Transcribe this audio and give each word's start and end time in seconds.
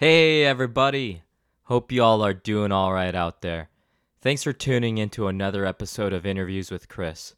Hey, 0.00 0.44
everybody. 0.44 1.24
Hope 1.64 1.90
you 1.90 2.04
all 2.04 2.22
are 2.22 2.32
doing 2.32 2.70
all 2.70 2.92
right 2.92 3.16
out 3.16 3.42
there. 3.42 3.68
Thanks 4.20 4.44
for 4.44 4.52
tuning 4.52 4.98
in 4.98 5.08
to 5.08 5.26
another 5.26 5.66
episode 5.66 6.12
of 6.12 6.24
Interviews 6.24 6.70
with 6.70 6.88
Chris. 6.88 7.34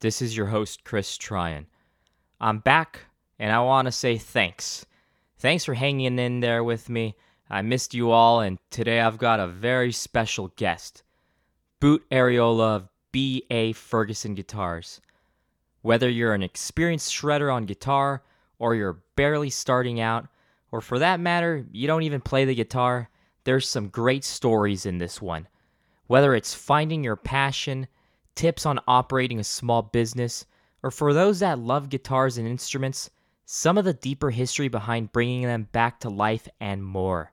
This 0.00 0.20
is 0.20 0.36
your 0.36 0.46
host, 0.46 0.82
Chris 0.82 1.16
Tryon. 1.16 1.66
I'm 2.40 2.58
back, 2.58 3.02
and 3.38 3.52
I 3.52 3.60
want 3.60 3.86
to 3.86 3.92
say 3.92 4.18
thanks. 4.18 4.84
Thanks 5.38 5.64
for 5.64 5.74
hanging 5.74 6.18
in 6.18 6.40
there 6.40 6.64
with 6.64 6.88
me. 6.88 7.14
I 7.48 7.62
missed 7.62 7.94
you 7.94 8.10
all, 8.10 8.40
and 8.40 8.58
today 8.70 8.98
I've 8.98 9.18
got 9.18 9.38
a 9.38 9.46
very 9.46 9.92
special 9.92 10.48
guest 10.56 11.04
Boot 11.78 12.04
Arreola 12.10 12.74
of 12.74 12.88
B.A. 13.12 13.72
Ferguson 13.72 14.34
Guitars. 14.34 15.00
Whether 15.82 16.08
you're 16.10 16.34
an 16.34 16.42
experienced 16.42 17.14
shredder 17.14 17.54
on 17.54 17.66
guitar, 17.66 18.24
or 18.58 18.74
you're 18.74 19.04
barely 19.14 19.50
starting 19.50 20.00
out, 20.00 20.26
or 20.74 20.80
for 20.80 20.98
that 20.98 21.20
matter, 21.20 21.64
you 21.70 21.86
don't 21.86 22.02
even 22.02 22.20
play 22.20 22.44
the 22.44 22.52
guitar, 22.52 23.08
there's 23.44 23.68
some 23.68 23.86
great 23.86 24.24
stories 24.24 24.86
in 24.86 24.98
this 24.98 25.22
one. 25.22 25.46
Whether 26.08 26.34
it's 26.34 26.52
finding 26.52 27.04
your 27.04 27.14
passion, 27.14 27.86
tips 28.34 28.66
on 28.66 28.80
operating 28.88 29.38
a 29.38 29.44
small 29.44 29.82
business, 29.82 30.46
or 30.82 30.90
for 30.90 31.14
those 31.14 31.38
that 31.38 31.60
love 31.60 31.90
guitars 31.90 32.38
and 32.38 32.48
instruments, 32.48 33.08
some 33.44 33.78
of 33.78 33.84
the 33.84 33.92
deeper 33.92 34.30
history 34.30 34.66
behind 34.66 35.12
bringing 35.12 35.42
them 35.42 35.68
back 35.70 36.00
to 36.00 36.10
life 36.10 36.48
and 36.58 36.84
more. 36.84 37.30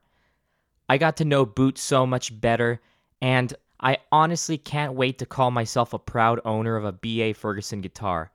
I 0.87 0.99
got 0.99 1.17
to 1.17 1.25
know 1.25 1.43
Boot 1.43 1.79
so 1.79 2.05
much 2.05 2.39
better, 2.39 2.79
and 3.23 3.51
I 3.79 3.97
honestly 4.11 4.59
can't 4.59 4.93
wait 4.93 5.17
to 5.17 5.25
call 5.25 5.49
myself 5.49 5.93
a 5.93 5.97
proud 5.97 6.39
owner 6.45 6.75
of 6.75 6.85
a 6.85 6.91
BA 6.91 7.33
Ferguson 7.33 7.81
guitar. 7.81 8.31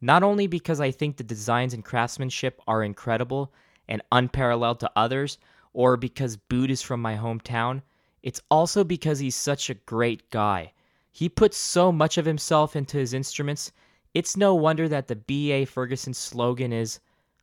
Not 0.00 0.22
only 0.22 0.46
because 0.46 0.80
I 0.80 0.92
think 0.92 1.18
the 1.18 1.24
designs 1.24 1.74
and 1.74 1.84
craftsmanship 1.84 2.62
are 2.66 2.82
incredible 2.82 3.52
and 3.90 4.00
unparalleled 4.10 4.80
to 4.80 4.90
others, 4.96 5.36
or 5.74 5.98
because 5.98 6.38
Boot 6.38 6.70
is 6.70 6.80
from 6.80 7.02
my 7.02 7.16
hometown, 7.16 7.82
it's 8.22 8.40
also 8.50 8.84
because 8.84 9.18
he's 9.18 9.36
such 9.36 9.68
a 9.68 9.74
great 9.74 10.30
guy. 10.30 10.72
He 11.12 11.28
puts 11.28 11.58
so 11.58 11.92
much 11.92 12.16
of 12.16 12.24
himself 12.24 12.74
into 12.74 12.96
his 12.96 13.12
instruments, 13.12 13.72
it's 14.12 14.36
no 14.36 14.54
wonder 14.56 14.88
that 14.88 15.06
the 15.06 15.14
B.A. 15.14 15.64
Ferguson 15.64 16.14
slogan 16.14 16.72
is 16.72 16.98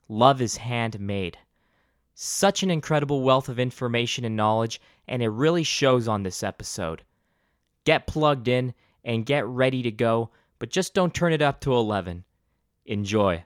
Love 0.10 0.42
is 0.42 0.58
handmade. 0.58 1.38
Such 2.14 2.64
an 2.64 2.72
incredible 2.72 3.22
wealth 3.22 3.48
of 3.48 3.60
information 3.60 4.26
and 4.26 4.36
knowledge, 4.36 4.82
and 5.08 5.22
it 5.22 5.30
really 5.30 5.64
shows 5.64 6.08
on 6.08 6.24
this 6.24 6.44
episode. 6.44 7.04
Get 7.86 8.08
plugged 8.08 8.48
in 8.48 8.74
and 9.06 9.26
get 9.26 9.46
ready 9.46 9.82
to 9.84 9.92
go, 9.92 10.30
but 10.60 10.70
just 10.70 10.94
don't 10.94 11.14
turn 11.14 11.32
it 11.32 11.42
up 11.42 11.62
to 11.62 11.74
11. 11.74 12.26
Enjoy. 12.86 13.44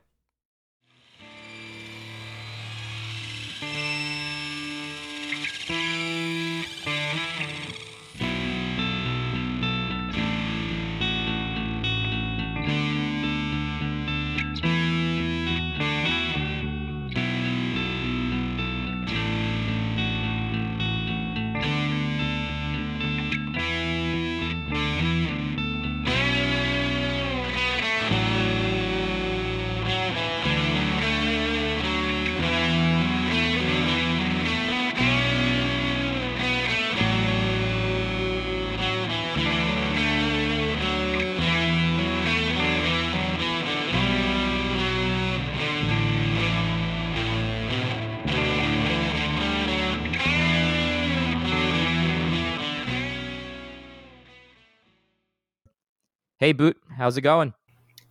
Hey, 56.51 56.53
Boot, 56.53 56.75
how's 56.97 57.16
it 57.16 57.22
going? 57.22 57.53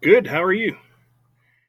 Good. 0.01 0.27
How 0.27 0.43
are 0.43 0.55
you? 0.55 0.75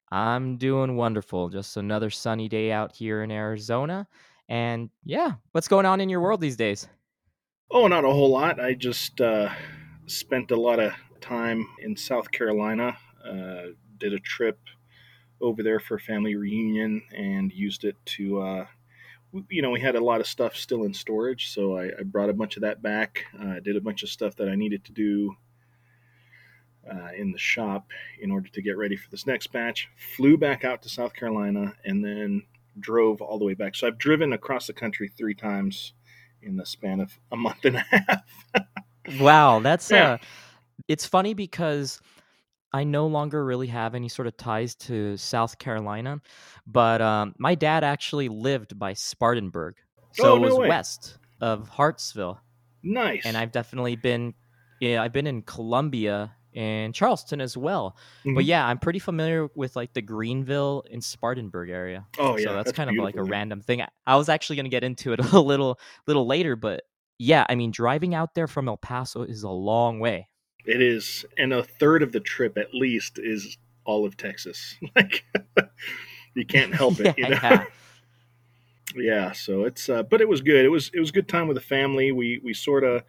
I'm 0.10 0.56
doing 0.56 0.96
wonderful. 0.96 1.50
Just 1.50 1.76
another 1.76 2.10
sunny 2.10 2.48
day 2.48 2.72
out 2.72 2.96
here 2.96 3.24
in 3.24 3.30
Arizona. 3.30 4.08
And 4.48 4.90
yeah, 5.04 5.34
what's 5.52 5.68
going 5.68 5.86
on 5.86 6.00
in 6.00 6.08
your 6.08 6.22
world 6.22 6.40
these 6.40 6.56
days? 6.56 6.88
Oh, 7.70 7.88
not 7.88 8.06
a 8.06 8.10
whole 8.10 8.30
lot. 8.30 8.62
I 8.62 8.74
just 8.74 9.20
uh, 9.20 9.50
spent 10.06 10.52
a 10.52 10.56
lot 10.56 10.80
of 10.80 10.94
time 11.20 11.68
in 11.80 11.98
South 11.98 12.32
Carolina. 12.32 12.96
Uh, 13.22 13.74
did 13.98 14.14
a 14.14 14.20
trip 14.20 14.58
over 15.42 15.64
there 15.64 15.82
for 15.82 15.96
a 15.96 16.00
family 16.00 16.38
reunion 16.38 17.02
and 17.14 17.52
used 17.52 17.84
it 17.84 17.98
to, 18.06 18.40
uh, 18.40 18.66
you 19.50 19.62
know, 19.62 19.72
we 19.72 19.82
had 19.82 19.98
a 19.98 20.02
lot 20.02 20.22
of 20.22 20.28
stuff 20.28 20.56
still 20.56 20.86
in 20.86 20.94
storage, 20.94 21.52
so 21.52 21.76
I, 21.76 21.88
I 21.88 22.04
brought 22.06 22.30
a 22.30 22.34
bunch 22.34 22.56
of 22.56 22.62
that 22.62 22.82
back. 22.82 23.26
Uh, 23.38 23.60
did 23.60 23.76
a 23.76 23.82
bunch 23.82 24.04
of 24.04 24.10
stuff 24.10 24.38
that 24.38 24.48
I 24.48 24.56
needed 24.56 24.86
to 24.86 24.94
do 24.94 25.36
uh, 26.90 27.10
in 27.18 27.32
the 27.32 27.38
shop 27.38 27.88
in 28.20 28.32
order 28.32 28.50
to 28.50 28.62
get 28.62 28.78
ready 28.78 28.96
for 28.96 29.10
this 29.10 29.28
next 29.28 29.52
batch. 29.52 29.90
Flew 30.16 30.38
back 30.38 30.64
out 30.64 30.82
to 30.84 30.90
South 30.90 31.14
Carolina 31.14 31.74
and 31.86 32.04
then 32.04 32.44
drove 32.80 33.22
all 33.22 33.38
the 33.38 33.46
way 33.46 33.54
back. 33.54 33.76
So 33.76 33.88
I've 33.88 33.98
driven 33.98 34.34
across 34.34 34.68
the 34.68 34.74
country 34.74 35.10
three 35.10 35.36
times 35.36 35.94
in 36.42 36.56
the 36.56 36.66
span 36.66 37.00
of 37.00 37.18
a 37.32 37.38
month 37.38 37.66
and 37.66 37.76
a 37.78 37.80
half. 37.92 38.24
wow, 39.20 39.60
that's 39.60 39.92
yeah. 39.92 40.14
uh 40.14 40.18
it's 40.88 41.06
funny 41.06 41.34
because 41.34 42.02
I 42.74 42.84
no 42.84 43.08
longer 43.08 43.44
really 43.44 43.68
have 43.68 43.96
any 43.96 44.10
sort 44.10 44.28
of 44.28 44.38
ties 44.38 44.76
to 44.76 45.18
South 45.18 45.58
Carolina, 45.58 46.22
but 46.66 47.02
um, 47.02 47.36
my 47.38 47.56
dad 47.56 47.84
actually 47.84 48.30
lived 48.30 48.80
by 48.80 48.94
Spartanburg, 48.94 49.76
so 50.14 50.34
oh, 50.34 50.36
no 50.38 50.44
it 50.44 50.48
was 50.48 50.58
way. 50.58 50.70
west 50.70 51.18
of 51.42 51.70
Hartsville. 51.70 52.40
Nice. 52.84 53.24
And 53.26 53.38
I've 53.38 53.52
definitely 53.52 53.96
been, 53.96 54.34
yeah, 54.80 55.04
I've 55.04 55.14
been 55.14 55.28
in 55.28 55.44
Columbia 55.44 56.34
and 56.56 56.94
Charleston 56.94 57.40
as 57.42 57.56
well. 57.56 57.96
Mhm. 58.26 58.36
But 58.36 58.46
yeah, 58.46 58.66
I'm 58.66 58.78
pretty 58.80 59.00
familiar 59.00 59.50
with 59.56 59.76
like 59.76 59.94
the 59.94 60.02
Greenville 60.02 60.84
and 60.92 61.04
Spartanburg 61.04 61.70
area. 61.70 62.06
Oh 62.20 62.38
yeah, 62.38 62.46
so 62.46 62.54
that's, 62.56 62.72
kind 62.72 62.90
of 62.90 62.96
like 62.98 63.16
a 63.16 63.22
man. 63.22 63.30
random 63.30 63.62
thing. 63.62 63.84
I- 64.06 64.16
was 64.16 64.30
actually 64.30 64.58
going 64.58 64.66
to 64.66 64.70
get 64.70 64.84
into 64.84 65.14
it 65.14 65.20
a 65.34 65.40
little 65.40 65.80
little 66.08 66.28
later, 66.28 66.56
but 66.56 66.84
yeah, 67.18 67.46
I 67.50 67.56
mean 67.56 67.72
driving 67.72 68.14
out 68.16 68.34
there 68.36 68.48
from 68.48 68.68
El 68.68 68.78
Paso 68.78 69.24
is 69.24 69.44
a 69.44 69.50
long 69.50 70.00
way. 70.00 70.28
It 70.66 70.82
is, 70.82 71.26
and 71.38 71.54
a 71.54 71.64
third 71.64 72.04
of 72.04 72.12
the 72.12 72.20
trip 72.20 72.58
at 72.58 72.74
least 72.74 73.18
is 73.18 73.58
all 73.86 74.06
of 74.06 74.18
Texas. 74.18 74.76
Like 74.96 75.24
you 76.36 76.46
can't 76.46 76.74
help 76.74 77.00
it, 77.00 77.18
you 77.18 77.30
know. 77.30 77.40
Yeah. 77.42 77.66
yeah 78.96 79.32
so 79.32 79.64
it's 79.64 79.88
uh, 79.90 80.04
but 80.04 80.22
it 80.22 80.28
was 80.28 80.42
good 80.42 80.66
it 80.66 80.70
was 80.70 80.92
it 80.94 81.00
was 81.00 81.10
a 81.10 81.14
good 81.14 81.28
time 81.28 81.48
with 81.48 81.56
the 81.56 81.62
family 81.62 82.12
we 82.12 82.40
we 82.44 82.54
sort 82.54 82.84
of 82.84 83.04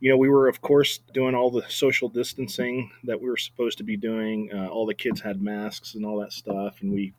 you 0.00 0.10
know 0.10 0.16
we 0.16 0.28
were 0.28 0.48
of 0.48 0.60
course 0.60 0.98
doing 1.12 1.34
all 1.34 1.50
the 1.50 1.64
social 1.68 2.08
distancing 2.08 2.90
that 3.04 3.20
we 3.20 3.28
were 3.28 3.36
supposed 3.36 3.78
to 3.78 3.84
be 3.84 3.96
doing. 3.96 4.50
Uh, 4.52 4.66
all 4.66 4.86
the 4.86 4.94
kids 4.94 5.20
had 5.20 5.40
masks 5.40 5.94
and 5.94 6.04
all 6.04 6.18
that 6.18 6.32
stuff 6.32 6.78
and 6.80 6.92
we 6.92 7.12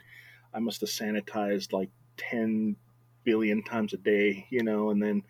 i 0.54 0.60
must 0.60 0.82
have 0.82 0.90
sanitized 0.90 1.72
like 1.72 1.90
10 2.18 2.76
billion 3.24 3.64
times 3.64 3.94
a 3.94 3.98
day 3.98 4.46
you 4.50 4.64
know 4.64 4.90
and 4.90 5.02
then 5.02 5.24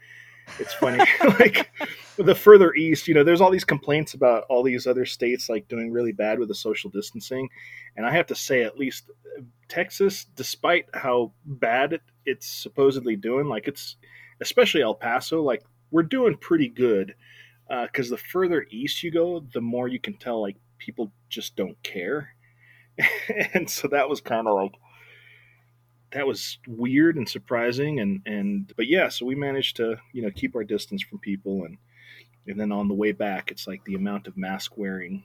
it's 0.60 0.74
funny 0.74 1.04
like 1.40 1.72
the 2.18 2.36
further 2.36 2.74
east 2.74 3.08
you 3.08 3.14
know 3.14 3.24
there's 3.24 3.42
all 3.42 3.52
these 3.52 3.64
complaints 3.66 4.14
about 4.14 4.44
all 4.50 4.64
these 4.64 4.88
other 4.88 5.06
states 5.06 5.50
like 5.50 5.68
doing 5.68 5.92
really 5.92 6.12
bad 6.12 6.40
with 6.40 6.48
the 6.48 6.56
social 6.56 6.90
distancing. 6.90 7.48
And 7.96 8.06
i 8.06 8.12
have 8.12 8.28
to 8.28 8.36
say 8.36 8.64
at 8.64 8.78
least 8.78 9.12
texas 9.68 10.26
despite 10.36 10.86
how 10.94 11.32
bad 11.46 11.94
it, 11.94 12.02
it's 12.26 12.48
supposedly 12.48 13.16
doing 13.16 13.48
like 13.48 13.68
it's 13.68 13.98
especially 14.42 14.82
el 14.82 14.96
paso 14.96 15.42
like 15.42 15.64
we're 15.92 16.04
doing 16.04 16.36
pretty 16.38 16.68
good 16.68 17.16
Uh, 17.72 17.86
because 17.86 18.10
the 18.10 18.18
further 18.18 18.66
east 18.70 19.02
you 19.02 19.10
go 19.12 19.40
the 19.54 19.62
more 19.62 19.88
you 19.88 20.00
can 20.00 20.14
tell 20.18 20.42
like 20.42 20.58
people 20.78 21.12
just 21.30 21.56
don't 21.56 21.82
care. 21.84 22.36
And 23.54 23.70
so 23.70 23.88
that 23.88 24.10
was 24.10 24.20
kind 24.20 24.48
of 24.48 24.56
like 24.56 24.74
that 26.12 26.28
was 26.28 26.60
weird 26.68 27.16
and 27.16 27.28
surprising 27.28 28.00
and 28.00 28.22
and 28.26 28.74
but 28.76 28.88
yeah 28.88 29.10
so 29.10 29.26
we 29.26 29.36
managed 29.36 29.78
to 29.78 29.96
you 30.14 30.22
know 30.22 30.30
keep 30.30 30.56
our 30.56 30.64
distance 30.64 31.02
from 31.02 31.20
people 31.20 31.64
and 31.64 31.78
and 32.48 32.60
then 32.60 32.72
on 32.72 32.88
the 32.88 32.94
way 32.94 33.12
back 33.12 33.50
it's 33.50 33.68
like 33.68 33.84
the 33.86 33.96
amount 33.96 34.28
of 34.28 34.38
mask 34.38 34.78
wearing 34.78 35.24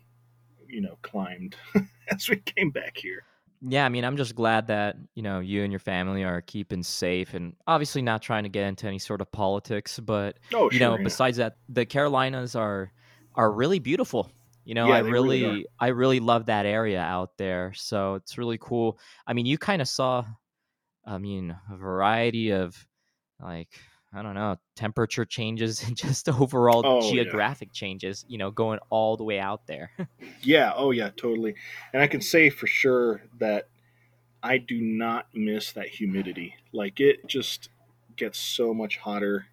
you 0.69 0.81
know 0.81 0.97
climbed 1.03 1.57
as 2.09 2.29
we 2.29 2.37
came 2.37 2.71
back 2.71 2.97
here 2.97 3.25
Yeah, 3.63 3.85
I 3.85 3.89
mean, 3.89 4.05
I'm 4.05 4.17
just 4.17 4.35
glad 4.35 4.67
that, 4.69 4.97
you 5.15 5.23
know, 5.23 5.41
you 5.41 5.63
and 5.63 5.73
your 5.73 5.79
family 5.81 6.25
are 6.25 6.41
keeping 6.43 6.83
safe 6.83 7.35
and 7.35 7.55
obviously 7.67 8.03
not 8.03 8.23
trying 8.23 8.43
to 8.45 8.49
get 8.49 8.67
into 8.67 8.87
any 8.87 8.99
sort 8.99 9.21
of 9.21 9.31
politics, 9.33 9.99
but 9.99 10.39
oh 10.55 10.71
you 10.71 10.79
sure, 10.79 10.89
know, 10.91 10.97
yeah. 10.97 11.05
besides 11.05 11.39
that, 11.39 11.57
the 11.69 11.87
Carolinas 11.87 12.55
are 12.55 12.93
are 13.35 13.51
really 13.53 13.79
beautiful. 13.79 14.31
You 14.65 14.75
know, 14.75 14.89
Yeah, 14.89 14.95
I 14.95 14.99
really 15.01 15.43
really 15.43 15.67
I 15.79 15.89
really 15.89 16.21
love 16.21 16.47
that 16.47 16.67
area 16.67 17.01
out 17.01 17.37
there. 17.39 17.73
So 17.75 18.15
it's 18.15 18.37
really 18.39 18.59
cool. 18.59 18.99
I 19.27 19.33
mean, 19.33 19.47
you 19.47 19.59
kind 19.59 19.81
of 19.83 19.89
saw 19.89 20.25
I 21.07 21.19
mean, 21.19 21.57
a 21.73 21.77
variety 21.77 22.51
of 22.51 22.87
like 23.41 23.79
I 24.13 24.23
don't 24.23 24.35
know, 24.35 24.57
temperature 24.77 25.25
changes 25.25 25.83
and 25.85 25.97
just 25.97 26.29
overall 26.29 26.83
Oh, 26.85 27.01
yeah. 27.13 27.13
geographic 27.13 27.73
changes, 27.73 28.25
you 28.29 28.39
know, 28.39 28.51
going 28.51 28.79
all 28.91 29.17
the 29.17 29.25
way 29.25 29.39
out 29.39 29.67
there. 29.67 29.91
Yeah, 30.43 30.73
oh 30.75 30.91
yeah, 30.93 31.11
totally. 31.11 31.55
And 31.93 32.03
I 32.03 32.07
can 32.07 32.21
say 32.21 32.51
for 32.51 32.67
sure 32.67 33.23
that 33.39 33.69
I 34.43 34.59
do 34.59 34.81
not 34.81 35.29
miss 35.35 35.73
that 35.73 35.89
humidity. 35.89 36.57
Like 36.73 37.01
it 37.01 37.27
just 37.27 37.71
gets 38.17 38.39
so 38.39 38.73
much 38.75 38.99
hotter. 38.99 39.47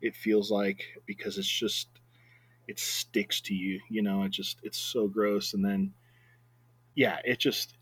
It 0.00 0.14
feels 0.16 0.50
like 0.50 0.84
because 1.06 1.38
it's 1.38 1.48
just 1.48 1.88
it 2.68 2.78
sticks 2.78 3.40
to 3.42 3.54
you, 3.54 3.80
you 3.90 4.02
know, 4.02 4.22
it 4.24 4.30
just 4.30 4.60
it's 4.62 4.78
so 4.78 5.08
gross 5.08 5.54
and 5.54 5.64
then 5.64 5.94
yeah, 6.94 7.18
it 7.24 7.38
just 7.38 7.74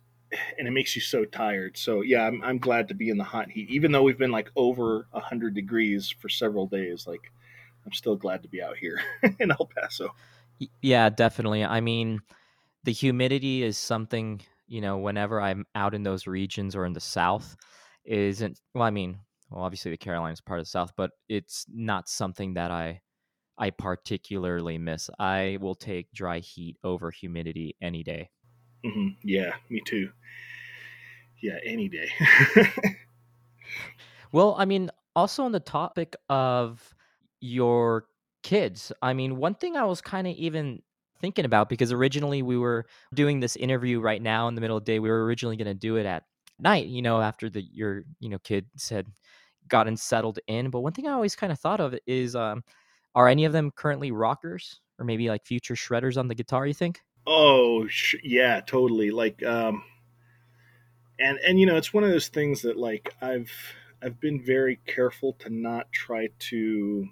and 0.59 0.69
it 0.69 0.71
makes 0.71 0.94
you 0.94 1.03
so 1.03 1.25
tired. 1.25 1.77
So 1.77 2.03
yeah, 2.03 2.23
I'm 2.27 2.43
I'm 2.43 2.59
glad 2.59 2.88
to 2.88 2.94
be 2.94 3.09
in 3.09 3.19
the 3.19 3.25
hot 3.25 3.50
heat 3.50 3.71
even 3.71 3.93
though 3.93 4.03
we've 4.03 4.19
been 4.19 4.32
like 4.32 4.50
over 4.56 5.06
100 5.11 5.55
degrees 5.55 6.11
for 6.11 6.29
several 6.29 6.67
days. 6.67 7.06
Like 7.06 7.32
I'm 7.85 7.93
still 7.93 8.17
glad 8.17 8.43
to 8.43 8.49
be 8.49 8.62
out 8.62 8.77
here 8.77 9.00
in 9.38 9.50
El 9.50 9.69
Paso. 9.77 10.15
Yeah, 10.82 11.09
definitely. 11.09 11.65
I 11.65 11.81
mean, 11.81 12.21
the 12.85 12.93
humidity 12.93 13.62
is 13.62 13.79
something, 13.79 14.43
you 14.69 14.81
know, 14.81 14.99
whenever 14.99 15.41
I'm 15.41 15.67
out 15.75 15.94
in 15.94 16.03
those 16.03 16.27
regions 16.27 16.77
or 16.77 16.85
in 16.85 16.93
the 16.93 17.00
south 17.00 17.56
isn't 18.05 18.61
well, 18.75 18.85
I 18.85 18.91
mean, 18.91 19.21
well 19.50 19.65
obviously 19.65 19.91
the 19.91 19.97
Carolinas 19.97 20.41
part 20.41 20.61
of 20.61 20.67
the 20.67 20.71
south, 20.71 20.93
but 20.97 21.12
it's 21.29 21.67
not 21.69 22.09
something 22.09 22.55
that 22.55 22.71
I 22.71 23.00
I 23.59 23.71
particularly 23.71 24.79
miss. 24.79 25.11
I 25.19 25.59
will 25.61 25.75
take 25.75 26.12
dry 26.12 26.38
heat 26.41 26.77
over 26.85 27.11
humidity 27.11 27.77
any 27.82 28.03
day. 28.03 28.31
Hmm 28.85 29.09
Yeah, 29.23 29.55
me 29.69 29.81
too. 29.85 30.11
Yeah, 31.43 31.59
any 31.65 31.88
day. 31.88 32.11
Well, 34.32 34.55
I 34.59 34.65
mean, 34.65 34.91
also 35.17 35.44
on 35.44 35.53
the 35.53 35.61
topic 35.61 36.17
of 36.29 36.94
your 37.41 38.06
kids, 38.43 38.93
I 39.03 39.12
mean, 39.12 39.37
one 39.37 39.55
thing 39.55 39.77
I 39.77 39.85
was 39.85 40.00
kind 40.00 40.27
of 40.27 40.35
even 40.35 40.82
thinking 41.21 41.44
about 41.44 41.69
because 41.69 41.93
originally 41.93 42.43
we 42.43 42.56
were 42.56 42.87
doing 43.15 43.41
this 43.41 43.56
interview 43.56 44.00
right 44.00 44.23
now 44.23 44.49
in 44.49 44.55
the 44.55 44.61
middle 44.61 44.77
of 44.77 44.85
the 44.85 44.93
day. 44.93 44.99
We 44.99 45.11
were 45.11 45.25
originally 45.25 45.56
going 45.56 45.67
to 45.67 45.75
do 45.75 45.97
it 45.97 46.06
at 46.06 46.25
night, 46.59 46.87
you 46.87 47.03
know, 47.03 47.21
after 47.21 47.50
the 47.50 47.62
your 47.62 48.05
you 48.21 48.29
know 48.29 48.38
kids 48.38 48.88
had 48.88 49.06
gotten 49.69 49.97
settled 49.97 50.38
in. 50.47 50.71
But 50.71 50.81
one 50.81 50.93
thing 50.93 51.06
I 51.09 51.12
always 51.12 51.37
kind 51.37 51.53
of 51.53 51.61
thought 51.61 51.81
of 51.81 51.94
is, 52.06 52.37
um, 52.37 52.62
are 53.15 53.29
any 53.29 53.44
of 53.44 53.53
them 53.53 53.71
currently 53.73 54.12
rockers 54.12 54.81
or 54.99 55.05
maybe 55.05 55.29
like 55.29 55.44
future 55.47 55.75
shredders 55.75 56.17
on 56.19 56.29
the 56.29 56.35
guitar? 56.35 56.67
You 56.67 56.75
think? 56.75 57.00
Oh, 57.26 57.87
sh- 57.88 58.17
yeah, 58.22 58.61
totally. 58.61 59.11
Like, 59.11 59.43
um, 59.43 59.84
and 61.19 61.38
and 61.46 61.61
you 61.61 61.67
know, 61.67 61.76
it's 61.76 61.93
one 61.93 62.05
of 62.05 62.11
those 62.11 62.28
things 62.28 62.62
that 62.62 62.76
like 62.76 63.14
I've 63.20 63.50
I've 64.02 64.20
been 64.20 64.43
very 64.43 64.76
careful 64.87 65.34
to 65.40 65.50
not 65.50 65.93
try 65.93 66.28
to 66.50 67.08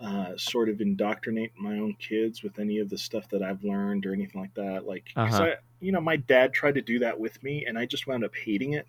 uh, 0.00 0.34
sort 0.36 0.68
of 0.70 0.80
indoctrinate 0.80 1.52
my 1.58 1.78
own 1.78 1.94
kids 1.98 2.42
with 2.42 2.58
any 2.58 2.78
of 2.78 2.88
the 2.88 2.96
stuff 2.96 3.28
that 3.28 3.42
I've 3.42 3.62
learned 3.62 4.06
or 4.06 4.14
anything 4.14 4.40
like 4.40 4.54
that. 4.54 4.86
Like, 4.86 5.16
'cause 5.22 5.40
Uh-huh. 5.40 5.40
I, 5.40 5.56
you 5.80 5.92
know, 5.92 6.00
my 6.00 6.16
dad 6.16 6.54
tried 6.54 6.76
to 6.76 6.80
do 6.82 6.98
that 7.00 7.20
with 7.20 7.42
me, 7.42 7.66
and 7.66 7.78
I 7.78 7.84
just 7.84 8.06
wound 8.06 8.24
up 8.24 8.34
hating 8.34 8.72
it. 8.72 8.86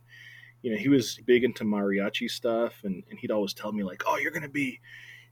You 0.63 0.71
know, 0.71 0.77
he 0.77 0.89
was 0.89 1.17
big 1.25 1.43
into 1.43 1.63
mariachi 1.65 2.29
stuff, 2.29 2.83
and, 2.83 3.03
and 3.09 3.19
he'd 3.19 3.31
always 3.31 3.53
tell 3.53 3.71
me 3.73 3.83
like, 3.83 4.03
"Oh, 4.07 4.17
you're 4.17 4.31
gonna 4.31 4.49
be 4.49 4.81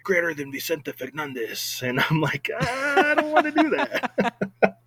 greater 0.03 0.33
than 0.33 0.51
Vicente 0.51 0.91
Fernandez," 0.91 1.81
and 1.83 1.99
I'm 1.99 2.21
like, 2.21 2.49
"Ah, 2.59 3.11
I 3.11 3.15
don't 3.15 3.31
want 3.31 3.45
to 3.45 3.51
do 3.51 3.69
that. 3.71 4.11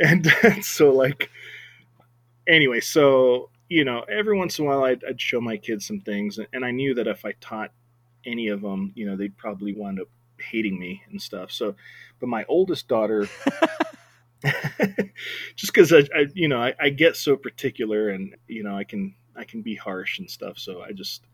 and, 0.00 0.26
and 0.42 0.64
so 0.64 0.90
like 0.90 1.30
anyway 2.48 2.80
so 2.80 3.50
you 3.68 3.84
know 3.84 4.00
every 4.10 4.36
once 4.36 4.58
in 4.58 4.64
a 4.64 4.68
while 4.68 4.84
I'd, 4.84 5.04
I'd 5.04 5.20
show 5.20 5.40
my 5.40 5.56
kids 5.56 5.86
some 5.86 6.00
things 6.00 6.38
and 6.52 6.64
i 6.64 6.70
knew 6.70 6.94
that 6.94 7.06
if 7.06 7.24
i 7.24 7.32
taught 7.40 7.72
any 8.26 8.48
of 8.48 8.62
them 8.62 8.92
you 8.94 9.06
know 9.06 9.16
they'd 9.16 9.36
probably 9.36 9.74
wind 9.74 10.00
up 10.00 10.08
hating 10.38 10.78
me 10.78 11.02
and 11.10 11.20
stuff 11.20 11.50
so 11.50 11.74
but 12.18 12.28
my 12.28 12.44
oldest 12.48 12.88
daughter 12.88 13.28
just 15.54 15.72
because 15.72 15.92
I, 15.92 15.98
I 16.14 16.26
you 16.34 16.48
know 16.48 16.60
I, 16.62 16.74
I 16.80 16.88
get 16.88 17.16
so 17.16 17.36
particular 17.36 18.08
and 18.08 18.34
you 18.48 18.62
know 18.62 18.74
i 18.74 18.84
can 18.84 19.14
i 19.36 19.44
can 19.44 19.60
be 19.60 19.74
harsh 19.74 20.18
and 20.18 20.30
stuff 20.30 20.58
so 20.58 20.80
i 20.82 20.92
just 20.92 21.24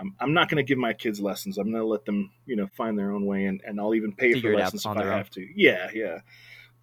i'm, 0.00 0.14
I'm 0.20 0.34
not 0.34 0.48
going 0.48 0.56
to 0.56 0.68
give 0.68 0.78
my 0.78 0.92
kids 0.92 1.20
lessons 1.20 1.58
i'm 1.58 1.70
going 1.70 1.82
to 1.82 1.88
let 1.88 2.04
them 2.04 2.30
you 2.46 2.56
know 2.56 2.68
find 2.76 2.98
their 2.98 3.12
own 3.12 3.26
way 3.26 3.44
and, 3.44 3.60
and 3.66 3.80
i'll 3.80 3.94
even 3.94 4.12
pay 4.12 4.32
Figure 4.32 4.52
for 4.52 4.58
lessons 4.58 4.84
if 4.84 4.96
i 4.96 5.02
own. 5.02 5.06
have 5.06 5.30
to 5.30 5.46
yeah 5.54 5.90
yeah 5.94 6.18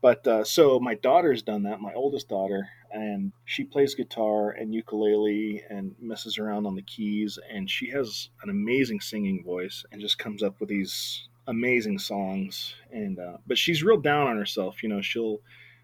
but 0.05 0.27
uh, 0.27 0.43
so 0.43 0.79
my 0.79 0.93
daughter's 0.93 1.41
done 1.41 1.63
that, 1.63 1.81
my 1.81 1.91
oldest 1.95 2.29
daughter, 2.29 2.69
and 2.91 3.31
she 3.45 3.63
plays 3.63 3.95
guitar 3.95 4.51
and 4.51 4.71
ukulele 4.71 5.63
and 5.67 5.95
messes 5.99 6.37
around 6.37 6.67
on 6.67 6.75
the 6.75 6.83
keys, 6.83 7.39
and 7.51 7.67
she 7.67 7.89
has 7.89 8.29
an 8.43 8.51
amazing 8.51 8.99
singing 8.99 9.43
voice 9.43 9.83
and 9.91 9.99
just 9.99 10.19
comes 10.19 10.43
up 10.43 10.59
with 10.59 10.69
these 10.69 11.27
amazing 11.47 11.97
songs. 11.97 12.75
And 12.91 13.17
uh, 13.17 13.37
but 13.47 13.57
she's 13.57 13.81
real 13.81 13.97
down 13.97 14.27
on 14.27 14.37
herself, 14.37 14.83
you 14.83 14.89
know. 14.89 15.01
She'll 15.01 15.39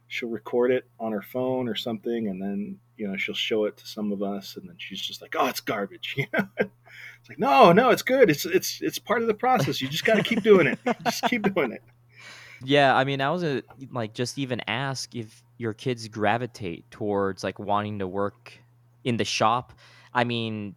she'll 0.07 0.30
record 0.30 0.69
it 0.69 0.86
on 1.00 1.13
her 1.13 1.24
phone 1.24 1.68
or 1.68 1.74
something, 1.74 2.28
and 2.28 2.39
then 2.39 2.78
you 2.98 3.07
know 3.07 3.18
she'll 3.18 3.33
show 3.33 3.66
it 3.66 3.78
to 3.78 3.88
some 3.88 4.12
of 4.12 4.22
us, 4.22 4.56
and 4.56 4.69
then 4.69 4.75
she's 4.78 5.01
just 5.01 5.24
like, 5.24 5.36
"Oh, 5.36 5.48
it's 5.48 5.62
garbage," 5.62 6.13
you 6.18 6.28
know. 6.31 6.48
Like, 7.31 7.39
no, 7.39 7.72
no, 7.72 7.89
it's 7.89 8.01
good. 8.01 8.30
It's 8.30 8.45
it's 8.45 8.80
it's 8.81 9.00
part 9.00 9.22
of 9.22 9.28
the 9.28 9.33
process. 9.33 9.81
You 9.81 9.88
just 9.88 10.06
got 10.06 10.16
to 10.16 10.24
keep 10.24 10.44
doing 10.44 10.68
it. 10.68 10.80
just 11.06 11.24
keep 11.25 11.44
doing 11.54 11.72
it. 11.72 11.81
Yeah, 12.63 12.95
I 12.95 13.04
mean, 13.06 13.22
I 13.22 13.31
was 13.31 13.44
uh, 13.44 13.62
like 13.92 14.13
just 14.13 14.38
even 14.38 14.62
ask 14.68 15.16
if 15.16 15.42
your 15.57 15.74
kids 15.74 16.07
gravitate 16.07 16.89
towards 16.92 17.44
like 17.44 17.57
wanting 17.57 18.00
to 18.00 18.07
work 18.07 18.51
in 19.04 19.18
the 19.18 19.24
shop. 19.25 19.74
I 20.13 20.24
mean, 20.25 20.75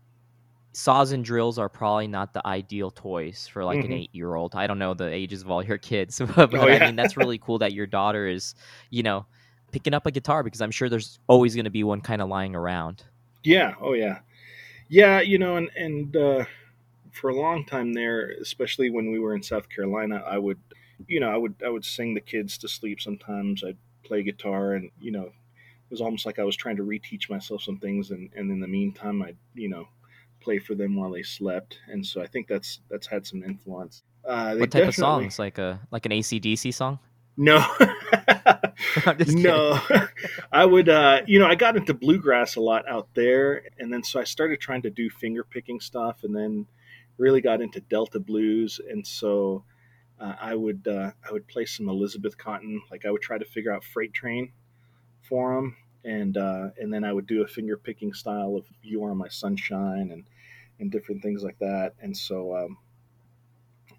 saws 0.73 1.13
and 1.13 1.25
drills 1.25 1.59
are 1.59 1.69
probably 1.69 2.07
not 2.07 2.33
the 2.35 2.47
ideal 2.47 2.91
toys 2.91 3.49
for 3.53 3.65
like 3.65 3.85
an 3.85 3.91
Mhm. 3.91 4.01
eight-year-old. 4.03 4.55
I 4.55 4.67
don't 4.67 4.79
know 4.79 4.95
the 4.95 5.13
ages 5.13 5.43
of 5.43 5.51
all 5.51 5.63
your 5.65 5.79
kids, 5.79 6.21
but, 6.37 6.55
Oh, 6.55 6.69
I 6.69 6.79
mean, 6.87 6.97
that's 6.97 7.17
really 7.17 7.39
cool 7.39 7.59
that 7.59 7.73
your 7.73 7.87
daughter 7.87 8.27
is, 8.27 8.55
you 8.91 9.03
know, 9.03 9.27
picking 9.73 9.93
up 9.95 10.07
a 10.07 10.11
guitar 10.11 10.43
because 10.43 10.61
I'm 10.63 10.71
sure 10.71 10.89
there's 10.89 11.19
always 11.27 11.55
going 11.55 11.65
to 11.65 11.71
be 11.71 11.85
one 11.85 12.01
kind 12.01 12.23
of 12.23 12.29
lying 12.29 12.55
around. 12.55 13.03
Yeah. 13.43 13.75
Oh, 13.81 13.93
yeah. 13.93 14.21
Yeah. 14.89 15.21
You 15.21 15.39
know, 15.39 15.57
and 15.57 15.71
and 15.77 16.17
uh, 16.17 16.45
for 17.13 17.31
a 17.31 17.35
long 17.35 17.65
time 17.65 17.93
there, 17.93 18.31
especially 18.41 18.91
when 18.91 19.11
we 19.11 19.19
were 19.19 19.35
in 19.35 19.43
South 19.43 19.69
Carolina, 19.69 20.23
I 20.27 20.39
would, 20.39 20.59
you 21.07 21.21
know, 21.21 21.31
I 21.31 21.37
would 21.37 21.55
I 21.65 21.69
would 21.71 21.85
sing 21.85 22.15
the 22.15 22.21
kids 22.21 22.59
to 22.59 22.69
sleep. 22.69 23.01
Sometimes 23.01 23.63
I'd 23.65 23.79
play 24.03 24.23
guitar, 24.23 24.75
and 24.75 24.91
you 25.01 25.13
know, 25.13 25.27
it 25.27 25.91
was 25.91 26.01
almost 26.01 26.27
like 26.27 26.39
I 26.39 26.45
was 26.45 26.57
trying 26.57 26.77
to 26.77 26.83
reteach 26.83 27.31
myself 27.31 27.63
some 27.63 27.79
things, 27.79 28.11
and 28.11 28.31
and 28.35 28.51
in 28.51 28.61
the 28.61 28.69
meantime, 28.69 29.23
I'd 29.23 29.37
you 29.55 29.69
know, 29.69 29.89
play 30.41 30.59
for 30.59 30.75
them 30.75 30.97
while 30.97 31.11
they 31.11 31.23
slept, 31.23 31.79
and 31.89 32.05
so 32.05 32.21
I 32.21 32.27
think 32.27 32.49
that's 32.49 32.81
that's 32.91 33.07
had 33.07 33.27
some 33.27 33.43
influence. 33.43 34.03
Uh, 34.25 34.57
What 34.57 34.71
type 34.71 34.89
of 34.89 34.95
songs? 34.95 35.39
Like 35.39 35.59
a 35.59 35.81
like 35.91 36.07
an 36.07 36.13
ACDC 36.13 36.73
song? 36.75 36.99
No. 37.37 37.65
No. 39.29 39.81
I 40.53 40.65
would 40.65 40.89
uh 40.89 41.23
you 41.27 41.39
know, 41.39 41.47
I 41.47 41.55
got 41.55 41.77
into 41.77 41.95
bluegrass 41.95 42.57
a 42.57 42.61
lot 42.61 42.89
out 42.89 43.09
there 43.15 43.63
and 43.79 43.93
then 43.93 44.03
so 44.03 44.21
I 44.21 44.25
started 44.25 44.61
trying 44.61 44.83
to 44.83 44.91
do 44.91 45.11
finger 45.11 45.45
picking 45.45 45.81
stuff 45.81 46.25
and 46.25 46.35
then 46.35 46.67
really 47.19 47.41
got 47.41 47.61
into 47.61 47.81
Delta 47.81 48.19
blues. 48.21 48.81
And 48.89 49.07
so 49.07 49.65
uh, 50.21 50.35
I 50.41 50.55
would 50.55 50.87
uh, 50.89 51.13
I 51.29 51.33
would 51.33 51.47
play 51.49 51.65
some 51.67 51.89
Elizabeth 51.89 52.37
Cotten. 52.39 52.81
Like 52.91 53.05
I 53.05 53.11
would 53.11 53.23
try 53.23 53.39
to 53.39 53.45
figure 53.45 53.73
out 53.73 53.85
Freight 53.85 54.13
Train 54.13 54.53
for 55.29 55.55
them 55.55 55.77
and 56.05 56.37
uh, 56.37 56.69
and 56.79 56.93
then 56.93 57.05
I 57.05 57.13
would 57.13 57.27
do 57.27 57.43
a 57.43 57.47
finger 57.49 57.77
picking 57.77 58.13
style 58.13 58.57
of 58.57 58.67
You 58.83 59.05
Are 59.05 59.15
My 59.15 59.29
Sunshine 59.29 60.11
and 60.13 60.25
and 60.81 60.91
different 60.91 61.23
things 61.23 61.43
like 61.43 61.59
that. 61.61 61.93
And 62.01 62.17
so 62.17 62.57
um 62.57 62.79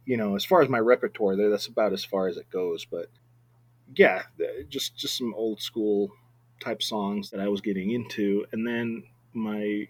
you 0.05 0.17
know 0.17 0.35
as 0.35 0.45
far 0.45 0.61
as 0.61 0.69
my 0.69 0.79
repertoire 0.79 1.35
there 1.35 1.49
that's 1.49 1.67
about 1.67 1.93
as 1.93 2.05
far 2.05 2.27
as 2.27 2.37
it 2.37 2.49
goes. 2.49 2.85
But 2.85 3.07
yeah, 3.95 4.23
just 4.69 4.97
just 4.97 5.17
some 5.17 5.33
old 5.35 5.61
school 5.61 6.11
type 6.59 6.81
songs 6.81 7.29
that 7.31 7.39
I 7.39 7.47
was 7.47 7.61
getting 7.61 7.91
into, 7.91 8.45
and 8.51 8.65
then 8.67 9.03
my 9.33 9.87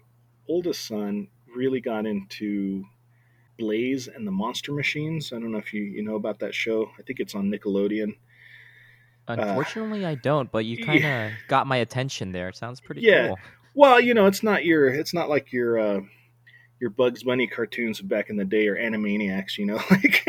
oldest 0.48 0.86
son 0.86 1.28
really 1.54 1.80
got 1.80 2.06
into 2.06 2.84
Blaze 3.58 4.08
and 4.08 4.26
the 4.26 4.30
Monster 4.30 4.72
Machines. 4.72 5.32
I 5.32 5.38
don't 5.38 5.52
know 5.52 5.58
if 5.58 5.72
you 5.72 5.82
you 5.82 6.02
know 6.02 6.16
about 6.16 6.40
that 6.40 6.54
show. 6.54 6.90
I 6.98 7.02
think 7.02 7.20
it's 7.20 7.34
on 7.34 7.50
Nickelodeon. 7.50 8.16
Unfortunately, 9.28 10.06
I 10.06 10.14
don't, 10.14 10.50
but 10.52 10.64
you 10.64 10.76
kind 10.84 11.04
of 11.04 11.32
got 11.48 11.66
my 11.66 11.78
attention 11.78 12.32
there. 12.32 12.48
It 12.48 12.56
sounds 12.56 12.80
pretty 12.80 13.02
Yeah. 13.02 13.26
cool. 13.28 13.40
Well, 13.74 14.00
you 14.00 14.14
know, 14.14 14.26
it's 14.26 14.42
not 14.42 14.64
your 14.64 14.88
it's 14.88 15.12
not 15.12 15.28
like 15.28 15.52
your 15.52 15.78
uh, 15.78 16.00
your 16.80 16.90
Bugs 16.90 17.22
Bunny 17.24 17.46
cartoons 17.46 18.00
back 18.00 18.30
in 18.30 18.36
the 18.36 18.44
day 18.44 18.68
or 18.68 18.76
Animaniacs, 18.76 19.58
you 19.58 19.66
know, 19.66 19.80
like. 19.90 20.22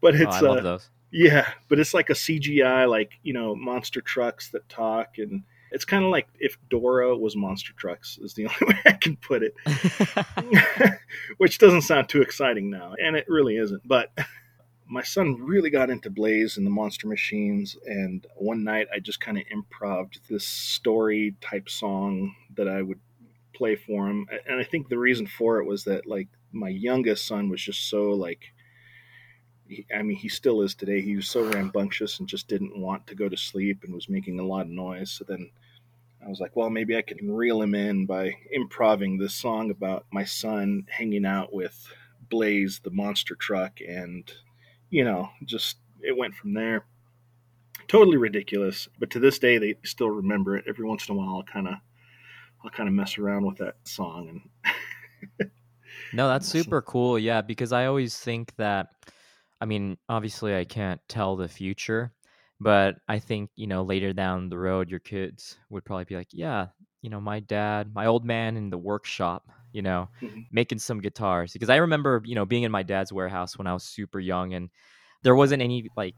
but 0.00 0.14
Oh, 0.24 0.30
it's 0.30 0.36
I 0.36 0.40
uh, 0.40 0.42
love 0.42 0.62
those. 0.62 0.90
Yeah, 1.12 1.46
but 1.68 1.78
it's 1.78 1.92
like 1.92 2.08
a 2.08 2.14
CGI, 2.14 2.88
like 2.88 3.12
you 3.22 3.34
know, 3.34 3.54
monster 3.54 4.00
trucks 4.00 4.48
that 4.50 4.68
talk, 4.70 5.18
and 5.18 5.42
it's 5.70 5.84
kind 5.84 6.04
of 6.04 6.10
like 6.10 6.26
if 6.40 6.56
Dora 6.70 7.16
was 7.16 7.36
monster 7.36 7.74
trucks. 7.74 8.18
Is 8.22 8.32
the 8.32 8.46
only 8.62 8.74
way 8.74 8.80
I 8.86 8.92
can 8.92 9.16
put 9.16 9.42
it, 9.42 9.54
which 11.36 11.58
doesn't 11.58 11.82
sound 11.82 12.08
too 12.08 12.22
exciting 12.22 12.70
now, 12.70 12.94
and 13.02 13.14
it 13.14 13.26
really 13.28 13.58
isn't. 13.58 13.86
But 13.86 14.10
my 14.88 15.02
son 15.02 15.36
really 15.38 15.68
got 15.68 15.90
into 15.90 16.08
Blaze 16.08 16.56
and 16.56 16.66
the 16.66 16.70
Monster 16.70 17.06
Machines, 17.06 17.76
and 17.84 18.26
one 18.36 18.64
night 18.64 18.88
I 18.94 18.98
just 18.98 19.20
kind 19.20 19.36
of 19.36 19.44
improved 19.50 20.20
this 20.30 20.46
story 20.46 21.34
type 21.42 21.68
song 21.68 22.34
that 22.56 22.68
I 22.68 22.80
would 22.80 23.00
play 23.54 23.76
for 23.76 24.08
him. 24.08 24.26
And 24.48 24.58
I 24.58 24.64
think 24.64 24.88
the 24.88 24.98
reason 24.98 25.26
for 25.26 25.58
it 25.58 25.66
was 25.66 25.84
that 25.84 26.06
like 26.06 26.28
my 26.52 26.70
youngest 26.70 27.26
son 27.26 27.50
was 27.50 27.60
just 27.60 27.90
so 27.90 28.10
like 28.10 28.52
I 29.94 30.02
mean, 30.02 30.16
he 30.16 30.28
still 30.28 30.62
is 30.62 30.74
today. 30.74 31.00
He 31.00 31.16
was 31.16 31.28
so 31.28 31.42
rambunctious 31.42 32.18
and 32.18 32.28
just 32.28 32.48
didn't 32.48 32.78
want 32.78 33.06
to 33.06 33.14
go 33.14 33.28
to 33.28 33.36
sleep 33.36 33.84
and 33.84 33.94
was 33.94 34.08
making 34.08 34.38
a 34.38 34.46
lot 34.46 34.66
of 34.66 34.68
noise. 34.68 35.10
So 35.10 35.24
then 35.24 35.50
I 36.24 36.28
was 36.28 36.40
like, 36.40 36.54
well, 36.54 36.70
maybe 36.70 36.96
I 36.96 37.02
can 37.02 37.32
reel 37.32 37.60
him 37.60 37.74
in 37.74 38.06
by 38.06 38.34
improving 38.50 39.18
this 39.18 39.34
song 39.34 39.70
about 39.70 40.06
my 40.12 40.24
son 40.24 40.86
hanging 40.90 41.26
out 41.26 41.52
with 41.52 41.86
Blaze, 42.30 42.80
the 42.82 42.90
monster 42.90 43.34
truck. 43.34 43.80
And, 43.86 44.30
you 44.90 45.04
know, 45.04 45.30
just 45.44 45.78
it 46.00 46.16
went 46.16 46.34
from 46.34 46.54
there. 46.54 46.84
Totally 47.88 48.16
ridiculous. 48.16 48.88
But 48.98 49.10
to 49.10 49.18
this 49.18 49.38
day, 49.38 49.58
they 49.58 49.76
still 49.84 50.10
remember 50.10 50.56
it. 50.56 50.64
Every 50.68 50.86
once 50.86 51.08
in 51.08 51.14
a 51.14 51.18
while, 51.18 51.36
I'll 51.36 51.42
kind 51.42 51.68
of. 51.68 51.74
I'll 52.64 52.70
kind 52.70 52.88
of 52.88 52.94
mess 52.94 53.18
around 53.18 53.44
with 53.44 53.58
that 53.58 53.74
song 53.84 54.40
and 55.38 55.50
no 56.12 56.28
that's 56.28 56.46
super 56.46 56.80
cool 56.80 57.18
yeah 57.18 57.40
because 57.40 57.72
i 57.72 57.86
always 57.86 58.16
think 58.16 58.54
that 58.56 58.88
I 59.62 59.64
mean, 59.64 59.96
obviously, 60.08 60.56
I 60.56 60.64
can't 60.64 61.00
tell 61.06 61.36
the 61.36 61.46
future, 61.46 62.12
but 62.58 62.96
I 63.08 63.20
think, 63.20 63.50
you 63.54 63.68
know, 63.68 63.84
later 63.84 64.12
down 64.12 64.48
the 64.48 64.58
road, 64.58 64.90
your 64.90 64.98
kids 64.98 65.56
would 65.70 65.84
probably 65.84 66.04
be 66.04 66.16
like, 66.16 66.30
yeah, 66.32 66.66
you 67.00 67.10
know, 67.10 67.20
my 67.20 67.38
dad, 67.38 67.94
my 67.94 68.06
old 68.06 68.24
man 68.24 68.56
in 68.56 68.70
the 68.70 68.76
workshop, 68.76 69.48
you 69.72 69.80
know, 69.80 70.08
mm-hmm. 70.20 70.40
making 70.50 70.80
some 70.80 71.00
guitars. 71.00 71.52
Because 71.52 71.70
I 71.70 71.76
remember, 71.76 72.20
you 72.24 72.34
know, 72.34 72.44
being 72.44 72.64
in 72.64 72.72
my 72.72 72.82
dad's 72.82 73.12
warehouse 73.12 73.56
when 73.56 73.68
I 73.68 73.72
was 73.72 73.84
super 73.84 74.18
young 74.18 74.52
and 74.52 74.68
there 75.22 75.36
wasn't 75.36 75.62
any 75.62 75.88
like 75.96 76.16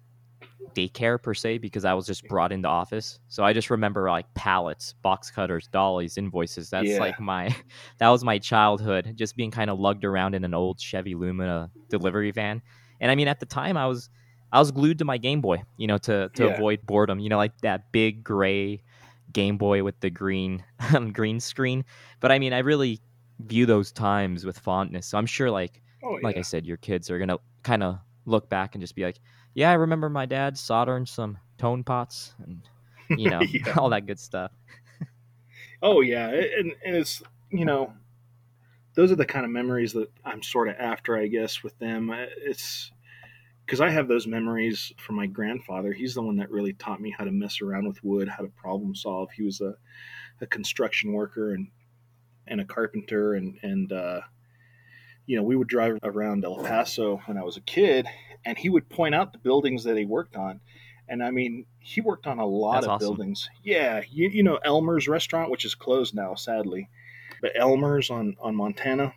daycare 0.74 1.22
per 1.22 1.34
se 1.34 1.58
because 1.58 1.84
I 1.84 1.92
was 1.92 2.06
just 2.06 2.26
brought 2.26 2.50
into 2.50 2.68
office. 2.68 3.18
So 3.28 3.44
I 3.44 3.52
just 3.52 3.68
remember 3.68 4.08
like 4.08 4.32
pallets, 4.32 4.94
box 5.02 5.30
cutters, 5.30 5.68
dollies, 5.68 6.16
invoices. 6.16 6.70
That's 6.70 6.88
yeah. 6.88 6.98
like 6.98 7.20
my 7.20 7.54
that 7.98 8.08
was 8.08 8.24
my 8.24 8.38
childhood, 8.38 9.12
just 9.16 9.36
being 9.36 9.50
kind 9.50 9.68
of 9.68 9.78
lugged 9.78 10.06
around 10.06 10.34
in 10.34 10.44
an 10.44 10.54
old 10.54 10.80
Chevy 10.80 11.14
Lumina 11.14 11.70
delivery 11.90 12.30
van. 12.30 12.62
And 13.00 13.10
I 13.10 13.14
mean, 13.14 13.28
at 13.28 13.40
the 13.40 13.46
time, 13.46 13.76
I 13.76 13.86
was 13.86 14.08
I 14.52 14.58
was 14.58 14.70
glued 14.70 14.98
to 14.98 15.04
my 15.04 15.18
Game 15.18 15.40
Boy, 15.40 15.62
you 15.76 15.86
know, 15.86 15.98
to 15.98 16.30
to 16.34 16.44
yeah. 16.44 16.50
avoid 16.50 16.86
boredom. 16.86 17.18
You 17.18 17.28
know, 17.28 17.36
like 17.36 17.58
that 17.62 17.90
big 17.92 18.22
gray 18.22 18.82
Game 19.32 19.58
Boy 19.58 19.82
with 19.82 19.98
the 20.00 20.10
green 20.10 20.64
green 21.12 21.40
screen. 21.40 21.84
But 22.20 22.32
I 22.32 22.38
mean, 22.38 22.52
I 22.52 22.58
really 22.58 23.00
view 23.40 23.66
those 23.66 23.92
times 23.92 24.44
with 24.44 24.58
fondness. 24.58 25.06
So 25.06 25.18
I'm 25.18 25.26
sure, 25.26 25.50
like 25.50 25.82
oh, 26.02 26.16
yeah. 26.16 26.20
like 26.22 26.36
I 26.36 26.42
said, 26.42 26.64
your 26.64 26.76
kids 26.76 27.10
are 27.10 27.18
gonna 27.18 27.38
kind 27.62 27.82
of 27.82 27.98
look 28.26 28.48
back 28.48 28.74
and 28.74 28.82
just 28.82 28.94
be 28.94 29.04
like, 29.04 29.18
"Yeah, 29.54 29.70
I 29.70 29.74
remember 29.74 30.08
my 30.08 30.26
dad 30.26 30.56
soldering 30.56 31.06
some 31.06 31.38
tone 31.58 31.84
pots 31.84 32.34
and 32.44 32.62
you 33.18 33.30
know 33.30 33.40
yeah. 33.40 33.74
all 33.76 33.90
that 33.90 34.06
good 34.06 34.20
stuff." 34.20 34.52
oh 35.82 36.00
yeah, 36.00 36.28
and 36.28 36.74
and 36.84 36.96
it's 36.96 37.22
you 37.50 37.64
know 37.64 37.92
those 38.94 39.10
are 39.10 39.16
the 39.16 39.26
kind 39.26 39.44
of 39.44 39.50
memories 39.50 39.92
that 39.92 40.10
I'm 40.24 40.42
sort 40.42 40.68
of 40.68 40.76
after, 40.78 41.16
I 41.16 41.26
guess, 41.26 41.62
with 41.62 41.78
them. 41.78 42.10
Uh, 42.10 42.26
it's 42.38 42.92
because 43.66 43.80
I 43.80 43.90
have 43.90 44.08
those 44.08 44.26
memories 44.26 44.92
from 44.98 45.16
my 45.16 45.26
grandfather. 45.26 45.92
He's 45.92 46.14
the 46.14 46.22
one 46.22 46.36
that 46.36 46.50
really 46.50 46.74
taught 46.74 47.00
me 47.00 47.10
how 47.16 47.24
to 47.24 47.32
mess 47.32 47.60
around 47.60 47.88
with 47.88 48.02
wood, 48.04 48.28
how 48.28 48.42
to 48.42 48.50
problem 48.50 48.94
solve. 48.94 49.30
He 49.32 49.42
was 49.42 49.60
a, 49.60 49.74
a 50.40 50.46
construction 50.46 51.12
worker 51.12 51.52
and 51.52 51.68
and 52.46 52.60
a 52.60 52.64
carpenter, 52.64 53.34
and 53.34 53.58
and 53.62 53.92
uh, 53.92 54.20
you 55.26 55.36
know 55.36 55.42
we 55.42 55.56
would 55.56 55.68
drive 55.68 55.98
around 56.02 56.44
El 56.44 56.62
Paso 56.62 57.20
when 57.26 57.36
I 57.36 57.42
was 57.42 57.56
a 57.56 57.62
kid, 57.62 58.06
and 58.44 58.56
he 58.56 58.68
would 58.68 58.88
point 58.88 59.14
out 59.14 59.32
the 59.32 59.38
buildings 59.38 59.84
that 59.84 59.96
he 59.96 60.04
worked 60.04 60.36
on. 60.36 60.60
And 61.08 61.22
I 61.22 61.30
mean, 61.30 61.66
he 61.80 62.00
worked 62.00 62.26
on 62.26 62.38
a 62.38 62.46
lot 62.46 62.74
That's 62.74 62.86
of 62.86 62.90
awesome. 62.92 63.08
buildings. 63.08 63.48
Yeah, 63.62 64.02
you, 64.10 64.28
you 64.28 64.42
know 64.42 64.58
Elmer's 64.64 65.08
restaurant, 65.08 65.50
which 65.50 65.64
is 65.64 65.74
closed 65.74 66.14
now, 66.14 66.34
sadly 66.34 66.88
the 67.42 67.50
Elmers 67.58 68.10
on 68.10 68.36
on 68.40 68.54
Montana. 68.54 69.14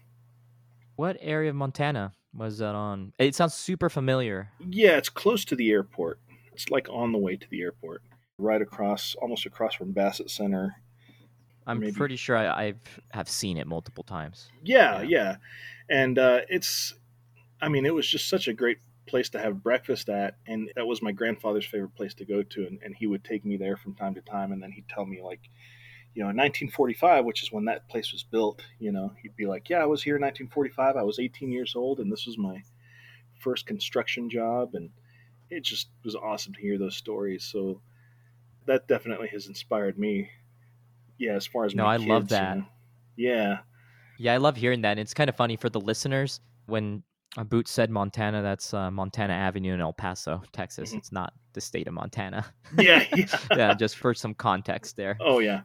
What 0.96 1.18
area 1.20 1.50
of 1.50 1.56
Montana 1.56 2.14
was 2.34 2.58
that 2.58 2.76
on? 2.76 3.14
It 3.20 3.36
sounds 3.36 3.54
super 3.54 3.90
familiar. 3.90 4.52
Yeah, 4.70 4.98
it's 4.98 5.10
close 5.10 5.46
to 5.46 5.56
the 5.56 5.72
airport. 5.72 6.20
It's 6.54 6.70
like 6.70 6.88
on 6.90 7.12
the 7.12 7.20
way 7.20 7.36
to 7.36 7.48
the 7.50 7.62
airport, 7.62 8.02
right 8.38 8.62
across, 8.62 9.16
almost 9.22 9.46
across 9.46 9.76
from 9.76 9.92
Bassett 9.92 10.32
Center. 10.32 10.76
I'm 11.68 11.80
maybe. 11.80 11.92
pretty 11.92 12.16
sure 12.16 12.38
I, 12.38 12.68
I've 12.68 13.00
have 13.12 13.30
seen 13.30 13.58
it 13.58 13.68
multiple 13.68 14.04
times. 14.04 14.50
Yeah, 14.64 15.02
yeah, 15.02 15.04
yeah. 15.04 15.36
and 15.90 16.18
uh, 16.18 16.42
it's, 16.50 16.96
I 17.62 17.70
mean, 17.70 17.86
it 17.86 17.94
was 17.94 18.10
just 18.10 18.30
such 18.30 18.48
a 18.48 18.54
great 18.54 18.78
place 19.06 19.30
to 19.30 19.40
have 19.40 19.62
breakfast 19.62 20.10
at, 20.10 20.36
and 20.48 20.72
that 20.76 20.88
was 20.88 21.02
my 21.02 21.12
grandfather's 21.12 21.66
favorite 21.66 21.96
place 21.96 22.14
to 22.16 22.26
go 22.26 22.42
to, 22.42 22.66
and, 22.66 22.80
and 22.84 22.96
he 22.96 23.06
would 23.06 23.24
take 23.24 23.46
me 23.46 23.58
there 23.58 23.78
from 23.78 23.96
time 23.96 24.16
to 24.16 24.22
time, 24.22 24.52
and 24.52 24.64
then 24.64 24.72
he'd 24.72 24.88
tell 24.88 25.06
me 25.06 25.22
like, 25.22 25.42
you 26.18 26.24
know, 26.24 26.32
in 26.32 26.36
1945, 26.38 27.26
which 27.26 27.44
is 27.44 27.52
when 27.52 27.66
that 27.66 27.88
place 27.90 28.12
was 28.12 28.24
built, 28.24 28.66
you 28.80 28.92
know, 28.92 29.14
he'd 29.22 29.36
be 29.36 29.46
like, 29.46 29.70
"Yeah, 29.70 29.84
I 29.84 29.86
was 29.86 30.02
here 30.02 30.16
in 30.16 30.22
1945. 30.24 30.96
I 30.96 31.04
was 31.04 31.20
18 31.20 31.52
years 31.52 31.76
old, 31.76 32.00
and 32.00 32.12
this 32.12 32.26
was 32.26 32.40
my 32.40 32.64
first 33.40 33.68
construction 33.68 34.28
job." 34.28 34.74
And 34.74 34.90
it 35.52 35.64
just 35.64 35.90
was 36.04 36.16
awesome 36.16 36.56
to 36.56 36.60
hear 36.60 36.80
those 36.80 36.96
stories. 36.96 37.44
So 37.44 37.82
that 38.66 38.88
definitely 38.88 39.28
has 39.28 39.46
inspired 39.46 40.00
me. 40.00 40.32
Yeah, 41.20 41.34
as 41.34 41.46
far 41.46 41.66
as 41.66 41.76
no, 41.76 41.86
I 41.86 41.98
kids, 41.98 42.10
love 42.10 42.30
that. 42.30 42.56
You 42.56 42.62
know, 42.62 42.68
yeah, 43.16 43.58
yeah, 44.18 44.34
I 44.34 44.38
love 44.38 44.56
hearing 44.56 44.82
that. 44.82 44.94
And 44.94 45.02
it's 45.02 45.14
kind 45.14 45.30
of 45.30 45.36
funny 45.36 45.56
for 45.56 45.70
the 45.70 45.80
listeners 45.80 46.42
when 46.66 47.04
a 47.38 47.46
boot 47.46 47.68
said 47.68 47.92
Montana. 47.92 48.42
That's 48.42 48.74
uh, 48.74 48.90
Montana 48.90 49.34
Avenue 49.34 49.76
in 49.76 49.82
El 49.82 49.94
Paso, 49.94 50.42
Texas. 50.52 50.90
Mm-hmm. 50.90 50.98
It's 50.98 51.12
not 51.12 51.34
the 51.54 51.62
state 51.62 51.88
of 51.88 51.94
Montana. 51.94 52.44
Yeah, 52.76 53.06
yeah. 53.16 53.38
yeah. 53.56 53.74
Just 53.76 53.98
for 53.98 54.16
some 54.16 54.34
context 54.34 54.98
there. 54.98 55.16
Oh 55.22 55.38
yeah, 55.38 55.62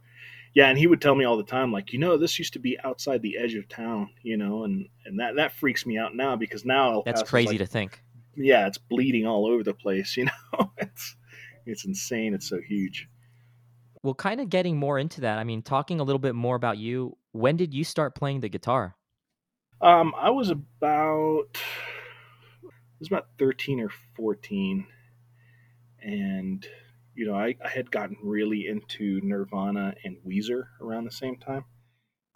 yeah, 0.54 0.68
and 0.68 0.78
he 0.78 0.87
would 0.87 1.00
tell 1.00 1.14
me 1.14 1.25
all 1.25 1.37
the 1.37 1.44
time, 1.44 1.73
like, 1.73 1.92
you 1.92 1.99
know, 1.99 2.18
this 2.18 2.38
used 2.38 2.52
to 2.52 2.59
be 2.59 2.78
outside 2.85 3.23
the 3.23 3.38
edge 3.38 3.54
of 3.54 3.68
town, 3.68 4.11
you 4.23 4.37
know, 4.37 4.64
and 4.64 4.88
and 5.06 5.18
that 5.18 5.37
that 5.37 5.52
freaks 5.52 5.87
me 5.87 5.97
out 5.97 6.14
now 6.14 6.37
because 6.37 6.64
now 6.64 6.92
El 6.92 7.02
that's 7.02 7.23
crazy 7.23 7.50
like, 7.50 7.59
to 7.59 7.66
think. 7.66 8.02
Yeah, 8.37 8.66
it's 8.66 8.78
bleeding 8.78 9.26
all 9.26 9.47
over 9.47 9.62
the 9.62 9.75
place, 9.75 10.16
you 10.16 10.26
know. 10.26 10.73
it's 10.76 11.16
it's 11.64 11.85
insane. 11.85 12.35
It's 12.35 12.49
so 12.49 12.61
huge. 12.61 13.09
Well, 14.02 14.14
kind 14.14 14.40
of 14.40 14.50
getting 14.50 14.76
more 14.76 14.99
into 14.99 15.23
that. 15.23 15.38
I 15.38 15.44
mean, 15.44 15.62
talking 15.62 16.00
a 16.00 16.02
little 16.02 16.18
bit 16.18 16.35
more 16.35 16.56
about 16.56 16.76
you. 16.76 17.16
When 17.30 17.56
did 17.56 17.73
you 17.73 17.85
start 17.85 18.14
playing 18.14 18.40
the 18.40 18.49
guitar? 18.49 18.97
Um, 19.80 20.12
I 20.18 20.30
was 20.30 20.50
about 20.50 21.56
I 22.62 22.68
was 22.99 23.09
about 23.09 23.28
thirteen 23.38 23.80
or 23.80 23.90
fourteen, 24.16 24.87
and 26.02 26.66
you 27.14 27.26
know, 27.26 27.35
I, 27.35 27.57
I 27.64 27.69
had 27.69 27.90
gotten 27.90 28.16
really 28.23 28.66
into 28.66 29.21
Nirvana 29.23 29.95
and 30.04 30.16
Weezer 30.26 30.64
around 30.81 31.04
the 31.04 31.11
same 31.11 31.37
time. 31.37 31.64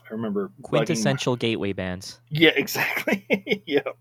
I 0.09 0.13
remember 0.13 0.53
quintessential 0.63 1.35
my... 1.35 1.39
gateway 1.39 1.73
bands. 1.73 2.21
Yeah, 2.29 2.51
exactly. 2.57 3.27
yep. 3.67 3.97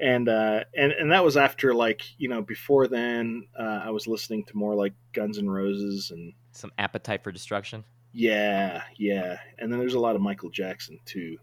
And 0.00 0.28
uh, 0.28 0.64
and 0.76 0.90
and 0.92 1.12
that 1.12 1.24
was 1.24 1.36
after 1.36 1.72
like 1.72 2.02
you 2.18 2.28
know 2.28 2.42
before 2.42 2.88
then 2.88 3.46
uh, 3.58 3.82
I 3.84 3.90
was 3.90 4.08
listening 4.08 4.44
to 4.46 4.56
more 4.56 4.74
like 4.74 4.92
Guns 5.12 5.38
N' 5.38 5.48
Roses 5.48 6.10
and 6.10 6.32
some 6.50 6.72
Appetite 6.78 7.22
for 7.22 7.30
Destruction. 7.30 7.84
Yeah, 8.12 8.82
yeah, 8.96 9.38
and 9.58 9.72
then 9.72 9.78
there's 9.78 9.94
a 9.94 10.00
lot 10.00 10.16
of 10.16 10.22
Michael 10.22 10.50
Jackson 10.50 10.98
too. 11.04 11.38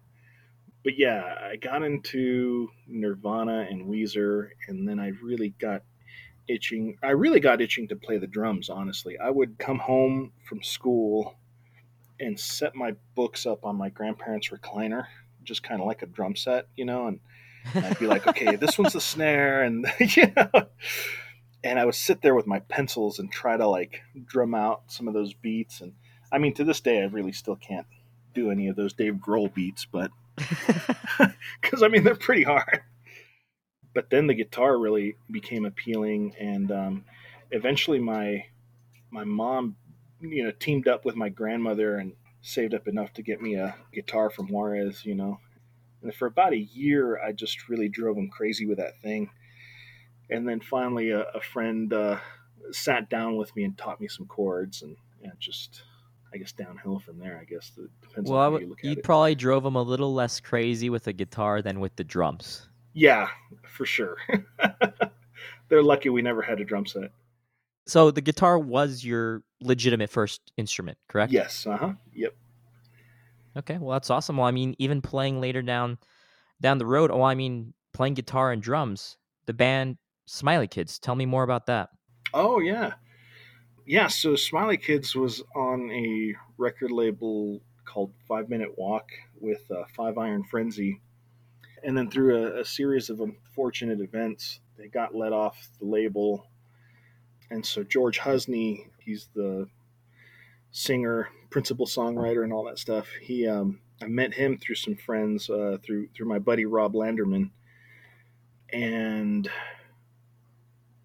But 0.83 0.98
yeah, 0.98 1.36
I 1.41 1.55
got 1.55 1.83
into 1.83 2.69
Nirvana 2.88 3.67
and 3.69 3.86
Weezer, 3.86 4.50
and 4.67 4.88
then 4.88 5.00
I 5.00 5.12
really 5.21 5.53
got 5.60 5.83
itching. 6.51 6.98
I 7.01 7.12
really 7.12 7.39
got 7.39 7.62
itching 7.62 7.88
to 7.89 7.96
play 7.96 8.17
the 8.17 8.27
drums, 8.27 8.70
honestly. 8.70 9.17
I 9.17 9.29
would 9.29 9.58
come 9.58 9.79
home 9.79 10.34
from 10.46 10.62
school 10.62 11.36
and 12.20 12.39
set 12.39 12.75
my 12.75 12.96
books 13.15 13.46
up 13.46 13.65
on 13.65 13.75
my 13.75 13.89
grandparents' 13.89 14.50
recliner, 14.50 15.05
just 15.43 15.63
kind 15.63 15.81
of 15.81 15.88
like 15.88 16.01
a 16.01 16.05
drum 16.05 16.36
set, 16.36 16.67
you 16.75 16.86
know, 16.86 17.08
and, 17.08 17.20
and 17.74 17.86
I'd 17.86 18.00
be 18.00 18.08
like, 18.08 18.27
okay, 18.27 18.55
this 18.55 18.77
one's 18.77 18.93
the 18.93 19.01
snare, 19.01 19.63
and 19.63 19.88
you 20.00 20.31
know, 20.36 20.67
and 21.63 21.79
I 21.79 21.86
would 21.86 21.96
sit 21.96 22.22
there 22.22 22.36
with 22.36 22.48
my 22.48 22.60
pencils 22.60 23.20
and 23.20 23.31
try 23.31 23.58
to 23.58 23.67
like 23.67 24.01
drum 24.25 24.53
out 24.53 24.84
some 24.88 25.08
of 25.08 25.13
those 25.13 25.34
beats. 25.34 25.81
And 25.81 25.93
I 26.31 26.38
mean, 26.38 26.53
to 26.55 26.63
this 26.63 26.81
day, 26.81 27.01
I 27.01 27.05
really 27.05 27.31
still 27.31 27.55
can't 27.55 27.88
do 28.34 28.51
any 28.51 28.67
of 28.67 28.75
those 28.75 28.93
Dave 28.93 29.15
Grohl 29.15 29.53
beats, 29.53 29.86
but 29.86 30.12
because 31.62 31.84
I 31.84 31.88
mean, 31.88 32.03
they're 32.03 32.15
pretty 32.15 32.43
hard 32.43 32.81
but 33.93 34.10
then 34.10 34.27
the 34.27 34.33
guitar 34.33 34.77
really 34.77 35.15
became 35.29 35.65
appealing, 35.65 36.36
and 36.39 36.71
um, 36.71 37.05
eventually 37.51 38.00
my 38.00 38.45
my 39.10 39.24
mom, 39.24 39.75
you 40.21 40.43
know, 40.43 40.51
teamed 40.51 40.88
up 40.88 41.03
with 41.03 41.15
my 41.15 41.29
grandmother 41.29 41.98
and 41.98 42.13
saved 42.41 42.74
up 42.74 42.88
enough 42.88 43.13
to 43.13 43.21
get 43.21 43.41
me 43.41 43.55
a 43.55 43.75
guitar 43.93 44.29
from 44.29 44.48
Juarez, 44.48 45.05
you 45.05 45.15
know. 45.15 45.39
And 46.01 46.13
for 46.13 46.25
about 46.25 46.53
a 46.53 46.57
year, 46.57 47.21
I 47.21 47.31
just 47.31 47.69
really 47.69 47.89
drove 47.89 48.17
him 48.17 48.29
crazy 48.29 48.65
with 48.65 48.77
that 48.77 49.00
thing. 49.01 49.29
And 50.29 50.48
then 50.48 50.62
finally, 50.62 51.12
a, 51.12 51.21
a 51.21 51.41
friend 51.41 51.93
uh, 51.93 52.17
sat 52.71 53.10
down 53.10 53.36
with 53.36 53.55
me 53.55 53.65
and 53.65 53.77
taught 53.77 54.00
me 54.00 54.07
some 54.07 54.25
chords, 54.25 54.81
and, 54.81 54.95
and 55.24 55.33
just 55.39 55.83
I 56.33 56.38
guess 56.38 56.53
downhill 56.53 57.00
from 57.00 57.19
there. 57.19 57.38
I 57.41 57.43
guess 57.43 57.71
it 57.77 57.89
depends 58.01 58.29
well, 58.29 58.39
on 58.39 58.53
how 58.53 58.60
you 58.60 58.67
look 58.67 58.83
you 58.83 58.91
at 58.91 58.93
it. 58.93 58.98
You 59.00 59.03
probably 59.03 59.36
drove 59.36 59.65
him 59.65 59.75
a 59.75 59.81
little 59.81 60.13
less 60.13 60.39
crazy 60.39 60.89
with 60.89 61.03
the 61.03 61.13
guitar 61.13 61.62
than 61.62 61.81
with 61.81 61.95
the 61.98 62.05
drums. 62.05 62.69
Yeah, 62.93 63.29
for 63.67 63.86
sure. 63.86 64.17
They're 65.69 65.83
lucky 65.83 66.10
we 66.10 66.21
never 66.21 66.41
had 66.41 66.60
a 66.60 66.65
drum 66.65 66.86
set. 66.86 67.12
So 67.88 68.12
the 68.12 68.21
guitar 68.21 68.60
was 68.60 69.03
your 69.03 69.43
legitimate 69.62 70.10
first 70.10 70.51
instrument, 70.57 70.98
correct? 71.07 71.31
Yes. 71.31 71.65
Uh 71.65 71.77
huh. 71.77 71.93
Yep. 72.13 72.36
Okay, 73.57 73.77
well 73.77 73.93
that's 73.93 74.10
awesome. 74.10 74.38
Well, 74.38 74.48
I 74.48 74.51
mean, 74.51 74.75
even 74.77 75.01
playing 75.01 75.41
later 75.41 75.62
down 75.62 75.98
down 76.62 76.77
the 76.77 76.86
road. 76.86 77.12
Oh, 77.12 77.24
I 77.24 77.36
mean, 77.36 77.74
playing 77.93 78.13
guitar 78.13 78.51
and 78.51 78.62
drums. 78.62 79.17
The 79.45 79.53
band 79.53 79.98
Smiley 80.25 80.67
Kids. 80.67 81.00
Tell 81.00 81.15
me 81.15 81.25
more 81.25 81.43
about 81.43 81.65
that. 81.65 81.89
Oh 82.33 82.60
yeah, 82.60 82.93
yeah. 83.86 84.07
So 84.07 84.36
Smiley 84.36 84.77
Kids 84.77 85.15
was 85.15 85.43
on 85.55 85.89
a 85.91 86.33
record 86.57 86.91
label 86.91 87.62
called 87.83 88.13
Five 88.27 88.50
Minute 88.50 88.77
Walk 88.77 89.10
with 89.39 89.69
uh, 89.71 89.83
Five 89.95 90.17
Iron 90.17 90.43
Frenzy, 90.43 91.01
and 91.83 91.97
then 91.97 92.09
through 92.09 92.38
a, 92.38 92.61
a 92.61 92.65
series 92.65 93.09
of 93.09 93.21
unfortunate 93.21 94.00
events, 94.01 94.59
they 94.77 94.88
got 94.88 95.15
let 95.15 95.33
off 95.33 95.69
the 95.79 95.85
label. 95.85 96.47
And 97.50 97.65
so 97.65 97.83
George 97.83 98.19
Husney, 98.19 98.88
he's 99.00 99.29
the 99.35 99.67
singer, 100.71 101.29
principal 101.50 101.85
songwriter, 101.85 102.43
and 102.43 102.53
all 102.53 102.63
that 102.65 102.79
stuff. 102.79 103.07
He, 103.21 103.47
um, 103.47 103.79
I 104.01 104.07
met 104.07 104.33
him 104.33 104.57
through 104.57 104.75
some 104.75 104.95
friends, 104.95 105.50
uh, 105.50 105.77
through 105.83 106.07
through 106.15 106.27
my 106.27 106.39
buddy 106.39 106.65
Rob 106.65 106.93
Landerman, 106.93 107.51
and 108.71 109.50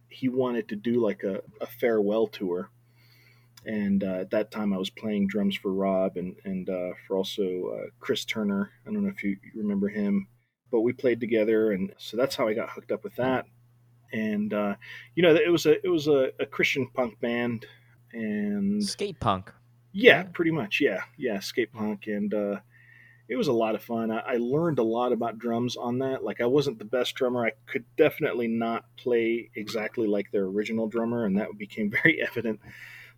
he 0.08 0.28
wanted 0.28 0.68
to 0.68 0.76
do 0.76 1.04
like 1.04 1.22
a, 1.24 1.42
a 1.60 1.66
farewell 1.66 2.26
tour. 2.26 2.70
And 3.66 4.04
uh, 4.04 4.20
at 4.20 4.30
that 4.30 4.52
time, 4.52 4.72
I 4.72 4.78
was 4.78 4.90
playing 4.90 5.26
drums 5.26 5.56
for 5.56 5.72
Rob 5.72 6.16
and 6.16 6.36
and 6.44 6.70
uh, 6.70 6.90
for 7.06 7.16
also 7.16 7.42
uh, 7.76 7.90
Chris 7.98 8.24
Turner. 8.24 8.70
I 8.86 8.92
don't 8.92 9.02
know 9.02 9.10
if 9.10 9.22
you, 9.24 9.30
you 9.42 9.60
remember 9.60 9.88
him, 9.88 10.28
but 10.70 10.80
we 10.80 10.92
played 10.92 11.20
together, 11.20 11.72
and 11.72 11.92
so 11.98 12.16
that's 12.16 12.36
how 12.36 12.48
I 12.48 12.54
got 12.54 12.70
hooked 12.70 12.92
up 12.92 13.04
with 13.04 13.16
that. 13.16 13.46
And 14.12 14.52
uh, 14.52 14.76
you 15.14 15.22
know, 15.22 15.34
it 15.34 15.50
was 15.50 15.66
a 15.66 15.84
it 15.84 15.88
was 15.88 16.08
a, 16.08 16.30
a 16.40 16.46
Christian 16.46 16.88
punk 16.94 17.18
band, 17.20 17.66
and 18.12 18.82
skate 18.82 19.20
punk. 19.20 19.52
Yeah, 19.92 20.24
pretty 20.24 20.50
much. 20.50 20.80
Yeah, 20.80 21.02
yeah, 21.16 21.40
skate 21.40 21.72
punk, 21.72 22.06
and 22.06 22.32
uh, 22.32 22.56
it 23.28 23.36
was 23.36 23.48
a 23.48 23.52
lot 23.52 23.74
of 23.74 23.82
fun. 23.82 24.10
I, 24.10 24.18
I, 24.18 24.36
learned 24.36 24.78
a 24.78 24.84
lot 24.84 25.12
about 25.12 25.38
drums 25.38 25.76
on 25.76 25.98
that. 25.98 26.22
Like, 26.22 26.40
I 26.40 26.46
wasn't 26.46 26.78
the 26.78 26.84
best 26.84 27.14
drummer. 27.14 27.44
I 27.44 27.52
could 27.66 27.84
definitely 27.96 28.46
not 28.46 28.84
play 28.96 29.50
exactly 29.56 30.06
like 30.06 30.30
their 30.30 30.44
original 30.44 30.86
drummer, 30.86 31.24
and 31.24 31.38
that 31.38 31.48
became 31.58 31.90
very 32.02 32.22
evident. 32.22 32.60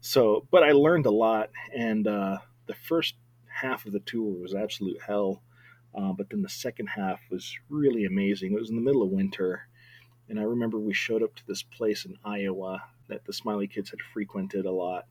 So, 0.00 0.46
but 0.50 0.62
I 0.62 0.72
learned 0.72 1.06
a 1.06 1.10
lot, 1.10 1.50
and 1.74 2.06
uh, 2.06 2.38
the 2.66 2.74
first 2.74 3.16
half 3.48 3.86
of 3.86 3.92
the 3.92 4.00
tour 4.00 4.40
was 4.40 4.54
absolute 4.54 5.00
hell. 5.02 5.42
Uh, 5.94 6.12
but 6.12 6.30
then 6.30 6.42
the 6.42 6.48
second 6.48 6.86
half 6.86 7.20
was 7.30 7.56
really 7.68 8.04
amazing. 8.04 8.52
It 8.52 8.60
was 8.60 8.70
in 8.70 8.76
the 8.76 8.82
middle 8.82 9.02
of 9.02 9.10
winter, 9.10 9.68
and 10.28 10.38
I 10.38 10.42
remember 10.42 10.78
we 10.78 10.94
showed 10.94 11.22
up 11.22 11.34
to 11.36 11.46
this 11.46 11.62
place 11.62 12.04
in 12.04 12.16
Iowa 12.24 12.82
that 13.08 13.24
the 13.24 13.32
Smiley 13.32 13.66
Kids 13.66 13.90
had 13.90 14.00
frequented 14.12 14.66
a 14.66 14.70
lot. 14.70 15.06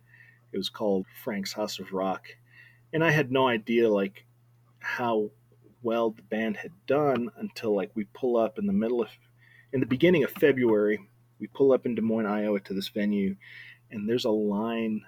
It 0.52 0.58
was 0.58 0.70
called 0.70 1.06
Frank's 1.24 1.54
House 1.54 1.80
of 1.80 1.94
Rock, 1.94 2.28
and 2.94 3.04
I 3.04 3.12
had 3.12 3.32
no 3.32 3.48
idea 3.48 3.90
like 3.90 4.26
how 4.80 5.32
well 5.82 6.12
the 6.12 6.22
band 6.22 6.58
had 6.58 6.72
done 6.86 7.30
until 7.38 7.76
like 7.76 7.92
we 7.96 8.06
pull 8.14 8.38
up 8.38 8.58
in 8.58 8.66
the 8.66 8.74
middle 8.74 9.02
of 9.02 9.10
in 9.74 9.80
the 9.80 9.86
beginning 9.86 10.24
of 10.24 10.32
February. 10.32 11.00
We 11.40 11.48
pull 11.48 11.72
up 11.72 11.86
in 11.86 11.96
Des 11.96 12.02
Moines, 12.02 12.26
Iowa 12.26 12.60
to 12.62 12.74
this 12.74 12.88
venue, 12.88 13.36
and 13.92 14.08
there's 14.08 14.26
a 14.26 14.32
line 14.32 15.02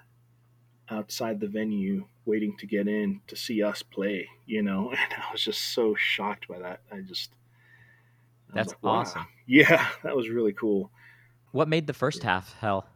outside 0.88 1.40
the 1.40 1.48
venue 1.48 2.06
waiting 2.30 2.56
to 2.58 2.66
get 2.66 2.86
in 2.86 3.20
to 3.26 3.36
see 3.36 3.62
us 3.62 3.82
play, 3.82 4.28
you 4.46 4.62
know, 4.62 4.90
and 5.12 5.12
I 5.12 5.32
was 5.32 5.42
just 5.42 5.74
so 5.74 5.94
shocked 5.96 6.48
by 6.48 6.60
that. 6.60 6.80
I 6.90 7.00
just 7.00 7.32
I 8.50 8.56
That's 8.56 8.70
like, 8.70 8.82
wow. 8.82 8.90
awesome. 9.00 9.26
Yeah, 9.46 9.86
that 10.02 10.16
was 10.16 10.28
really 10.28 10.52
cool. 10.52 10.90
What 11.52 11.68
made 11.68 11.86
the 11.86 11.92
first 11.92 12.22
half 12.22 12.54
hell? 12.60 12.86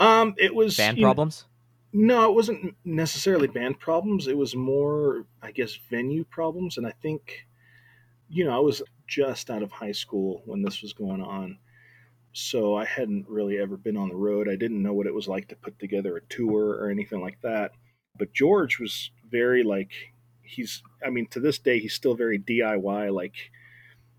Um, 0.00 0.34
it 0.38 0.54
was 0.54 0.76
band 0.76 0.98
problems. 0.98 1.44
Know, 1.92 2.06
no, 2.16 2.30
it 2.30 2.34
wasn't 2.34 2.74
necessarily 2.84 3.46
band 3.46 3.78
problems. 3.78 4.26
It 4.26 4.36
was 4.36 4.56
more, 4.56 5.26
I 5.40 5.52
guess, 5.52 5.78
venue 5.88 6.24
problems. 6.24 6.76
And 6.76 6.86
I 6.86 6.90
think, 6.90 7.46
you 8.28 8.44
know, 8.44 8.56
I 8.56 8.58
was 8.58 8.82
just 9.06 9.50
out 9.50 9.62
of 9.62 9.70
high 9.70 9.92
school 9.92 10.42
when 10.46 10.62
this 10.62 10.82
was 10.82 10.92
going 10.92 11.22
on, 11.22 11.58
so 12.32 12.74
I 12.74 12.84
hadn't 12.84 13.28
really 13.28 13.58
ever 13.58 13.76
been 13.76 13.96
on 13.96 14.08
the 14.08 14.16
road. 14.16 14.48
I 14.48 14.56
didn't 14.56 14.82
know 14.82 14.92
what 14.92 15.06
it 15.06 15.14
was 15.14 15.28
like 15.28 15.48
to 15.48 15.56
put 15.56 15.78
together 15.78 16.16
a 16.16 16.22
tour 16.22 16.70
or 16.70 16.90
anything 16.90 17.20
like 17.20 17.40
that. 17.42 17.70
But 18.16 18.32
George 18.32 18.78
was 18.78 19.10
very 19.30 19.62
like 19.62 19.90
he's. 20.42 20.82
I 21.04 21.10
mean, 21.10 21.26
to 21.28 21.40
this 21.40 21.58
day, 21.58 21.78
he's 21.78 21.94
still 21.94 22.14
very 22.14 22.38
DIY. 22.38 23.12
Like, 23.12 23.34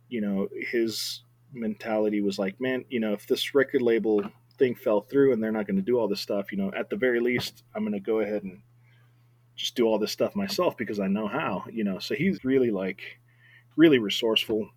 you 0.09 0.21
know, 0.21 0.49
his 0.71 1.21
mentality 1.53 2.21
was 2.21 2.37
like, 2.37 2.59
man, 2.59 2.85
you 2.89 2.99
know, 2.99 3.13
if 3.13 3.27
this 3.27 3.55
record 3.55 3.81
label 3.81 4.21
thing 4.57 4.75
fell 4.75 5.01
through 5.01 5.33
and 5.33 5.43
they're 5.43 5.51
not 5.51 5.67
going 5.67 5.77
to 5.77 5.81
do 5.81 5.97
all 5.97 6.07
this 6.07 6.21
stuff, 6.21 6.51
you 6.51 6.57
know, 6.57 6.71
at 6.77 6.89
the 6.89 6.95
very 6.95 7.19
least, 7.19 7.63
I'm 7.73 7.83
going 7.83 7.93
to 7.93 7.99
go 7.99 8.19
ahead 8.19 8.43
and 8.43 8.61
just 9.55 9.75
do 9.75 9.85
all 9.85 9.99
this 9.99 10.11
stuff 10.11 10.35
myself 10.35 10.75
because 10.77 10.99
I 10.99 11.07
know 11.07 11.27
how, 11.27 11.63
you 11.71 11.83
know. 11.83 11.99
So 11.99 12.15
he's 12.15 12.43
really 12.43 12.71
like 12.71 13.01
really 13.75 13.99
resourceful, 13.99 14.69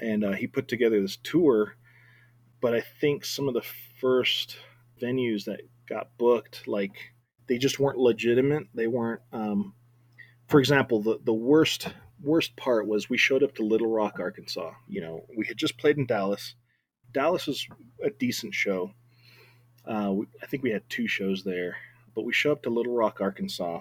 and 0.00 0.24
uh, 0.24 0.32
he 0.32 0.46
put 0.46 0.68
together 0.68 1.00
this 1.00 1.16
tour. 1.16 1.76
But 2.60 2.74
I 2.74 2.82
think 3.00 3.24
some 3.24 3.48
of 3.48 3.54
the 3.54 3.64
first 4.00 4.56
venues 5.00 5.44
that 5.44 5.60
got 5.88 6.16
booked, 6.16 6.66
like 6.66 7.13
they 7.46 7.58
just 7.58 7.78
weren't 7.78 7.98
legitimate. 7.98 8.66
They 8.74 8.86
weren't. 8.86 9.20
Um, 9.32 9.74
for 10.48 10.60
example, 10.60 11.02
the 11.02 11.18
the 11.24 11.32
worst 11.32 11.88
worst 12.22 12.56
part 12.56 12.86
was 12.86 13.08
we 13.10 13.18
showed 13.18 13.42
up 13.42 13.54
to 13.56 13.62
Little 13.62 13.90
Rock, 13.90 14.18
Arkansas. 14.18 14.72
You 14.88 15.00
know, 15.00 15.26
we 15.36 15.46
had 15.46 15.56
just 15.56 15.78
played 15.78 15.98
in 15.98 16.06
Dallas. 16.06 16.54
Dallas 17.12 17.46
was 17.46 17.66
a 18.02 18.10
decent 18.10 18.54
show. 18.54 18.92
Uh, 19.86 20.12
we, 20.12 20.26
I 20.42 20.46
think 20.46 20.62
we 20.62 20.70
had 20.70 20.88
two 20.88 21.06
shows 21.06 21.44
there, 21.44 21.76
but 22.14 22.24
we 22.24 22.32
show 22.32 22.52
up 22.52 22.62
to 22.62 22.70
Little 22.70 22.94
Rock, 22.94 23.20
Arkansas, 23.20 23.80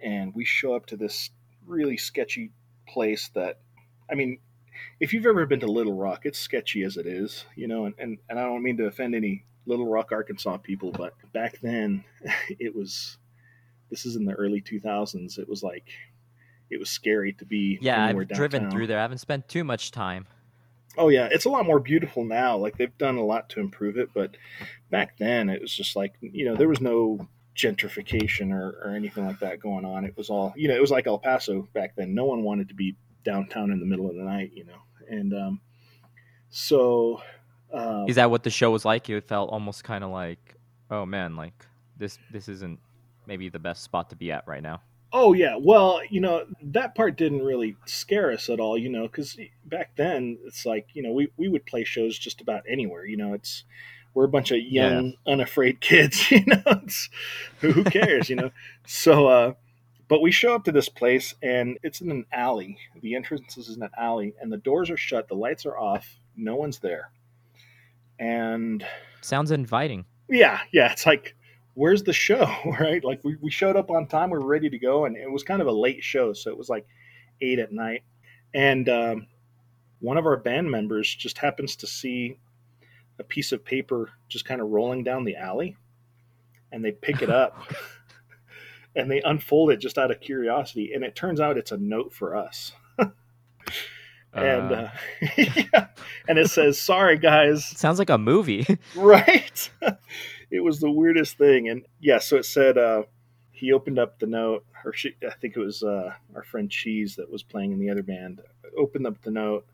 and 0.00 0.34
we 0.34 0.44
show 0.44 0.74
up 0.74 0.86
to 0.86 0.96
this 0.96 1.30
really 1.66 1.96
sketchy 1.96 2.50
place 2.88 3.30
that, 3.34 3.60
I 4.10 4.14
mean, 4.14 4.38
if 5.00 5.12
you've 5.12 5.26
ever 5.26 5.46
been 5.46 5.60
to 5.60 5.66
Little 5.66 5.94
Rock, 5.94 6.22
it's 6.24 6.38
sketchy 6.38 6.82
as 6.82 6.96
it 6.96 7.06
is, 7.06 7.44
you 7.54 7.68
know, 7.68 7.86
and, 7.86 7.94
and, 7.98 8.18
and 8.28 8.38
I 8.38 8.42
don't 8.42 8.62
mean 8.62 8.76
to 8.78 8.86
offend 8.86 9.14
any 9.14 9.44
Little 9.66 9.86
Rock, 9.86 10.12
Arkansas 10.12 10.58
people, 10.58 10.92
but 10.92 11.14
back 11.32 11.58
then 11.60 12.04
it 12.58 12.74
was, 12.74 13.18
this 13.90 14.06
is 14.06 14.16
in 14.16 14.24
the 14.24 14.34
early 14.34 14.60
2000s, 14.60 15.38
it 15.38 15.48
was 15.48 15.62
like 15.62 15.88
it 16.70 16.78
was 16.78 16.90
scary 16.90 17.32
to 17.34 17.44
be. 17.44 17.78
Yeah, 17.80 18.04
I've 18.04 18.16
downtown. 18.16 18.36
driven 18.36 18.70
through 18.70 18.86
there. 18.88 18.98
I 18.98 19.02
haven't 19.02 19.18
spent 19.18 19.48
too 19.48 19.64
much 19.64 19.90
time. 19.90 20.26
Oh 20.96 21.08
yeah, 21.08 21.28
it's 21.30 21.44
a 21.44 21.50
lot 21.50 21.66
more 21.66 21.80
beautiful 21.80 22.24
now. 22.24 22.56
Like 22.56 22.76
they've 22.76 22.96
done 22.98 23.16
a 23.16 23.24
lot 23.24 23.50
to 23.50 23.60
improve 23.60 23.96
it, 23.96 24.10
but 24.14 24.36
back 24.90 25.18
then 25.18 25.48
it 25.48 25.60
was 25.60 25.74
just 25.74 25.96
like 25.96 26.14
you 26.20 26.44
know 26.44 26.54
there 26.54 26.68
was 26.68 26.80
no 26.80 27.28
gentrification 27.56 28.52
or, 28.52 28.80
or 28.84 28.94
anything 28.94 29.26
like 29.26 29.40
that 29.40 29.60
going 29.60 29.84
on. 29.84 30.04
It 30.04 30.16
was 30.16 30.30
all 30.30 30.52
you 30.56 30.68
know. 30.68 30.74
It 30.74 30.80
was 30.80 30.90
like 30.90 31.06
El 31.06 31.18
Paso 31.18 31.68
back 31.72 31.94
then. 31.96 32.14
No 32.14 32.24
one 32.24 32.42
wanted 32.42 32.68
to 32.68 32.74
be 32.74 32.96
downtown 33.24 33.70
in 33.70 33.80
the 33.80 33.86
middle 33.86 34.08
of 34.08 34.14
the 34.16 34.22
night, 34.22 34.52
you 34.54 34.64
know. 34.64 34.78
And 35.08 35.34
um, 35.34 35.60
so, 36.50 37.20
um, 37.74 38.08
is 38.08 38.16
that 38.16 38.30
what 38.30 38.42
the 38.42 38.50
show 38.50 38.70
was 38.70 38.84
like? 38.84 39.08
It 39.10 39.26
felt 39.26 39.50
almost 39.50 39.84
kind 39.84 40.04
of 40.04 40.10
like, 40.10 40.56
oh 40.90 41.04
man, 41.04 41.36
like 41.36 41.66
this 41.96 42.18
this 42.30 42.48
isn't 42.48 42.78
maybe 43.26 43.48
the 43.48 43.58
best 43.58 43.82
spot 43.82 44.10
to 44.10 44.16
be 44.16 44.32
at 44.32 44.46
right 44.46 44.62
now. 44.62 44.80
Oh 45.12 45.32
yeah, 45.32 45.56
well, 45.60 46.00
you 46.08 46.20
know 46.20 46.44
that 46.62 46.94
part 46.94 47.16
didn't 47.16 47.42
really 47.42 47.76
scare 47.86 48.32
us 48.32 48.48
at 48.48 48.60
all, 48.60 48.76
you 48.76 48.88
know, 48.88 49.02
because 49.02 49.36
back 49.64 49.92
then 49.96 50.38
it's 50.44 50.66
like 50.66 50.88
you 50.94 51.02
know 51.02 51.12
we 51.12 51.28
we 51.36 51.48
would 51.48 51.66
play 51.66 51.84
shows 51.84 52.18
just 52.18 52.40
about 52.40 52.62
anywhere, 52.68 53.04
you 53.04 53.16
know. 53.16 53.34
It's 53.34 53.64
we're 54.14 54.24
a 54.24 54.28
bunch 54.28 54.52
of 54.52 54.58
young, 54.58 55.06
yeah. 55.26 55.32
unafraid 55.32 55.80
kids, 55.80 56.30
you 56.30 56.44
know. 56.46 56.62
It's, 56.66 57.10
who 57.60 57.84
cares, 57.84 58.30
you 58.30 58.36
know? 58.36 58.50
So, 58.86 59.26
uh, 59.26 59.52
but 60.08 60.22
we 60.22 60.30
show 60.30 60.54
up 60.54 60.64
to 60.64 60.72
this 60.72 60.88
place 60.88 61.34
and 61.42 61.78
it's 61.82 62.00
in 62.00 62.10
an 62.10 62.26
alley. 62.32 62.78
The 63.00 63.16
entrance 63.16 63.58
is 63.58 63.70
in 63.70 63.82
an 63.82 63.90
alley, 63.98 64.34
and 64.40 64.52
the 64.52 64.56
doors 64.56 64.90
are 64.90 64.96
shut, 64.96 65.28
the 65.28 65.34
lights 65.34 65.66
are 65.66 65.76
off, 65.76 66.18
no 66.36 66.54
one's 66.56 66.78
there, 66.78 67.10
and 68.18 68.86
sounds 69.20 69.50
inviting. 69.50 70.04
Yeah, 70.28 70.60
yeah, 70.72 70.92
it's 70.92 71.06
like 71.06 71.34
where's 71.74 72.04
the 72.04 72.12
show 72.12 72.48
right? 72.80 73.04
Like 73.04 73.22
we, 73.24 73.36
we 73.40 73.50
showed 73.50 73.76
up 73.76 73.90
on 73.90 74.06
time 74.06 74.30
we 74.30 74.38
were 74.38 74.46
ready 74.46 74.70
to 74.70 74.78
go 74.78 75.04
and 75.04 75.16
it 75.16 75.30
was 75.30 75.42
kind 75.42 75.60
of 75.60 75.68
a 75.68 75.72
late 75.72 76.02
show 76.02 76.32
so 76.32 76.50
it 76.50 76.58
was 76.58 76.68
like 76.68 76.86
eight 77.40 77.58
at 77.58 77.72
night. 77.72 78.02
And 78.54 78.88
um, 78.88 79.26
one 80.00 80.16
of 80.16 80.26
our 80.26 80.36
band 80.36 80.70
members 80.70 81.12
just 81.12 81.38
happens 81.38 81.76
to 81.76 81.86
see 81.86 82.38
a 83.18 83.24
piece 83.24 83.52
of 83.52 83.64
paper 83.64 84.10
just 84.28 84.44
kind 84.44 84.60
of 84.60 84.68
rolling 84.68 85.04
down 85.04 85.24
the 85.24 85.36
alley 85.36 85.76
and 86.72 86.84
they 86.84 86.92
pick 86.92 87.22
it 87.22 87.30
up 87.30 87.56
and 88.96 89.10
they 89.10 89.20
unfold 89.22 89.70
it 89.70 89.78
just 89.78 89.98
out 89.98 90.10
of 90.10 90.20
curiosity 90.20 90.92
and 90.94 91.04
it 91.04 91.14
turns 91.14 91.40
out 91.40 91.56
it's 91.56 91.72
a 91.72 91.76
note 91.76 92.12
for 92.12 92.36
us 92.36 92.72
and 94.34 94.72
uh, 94.72 94.74
uh, 94.74 94.90
yeah. 95.36 95.86
and 96.28 96.38
it 96.38 96.50
says 96.50 96.80
sorry 96.80 97.16
guys 97.16 97.64
sounds 97.78 97.98
like 97.98 98.10
a 98.10 98.18
movie 98.18 98.66
right 98.96 99.70
it 100.54 100.62
was 100.62 100.78
the 100.78 100.90
weirdest 100.90 101.36
thing. 101.36 101.68
And 101.68 101.84
yeah, 102.00 102.18
so 102.18 102.36
it 102.36 102.44
said 102.44 102.78
uh, 102.78 103.02
he 103.50 103.72
opened 103.72 103.98
up 103.98 104.20
the 104.20 104.26
note, 104.26 104.64
or 104.84 104.92
she, 104.92 105.14
I 105.26 105.34
think 105.34 105.56
it 105.56 105.60
was 105.60 105.82
uh, 105.82 106.12
our 106.34 106.44
friend 106.44 106.70
Cheese 106.70 107.16
that 107.16 107.30
was 107.30 107.42
playing 107.42 107.72
in 107.72 107.80
the 107.80 107.90
other 107.90 108.04
band, 108.04 108.40
opened 108.78 109.06
up 109.06 109.20
the 109.22 109.32
note, 109.32 109.66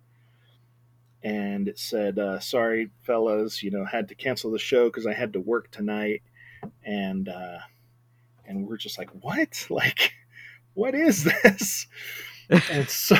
and 1.22 1.68
it 1.68 1.78
said, 1.78 2.18
uh, 2.18 2.40
"Sorry, 2.40 2.90
fellas, 3.02 3.62
you 3.62 3.70
know, 3.70 3.84
had 3.84 4.08
to 4.08 4.14
cancel 4.14 4.50
the 4.50 4.58
show 4.58 4.86
because 4.86 5.06
I 5.06 5.12
had 5.12 5.34
to 5.34 5.40
work 5.40 5.70
tonight." 5.70 6.22
And 6.82 7.28
uh, 7.28 7.58
and 8.46 8.66
we're 8.66 8.78
just 8.78 8.96
like, 8.96 9.10
"What? 9.10 9.66
Like, 9.68 10.12
what 10.72 10.94
is 10.94 11.24
this? 11.24 11.86
and 12.48 12.88
so 12.88 13.16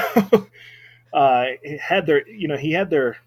uh, 1.12 1.46
had 1.81 2.07
their, 2.07 2.29
you 2.29 2.49
know, 2.49 2.57
he 2.57 2.73
had 2.73 2.90
their, 2.90 3.18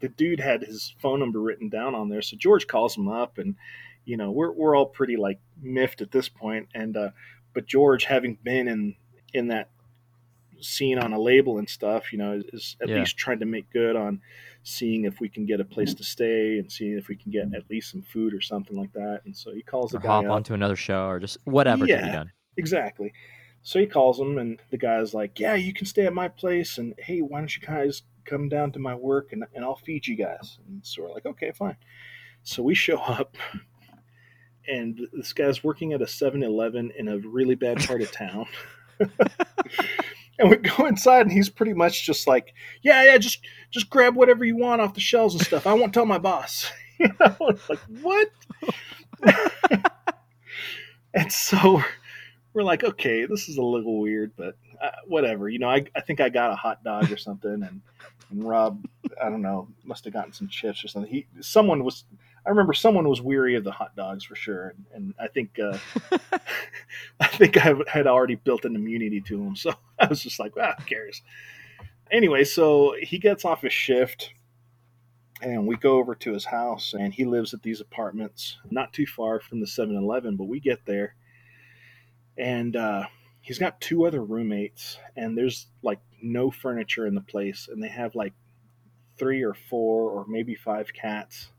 the 0.00 0.08
dude 0.08 0.40
had 0.40 0.62
his 0.62 0.94
phone 0.98 1.20
number 1.20 1.40
written 1.40 1.68
down 1.68 1.94
on 1.94 2.08
there. 2.08 2.22
So 2.22 2.36
George 2.36 2.66
calls 2.66 2.96
him 2.96 3.08
up, 3.08 3.38
and 3.38 3.54
you 4.04 4.16
know, 4.16 4.30
we're 4.30 4.52
we're 4.52 4.76
all 4.76 4.86
pretty 4.86 5.16
like 5.16 5.38
miffed 5.62 6.00
at 6.00 6.10
this 6.10 6.28
point, 6.28 6.68
and 6.74 6.96
uh, 6.96 7.10
but 7.54 7.66
George, 7.66 8.04
having 8.04 8.36
been 8.42 8.68
in 8.68 8.96
in 9.32 9.48
that 9.48 9.70
scene 10.60 10.98
on 10.98 11.12
a 11.12 11.18
label 11.18 11.58
and 11.58 11.68
stuff, 11.68 12.12
you 12.12 12.18
know, 12.18 12.42
is 12.52 12.76
at 12.82 12.88
yeah. 12.88 12.98
least 12.98 13.16
trying 13.16 13.38
to 13.40 13.46
make 13.46 13.70
good 13.70 13.96
on 13.96 14.20
seeing 14.62 15.04
if 15.04 15.20
we 15.20 15.28
can 15.28 15.44
get 15.44 15.60
a 15.60 15.64
place 15.64 15.92
to 15.94 16.04
stay 16.04 16.58
and 16.58 16.70
seeing 16.70 16.96
if 16.96 17.08
we 17.08 17.16
can 17.16 17.30
get 17.30 17.52
at 17.54 17.68
least 17.68 17.90
some 17.90 18.02
food 18.02 18.32
or 18.32 18.40
something 18.40 18.76
like 18.76 18.92
that. 18.94 19.20
And 19.26 19.36
so 19.36 19.52
he 19.52 19.62
calls 19.62 19.90
the 19.90 19.98
or 19.98 20.00
guy 20.00 20.08
hop 20.08 20.24
up. 20.24 20.30
onto 20.30 20.54
another 20.54 20.76
show 20.76 21.06
or 21.06 21.20
just 21.20 21.38
whatever 21.44 21.86
yeah, 21.86 22.00
to 22.00 22.06
be 22.06 22.12
done. 22.12 22.32
Exactly. 22.56 23.12
So 23.64 23.80
he 23.80 23.86
calls 23.86 24.20
him, 24.20 24.36
and 24.36 24.60
the 24.70 24.76
guy's 24.76 25.14
like, 25.14 25.40
"Yeah, 25.40 25.54
you 25.54 25.72
can 25.72 25.86
stay 25.86 26.06
at 26.06 26.12
my 26.12 26.28
place, 26.28 26.76
and 26.76 26.94
hey, 26.98 27.20
why 27.20 27.38
don't 27.38 27.56
you 27.56 27.66
guys 27.66 28.02
come 28.26 28.48
down 28.48 28.72
to 28.72 28.78
my 28.78 28.94
work, 28.94 29.32
and, 29.32 29.44
and 29.54 29.64
I'll 29.64 29.74
feed 29.74 30.06
you 30.06 30.16
guys." 30.16 30.58
And 30.68 30.84
so 30.84 31.02
we're 31.02 31.12
like, 31.12 31.26
"Okay, 31.26 31.50
fine." 31.50 31.76
So 32.42 32.62
we 32.62 32.74
show 32.74 32.98
up, 32.98 33.36
and 34.68 35.00
this 35.14 35.32
guy's 35.32 35.64
working 35.64 35.94
at 35.94 36.02
a 36.02 36.06
7-Eleven 36.06 36.92
in 36.96 37.08
a 37.08 37.18
really 37.18 37.54
bad 37.54 37.78
part 37.78 38.02
of 38.02 38.12
town. 38.12 38.46
and 40.38 40.50
we 40.50 40.56
go 40.56 40.86
inside 40.86 41.22
and 41.22 41.32
he's 41.32 41.48
pretty 41.48 41.72
much 41.72 42.04
just 42.06 42.26
like 42.26 42.54
yeah 42.82 43.02
yeah 43.04 43.18
just 43.18 43.40
just 43.70 43.90
grab 43.90 44.14
whatever 44.14 44.44
you 44.44 44.56
want 44.56 44.80
off 44.80 44.94
the 44.94 45.00
shelves 45.00 45.34
and 45.34 45.44
stuff 45.44 45.66
i 45.66 45.72
won't 45.72 45.92
tell 45.92 46.06
my 46.06 46.18
boss 46.18 46.70
you 46.98 47.08
know 47.18 47.36
like 47.68 47.80
what 48.02 48.28
and 51.14 51.32
so 51.32 51.82
we're 52.54 52.62
like, 52.62 52.84
okay, 52.84 53.26
this 53.26 53.48
is 53.48 53.58
a 53.58 53.62
little 53.62 54.00
weird, 54.00 54.32
but 54.36 54.56
uh, 54.80 54.90
whatever. 55.06 55.48
You 55.48 55.58
know, 55.58 55.68
I, 55.68 55.84
I 55.94 56.00
think 56.00 56.20
I 56.20 56.28
got 56.28 56.52
a 56.52 56.56
hot 56.56 56.84
dog 56.84 57.10
or 57.10 57.16
something, 57.16 57.52
and, 57.52 57.80
and 58.30 58.48
Rob, 58.48 58.82
I 59.20 59.28
don't 59.28 59.42
know, 59.42 59.68
must 59.82 60.04
have 60.04 60.14
gotten 60.14 60.32
some 60.32 60.48
chips 60.48 60.84
or 60.84 60.88
something. 60.88 61.10
He, 61.10 61.26
someone 61.40 61.82
was, 61.84 62.04
I 62.46 62.50
remember 62.50 62.72
someone 62.72 63.08
was 63.08 63.20
weary 63.20 63.56
of 63.56 63.64
the 63.64 63.72
hot 63.72 63.96
dogs 63.96 64.24
for 64.24 64.36
sure, 64.36 64.68
and, 64.68 64.86
and 64.94 65.14
I 65.18 65.26
think, 65.26 65.58
uh, 65.58 65.78
I 67.20 67.26
think 67.26 67.56
I 67.56 67.74
had 67.88 68.06
already 68.06 68.36
built 68.36 68.64
an 68.64 68.76
immunity 68.76 69.20
to 69.22 69.42
him, 69.42 69.56
so 69.56 69.74
I 69.98 70.06
was 70.06 70.22
just 70.22 70.38
like, 70.38 70.52
ah, 70.58 70.74
who 70.78 70.84
cares? 70.84 71.22
Anyway, 72.10 72.44
so 72.44 72.94
he 73.00 73.18
gets 73.18 73.44
off 73.44 73.62
his 73.62 73.72
shift 73.72 74.32
and 75.42 75.66
we 75.66 75.76
go 75.76 75.98
over 75.98 76.14
to 76.14 76.32
his 76.32 76.44
house 76.44 76.94
and 76.94 77.12
he 77.12 77.24
lives 77.24 77.52
at 77.52 77.62
these 77.62 77.80
apartments 77.80 78.58
not 78.70 78.92
too 78.92 79.04
far 79.04 79.40
from 79.40 79.58
the 79.58 79.66
7-eleven 79.66 80.36
but 80.36 80.44
we 80.44 80.60
get 80.60 80.78
there 80.86 81.16
and 82.36 82.76
uh, 82.76 83.04
he's 83.40 83.58
got 83.58 83.80
two 83.80 84.06
other 84.06 84.22
roommates, 84.22 84.98
and 85.16 85.36
there's 85.36 85.66
like 85.82 86.00
no 86.22 86.50
furniture 86.50 87.06
in 87.06 87.14
the 87.14 87.20
place, 87.20 87.68
and 87.70 87.82
they 87.82 87.88
have 87.88 88.14
like 88.14 88.32
three 89.18 89.42
or 89.42 89.54
four 89.54 90.10
or 90.10 90.26
maybe 90.26 90.54
five 90.54 90.92
cats, 90.92 91.50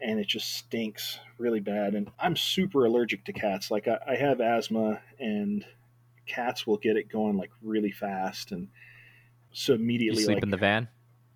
and 0.00 0.18
it 0.18 0.26
just 0.26 0.54
stinks 0.54 1.18
really 1.38 1.60
bad. 1.60 1.94
And 1.94 2.10
I'm 2.18 2.36
super 2.36 2.84
allergic 2.86 3.24
to 3.26 3.32
cats. 3.32 3.70
Like 3.70 3.88
I, 3.88 3.98
I 4.06 4.16
have 4.16 4.40
asthma, 4.40 5.00
and 5.18 5.64
cats 6.26 6.66
will 6.66 6.78
get 6.78 6.96
it 6.96 7.08
going 7.10 7.36
like 7.36 7.50
really 7.60 7.92
fast, 7.92 8.52
and 8.52 8.68
so 9.52 9.74
immediately 9.74 10.20
you 10.20 10.26
sleep 10.26 10.36
like, 10.36 10.44
in 10.44 10.50
the 10.50 10.56
van. 10.56 10.88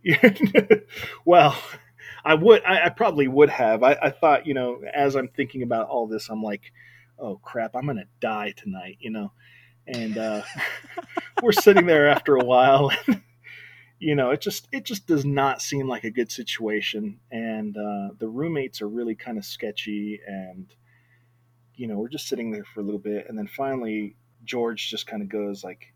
well, 1.24 1.56
I 2.24 2.34
would. 2.34 2.62
I, 2.64 2.86
I 2.86 2.88
probably 2.90 3.28
would 3.28 3.50
have. 3.50 3.82
I, 3.82 3.96
I, 4.00 4.10
thought, 4.10 4.46
you 4.46 4.54
know, 4.54 4.80
as 4.94 5.16
I'm 5.16 5.28
thinking 5.28 5.62
about 5.62 5.88
all 5.88 6.06
this, 6.06 6.28
I'm 6.28 6.42
like, 6.42 6.72
oh 7.18 7.38
crap, 7.42 7.74
I'm 7.74 7.86
gonna 7.86 8.06
die 8.20 8.52
tonight, 8.56 8.98
you 9.00 9.10
know. 9.10 9.32
And 9.86 10.18
uh, 10.18 10.42
we're 11.42 11.52
sitting 11.52 11.86
there 11.86 12.08
after 12.08 12.36
a 12.36 12.44
while. 12.44 12.90
you 13.98 14.14
know, 14.14 14.30
it 14.30 14.40
just 14.40 14.68
it 14.72 14.84
just 14.84 15.06
does 15.06 15.24
not 15.24 15.62
seem 15.62 15.88
like 15.88 16.04
a 16.04 16.10
good 16.10 16.30
situation, 16.30 17.18
and 17.30 17.76
uh, 17.76 18.14
the 18.18 18.28
roommates 18.28 18.82
are 18.82 18.88
really 18.88 19.14
kind 19.14 19.38
of 19.38 19.44
sketchy, 19.44 20.20
and 20.26 20.74
you 21.74 21.86
know, 21.86 21.96
we're 21.96 22.08
just 22.08 22.28
sitting 22.28 22.50
there 22.50 22.64
for 22.64 22.80
a 22.80 22.82
little 22.82 23.00
bit, 23.00 23.26
and 23.28 23.38
then 23.38 23.46
finally 23.46 24.16
George 24.44 24.90
just 24.90 25.06
kind 25.06 25.22
of 25.22 25.28
goes 25.28 25.64
like, 25.64 25.94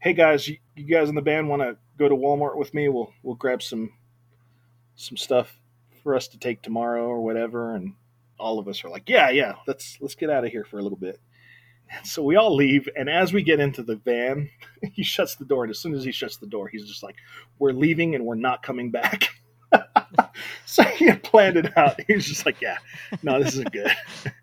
"Hey 0.00 0.12
guys, 0.12 0.48
you, 0.48 0.58
you 0.74 0.86
guys 0.86 1.08
in 1.08 1.14
the 1.14 1.22
band 1.22 1.48
want 1.48 1.62
to 1.62 1.76
go 1.98 2.08
to 2.08 2.16
Walmart 2.16 2.56
with 2.56 2.74
me? 2.74 2.88
We'll 2.88 3.12
we'll 3.22 3.36
grab 3.36 3.62
some 3.62 3.92
some 4.96 5.16
stuff 5.16 5.60
for 6.02 6.14
us 6.14 6.28
to 6.28 6.38
take 6.38 6.62
tomorrow 6.62 7.06
or 7.06 7.20
whatever." 7.20 7.74
And 7.74 7.94
all 8.38 8.58
of 8.58 8.68
us 8.68 8.84
are 8.84 8.90
like, 8.90 9.08
yeah, 9.08 9.30
yeah, 9.30 9.54
let's 9.66 9.98
let's 10.00 10.14
get 10.14 10.30
out 10.30 10.44
of 10.44 10.50
here 10.50 10.64
for 10.64 10.78
a 10.78 10.82
little 10.82 10.98
bit. 10.98 11.20
And 11.90 12.06
so 12.06 12.22
we 12.22 12.36
all 12.36 12.54
leave, 12.54 12.88
and 12.96 13.08
as 13.10 13.32
we 13.32 13.42
get 13.42 13.60
into 13.60 13.82
the 13.82 13.96
van, 13.96 14.50
he 14.92 15.02
shuts 15.02 15.36
the 15.36 15.44
door, 15.44 15.64
and 15.64 15.70
as 15.70 15.78
soon 15.78 15.94
as 15.94 16.04
he 16.04 16.12
shuts 16.12 16.36
the 16.36 16.46
door, 16.46 16.68
he's 16.68 16.86
just 16.86 17.02
like, 17.02 17.16
"We're 17.58 17.72
leaving, 17.72 18.14
and 18.14 18.24
we're 18.24 18.34
not 18.34 18.62
coming 18.62 18.90
back." 18.90 19.28
so 20.66 20.82
he 20.82 21.06
had 21.06 21.22
planned 21.22 21.56
it 21.56 21.76
out. 21.76 22.00
He 22.06 22.14
was 22.14 22.26
just 22.26 22.46
like, 22.46 22.60
"Yeah, 22.60 22.78
no, 23.22 23.42
this 23.42 23.54
isn't 23.54 23.72
good." 23.72 23.92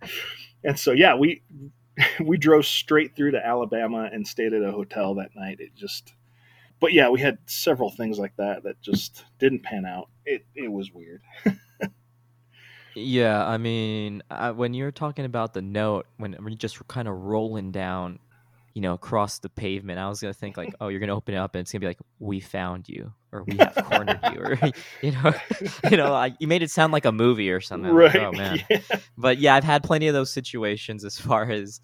and 0.64 0.78
so 0.78 0.92
yeah, 0.92 1.16
we 1.16 1.42
we 2.24 2.38
drove 2.38 2.66
straight 2.66 3.16
through 3.16 3.32
to 3.32 3.46
Alabama 3.46 4.10
and 4.12 4.28
stayed 4.28 4.54
at 4.54 4.64
a 4.64 4.72
hotel 4.72 5.16
that 5.16 5.36
night. 5.36 5.60
It 5.60 5.76
just, 5.76 6.14
but 6.80 6.94
yeah, 6.94 7.10
we 7.10 7.20
had 7.20 7.38
several 7.46 7.90
things 7.90 8.20
like 8.20 8.36
that 8.38 8.64
that 8.64 8.82
just 8.82 9.26
didn't 9.40 9.64
pan 9.64 9.86
out. 9.86 10.10
It 10.26 10.46
it 10.56 10.72
was 10.72 10.92
weird. 10.94 11.22
Yeah, 12.96 13.46
I 13.46 13.58
mean, 13.58 14.22
uh, 14.30 14.52
when 14.54 14.74
you're 14.74 14.92
talking 14.92 15.26
about 15.26 15.54
the 15.54 15.62
note, 15.62 16.08
when 16.18 16.36
we're 16.40 16.50
just 16.52 16.86
kind 16.88 17.08
of 17.08 17.16
rolling 17.16 17.72
down, 17.72 18.20
you 18.74 18.82
know, 18.82 18.94
across 18.94 19.40
the 19.40 19.50
pavement, 19.50 20.00
I 20.00 20.08
was 20.10 20.22
gonna 20.22 20.34
think 20.34 20.58
like, 20.58 20.74
oh, 20.80 20.88
you're 20.88 21.00
gonna 21.00 21.16
open 21.16 21.36
it 21.36 21.38
up 21.38 21.56
and 21.56 21.62
it's 21.62 21.72
gonna 21.72 21.82
be 21.82 21.88
like, 21.88 22.00
"We 22.20 22.40
found 22.40 22.88
you," 22.88 23.14
or 23.32 23.44
"We 23.44 23.58
have 23.58 23.76
cornered 23.76 24.20
you," 24.34 24.40
or 24.40 24.58
you 25.02 25.12
know, 25.12 25.34
you 25.92 25.98
know, 25.98 26.12
like, 26.12 26.36
you 26.40 26.48
made 26.48 26.64
it 26.64 26.72
sound 26.72 26.94
like 26.94 27.06
a 27.06 27.12
movie 27.12 27.52
or 27.52 27.62
something. 27.62 27.94
Like, 27.94 28.14
Right. 28.14 28.24
oh 28.24 28.32
man. 28.38 28.64
Yeah. 28.70 28.80
But 29.18 29.40
yeah, 29.40 29.56
I've 29.56 29.64
had 29.64 29.84
plenty 29.84 30.08
of 30.08 30.14
those 30.14 30.32
situations 30.32 31.04
as 31.06 31.18
far 31.20 31.50
as 31.50 31.82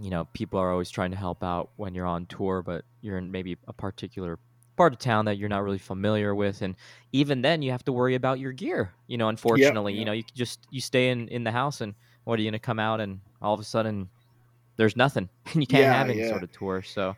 you 0.00 0.10
know, 0.10 0.26
people 0.32 0.60
are 0.60 0.70
always 0.70 0.90
trying 0.90 1.10
to 1.10 1.16
help 1.16 1.42
out 1.42 1.70
when 1.76 1.94
you're 1.94 2.06
on 2.06 2.26
tour, 2.26 2.62
but 2.62 2.84
you're 3.00 3.18
in 3.18 3.30
maybe 3.32 3.56
a 3.66 3.72
particular 3.72 4.38
part 4.78 4.92
of 4.92 4.98
town 4.98 5.24
that 5.24 5.36
you're 5.36 5.48
not 5.48 5.62
really 5.64 5.78
familiar 5.78 6.34
with 6.34 6.62
and 6.62 6.76
even 7.12 7.42
then 7.42 7.62
you 7.62 7.72
have 7.72 7.84
to 7.84 7.92
worry 7.92 8.14
about 8.14 8.38
your 8.38 8.52
gear 8.52 8.92
you 9.08 9.18
know 9.18 9.28
unfortunately 9.28 9.92
yep. 9.92 9.98
you 9.98 10.04
know 10.04 10.12
you 10.12 10.22
just 10.34 10.66
you 10.70 10.80
stay 10.80 11.10
in 11.10 11.26
in 11.28 11.42
the 11.42 11.50
house 11.50 11.80
and 11.80 11.94
what 12.24 12.38
are 12.38 12.42
you 12.42 12.46
going 12.46 12.58
to 12.60 12.64
come 12.64 12.78
out 12.78 13.00
and 13.00 13.20
all 13.42 13.52
of 13.52 13.60
a 13.60 13.64
sudden 13.64 14.08
there's 14.76 14.96
nothing 14.96 15.28
and 15.52 15.60
you 15.60 15.66
can't 15.66 15.82
yeah, 15.82 15.92
have 15.92 16.08
any 16.08 16.20
yeah. 16.20 16.28
sort 16.28 16.44
of 16.44 16.52
tour 16.52 16.80
so 16.80 17.16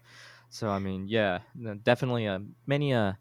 so 0.49 0.71
i 0.71 0.79
mean 0.79 1.07
yeah 1.07 1.39
definitely 1.85 2.25
a 2.25 2.41
many 2.67 2.93
a, 2.93 3.17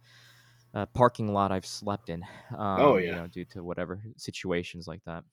a 0.73 0.85
parking 0.87 1.33
lot 1.33 1.51
i've 1.51 1.65
slept 1.65 2.09
in 2.09 2.23
um, 2.57 2.79
oh 2.79 2.97
yeah 2.97 3.09
you 3.09 3.15
know 3.15 3.27
due 3.27 3.45
to 3.45 3.61
whatever 3.61 4.01
situations 4.15 4.87
like 4.87 5.03
that 5.05 5.23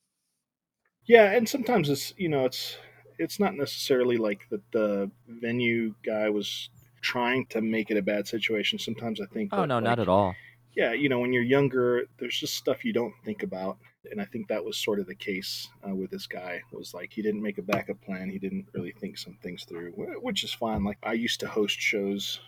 yeah 1.05 1.31
and 1.31 1.47
sometimes 1.47 1.89
it's 1.89 2.13
you 2.17 2.27
know 2.27 2.45
it's 2.45 2.77
it's 3.19 3.39
not 3.39 3.55
necessarily 3.55 4.17
like 4.17 4.47
that 4.49 4.61
the 4.71 5.09
venue 5.27 5.93
guy 6.05 6.29
was 6.29 6.69
trying 7.01 7.45
to 7.47 7.61
make 7.61 7.91
it 7.91 7.97
a 7.97 8.01
bad 8.01 8.27
situation. 8.27 8.79
Sometimes 8.79 9.21
I 9.21 9.25
think. 9.25 9.49
Oh 9.53 9.61
that, 9.61 9.67
no, 9.67 9.75
like, 9.75 9.83
not 9.83 9.99
at 9.99 10.07
all. 10.07 10.35
Yeah, 10.75 10.93
you 10.93 11.09
know, 11.09 11.19
when 11.19 11.33
you're 11.33 11.43
younger, 11.43 12.03
there's 12.19 12.39
just 12.39 12.55
stuff 12.55 12.85
you 12.85 12.93
don't 12.93 13.13
think 13.25 13.41
about, 13.41 13.79
and 14.11 14.21
I 14.21 14.25
think 14.25 14.47
that 14.47 14.63
was 14.63 14.77
sort 14.77 14.99
of 14.99 15.07
the 15.07 15.15
case 15.15 15.69
uh, 15.87 15.95
with 15.95 16.11
this 16.11 16.27
guy. 16.27 16.61
Was 16.71 16.93
like 16.93 17.11
he 17.11 17.21
didn't 17.21 17.41
make 17.41 17.57
a 17.57 17.63
backup 17.63 17.99
plan. 18.01 18.29
He 18.29 18.39
didn't 18.39 18.67
really 18.73 18.91
think 18.91 19.17
some 19.17 19.37
things 19.41 19.63
through, 19.63 19.91
which 20.21 20.43
is 20.43 20.53
fine. 20.53 20.83
Like 20.83 20.99
I 21.03 21.13
used 21.13 21.39
to 21.39 21.47
host 21.47 21.79
shows 21.79 22.39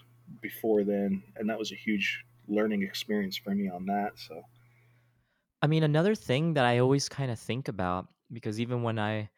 before 0.42 0.84
then, 0.84 1.24
and 1.36 1.50
that 1.50 1.58
was 1.58 1.72
a 1.72 1.76
huge 1.76 2.24
learning 2.48 2.84
experience 2.84 3.38
for 3.38 3.52
me 3.52 3.70
on 3.70 3.86
that. 3.88 4.14
So. 4.16 4.44
I 5.62 5.68
mean, 5.68 5.84
another 5.84 6.16
thing 6.16 6.54
that 6.54 6.66
I 6.66 6.80
always 6.80 7.10
kind 7.10 7.32
of 7.32 7.40
think 7.40 7.68
about 7.68 8.08
because 8.32 8.60
even 8.60 8.84
when 8.84 8.98
I 9.00 9.30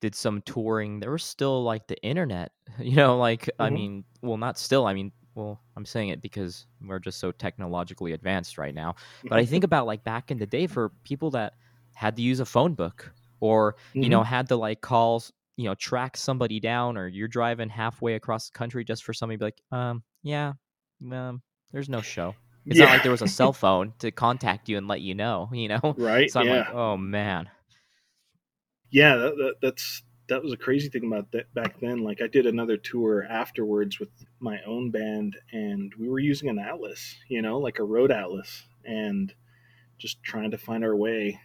did 0.00 0.14
some 0.14 0.42
touring, 0.42 1.00
there 1.00 1.10
was 1.10 1.24
still 1.24 1.62
like 1.62 1.86
the 1.86 2.00
internet. 2.02 2.52
You 2.78 2.96
know, 2.96 3.18
like 3.18 3.42
mm-hmm. 3.42 3.62
I 3.62 3.70
mean, 3.70 4.04
well, 4.20 4.36
not 4.36 4.58
still. 4.58 4.86
I 4.86 4.94
mean, 4.94 5.12
well, 5.36 5.60
I'm 5.76 5.84
saying 5.84 6.08
it 6.08 6.20
because 6.20 6.66
we're 6.82 6.98
just 6.98 7.20
so 7.20 7.30
technologically 7.30 8.12
advanced 8.12 8.58
right 8.58 8.74
now. 8.74 8.96
But 9.22 9.38
I 9.38 9.44
think 9.46 9.62
about 9.62 9.86
like 9.86 10.02
back 10.02 10.30
in 10.30 10.38
the 10.38 10.46
day 10.46 10.66
for 10.66 10.90
people 11.04 11.30
that 11.32 11.54
had 11.94 12.16
to 12.16 12.22
use 12.22 12.40
a 12.40 12.44
phone 12.44 12.74
book 12.74 13.12
or 13.40 13.74
mm-hmm. 13.90 14.02
you 14.02 14.08
know 14.08 14.22
had 14.22 14.48
to 14.48 14.56
like 14.56 14.80
call 14.80 15.22
you 15.56 15.64
know 15.64 15.74
track 15.74 16.16
somebody 16.16 16.60
down 16.60 16.96
or 16.96 17.06
you're 17.08 17.28
driving 17.28 17.68
halfway 17.68 18.14
across 18.14 18.48
the 18.48 18.58
country 18.58 18.84
just 18.84 19.04
for 19.04 19.12
somebody 19.12 19.36
to 19.36 19.38
be 19.38 19.44
like 19.44 19.62
um 19.72 20.02
yeah 20.22 20.52
um 21.12 21.42
there's 21.72 21.88
no 21.88 22.00
show 22.00 22.34
it's 22.66 22.78
yeah. 22.78 22.86
not 22.86 22.92
like 22.92 23.02
there 23.02 23.12
was 23.12 23.22
a 23.22 23.28
cell 23.28 23.52
phone 23.64 23.92
to 23.98 24.10
contact 24.10 24.68
you 24.68 24.76
and 24.78 24.88
let 24.88 25.00
you 25.00 25.14
know 25.14 25.48
you 25.52 25.68
know 25.68 25.94
right 25.98 26.30
so 26.30 26.40
i'm 26.40 26.46
yeah. 26.46 26.58
like 26.58 26.74
oh 26.74 26.96
man 26.96 27.48
yeah, 28.94 29.16
that, 29.16 29.36
that, 29.36 29.54
that's 29.60 30.04
that 30.28 30.40
was 30.40 30.52
a 30.52 30.56
crazy 30.56 30.88
thing 30.88 31.04
about 31.04 31.32
that 31.32 31.52
back 31.52 31.80
then. 31.80 32.04
Like 32.04 32.22
I 32.22 32.28
did 32.28 32.46
another 32.46 32.76
tour 32.76 33.26
afterwards 33.28 33.98
with 33.98 34.08
my 34.38 34.60
own 34.64 34.92
band, 34.92 35.36
and 35.50 35.92
we 35.98 36.08
were 36.08 36.20
using 36.20 36.48
an 36.48 36.60
atlas, 36.60 37.16
you 37.28 37.42
know, 37.42 37.58
like 37.58 37.80
a 37.80 37.84
road 37.84 38.12
atlas, 38.12 38.62
and 38.84 39.34
just 39.98 40.22
trying 40.22 40.52
to 40.52 40.58
find 40.58 40.84
our 40.84 40.94
way 40.94 41.40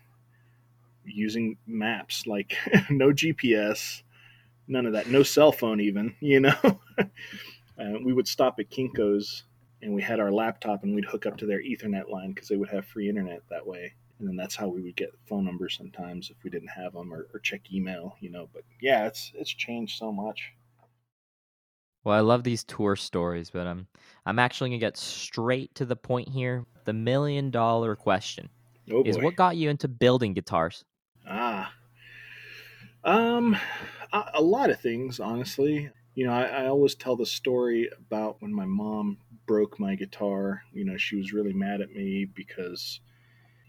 using 1.03 1.57
maps. 1.65 2.27
Like 2.27 2.55
no 2.91 3.07
GPS, 3.07 4.03
none 4.67 4.85
of 4.85 4.93
that. 4.93 5.07
No 5.07 5.23
cell 5.23 5.51
phone, 5.51 5.81
even. 5.81 6.13
You 6.19 6.41
know, 6.41 6.55
uh, 6.99 7.97
we 8.05 8.13
would 8.13 8.27
stop 8.27 8.59
at 8.59 8.69
Kinko's 8.69 9.43
and 9.81 9.95
we 9.95 10.03
had 10.03 10.19
our 10.19 10.31
laptop 10.31 10.83
and 10.83 10.93
we'd 10.93 11.05
hook 11.05 11.25
up 11.25 11.37
to 11.37 11.47
their 11.47 11.63
Ethernet 11.63 12.11
line 12.11 12.33
because 12.33 12.47
they 12.47 12.57
would 12.57 12.69
have 12.69 12.85
free 12.85 13.09
internet 13.09 13.41
that 13.49 13.65
way. 13.65 13.95
And 14.19 14.27
then 14.27 14.35
that's 14.35 14.55
how 14.55 14.67
we 14.67 14.81
would 14.81 14.95
get 14.97 15.17
phone 15.27 15.45
numbers 15.45 15.77
sometimes 15.77 16.29
if 16.29 16.43
we 16.43 16.49
didn't 16.49 16.69
have 16.69 16.93
them 16.93 17.13
or, 17.13 17.27
or 17.33 17.39
check 17.39 17.71
email, 17.71 18.17
you 18.19 18.29
know. 18.29 18.49
But 18.53 18.63
yeah, 18.81 19.07
it's 19.07 19.31
it's 19.33 19.49
changed 19.49 19.97
so 19.97 20.11
much. 20.11 20.53
Well, 22.03 22.15
I 22.17 22.21
love 22.21 22.43
these 22.43 22.63
tour 22.63 22.95
stories, 22.95 23.49
but 23.49 23.67
I'm 23.67 23.87
I'm 24.25 24.39
actually 24.39 24.69
gonna 24.71 24.79
get 24.79 24.97
straight 24.97 25.75
to 25.75 25.85
the 25.85 25.95
point 25.95 26.29
here. 26.29 26.65
The 26.85 26.93
million 26.93 27.51
dollar 27.51 27.95
question 27.95 28.49
Oh 28.91 29.03
is 29.05 29.17
what 29.17 29.35
got 29.35 29.55
you 29.57 29.69
into 29.69 29.87
building 29.87 30.33
guitars? 30.33 30.83
Ah. 31.25 31.73
Um, 33.03 33.55
a, 34.11 34.31
a 34.35 34.41
lot 34.41 34.69
of 34.69 34.79
things, 34.79 35.19
honestly. 35.19 35.89
You 36.15 36.25
know, 36.25 36.33
I, 36.33 36.43
I 36.63 36.65
always 36.67 36.95
tell 36.95 37.15
the 37.15 37.25
story 37.25 37.89
about 37.97 38.41
when 38.41 38.53
my 38.53 38.65
mom 38.65 39.19
broke 39.45 39.79
my 39.79 39.95
guitar. 39.95 40.63
You 40.73 40.85
know, 40.85 40.97
she 40.97 41.15
was 41.15 41.33
really 41.33 41.53
mad 41.53 41.81
at 41.81 41.91
me 41.91 42.25
because, 42.25 42.99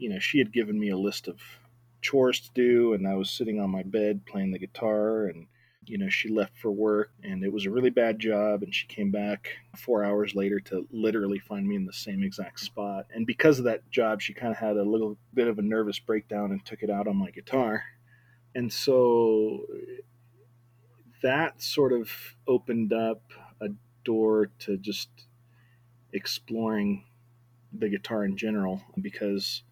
you 0.00 0.08
know, 0.08 0.18
she 0.18 0.38
had 0.38 0.52
given 0.52 0.80
me 0.80 0.88
a 0.88 0.96
list 0.96 1.28
of 1.28 1.38
chores 2.00 2.40
to 2.40 2.50
do, 2.54 2.94
and 2.94 3.06
I 3.06 3.14
was 3.14 3.30
sitting 3.30 3.60
on 3.60 3.70
my 3.70 3.82
bed 3.82 4.24
playing 4.24 4.50
the 4.50 4.58
guitar, 4.58 5.26
and 5.26 5.46
you 5.84 5.98
know, 5.98 6.08
she 6.08 6.28
left 6.28 6.56
for 6.58 6.70
work, 6.70 7.10
and 7.22 7.44
it 7.44 7.52
was 7.52 7.66
a 7.66 7.70
really 7.70 7.90
bad 7.90 8.18
job, 8.18 8.62
and 8.62 8.74
she 8.74 8.86
came 8.86 9.10
back 9.10 9.48
four 9.76 10.04
hours 10.04 10.34
later 10.34 10.58
to 10.60 10.86
literally 10.90 11.38
find 11.38 11.66
me 11.66 11.76
in 11.76 11.84
the 11.84 11.92
same 11.92 12.22
exact 12.22 12.60
spot. 12.60 13.06
And 13.14 13.26
because 13.26 13.58
of 13.58 13.66
that 13.66 13.90
job, 13.90 14.22
she 14.22 14.32
kind 14.32 14.52
of 14.52 14.58
had 14.58 14.76
a 14.76 14.82
little 14.82 15.18
bit 15.34 15.48
of 15.48 15.58
a 15.58 15.62
nervous 15.62 15.98
breakdown 15.98 16.50
and 16.50 16.64
took 16.64 16.82
it 16.82 16.90
out 16.90 17.06
on 17.06 17.16
my 17.16 17.30
guitar. 17.30 17.84
And 18.54 18.72
so 18.72 19.66
that 21.22 21.60
sort 21.60 21.92
of 21.92 22.10
opened 22.46 22.92
up 22.92 23.22
a 23.60 23.68
door 24.04 24.50
to 24.60 24.76
just 24.78 25.08
exploring 26.12 27.04
the 27.72 27.88
guitar 27.88 28.24
in 28.24 28.36
general 28.36 28.82
because 29.00 29.62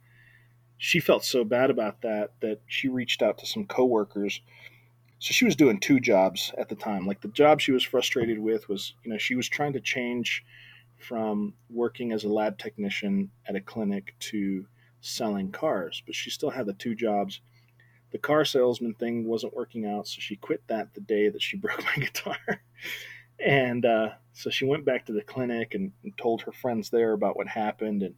she 0.78 1.00
felt 1.00 1.24
so 1.24 1.44
bad 1.44 1.70
about 1.70 2.00
that 2.02 2.30
that 2.40 2.60
she 2.66 2.88
reached 2.88 3.20
out 3.20 3.36
to 3.38 3.46
some 3.46 3.66
coworkers. 3.66 4.40
So 5.18 5.32
she 5.32 5.44
was 5.44 5.56
doing 5.56 5.80
two 5.80 5.98
jobs 5.98 6.52
at 6.56 6.68
the 6.68 6.76
time. 6.76 7.06
Like 7.06 7.20
the 7.20 7.28
job 7.28 7.60
she 7.60 7.72
was 7.72 7.82
frustrated 7.82 8.38
with 8.38 8.68
was 8.68 8.94
you 9.04 9.10
know 9.10 9.18
she 9.18 9.34
was 9.34 9.48
trying 9.48 9.72
to 9.74 9.80
change 9.80 10.44
from 10.96 11.54
working 11.68 12.12
as 12.12 12.24
a 12.24 12.28
lab 12.28 12.58
technician 12.58 13.30
at 13.46 13.56
a 13.56 13.60
clinic 13.60 14.14
to 14.18 14.66
selling 15.00 15.52
cars 15.52 16.02
but 16.04 16.14
she 16.14 16.28
still 16.30 16.50
had 16.50 16.66
the 16.66 16.72
two 16.72 16.94
jobs. 16.94 17.40
The 18.10 18.18
car 18.18 18.44
salesman 18.44 18.94
thing 18.94 19.26
wasn't 19.26 19.54
working 19.54 19.84
out 19.84 20.06
so 20.06 20.20
she 20.20 20.36
quit 20.36 20.62
that 20.68 20.94
the 20.94 21.00
day 21.00 21.28
that 21.28 21.42
she 21.42 21.56
broke 21.58 21.84
my 21.84 22.02
guitar. 22.02 22.38
And 23.44 23.84
uh, 23.84 24.10
so 24.32 24.50
she 24.50 24.64
went 24.64 24.84
back 24.84 25.06
to 25.06 25.12
the 25.12 25.22
clinic 25.22 25.74
and, 25.74 25.92
and 26.02 26.16
told 26.16 26.42
her 26.42 26.52
friends 26.52 26.90
there 26.90 27.12
about 27.12 27.36
what 27.36 27.46
happened 27.48 28.02
and 28.02 28.14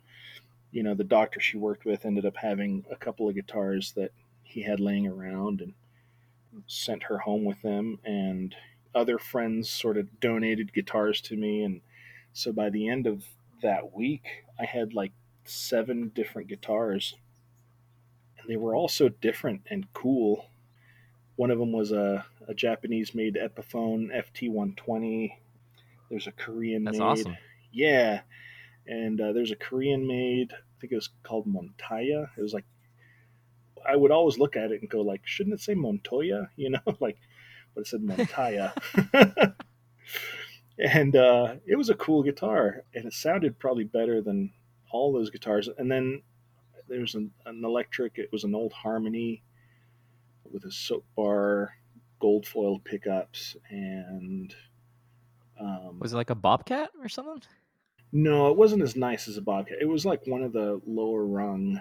you 0.73 0.83
know 0.83 0.95
the 0.95 1.05
doctor 1.05 1.41
she 1.41 1.57
worked 1.57 1.85
with 1.85 2.05
ended 2.05 2.27
up 2.27 2.37
having 2.37 2.85
a 2.91 2.97
couple 2.97 3.29
of 3.29 3.35
guitars 3.35 3.93
that 3.93 4.13
he 4.43 4.63
had 4.63 4.81
laying 4.81 5.07
around 5.07 5.61
and 5.61 5.75
sent 6.67 7.05
her 7.05 7.19
home 7.19 7.45
with 7.45 7.63
them. 7.63 7.99
And 8.05 8.55
other 8.95 9.19
friends 9.19 9.71
sort 9.71 9.97
of 9.97 10.21
donated 10.21 10.73
guitars 10.73 11.21
to 11.23 11.37
me. 11.37 11.63
And 11.63 11.81
so 12.33 12.53
by 12.53 12.71
the 12.71 12.89
end 12.89 13.07
of 13.07 13.25
that 13.63 13.95
week 13.95 14.25
i 14.59 14.65
had 14.65 14.95
like 14.95 15.13
seven 15.45 16.11
different 16.15 16.49
guitars. 16.49 17.15
And 18.39 18.49
they 18.49 18.57
were 18.57 18.75
all 18.75 18.89
so 18.89 19.09
different 19.09 19.63
and 19.71 19.93
cool. 19.93 20.47
One 21.37 21.51
of 21.51 21.59
them 21.59 21.73
was 21.73 21.93
a, 21.93 22.25
a 22.49 22.55
japanese 22.55 23.15
made 23.15 23.37
epiphone 23.37 24.11
ft120 24.35 25.33
there's 26.11 26.27
a 26.27 26.33
korean 26.33 26.85
That's 26.85 26.99
made 26.99 27.05
awesome. 27.05 27.37
yeah 27.73 28.23
and 28.87 29.21
uh, 29.21 29.33
there's 29.33 29.51
a 29.51 29.57
korean 29.57 30.07
made 30.07 30.53
i 30.53 30.81
think 30.81 30.93
it 30.93 30.97
was 30.97 31.11
called 31.23 31.47
montaya 31.47 32.31
it 32.37 32.43
was 32.43 32.55
like 32.55 32.65
I 33.87 33.97
would 33.97 34.11
always 34.11 34.39
look 34.39 34.57
at 34.57 34.73
it 34.73 34.81
and 34.81 34.91
go 34.91 35.01
like, 35.01 35.23
shouldn't 35.25 35.55
it 35.55 35.61
say 35.61 35.75
Montoya? 35.75 36.51
You 36.57 36.71
know, 36.71 36.97
like, 37.01 37.19
but 37.75 37.83
it 37.83 37.87
said 37.87 38.03
Montaya. 38.03 38.75
and 40.79 41.17
uh, 41.17 41.55
it 41.67 41.77
was 41.77 41.89
a 41.89 41.95
cool 41.95 42.23
guitar, 42.23 42.85
and 42.95 43.07
it 43.07 43.13
sounded 43.13 43.59
probably 43.59 43.85
better 43.85 44.21
than 44.21 44.53
all 44.91 45.13
those 45.13 45.31
guitars. 45.31 45.69
And 45.79 45.91
then 45.91 46.23
there 46.89 47.01
was 47.01 47.15
an, 47.15 47.31
an 47.47 47.65
electric. 47.65 48.19
It 48.19 48.33
was 48.33 48.45
an 48.45 48.55
old 48.55 48.73
Harmony 48.73 49.43
with 50.51 50.65
a 50.65 50.73
soap 50.73 51.05
bar, 51.17 51.77
gold 52.21 52.47
foil 52.47 52.79
pickups, 52.81 53.57
and 53.71 54.55
um, 55.59 55.99
Was 56.01 56.13
it 56.13 56.17
like 56.17 56.31
a 56.31 56.35
Bobcat 56.35 56.91
or 57.01 57.09
something? 57.09 57.43
No, 58.13 58.51
it 58.51 58.57
wasn't 58.57 58.83
as 58.83 58.97
nice 58.97 59.29
as 59.29 59.37
a 59.37 59.43
Bobcat. 59.43 59.79
It 59.81 59.89
was 59.89 60.05
like 60.05 60.27
one 60.27 60.43
of 60.43 60.53
the 60.53 60.81
lower 60.87 61.25
rung 61.25 61.81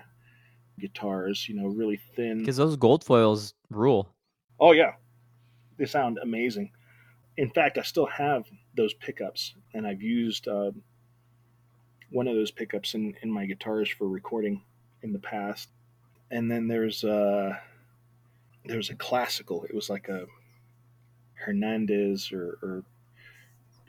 guitars, 0.80 1.48
you 1.50 1.56
know, 1.56 1.68
really 1.68 2.00
thin. 2.16 2.40
Because 2.40 2.58
those 2.58 2.76
gold 2.76 3.04
foils 3.04 3.54
rule. 3.70 4.14
Oh 4.60 4.72
yeah, 4.72 4.94
they 5.78 5.86
sound 5.86 6.20
amazing. 6.22 6.72
In 7.38 7.50
fact, 7.50 7.78
I 7.78 7.84
still 7.84 8.06
have 8.06 8.46
those 8.76 8.94
pickups, 8.94 9.56
and 9.74 9.88
I've 9.88 10.02
used 10.02 10.48
uh, 10.48 10.72
one 12.12 12.28
of 12.28 12.36
those 12.36 12.52
pickups 12.52 12.94
in, 12.94 13.16
in 13.22 13.32
my 13.32 13.46
guitars 13.46 13.90
for 13.90 14.08
recording 14.08 14.64
in 15.02 15.14
the 15.14 15.20
past. 15.20 15.70
And 16.32 16.52
then 16.52 16.68
there's 16.68 17.04
uh, 17.04 17.56
there's 18.66 18.90
a 18.90 18.96
classical. 18.96 19.64
It 19.64 19.74
was 19.74 19.90
like 19.90 20.10
a 20.10 20.26
Hernandez 21.34 22.32
or, 22.32 22.60
or 22.62 22.84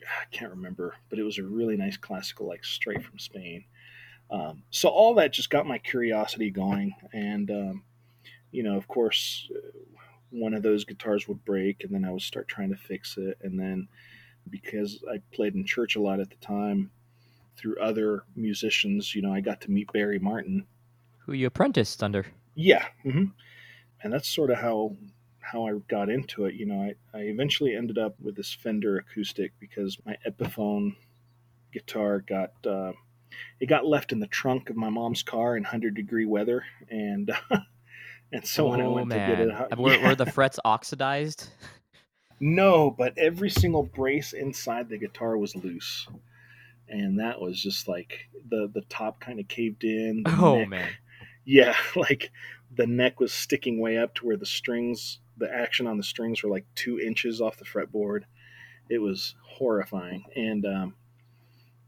I 0.02 0.24
can't 0.30 0.50
remember, 0.50 0.94
but 1.08 1.18
it 1.18 1.22
was 1.22 1.38
a 1.38 1.42
really 1.42 1.76
nice 1.76 1.96
classical, 1.96 2.46
like 2.46 2.64
straight 2.64 3.04
from 3.04 3.18
Spain. 3.18 3.64
Um, 4.30 4.62
so 4.70 4.88
all 4.88 5.14
that 5.14 5.32
just 5.32 5.50
got 5.50 5.66
my 5.66 5.78
curiosity 5.78 6.50
going, 6.50 6.94
and 7.12 7.50
um, 7.50 7.84
you 8.52 8.62
know, 8.62 8.76
of 8.76 8.86
course, 8.88 9.48
one 10.30 10.54
of 10.54 10.62
those 10.62 10.84
guitars 10.84 11.26
would 11.26 11.44
break, 11.44 11.84
and 11.84 11.92
then 11.92 12.04
I 12.04 12.12
would 12.12 12.22
start 12.22 12.48
trying 12.48 12.70
to 12.70 12.76
fix 12.76 13.16
it, 13.16 13.38
and 13.42 13.58
then 13.58 13.88
because 14.48 15.02
I 15.10 15.20
played 15.32 15.54
in 15.54 15.64
church 15.64 15.96
a 15.96 16.00
lot 16.00 16.20
at 16.20 16.30
the 16.30 16.36
time, 16.36 16.90
through 17.56 17.78
other 17.78 18.24
musicians, 18.36 19.14
you 19.14 19.22
know, 19.22 19.32
I 19.34 19.40
got 19.40 19.60
to 19.62 19.70
meet 19.70 19.92
Barry 19.92 20.18
Martin. 20.18 20.66
Who 21.26 21.32
you 21.32 21.46
apprenticed 21.46 22.02
under? 22.02 22.26
Yeah, 22.54 22.86
hmm 23.02 23.26
and 24.02 24.12
that's 24.12 24.28
sort 24.28 24.50
of 24.50 24.58
how 24.58 24.96
how 25.50 25.66
I 25.66 25.72
got 25.88 26.08
into 26.10 26.44
it. 26.44 26.54
You 26.54 26.66
know, 26.66 26.80
I, 26.82 27.18
I 27.18 27.22
eventually 27.22 27.74
ended 27.74 27.98
up 27.98 28.14
with 28.20 28.36
this 28.36 28.52
Fender 28.52 28.98
acoustic 28.98 29.52
because 29.58 29.98
my 30.04 30.16
Epiphone 30.26 30.96
guitar 31.72 32.20
got 32.20 32.52
uh, 32.66 32.92
it 33.60 33.66
got 33.66 33.86
left 33.86 34.12
in 34.12 34.20
the 34.20 34.26
trunk 34.26 34.70
of 34.70 34.76
my 34.76 34.88
mom's 34.90 35.22
car 35.22 35.56
in 35.56 35.64
hundred 35.64 35.94
degree 35.94 36.26
weather, 36.26 36.64
and 36.90 37.30
and 38.32 38.46
so 38.46 38.68
when 38.68 38.80
I 38.80 38.84
oh 38.84 38.92
went 38.92 39.08
man, 39.08 39.28
to 39.30 39.36
get 39.36 39.46
it, 39.46 39.50
out- 39.52 39.78
were, 39.78 39.94
Yeah. 39.94 40.08
were 40.08 40.14
the 40.14 40.26
frets 40.32 40.58
oxidized? 40.64 41.48
no, 42.40 42.90
but 42.90 43.16
every 43.18 43.50
single 43.50 43.82
brace 43.82 44.32
inside 44.32 44.88
the 44.88 44.98
guitar 44.98 45.36
was 45.36 45.54
loose. 45.56 46.08
And 46.88 47.20
that 47.20 47.40
was 47.40 47.62
just 47.62 47.86
like 47.86 48.28
the 48.48 48.68
the 48.72 48.80
top 48.88 49.20
kind 49.20 49.38
of 49.38 49.46
caved 49.46 49.84
in. 49.84 50.24
Oh 50.26 50.58
neck- 50.58 50.68
man, 50.68 50.88
Yeah, 51.44 51.76
like 51.94 52.30
the 52.74 52.86
neck 52.86 53.20
was 53.20 53.32
sticking 53.32 53.78
way 53.80 53.96
up 53.98 54.14
to 54.16 54.26
where 54.26 54.36
the 54.36 54.46
strings, 54.46 55.18
the 55.40 55.52
action 55.52 55.86
on 55.86 55.96
the 55.96 56.04
strings 56.04 56.42
were 56.42 56.50
like 56.50 56.66
two 56.76 57.00
inches 57.00 57.40
off 57.40 57.56
the 57.56 57.64
fretboard. 57.64 58.22
It 58.88 58.98
was 58.98 59.34
horrifying. 59.42 60.24
And 60.36 60.64
um, 60.66 60.94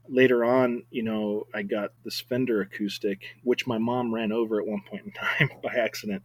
later 0.09 0.43
on, 0.43 0.83
you 0.89 1.03
know, 1.03 1.47
I 1.53 1.63
got 1.63 1.91
this 2.03 2.19
Fender 2.19 2.61
acoustic, 2.61 3.21
which 3.43 3.67
my 3.67 3.77
mom 3.77 4.13
ran 4.13 4.31
over 4.31 4.59
at 4.59 4.67
one 4.67 4.81
point 4.89 5.05
in 5.05 5.11
time 5.11 5.49
by 5.63 5.73
accident. 5.75 6.23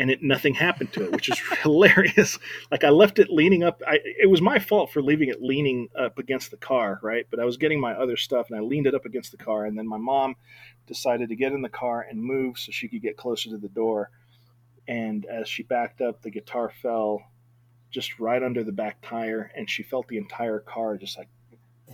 And 0.00 0.12
it 0.12 0.22
nothing 0.22 0.54
happened 0.54 0.92
to 0.92 1.04
it, 1.04 1.10
which 1.10 1.28
is 1.28 1.40
hilarious. 1.62 2.38
Like 2.70 2.84
I 2.84 2.90
left 2.90 3.18
it 3.18 3.30
leaning 3.30 3.64
up. 3.64 3.82
I, 3.84 3.98
it 4.04 4.30
was 4.30 4.40
my 4.40 4.60
fault 4.60 4.92
for 4.92 5.02
leaving 5.02 5.28
it 5.28 5.42
leaning 5.42 5.88
up 5.98 6.18
against 6.18 6.52
the 6.52 6.56
car, 6.56 7.00
right? 7.02 7.26
But 7.28 7.40
I 7.40 7.44
was 7.44 7.56
getting 7.56 7.80
my 7.80 7.94
other 7.94 8.16
stuff, 8.16 8.46
and 8.48 8.56
I 8.56 8.62
leaned 8.62 8.86
it 8.86 8.94
up 8.94 9.06
against 9.06 9.32
the 9.32 9.38
car. 9.38 9.64
And 9.64 9.76
then 9.76 9.88
my 9.88 9.96
mom 9.96 10.36
decided 10.86 11.30
to 11.30 11.36
get 11.36 11.52
in 11.52 11.62
the 11.62 11.68
car 11.68 12.06
and 12.08 12.22
move 12.22 12.58
so 12.58 12.70
she 12.70 12.86
could 12.86 13.02
get 13.02 13.16
closer 13.16 13.50
to 13.50 13.58
the 13.58 13.68
door. 13.68 14.10
And 14.88 15.26
as 15.26 15.48
she 15.48 15.62
backed 15.62 16.00
up, 16.00 16.22
the 16.22 16.30
guitar 16.30 16.72
fell 16.82 17.22
just 17.90 18.18
right 18.18 18.42
under 18.42 18.64
the 18.64 18.72
back 18.72 18.96
tire, 19.02 19.50
and 19.54 19.68
she 19.68 19.82
felt 19.82 20.08
the 20.08 20.16
entire 20.16 20.60
car 20.60 20.96
just 20.96 21.18
like 21.18 21.28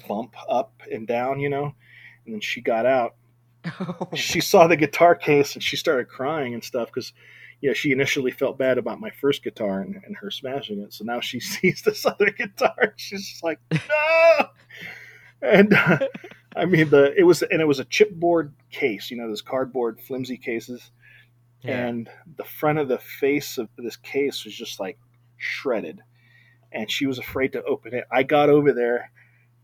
bump 0.09 0.35
up 0.49 0.73
and 0.91 1.07
down, 1.07 1.41
you 1.41 1.49
know. 1.49 1.75
And 2.25 2.35
then 2.35 2.41
she 2.41 2.61
got 2.61 2.87
out. 2.87 3.17
She 4.15 4.41
saw 4.41 4.67
the 4.67 4.77
guitar 4.77 5.15
case 5.15 5.55
and 5.55 5.63
she 5.63 5.77
started 5.77 6.09
crying 6.09 6.53
and 6.53 6.63
stuff 6.63 6.89
because, 6.89 7.15
you 7.63 7.71
know, 7.71 7.75
she 7.75 7.93
initially 7.93 8.31
felt 8.31 8.59
bad 8.59 8.77
about 8.77 9.01
my 9.01 9.11
first 9.11 9.43
guitar 9.43 9.81
and, 9.81 9.97
and 10.05 10.17
her 10.19 10.31
smashing 10.31 10.81
it. 10.81 10.93
So 10.93 11.05
now 11.05 11.21
she 11.21 11.41
sees 11.41 11.83
this 11.83 12.05
other 12.05 12.31
guitar. 12.31 12.75
and 12.79 12.93
She's 12.97 13.27
just 13.27 13.43
like, 13.43 13.59
no. 13.73 14.49
And 15.41 15.73
uh, 15.73 15.99
I 16.55 16.67
mean, 16.67 16.91
the 16.91 17.15
it 17.17 17.25
was 17.25 17.43
and 17.43 17.61
it 17.61 17.67
was 17.67 17.81
a 17.81 17.85
chipboard 17.87 18.53
case, 18.71 19.11
you 19.11 19.17
know, 19.17 19.29
those 19.29 19.43
cardboard 19.43 20.01
flimsy 20.01 20.37
cases 20.37 20.91
yeah. 21.65 21.87
and 21.87 22.09
the 22.37 22.45
front 22.45 22.79
of 22.79 22.89
the 22.89 22.99
face 22.99 23.59
of 23.59 23.69
this 23.77 23.97
case 23.97 24.45
was 24.45 24.55
just 24.55 24.79
like 24.79 24.99
shredded 25.37 26.01
and 26.73 26.91
she 26.91 27.07
was 27.07 27.19
afraid 27.19 27.53
to 27.53 27.63
open 27.65 27.95
it. 27.95 28.05
I 28.11 28.23
got 28.23 28.51
over 28.51 28.73
there 28.73 29.11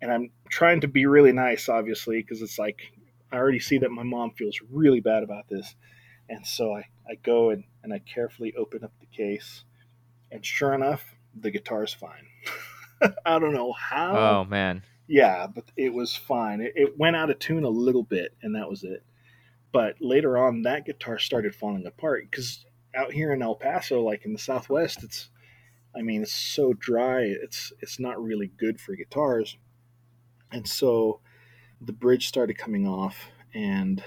and 0.00 0.10
I'm 0.10 0.30
trying 0.48 0.80
to 0.82 0.88
be 0.88 1.06
really 1.06 1.32
nice, 1.32 1.68
obviously, 1.68 2.20
because 2.22 2.40
it's 2.40 2.58
like 2.58 2.80
I 3.32 3.36
already 3.36 3.58
see 3.58 3.78
that 3.78 3.90
my 3.90 4.02
mom 4.02 4.32
feels 4.32 4.58
really 4.70 5.00
bad 5.00 5.22
about 5.22 5.48
this. 5.48 5.74
And 6.28 6.46
so 6.46 6.74
I, 6.74 6.86
I 7.08 7.16
go 7.22 7.50
and, 7.50 7.64
and 7.82 7.92
I 7.92 7.98
carefully 7.98 8.54
open 8.56 8.84
up 8.84 8.92
the 9.00 9.06
case, 9.06 9.64
and 10.30 10.44
sure 10.46 10.74
enough, 10.74 11.04
the 11.34 11.50
guitar's 11.50 11.92
fine. 11.92 12.26
I 13.26 13.38
don't 13.38 13.54
know 13.54 13.72
how. 13.72 14.16
Oh, 14.16 14.44
man. 14.44 14.82
Yeah, 15.08 15.48
but 15.48 15.64
it 15.76 15.92
was 15.92 16.14
fine. 16.14 16.60
It, 16.60 16.72
it 16.76 16.98
went 16.98 17.16
out 17.16 17.30
of 17.30 17.38
tune 17.40 17.64
a 17.64 17.68
little 17.68 18.04
bit, 18.04 18.32
and 18.42 18.54
that 18.54 18.68
was 18.68 18.84
it. 18.84 19.02
But 19.72 19.96
later 20.00 20.36
on, 20.36 20.62
that 20.62 20.84
guitar 20.84 21.18
started 21.18 21.54
falling 21.54 21.86
apart 21.86 22.28
because 22.30 22.64
out 22.94 23.12
here 23.12 23.32
in 23.32 23.42
El 23.42 23.54
Paso, 23.54 24.02
like 24.02 24.24
in 24.24 24.32
the 24.32 24.38
Southwest, 24.38 25.04
it's, 25.04 25.30
I 25.94 26.02
mean, 26.02 26.22
it's 26.22 26.32
so 26.32 26.72
dry. 26.72 27.22
It's 27.22 27.72
it's 27.80 28.00
not 28.00 28.22
really 28.22 28.48
good 28.58 28.80
for 28.80 28.94
guitars, 28.94 29.56
and 30.50 30.68
so 30.68 31.20
the 31.80 31.92
bridge 31.92 32.28
started 32.28 32.58
coming 32.58 32.86
off, 32.86 33.30
and 33.54 34.02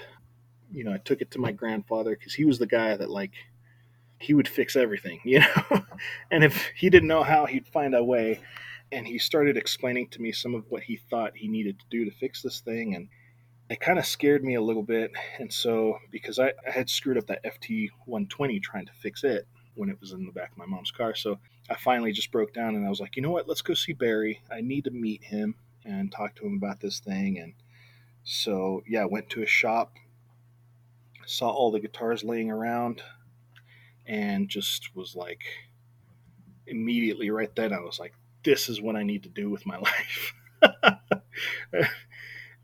you 0.70 0.84
know, 0.84 0.92
I 0.92 0.98
took 0.98 1.20
it 1.20 1.30
to 1.32 1.38
my 1.38 1.52
grandfather 1.52 2.16
because 2.16 2.34
he 2.34 2.44
was 2.44 2.58
the 2.58 2.66
guy 2.66 2.96
that 2.96 3.10
like 3.10 3.32
he 4.18 4.34
would 4.34 4.48
fix 4.48 4.76
everything, 4.76 5.20
you 5.24 5.40
know. 5.40 5.84
and 6.30 6.44
if 6.44 6.70
he 6.76 6.90
didn't 6.90 7.08
know 7.08 7.22
how, 7.22 7.46
he'd 7.46 7.68
find 7.68 7.94
a 7.94 8.04
way. 8.04 8.40
And 8.92 9.06
he 9.06 9.18
started 9.18 9.56
explaining 9.56 10.08
to 10.10 10.20
me 10.20 10.30
some 10.30 10.54
of 10.54 10.66
what 10.68 10.84
he 10.84 10.96
thought 10.96 11.36
he 11.36 11.48
needed 11.48 11.80
to 11.80 11.86
do 11.90 12.04
to 12.04 12.10
fix 12.12 12.42
this 12.42 12.60
thing, 12.60 12.94
and 12.94 13.08
it 13.70 13.80
kind 13.80 13.98
of 13.98 14.06
scared 14.06 14.44
me 14.44 14.54
a 14.54 14.62
little 14.62 14.82
bit. 14.82 15.12
And 15.38 15.52
so, 15.52 15.98
because 16.10 16.38
I, 16.38 16.52
I 16.66 16.70
had 16.70 16.90
screwed 16.90 17.18
up 17.18 17.26
that 17.28 17.44
FT 17.44 17.90
120 18.06 18.60
trying 18.60 18.86
to 18.86 18.92
fix 18.92 19.24
it 19.24 19.46
when 19.74 19.88
it 19.88 20.00
was 20.00 20.12
in 20.12 20.26
the 20.26 20.32
back 20.32 20.52
of 20.52 20.58
my 20.58 20.66
mom's 20.66 20.90
car, 20.90 21.14
so 21.14 21.38
I 21.68 21.74
finally 21.74 22.12
just 22.12 22.30
broke 22.30 22.52
down 22.52 22.74
and 22.74 22.86
I 22.86 22.90
was 22.90 23.00
like, 23.00 23.16
you 23.16 23.22
know 23.22 23.30
what? 23.30 23.48
Let's 23.48 23.62
go 23.62 23.74
see 23.74 23.92
Barry. 23.92 24.40
I 24.52 24.60
need 24.60 24.84
to 24.84 24.90
meet 24.90 25.24
him 25.24 25.54
and 25.84 26.12
talk 26.12 26.34
to 26.36 26.46
him 26.46 26.56
about 26.56 26.80
this 26.80 27.00
thing. 27.00 27.38
And 27.38 27.54
so, 28.22 28.82
yeah, 28.86 29.04
went 29.04 29.30
to 29.30 29.40
his 29.40 29.50
shop, 29.50 29.94
saw 31.26 31.50
all 31.50 31.70
the 31.70 31.80
guitars 31.80 32.22
laying 32.22 32.50
around, 32.50 33.02
and 34.06 34.48
just 34.48 34.94
was 34.94 35.16
like, 35.16 35.42
immediately 36.66 37.30
right 37.30 37.54
then, 37.54 37.72
I 37.72 37.80
was 37.80 37.98
like, 37.98 38.12
this 38.44 38.68
is 38.68 38.80
what 38.80 38.96
I 38.96 39.02
need 39.02 39.22
to 39.22 39.28
do 39.28 39.50
with 39.50 39.66
my 39.66 39.78
life. 40.62 41.94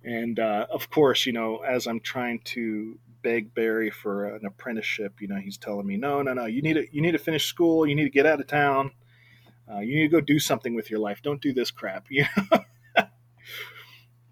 And 0.05 0.39
uh, 0.39 0.67
of 0.71 0.91
course, 0.91 1.27
you 1.27 1.33
know, 1.33 1.59
as 1.59 1.87
I'm 1.87 2.01
trying 2.01 2.41
to 2.41 2.99
beg 3.23 3.55
Barry 3.55 3.91
for 3.91 4.35
an 4.35 4.47
apprenticeship, 4.47 5.21
you 5.21 5.29
know, 5.29 5.37
he's 5.37 5.59
telling 5.59 5.87
me, 5.87 5.97
no, 5.97 6.23
no, 6.23 6.33
no, 6.33 6.47
you 6.47 6.63
need 6.63 6.75
to, 6.75 6.87
you 6.95 7.03
need 7.03 7.13
to 7.13 7.19
finish 7.19 7.47
school, 7.47 7.87
you 7.87 7.95
need 7.95 8.05
to 8.05 8.11
get 8.11 8.27
out 8.27 8.41
of 8.41 8.47
town, 8.47 8.93
uh, 9.71 9.81
you 9.81 9.95
need 9.97 10.03
to 10.03 10.09
go 10.09 10.21
do 10.21 10.39
something 10.39 10.75
with 10.75 10.91
your 10.91 11.01
life. 11.01 11.21
Don't 11.23 11.41
do 11.41 11.53
this 11.53 11.71
crap, 11.71 12.07
you 12.11 12.25
know. 12.37 12.65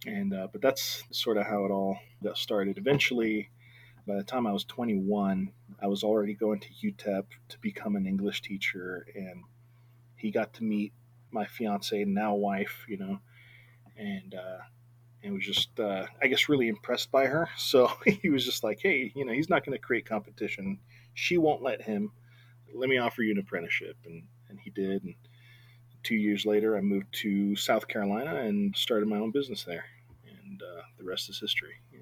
and 0.07 0.35
uh, 0.35 0.49
but 0.51 0.63
that's 0.63 1.05
sort 1.11 1.37
of 1.37 1.47
how 1.47 1.65
it 1.65 1.71
all 1.71 1.99
got 2.23 2.39
started. 2.39 2.79
Eventually, 2.79 3.51
by 4.07 4.17
the 4.17 4.25
time 4.25 4.47
I 4.47 4.53
was 4.53 4.65
21, 4.65 5.53
I 5.81 5.87
was 5.87 6.03
already 6.03 6.35
going 6.35 6.61
to 6.61 6.69
UTEP 6.83 7.25
to 7.51 7.59
become 7.61 7.95
an 7.95 8.07
English 8.07 8.41
teacher, 8.41 9.07
and 9.15 9.45
he 10.17 10.31
got 10.31 10.55
to 10.55 10.65
meet 10.65 10.93
my 11.31 11.45
fiance, 11.45 12.05
now 12.05 12.35
wife, 12.35 12.87
you 12.89 12.97
know, 12.97 13.19
and 13.97 14.35
uh, 14.35 14.59
and 15.23 15.35
was 15.35 15.45
just, 15.45 15.79
uh, 15.81 16.07
I 16.23 16.27
guess, 16.29 16.49
really 16.49 16.69
impressed 16.69 17.11
by 17.11 17.27
her. 17.27 17.49
So 17.59 17.91
he 18.07 18.31
was 18.31 18.45
just 18.45 18.65
like, 18.65 18.81
hey, 18.81 19.13
you 19.15 19.25
know, 19.25 19.33
he's 19.33 19.51
not 19.51 19.65
going 19.65 19.77
to 19.77 19.83
create 19.83 20.07
competition. 20.07 20.79
She 21.15 21.39
won't 21.39 21.63
let 21.63 21.83
him. 21.83 22.13
Let 22.75 22.89
me 22.89 22.99
offer 22.99 23.23
you 23.23 23.33
an 23.33 23.39
apprenticeship, 23.39 23.97
and 24.05 24.25
and 24.49 24.59
he 24.61 24.71
did. 24.71 25.03
And 25.05 25.15
two 26.03 26.17
years 26.17 26.47
later, 26.47 26.77
I 26.77 26.81
moved 26.81 27.13
to 27.23 27.57
South 27.57 27.89
Carolina 27.89 28.37
and 28.37 28.77
started 28.77 29.09
my 29.09 29.17
own 29.17 29.31
business 29.31 29.65
there, 29.65 29.85
and 30.27 30.63
uh, 30.63 30.83
the 30.99 31.05
rest 31.05 31.29
is 31.31 31.41
history. 31.41 31.75
Yeah. 31.93 32.01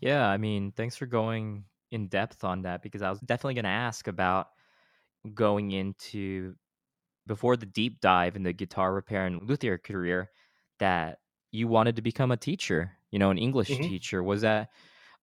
Yeah, 0.00 0.26
I 0.26 0.38
mean, 0.38 0.72
thanks 0.72 0.96
for 0.96 1.06
going 1.06 1.64
in 1.90 2.06
depth 2.08 2.44
on 2.44 2.62
that 2.62 2.82
because 2.82 3.02
I 3.02 3.10
was 3.10 3.20
definitely 3.20 3.54
going 3.54 3.64
to 3.64 3.70
ask 3.70 4.08
about 4.08 4.48
going 5.34 5.72
into 5.72 6.54
before 7.26 7.56
the 7.56 7.66
deep 7.66 8.00
dive 8.00 8.36
in 8.36 8.42
the 8.42 8.52
guitar 8.52 8.92
repair 8.92 9.26
and 9.26 9.42
luthier 9.42 9.76
career 9.76 10.30
that 10.78 11.18
you 11.52 11.68
wanted 11.68 11.96
to 11.96 12.02
become 12.02 12.30
a 12.30 12.36
teacher, 12.36 12.96
you 13.10 13.18
know, 13.18 13.30
an 13.30 13.38
English 13.38 13.80
Mhm. 13.80 13.90
teacher. 13.90 14.22
Was 14.22 14.42
that 14.42 14.70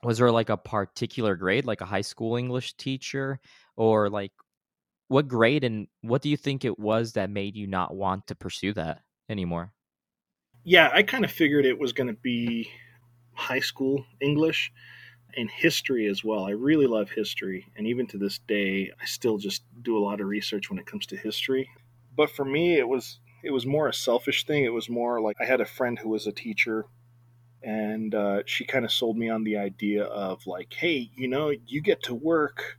was 0.04 0.20
there 0.20 0.32
like 0.32 0.50
a 0.50 0.58
particular 0.58 1.36
grade, 1.36 1.66
like 1.66 1.82
a 1.82 1.86
high 1.86 2.02
school 2.02 2.36
English 2.38 2.76
teacher 2.78 3.40
or 3.78 4.10
like 4.10 4.34
what 5.10 5.28
grade 5.28 5.64
and 5.64 5.88
what 6.02 6.22
do 6.22 6.30
you 6.30 6.38
think 6.38 6.66
it 6.66 6.80
was 6.80 7.14
that 7.14 7.30
made 7.30 7.56
you 7.56 7.68
not 7.68 7.96
want 7.96 8.28
to 8.28 8.36
pursue 8.36 8.74
that 8.74 9.04
anymore? 9.30 9.74
Yeah, 10.64 10.90
I 10.94 11.04
kind 11.04 11.24
of 11.24 11.32
figured 11.32 11.66
it 11.66 11.80
was 11.80 11.94
going 11.94 12.08
to 12.08 12.14
be 12.22 12.72
high 13.34 13.60
school 13.60 14.06
English 14.20 14.72
and 15.36 15.50
history 15.52 16.08
as 16.08 16.24
well. 16.24 16.46
I 16.46 16.52
really 16.52 16.88
love 16.88 17.12
history, 17.12 17.72
and 17.76 17.88
even 17.88 18.08
to 18.08 18.18
this 18.18 18.40
day, 18.40 18.92
I 19.02 19.06
still 19.06 19.38
just 19.38 19.64
do 19.84 19.98
a 19.98 20.04
lot 20.04 20.22
of 20.22 20.28
research 20.28 20.70
when 20.70 20.80
it 20.80 20.86
comes 20.88 21.06
to 21.08 21.18
history. 21.18 21.70
But 22.16 22.32
for 22.32 22.46
me, 22.46 22.76
it 22.78 22.88
was 22.88 23.20
it 23.48 23.54
was 23.54 23.66
more 23.66 23.88
a 23.88 23.94
selfish 23.94 24.46
thing. 24.46 24.66
It 24.66 24.74
was 24.74 24.90
more 24.90 25.22
like 25.22 25.38
I 25.40 25.46
had 25.46 25.62
a 25.62 25.66
friend 25.66 25.98
who 25.98 26.10
was 26.10 26.28
a 26.28 26.34
teacher, 26.34 26.86
and 27.64 28.14
uh, 28.14 28.44
she 28.46 28.66
kind 28.66 28.84
of 28.84 28.92
sold 28.92 29.18
me 29.18 29.30
on 29.30 29.46
the 29.46 29.56
idea 29.56 30.04
of 30.04 30.46
like, 30.46 30.74
hey, 30.74 31.10
you 31.16 31.30
know, 31.30 31.54
you 31.66 31.82
get 31.82 32.04
to 32.04 32.14
work 32.14 32.78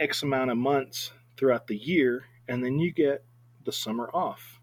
X 0.00 0.24
amount 0.24 0.50
of 0.50 0.56
months 0.56 1.12
throughout 1.36 1.68
the 1.68 1.76
year, 1.76 2.24
and 2.48 2.64
then 2.64 2.80
you 2.80 2.92
get 2.92 3.24
the 3.64 3.70
summer 3.70 4.10
off. 4.12 4.60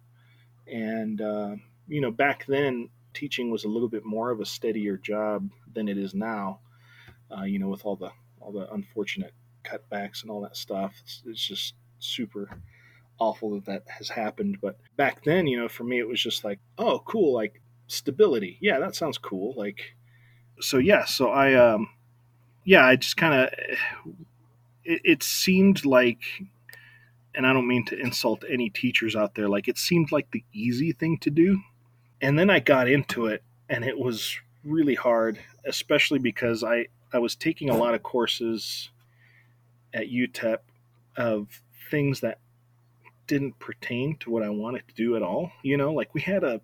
And 0.67 1.21
uh, 1.21 1.55
you 1.87 2.01
know, 2.01 2.11
back 2.11 2.45
then 2.45 2.89
teaching 3.13 3.49
was 3.49 3.63
a 3.63 3.69
little 3.69 3.89
bit 3.89 4.03
more 4.03 4.31
of 4.31 4.41
a 4.41 4.45
steadier 4.45 4.97
job 4.97 5.49
than 5.73 5.87
it 5.87 5.97
is 5.97 6.13
now. 6.13 6.59
Uh, 7.35 7.43
you 7.43 7.57
know, 7.57 7.69
with 7.69 7.85
all 7.85 7.95
the 7.95 8.11
all 8.41 8.51
the 8.51 8.69
unfortunate 8.73 9.33
cutbacks 9.63 10.23
and 10.23 10.29
all 10.29 10.41
that 10.41 10.57
stuff, 10.57 10.93
it's, 11.01 11.23
it's 11.25 11.47
just 11.47 11.75
super 11.99 12.49
awful 13.21 13.51
that 13.51 13.65
that 13.65 13.83
has 13.87 14.09
happened. 14.09 14.57
But 14.59 14.77
back 14.97 15.23
then, 15.23 15.45
you 15.45 15.59
know, 15.59 15.69
for 15.69 15.83
me, 15.83 15.99
it 15.99 16.07
was 16.07 16.21
just 16.21 16.43
like, 16.43 16.59
oh, 16.79 16.99
cool, 17.05 17.33
like 17.33 17.61
stability. 17.87 18.57
Yeah, 18.59 18.79
that 18.79 18.95
sounds 18.95 19.19
cool. 19.19 19.53
Like, 19.55 19.95
so 20.59 20.77
yeah, 20.79 21.05
so 21.05 21.29
I, 21.29 21.53
um, 21.53 21.89
yeah, 22.65 22.83
I 22.85 22.95
just 22.95 23.17
kind 23.17 23.33
of, 23.35 23.49
it, 24.83 25.01
it 25.03 25.23
seemed 25.23 25.85
like, 25.85 26.23
and 27.35 27.45
I 27.45 27.53
don't 27.53 27.67
mean 27.67 27.85
to 27.85 27.99
insult 27.99 28.43
any 28.49 28.69
teachers 28.69 29.15
out 29.15 29.35
there, 29.35 29.47
like 29.47 29.67
it 29.67 29.77
seemed 29.77 30.11
like 30.11 30.31
the 30.31 30.43
easy 30.51 30.91
thing 30.91 31.19
to 31.19 31.29
do. 31.29 31.61
And 32.21 32.37
then 32.37 32.49
I 32.49 32.59
got 32.59 32.89
into 32.89 33.27
it, 33.27 33.43
and 33.69 33.85
it 33.85 33.97
was 33.97 34.37
really 34.63 34.95
hard, 34.95 35.39
especially 35.65 36.19
because 36.19 36.63
I 36.63 36.87
I 37.13 37.19
was 37.19 37.35
taking 37.35 37.69
a 37.69 37.77
lot 37.77 37.93
of 37.93 38.03
courses 38.03 38.89
at 39.93 40.07
UTEP 40.07 40.59
of 41.17 41.61
things 41.89 42.21
that 42.21 42.37
didn't 43.31 43.57
pertain 43.59 44.17
to 44.17 44.29
what 44.29 44.43
I 44.43 44.49
wanted 44.49 44.85
to 44.89 44.93
do 44.93 45.15
at 45.15 45.23
all. 45.23 45.53
You 45.63 45.77
know, 45.77 45.93
like 45.93 46.13
we 46.13 46.19
had 46.19 46.43
a 46.43 46.59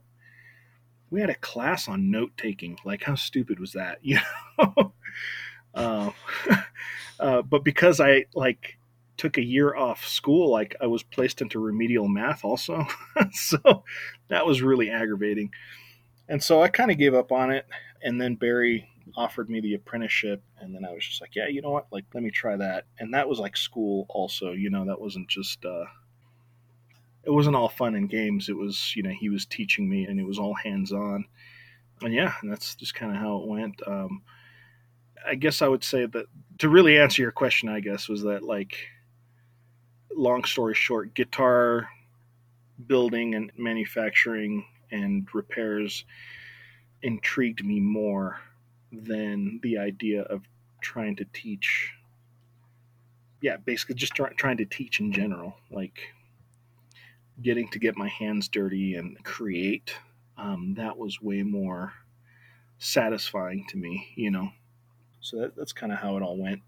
we 1.09 1.21
had 1.21 1.29
a 1.29 1.35
class 1.35 1.87
on 1.87 2.11
note 2.11 2.33
taking. 2.35 2.77
Like 2.83 3.03
how 3.03 3.15
stupid 3.15 3.57
was 3.57 3.71
that? 3.71 3.99
You 4.03 4.19
know. 4.59 4.93
uh, 5.73 6.11
uh, 7.21 7.41
but 7.43 7.63
because 7.63 8.01
I 8.01 8.25
like 8.35 8.77
took 9.15 9.37
a 9.37 9.43
year 9.43 9.77
off 9.77 10.05
school, 10.05 10.51
like 10.51 10.75
I 10.81 10.87
was 10.87 11.03
placed 11.03 11.41
into 11.41 11.57
remedial 11.57 12.09
math 12.09 12.43
also, 12.43 12.85
so 13.31 13.85
that 14.27 14.45
was 14.45 14.61
really 14.61 14.89
aggravating. 14.89 15.51
And 16.27 16.43
so 16.43 16.61
I 16.61 16.67
kind 16.67 16.91
of 16.91 16.97
gave 16.97 17.13
up 17.13 17.31
on 17.31 17.49
it. 17.51 17.65
And 18.03 18.19
then 18.19 18.35
Barry 18.35 18.89
offered 19.15 19.49
me 19.49 19.61
the 19.61 19.73
apprenticeship 19.73 20.43
and 20.59 20.75
then 20.75 20.83
i 20.83 20.91
was 20.91 21.03
just 21.03 21.21
like 21.21 21.33
yeah 21.33 21.47
you 21.47 21.61
know 21.61 21.71
what 21.71 21.87
like 21.91 22.03
let 22.13 22.21
me 22.21 22.29
try 22.29 22.57
that 22.57 22.83
and 22.99 23.13
that 23.13 23.27
was 23.27 23.39
like 23.39 23.55
school 23.55 24.05
also 24.09 24.51
you 24.51 24.69
know 24.69 24.85
that 24.85 24.99
wasn't 24.99 25.25
just 25.29 25.63
uh 25.63 25.85
it 27.27 27.31
wasn't 27.31 27.55
all 27.55 27.69
fun 27.69 27.93
and 27.93 28.09
games. 28.09 28.49
It 28.49 28.57
was 28.57 28.95
you 28.95 29.03
know 29.03 29.11
he 29.11 29.29
was 29.29 29.45
teaching 29.45 29.87
me 29.87 30.05
and 30.05 30.19
it 30.19 30.25
was 30.25 30.39
all 30.39 30.55
hands 30.55 30.91
on 30.91 31.25
and 32.01 32.13
yeah 32.13 32.33
that's 32.43 32.75
just 32.75 32.95
kind 32.95 33.11
of 33.11 33.17
how 33.19 33.37
it 33.37 33.47
went. 33.47 33.81
Um 33.87 34.23
i 35.27 35.35
guess 35.35 35.61
i 35.61 35.67
would 35.67 35.83
say 35.83 36.05
that 36.05 36.25
to 36.57 36.69
really 36.69 36.97
answer 36.97 37.21
your 37.21 37.31
question 37.31 37.69
i 37.69 37.79
guess 37.79 38.07
was 38.07 38.23
that 38.23 38.43
like 38.43 38.77
long 40.15 40.43
story 40.43 40.73
short 40.73 41.13
guitar 41.13 41.89
building 42.87 43.35
and 43.35 43.51
manufacturing 43.57 44.65
and 44.91 45.27
repairs 45.33 46.05
intrigued 47.01 47.63
me 47.65 47.79
more 47.79 48.39
than 48.91 49.59
the 49.63 49.77
idea 49.77 50.21
of 50.23 50.41
trying 50.81 51.15
to 51.15 51.25
teach 51.33 51.91
yeah 53.41 53.57
basically 53.57 53.95
just 53.95 54.13
try, 54.13 54.29
trying 54.33 54.57
to 54.57 54.65
teach 54.65 54.99
in 54.99 55.11
general 55.11 55.55
like 55.71 55.99
getting 57.41 57.69
to 57.69 57.79
get 57.79 57.97
my 57.97 58.07
hands 58.07 58.47
dirty 58.49 58.95
and 58.95 59.23
create 59.23 59.95
um, 60.37 60.75
that 60.75 60.97
was 60.97 61.21
way 61.21 61.43
more 61.43 61.93
satisfying 62.79 63.65
to 63.69 63.77
me 63.77 64.13
you 64.15 64.31
know 64.31 64.49
so 65.21 65.39
that, 65.39 65.55
that's 65.55 65.73
kind 65.73 65.91
of 65.93 65.99
how 65.99 66.17
it 66.17 66.23
all 66.23 66.37
went 66.37 66.63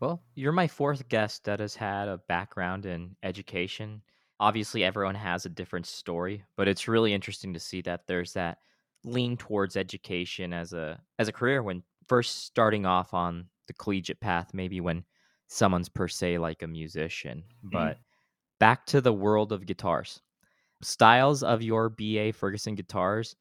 Well, 0.00 0.24
you're 0.34 0.52
my 0.52 0.68
fourth 0.68 1.08
guest 1.08 1.44
that 1.44 1.60
has 1.60 1.74
had 1.74 2.08
a 2.08 2.18
background 2.18 2.86
in 2.86 3.16
education 3.22 4.02
obviously 4.40 4.84
everyone 4.84 5.16
has 5.16 5.44
a 5.44 5.48
different 5.48 5.84
story, 5.84 6.44
but 6.56 6.68
it's 6.68 6.86
really 6.86 7.12
interesting 7.12 7.52
to 7.54 7.58
see 7.58 7.80
that 7.82 8.06
there's 8.06 8.34
that 8.34 8.58
lean 9.02 9.36
towards 9.36 9.76
education 9.76 10.52
as 10.52 10.72
a 10.72 11.02
as 11.18 11.26
a 11.26 11.32
career 11.32 11.60
when 11.60 11.82
first 12.06 12.44
starting 12.44 12.86
off 12.86 13.12
on 13.12 13.50
the 13.66 13.72
collegiate 13.72 14.20
path, 14.20 14.54
maybe 14.54 14.80
when 14.80 15.04
someone's 15.48 15.88
per 15.88 16.06
se 16.06 16.38
like 16.38 16.62
a 16.62 16.68
musician. 16.68 17.42
Mhm. 17.72 17.72
But 17.72 17.98
back 18.60 18.86
to 18.86 19.00
the 19.00 19.12
world 19.12 19.52
of 19.52 19.66
guitars. 19.66 20.20
Styles 20.82 21.42
of 21.42 21.62
your 21.62 21.88
BA 21.88 22.32
Ferguson 22.32 22.74
guitars 22.74 23.36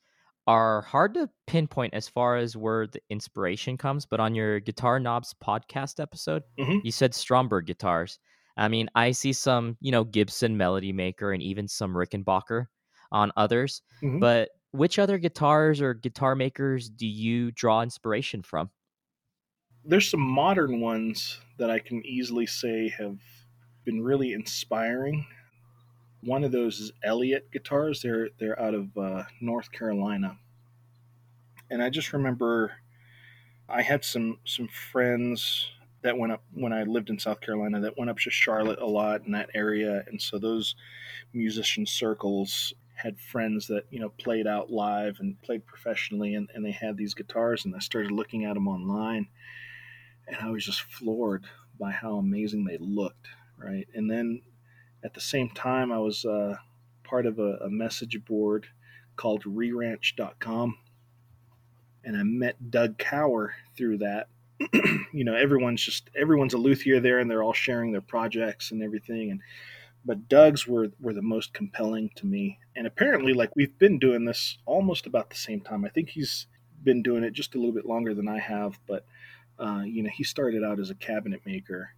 are 0.47 0.82
hard 0.84 1.13
to 1.15 1.30
pinpoint 1.45 1.93
as 1.93 2.07
far 2.07 2.38
as 2.38 2.55
where 2.55 2.88
the 2.88 3.01
inspiration 3.09 3.78
comes, 3.78 4.05
but 4.05 4.20
on 4.20 4.34
your 4.34 4.59
Guitar 4.59 4.99
Knobs 4.99 5.36
podcast 5.43 5.99
episode, 5.99 6.43
Mhm. 6.57 6.82
you 6.84 6.91
said 6.91 7.13
Stromberg 7.13 7.65
guitars. 7.65 8.20
I 8.55 8.68
mean, 8.70 8.89
I 8.95 9.11
see 9.11 9.34
some, 9.34 9.78
you 9.82 9.91
know, 9.91 10.03
Gibson 10.03 10.57
Melody 10.57 10.93
Maker 10.93 11.32
and 11.34 11.43
even 11.43 11.68
some 11.68 11.93
Rickenbacker 11.93 12.68
on 13.11 13.32
others, 13.38 13.82
Mhm. 14.01 14.20
but 14.20 14.49
which 14.72 14.97
other 14.99 15.18
guitars 15.18 15.82
or 15.82 15.93
guitar 15.93 16.34
makers 16.36 16.89
do 16.89 17.05
you 17.07 17.51
draw 17.51 17.82
inspiration 17.82 18.41
from? 18.41 18.72
there's 19.89 20.09
some 20.09 20.20
modern 20.20 20.82
ones 20.82 21.39
that 21.57 21.70
I 21.70 21.80
can 21.80 22.05
easily 22.05 22.45
say 22.45 22.89
have 22.89 23.20
been 23.88 24.03
really 24.03 24.33
inspiring. 24.33 25.25
One 26.21 26.43
of 26.43 26.51
those 26.51 26.81
is 26.81 26.91
Elliott 27.03 27.49
guitars. 27.51 28.01
They're 28.01 28.29
they're 28.38 28.61
out 28.61 28.73
of 28.73 28.97
uh, 28.97 29.23
North 29.39 29.71
Carolina, 29.71 30.38
and 31.71 31.81
I 31.81 31.89
just 31.89 32.11
remember 32.11 32.73
I 33.69 33.81
had 33.81 34.03
some 34.03 34.39
some 34.43 34.67
friends 34.67 35.69
that 36.01 36.17
went 36.17 36.33
up 36.33 36.43
when 36.53 36.73
I 36.73 36.83
lived 36.83 37.09
in 37.09 37.17
South 37.17 37.39
Carolina 37.39 37.79
that 37.79 37.97
went 37.97 38.09
up 38.09 38.19
to 38.19 38.29
Charlotte 38.29 38.79
a 38.79 38.85
lot 38.85 39.25
in 39.25 39.31
that 39.31 39.51
area, 39.55 40.03
and 40.07 40.21
so 40.21 40.38
those 40.38 40.75
musician 41.33 41.85
circles 41.85 42.73
had 42.95 43.17
friends 43.21 43.67
that 43.67 43.85
you 43.89 44.01
know 44.01 44.09
played 44.09 44.47
out 44.47 44.69
live 44.69 45.15
and 45.21 45.41
played 45.43 45.65
professionally, 45.65 46.35
and, 46.35 46.49
and 46.53 46.65
they 46.65 46.71
had 46.71 46.97
these 46.97 47.13
guitars, 47.13 47.63
and 47.63 47.73
I 47.73 47.79
started 47.79 48.11
looking 48.11 48.43
at 48.43 48.55
them 48.55 48.67
online 48.67 49.27
and 50.27 50.38
I 50.41 50.49
was 50.49 50.65
just 50.65 50.81
floored 50.81 51.45
by 51.79 51.91
how 51.91 52.15
amazing 52.15 52.65
they 52.65 52.77
looked, 52.79 53.27
right? 53.57 53.87
And 53.93 54.09
then 54.09 54.41
at 55.03 55.13
the 55.13 55.21
same 55.21 55.49
time, 55.49 55.91
I 55.91 55.99
was 55.99 56.25
uh, 56.25 56.55
part 57.03 57.25
of 57.25 57.39
a, 57.39 57.57
a 57.57 57.69
message 57.69 58.23
board 58.25 58.67
called 59.15 59.43
reranch.com, 59.43 60.77
and 62.03 62.17
I 62.17 62.23
met 62.23 62.71
Doug 62.71 62.97
Kauer 62.97 63.49
through 63.75 63.99
that. 63.99 64.27
you 65.13 65.23
know, 65.23 65.35
everyone's 65.35 65.83
just 65.83 66.09
everyone's 66.19 66.53
a 66.53 66.57
luthier 66.57 66.99
there, 66.99 67.19
and 67.19 67.29
they're 67.29 67.43
all 67.43 67.53
sharing 67.53 67.91
their 67.91 68.01
projects 68.01 68.71
and 68.71 68.81
everything. 68.81 69.31
And 69.31 69.41
but 70.05 70.27
Doug's 70.29 70.67
were 70.67 70.89
were 70.99 71.13
the 71.13 71.21
most 71.21 71.53
compelling 71.53 72.09
to 72.15 72.25
me. 72.25 72.59
And 72.75 72.87
apparently, 72.87 73.33
like 73.33 73.55
we've 73.55 73.77
been 73.77 73.99
doing 73.99 74.25
this 74.25 74.57
almost 74.65 75.05
about 75.05 75.29
the 75.29 75.35
same 75.35 75.61
time. 75.61 75.85
I 75.85 75.89
think 75.89 76.09
he's 76.09 76.47
been 76.83 77.03
doing 77.03 77.23
it 77.23 77.33
just 77.33 77.55
a 77.55 77.57
little 77.57 77.73
bit 77.73 77.85
longer 77.85 78.13
than 78.13 78.27
I 78.27 78.39
have, 78.39 78.79
but 78.87 79.05
uh, 79.59 79.81
you 79.85 80.03
know, 80.03 80.09
he 80.13 80.23
started 80.23 80.63
out 80.63 80.79
as 80.79 80.89
a 80.89 80.95
cabinet 80.95 81.41
maker 81.45 81.89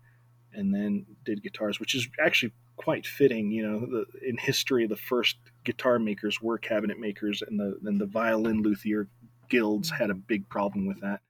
and 0.53 0.73
then 0.73 1.05
did 1.23 1.43
guitars, 1.43 1.79
which 1.79 1.95
is 1.95 2.07
actually 2.19 2.53
quite 2.77 3.05
fitting. 3.05 3.51
You 3.51 3.67
know, 3.67 3.79
the, 3.81 4.05
in 4.27 4.37
history, 4.37 4.87
the 4.87 4.97
first 4.97 5.37
guitar 5.63 5.99
makers 5.99 6.41
were 6.41 6.57
cabinet 6.57 6.99
makers, 6.99 7.41
and 7.41 7.59
the 7.59 7.79
and 7.85 7.99
the 7.99 8.05
violin 8.07 8.61
luthier 8.61 9.09
guilds 9.49 9.89
had 9.89 10.09
a 10.09 10.15
big 10.15 10.49
problem 10.49 10.85
with 10.87 11.01
that. 11.01 11.21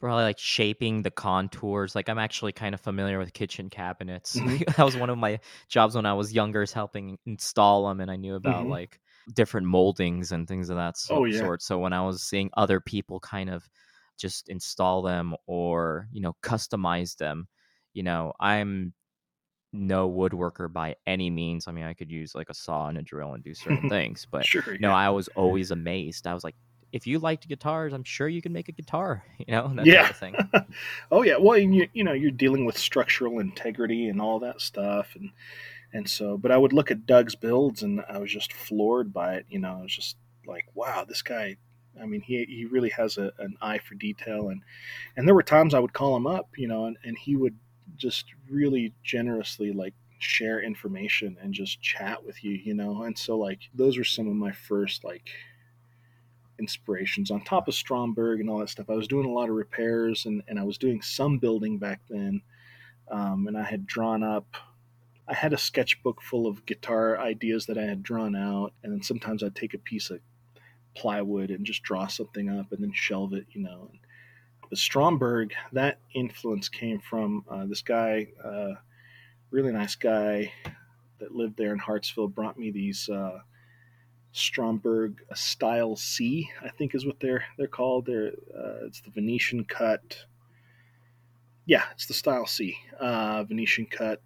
Probably 0.00 0.22
like 0.22 0.38
shaping 0.38 1.02
the 1.02 1.10
contours. 1.10 1.96
Like 1.96 2.08
I'm 2.08 2.20
actually 2.20 2.52
kind 2.52 2.72
of 2.72 2.80
familiar 2.80 3.18
with 3.18 3.32
kitchen 3.32 3.68
cabinets. 3.68 4.40
Mhm. 4.40 4.60
that 4.76 4.84
was 4.84 4.96
one 4.96 5.10
of 5.10 5.18
my 5.18 5.40
jobs 5.68 5.96
when 5.96 6.06
I 6.06 6.12
was 6.12 6.32
younger, 6.32 6.62
is 6.62 6.72
helping 6.72 7.18
install 7.26 7.88
them, 7.88 8.00
and 8.00 8.08
I 8.08 8.14
knew 8.14 8.36
about 8.36 8.68
Mhm. 8.68 8.68
like 8.68 9.00
different 9.34 9.66
moldings 9.66 10.30
and 10.30 10.46
things 10.46 10.70
of 10.70 10.76
that 10.76 10.96
so- 10.96 11.18
Oh, 11.18 11.24
yeah. 11.24 11.48
sort. 11.48 11.62
So 11.62 11.80
when 11.80 11.92
I 11.92 12.02
was 12.06 12.22
seeing 12.22 12.48
other 12.56 12.78
people 12.80 13.18
kind 13.18 13.50
of 13.50 13.68
just 14.16 14.48
install 14.48 15.02
them 15.02 15.34
or 15.46 16.08
you 16.12 16.20
know 16.20 16.34
customize 16.42 17.16
them, 17.16 17.48
you 17.98 18.04
know, 18.04 18.32
I'm 18.38 18.94
no 19.72 20.08
woodworker 20.08 20.72
by 20.72 20.94
any 21.04 21.30
means. 21.30 21.66
I 21.66 21.72
mean, 21.72 21.84
I 21.84 21.94
could 21.94 22.10
use 22.12 22.32
like 22.32 22.48
a 22.48 22.54
saw 22.54 22.86
and 22.88 22.96
a 22.96 23.02
drill 23.02 23.34
and 23.34 23.42
do 23.42 23.54
certain 23.54 23.88
things, 23.90 24.24
but 24.30 24.46
sure, 24.46 24.76
no. 24.78 24.92
I 24.92 25.10
was 25.10 25.26
always 25.34 25.72
amazed. 25.72 26.28
I 26.28 26.32
was 26.34 26.44
like, 26.44 26.54
if 26.92 27.08
you 27.08 27.18
liked 27.18 27.48
guitars, 27.48 27.92
I'm 27.92 28.04
sure 28.04 28.28
you 28.28 28.40
can 28.40 28.52
make 28.52 28.68
a 28.68 28.72
guitar, 28.72 29.24
you 29.38 29.46
know, 29.48 29.72
that 29.74 29.84
Yeah. 29.84 30.02
type 30.02 30.10
of 30.10 30.16
thing. 30.16 30.36
oh 31.10 31.22
yeah, 31.22 31.38
well, 31.38 31.58
and 31.58 31.74
you 31.74 31.88
you 31.92 32.04
know, 32.04 32.12
you're 32.12 32.30
dealing 32.30 32.64
with 32.64 32.78
structural 32.78 33.40
integrity 33.40 34.08
and 34.08 34.20
all 34.22 34.38
that 34.38 34.60
stuff, 34.60 35.16
and 35.16 35.30
and 35.92 36.08
so, 36.08 36.38
but 36.38 36.52
I 36.52 36.56
would 36.56 36.72
look 36.72 36.92
at 36.92 37.04
Doug's 37.06 37.34
builds, 37.34 37.82
and 37.82 38.02
I 38.08 38.18
was 38.18 38.32
just 38.32 38.52
floored 38.52 39.12
by 39.12 39.34
it. 39.34 39.46
You 39.48 39.58
know, 39.58 39.78
I 39.80 39.82
was 39.82 39.94
just 39.94 40.16
like, 40.46 40.66
wow, 40.74 41.04
this 41.04 41.22
guy. 41.22 41.56
I 42.00 42.06
mean, 42.06 42.20
he 42.20 42.44
he 42.44 42.64
really 42.64 42.90
has 42.90 43.18
a, 43.18 43.32
an 43.38 43.56
eye 43.60 43.78
for 43.78 43.94
detail, 43.96 44.48
and 44.50 44.62
and 45.16 45.26
there 45.26 45.34
were 45.34 45.42
times 45.42 45.74
I 45.74 45.80
would 45.80 45.92
call 45.92 46.16
him 46.16 46.26
up, 46.26 46.50
you 46.56 46.68
know, 46.68 46.84
and, 46.86 46.96
and 47.04 47.18
he 47.18 47.34
would 47.36 47.56
just 47.96 48.26
really 48.48 48.92
generously 49.02 49.72
like 49.72 49.94
share 50.18 50.60
information 50.60 51.36
and 51.40 51.54
just 51.54 51.80
chat 51.80 52.24
with 52.24 52.42
you, 52.42 52.52
you 52.52 52.74
know, 52.74 53.02
and 53.02 53.16
so 53.16 53.36
like 53.36 53.60
those 53.74 53.96
were 53.96 54.04
some 54.04 54.28
of 54.28 54.34
my 54.34 54.52
first 54.52 55.04
like 55.04 55.30
inspirations 56.58 57.30
on 57.30 57.40
top 57.42 57.68
of 57.68 57.74
Stromberg 57.74 58.40
and 58.40 58.50
all 58.50 58.58
that 58.58 58.68
stuff. 58.68 58.90
I 58.90 58.94
was 58.94 59.08
doing 59.08 59.26
a 59.26 59.32
lot 59.32 59.48
of 59.48 59.54
repairs 59.54 60.26
and, 60.26 60.42
and 60.48 60.58
I 60.58 60.64
was 60.64 60.78
doing 60.78 61.02
some 61.02 61.38
building 61.38 61.78
back 61.78 62.00
then. 62.08 62.42
Um, 63.10 63.46
and 63.46 63.56
I 63.56 63.62
had 63.62 63.86
drawn 63.86 64.22
up, 64.22 64.46
I 65.28 65.34
had 65.34 65.52
a 65.52 65.58
sketchbook 65.58 66.20
full 66.20 66.46
of 66.46 66.66
guitar 66.66 67.18
ideas 67.18 67.66
that 67.66 67.78
I 67.78 67.84
had 67.84 68.02
drawn 68.02 68.34
out. 68.34 68.72
And 68.82 68.92
then 68.92 69.02
sometimes 69.02 69.42
I'd 69.42 69.54
take 69.54 69.74
a 69.74 69.78
piece 69.78 70.10
of 70.10 70.20
plywood 70.94 71.50
and 71.50 71.64
just 71.64 71.82
draw 71.82 72.06
something 72.06 72.50
up 72.50 72.72
and 72.72 72.82
then 72.82 72.92
shelve 72.92 73.32
it, 73.32 73.46
you 73.52 73.62
know. 73.62 73.88
But 73.90 74.00
Stromberg, 74.74 75.52
that 75.72 75.98
influence 76.14 76.68
came 76.68 77.00
from 77.00 77.44
uh, 77.48 77.66
this 77.66 77.82
guy, 77.82 78.28
uh, 78.44 78.74
really 79.50 79.72
nice 79.72 79.94
guy 79.94 80.52
that 81.18 81.34
lived 81.34 81.56
there 81.56 81.72
in 81.72 81.78
Hartsville, 81.78 82.28
brought 82.28 82.58
me 82.58 82.70
these. 82.70 83.08
Uh, 83.08 83.40
Stromberg 84.32 85.22
Style 85.34 85.96
C, 85.96 86.50
I 86.62 86.68
think 86.68 86.94
is 86.94 87.06
what 87.06 87.18
they're 87.18 87.44
they're 87.56 87.66
called. 87.66 88.06
They're 88.06 88.32
uh, 88.56 88.86
it's 88.86 89.00
the 89.00 89.10
Venetian 89.10 89.64
cut. 89.64 90.24
Yeah, 91.66 91.84
it's 91.92 92.06
the 92.06 92.14
Style 92.14 92.46
C, 92.46 92.76
uh, 93.00 93.44
Venetian 93.44 93.86
cut 93.86 94.22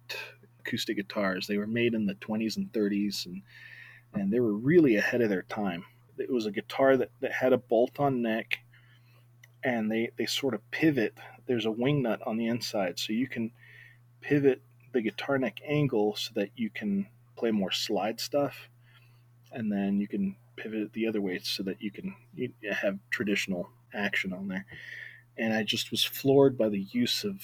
acoustic 0.59 0.97
guitars. 0.97 1.47
They 1.47 1.57
were 1.57 1.67
made 1.67 1.93
in 1.93 2.05
the 2.05 2.15
20s 2.15 2.57
and 2.57 2.71
30s, 2.71 3.25
and 3.25 3.41
and 4.13 4.31
they 4.31 4.39
were 4.39 4.53
really 4.53 4.97
ahead 4.97 5.21
of 5.21 5.29
their 5.29 5.43
time. 5.43 5.85
It 6.17 6.31
was 6.31 6.45
a 6.45 6.51
guitar 6.51 6.95
that, 6.97 7.09
that 7.21 7.31
had 7.31 7.53
a 7.53 7.57
bolt-on 7.57 8.21
neck, 8.21 8.59
and 9.63 9.91
they 9.91 10.09
they 10.17 10.25
sort 10.25 10.53
of 10.53 10.71
pivot. 10.71 11.17
There's 11.45 11.65
a 11.65 11.71
wing 11.71 12.01
nut 12.01 12.21
on 12.25 12.37
the 12.37 12.47
inside, 12.47 12.99
so 12.99 13.13
you 13.13 13.27
can 13.27 13.51
pivot 14.21 14.61
the 14.93 15.01
guitar 15.01 15.37
neck 15.37 15.59
angle 15.65 16.15
so 16.15 16.31
that 16.35 16.49
you 16.55 16.69
can 16.69 17.07
play 17.35 17.51
more 17.51 17.71
slide 17.71 18.19
stuff 18.19 18.69
and 19.53 19.71
then 19.71 19.99
you 19.99 20.07
can 20.07 20.35
pivot 20.55 20.81
it 20.81 20.93
the 20.93 21.07
other 21.07 21.21
way 21.21 21.39
so 21.43 21.63
that 21.63 21.81
you 21.81 21.91
can 21.91 22.15
you 22.35 22.51
have 22.71 22.99
traditional 23.09 23.69
action 23.93 24.33
on 24.33 24.47
there. 24.47 24.65
And 25.37 25.53
I 25.53 25.63
just 25.63 25.91
was 25.91 26.03
floored 26.03 26.57
by 26.57 26.69
the 26.69 26.81
use 26.91 27.23
of 27.23 27.41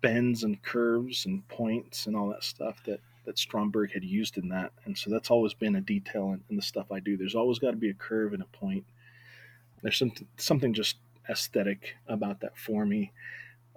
bends 0.00 0.44
and 0.44 0.62
curves 0.62 1.26
and 1.26 1.46
points 1.48 2.06
and 2.06 2.16
all 2.16 2.28
that 2.28 2.44
stuff 2.44 2.82
that 2.84 3.00
that 3.24 3.38
Stromberg 3.38 3.92
had 3.92 4.04
used 4.04 4.38
in 4.38 4.48
that. 4.48 4.72
And 4.86 4.96
so 4.96 5.10
that's 5.10 5.30
always 5.30 5.52
been 5.52 5.76
a 5.76 5.82
detail 5.82 6.32
in, 6.32 6.42
in 6.48 6.56
the 6.56 6.62
stuff 6.62 6.90
I 6.90 7.00
do. 7.00 7.16
There's 7.16 7.34
always 7.34 7.58
got 7.58 7.72
to 7.72 7.76
be 7.76 7.90
a 7.90 7.94
curve 7.94 8.32
and 8.32 8.42
a 8.42 8.56
point. 8.56 8.84
There's 9.82 9.98
some, 9.98 10.12
something 10.38 10.74
just 10.74 10.98
aesthetic 11.28 11.96
about 12.06 12.40
that 12.40 12.56
for 12.58 12.86
me. 12.86 13.12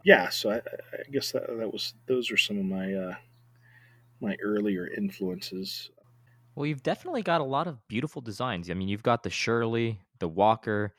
Yeah, 0.03 0.29
so 0.29 0.51
I, 0.51 0.57
I 0.57 1.03
guess 1.11 1.31
that, 1.33 1.47
that 1.47 1.71
was 1.73 1.95
those 2.07 2.31
are 2.31 2.37
some 2.37 2.59
of 2.59 2.65
my 2.65 2.93
uh, 2.93 3.15
my 4.19 4.37
earlier 4.41 4.87
influences. 4.87 5.89
Well, 6.55 6.65
you've 6.65 6.83
definitely 6.83 7.23
got 7.23 7.41
a 7.41 7.45
lot 7.45 7.67
of 7.67 7.87
beautiful 7.87 8.21
designs. 8.21 8.69
I 8.69 8.73
mean, 8.73 8.87
you've 8.89 9.03
got 9.03 9.23
the 9.23 9.29
Shirley, 9.29 10.01
the 10.19 10.27
Walker, 10.27 10.95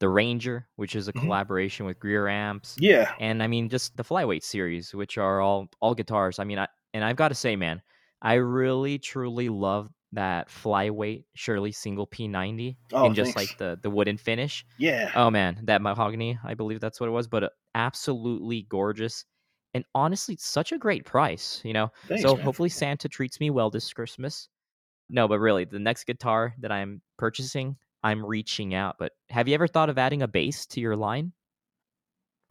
the 0.00 0.08
Ranger, 0.08 0.68
which 0.76 0.94
is 0.96 1.08
a 1.08 1.12
Mhm. 1.14 1.36
collaboration 1.36 1.86
with 1.86 1.98
Greer 1.98 2.28
amps, 2.28 2.78
Yeah, 2.78 3.14
and 3.18 3.42
I 3.42 3.46
mean 3.46 3.68
just 3.68 3.96
the 3.96 4.04
Flyweight 4.04 4.42
series, 4.42 4.94
which 4.94 5.18
are 5.18 5.40
all 5.40 5.68
all 5.80 5.94
guitars. 5.94 6.38
I 6.38 6.44
mean, 6.44 6.58
I 6.58 6.68
and 6.94 7.04
I've 7.04 7.16
got 7.16 7.28
to 7.28 7.34
say, 7.34 7.56
man, 7.56 7.82
I 8.22 8.34
really 8.34 8.98
truly 8.98 9.48
love 9.48 9.90
that 10.12 10.48
Flyweight 10.48 11.24
Shirley 11.34 11.72
single 11.72 12.06
P90 12.06 12.76
Oh, 12.92 13.06
in 13.06 13.14
just 13.14 13.32
thanks. 13.34 13.50
like 13.50 13.58
the 13.58 13.78
the 13.82 13.90
wooden 13.90 14.16
finish. 14.18 14.64
yeah. 14.78 15.10
Oh 15.14 15.30
man, 15.30 15.60
that 15.64 15.80
mahogany, 15.82 16.38
I 16.44 16.54
believe 16.54 16.80
that's 16.80 17.00
what 17.00 17.08
it 17.08 17.12
was, 17.12 17.26
but 17.28 17.44
uh, 17.44 17.48
absolutely 17.74 18.62
gorgeous. 18.68 19.24
And 19.74 19.84
honestly, 19.94 20.36
such 20.38 20.72
a 20.72 20.76
great 20.78 21.06
price, 21.06 21.62
you 21.64 21.72
know. 21.72 21.90
Thanks, 22.06 22.22
so 22.22 22.34
man. 22.36 22.44
hopefully 22.44 22.68
Santa 22.68 23.08
treats 23.08 23.40
me 23.40 23.48
well 23.50 23.70
this 23.70 23.90
Christmas. 23.92 24.48
No, 25.08 25.26
but 25.28 25.38
really, 25.40 25.64
the 25.64 25.78
next 25.78 26.04
guitar 26.04 26.54
that 26.60 26.70
I'm 26.70 27.00
purchasing, 27.16 27.76
I'm 28.02 28.24
reaching 28.24 28.74
out. 28.74 28.96
But 28.98 29.12
have 29.30 29.48
you 29.48 29.54
ever 29.54 29.66
thought 29.66 29.88
of 29.88 29.96
adding 29.96 30.20
a 30.22 30.28
bass 30.28 30.66
to 30.66 30.80
your 30.80 30.94
line? 30.96 31.32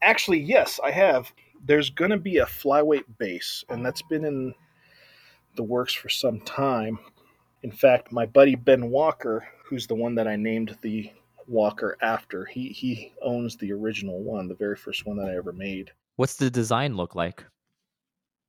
Actually, 0.02 0.40
yes, 0.40 0.80
I 0.84 0.90
have. 0.92 1.32
There's 1.64 1.92
going 1.92 2.10
to 2.12 2.18
be 2.18 2.38
a 2.38 2.46
flyweight 2.46 3.04
bass, 3.20 3.64
and 3.70 3.86
that's 3.86 4.02
been 4.02 4.26
in 4.26 4.54
the 5.56 5.64
works 5.64 5.94
for 5.94 6.10
some 6.10 6.40
time. 6.42 6.98
In 7.64 7.72
fact, 7.72 8.12
my 8.12 8.26
buddy 8.26 8.56
Ben 8.56 8.90
Walker, 8.90 9.48
who's 9.66 9.88
the 9.88 9.96
one 9.96 10.16
that 10.16 10.28
I 10.28 10.36
named 10.36 10.78
the 10.82 11.12
Walker 11.48 11.98
after, 12.02 12.46
he 12.46 12.70
he 12.70 13.14
owns 13.22 13.58
the 13.58 13.72
original 13.72 14.22
one, 14.24 14.48
the 14.48 14.56
very 14.56 14.76
first 14.76 15.06
one 15.06 15.18
that 15.18 15.30
I 15.30 15.36
ever 15.36 15.52
made. 15.52 15.92
What's 16.16 16.36
the 16.36 16.50
design 16.50 16.96
look 16.96 17.16
like? 17.16 17.44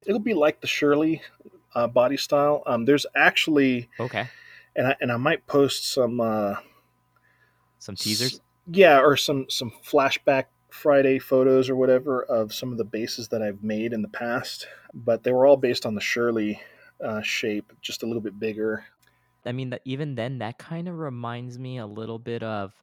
It'll 0.06 0.18
be 0.20 0.34
like 0.34 0.60
the 0.60 0.66
Shirley 0.66 1.22
uh, 1.74 1.86
body 1.88 2.16
style. 2.16 2.62
Um, 2.66 2.84
there's 2.84 3.06
actually 3.14 3.88
Okay. 4.00 4.26
and 4.76 4.88
I 4.88 4.96
and 5.00 5.12
I 5.12 5.16
might 5.16 5.46
post 5.46 5.92
some 5.92 6.20
uh, 6.20 6.54
Some 7.78 7.96
teasers? 7.96 8.34
s- 8.34 8.40
yeah, 8.70 9.00
or 9.00 9.16
some 9.16 9.46
some 9.48 9.72
flashback 9.84 10.46
Friday 10.70 11.18
photos 11.18 11.68
or 11.68 11.76
whatever 11.76 12.22
of 12.22 12.54
some 12.54 12.72
of 12.72 12.78
the 12.78 12.84
bases 12.84 13.28
that 13.28 13.42
I've 13.42 13.62
made 13.62 13.92
in 13.92 14.02
the 14.02 14.08
past. 14.08 14.66
But 14.94 15.22
they 15.22 15.32
were 15.32 15.46
all 15.46 15.56
based 15.56 15.84
on 15.86 15.94
the 15.94 16.00
Shirley 16.00 16.60
uh, 17.02 17.22
shape, 17.22 17.72
just 17.80 18.02
a 18.02 18.06
little 18.06 18.22
bit 18.22 18.38
bigger. 18.38 18.84
I 19.46 19.52
mean, 19.52 19.70
that 19.70 19.82
even 19.84 20.14
then, 20.14 20.38
that 20.38 20.58
kind 20.58 20.88
of 20.88 20.96
reminds 20.98 21.58
me 21.58 21.78
a 21.78 21.86
little 21.86 22.18
bit 22.18 22.42
of, 22.42 22.74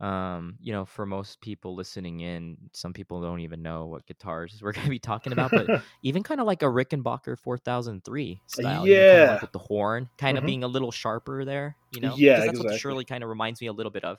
um, 0.00 0.56
you 0.60 0.72
know, 0.72 0.84
for 0.84 1.06
most 1.06 1.40
people 1.40 1.74
listening 1.76 2.20
in, 2.20 2.58
some 2.74 2.92
people 2.92 3.22
don't 3.22 3.40
even 3.40 3.62
know 3.62 3.86
what 3.86 4.06
guitars 4.06 4.60
we're 4.62 4.72
going 4.74 4.84
to 4.86 4.90
be 4.90 4.98
talking 4.98 5.32
about, 5.32 5.54
but 5.54 5.70
even 6.02 6.22
kind 6.24 6.40
of 6.40 6.46
like 6.46 6.62
a 6.62 6.66
Rickenbacker 6.66 7.38
4003 7.38 8.42
style. 8.46 8.88
you 8.88 8.96
know, 8.98 9.04
kinda 9.04 9.24
like 9.26 9.40
Yeah. 9.40 9.42
with 9.42 9.52
the 9.52 9.58
horn 9.60 10.10
kind 10.18 10.38
of 10.38 10.44
Mhm. 10.44 10.46
being 10.46 10.64
a 10.64 10.68
little 10.68 10.90
sharper 10.92 11.44
there, 11.44 11.76
you 11.90 12.00
know? 12.00 12.20
Yeah, 12.20 12.44
that's 12.44 12.58
what 12.60 12.70
exactly. 12.70 12.72
Shirley 12.72 13.04
kind 13.04 13.22
of 13.24 13.30
reminds 13.30 13.60
me 13.60 13.68
a 13.68 13.72
little 13.72 13.92
bit 13.92 14.04
of. 14.04 14.18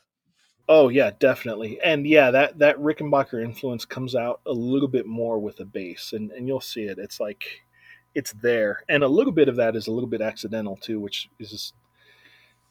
Oh 0.67 0.88
yeah, 0.89 1.11
definitely. 1.19 1.80
And 1.82 2.07
yeah, 2.07 2.32
that 2.32 2.59
that 2.59 2.78
Rickenbacker 2.78 3.43
influence 3.43 3.84
comes 3.86 4.15
out 4.15 4.41
a 4.45 4.53
little 4.53 4.88
bit 4.88 5.05
more 5.05 5.38
with 5.39 5.57
the 5.57 5.65
bass, 5.65 6.13
and 6.13 6.32
and 6.32 6.47
you'll 6.47 6.61
see 6.61 6.84
it. 6.84 6.97
It's 6.99 7.19
like 7.19 7.63
it's 8.16 8.34
there, 8.34 8.84
and 8.89 9.03
a 9.03 9.07
little 9.07 9.34
bit 9.34 9.47
of 9.49 9.55
that 9.57 9.76
is 9.76 9.88
a 9.88 9.91
little 9.91 10.09
bit 10.09 10.22
accidental 10.22 10.76
too, 10.78 10.99
which 10.99 11.30
is 11.39 11.49
just 11.51 11.74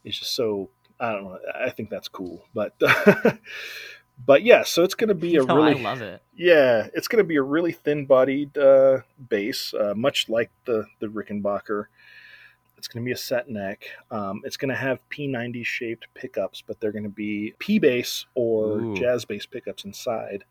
is 0.05 0.19
just 0.19 0.35
so 0.35 0.71
I 1.01 1.13
don't 1.13 1.25
know. 1.25 1.39
I 1.55 1.71
think 1.71 1.91
that's 1.91 2.09
cool, 2.09 2.45
but 2.55 2.75
but 4.25 4.43
yeah. 4.43 4.63
So 4.63 4.83
it's 4.85 4.95
going 4.95 5.09
to 5.09 5.15
be 5.15 5.37
a 5.39 5.45
No, 5.45 5.57
really 5.57 5.79
I 5.79 5.83
love 5.83 6.03
it. 6.03 6.23
yeah, 6.37 6.89
it's 6.95 7.09
going 7.09 7.23
to 7.23 7.27
be 7.29 7.37
a 7.37 7.43
really 7.43 7.73
thin-bodied 7.73 8.57
uh, 8.57 8.99
bass, 9.29 9.75
uh, 9.75 9.95
much 9.97 10.29
like 10.29 10.51
the 10.65 10.85
the 11.01 11.09
Rickenbacker. 11.09 11.87
It's 12.79 12.89
going 12.89 13.05
to 13.05 13.09
be 13.09 13.13
a 13.13 13.17
set 13.17 13.49
neck. 13.49 13.85
Um, 14.11 14.43
it's 14.45 14.57
going 14.57 14.71
to 14.71 14.75
have 14.75 15.09
P90 15.09 15.65
shaped 15.65 16.09
pickups, 16.15 16.65
but 16.67 16.81
they're 16.81 16.91
going 16.91 17.05
to 17.05 17.09
be 17.09 17.55
P 17.61 17.79
bass 17.79 18.27
or 18.35 18.81
Ooh. 18.81 18.97
jazz 18.97 19.25
bass 19.25 19.47
pickups 19.47 19.85
inside. 19.85 20.45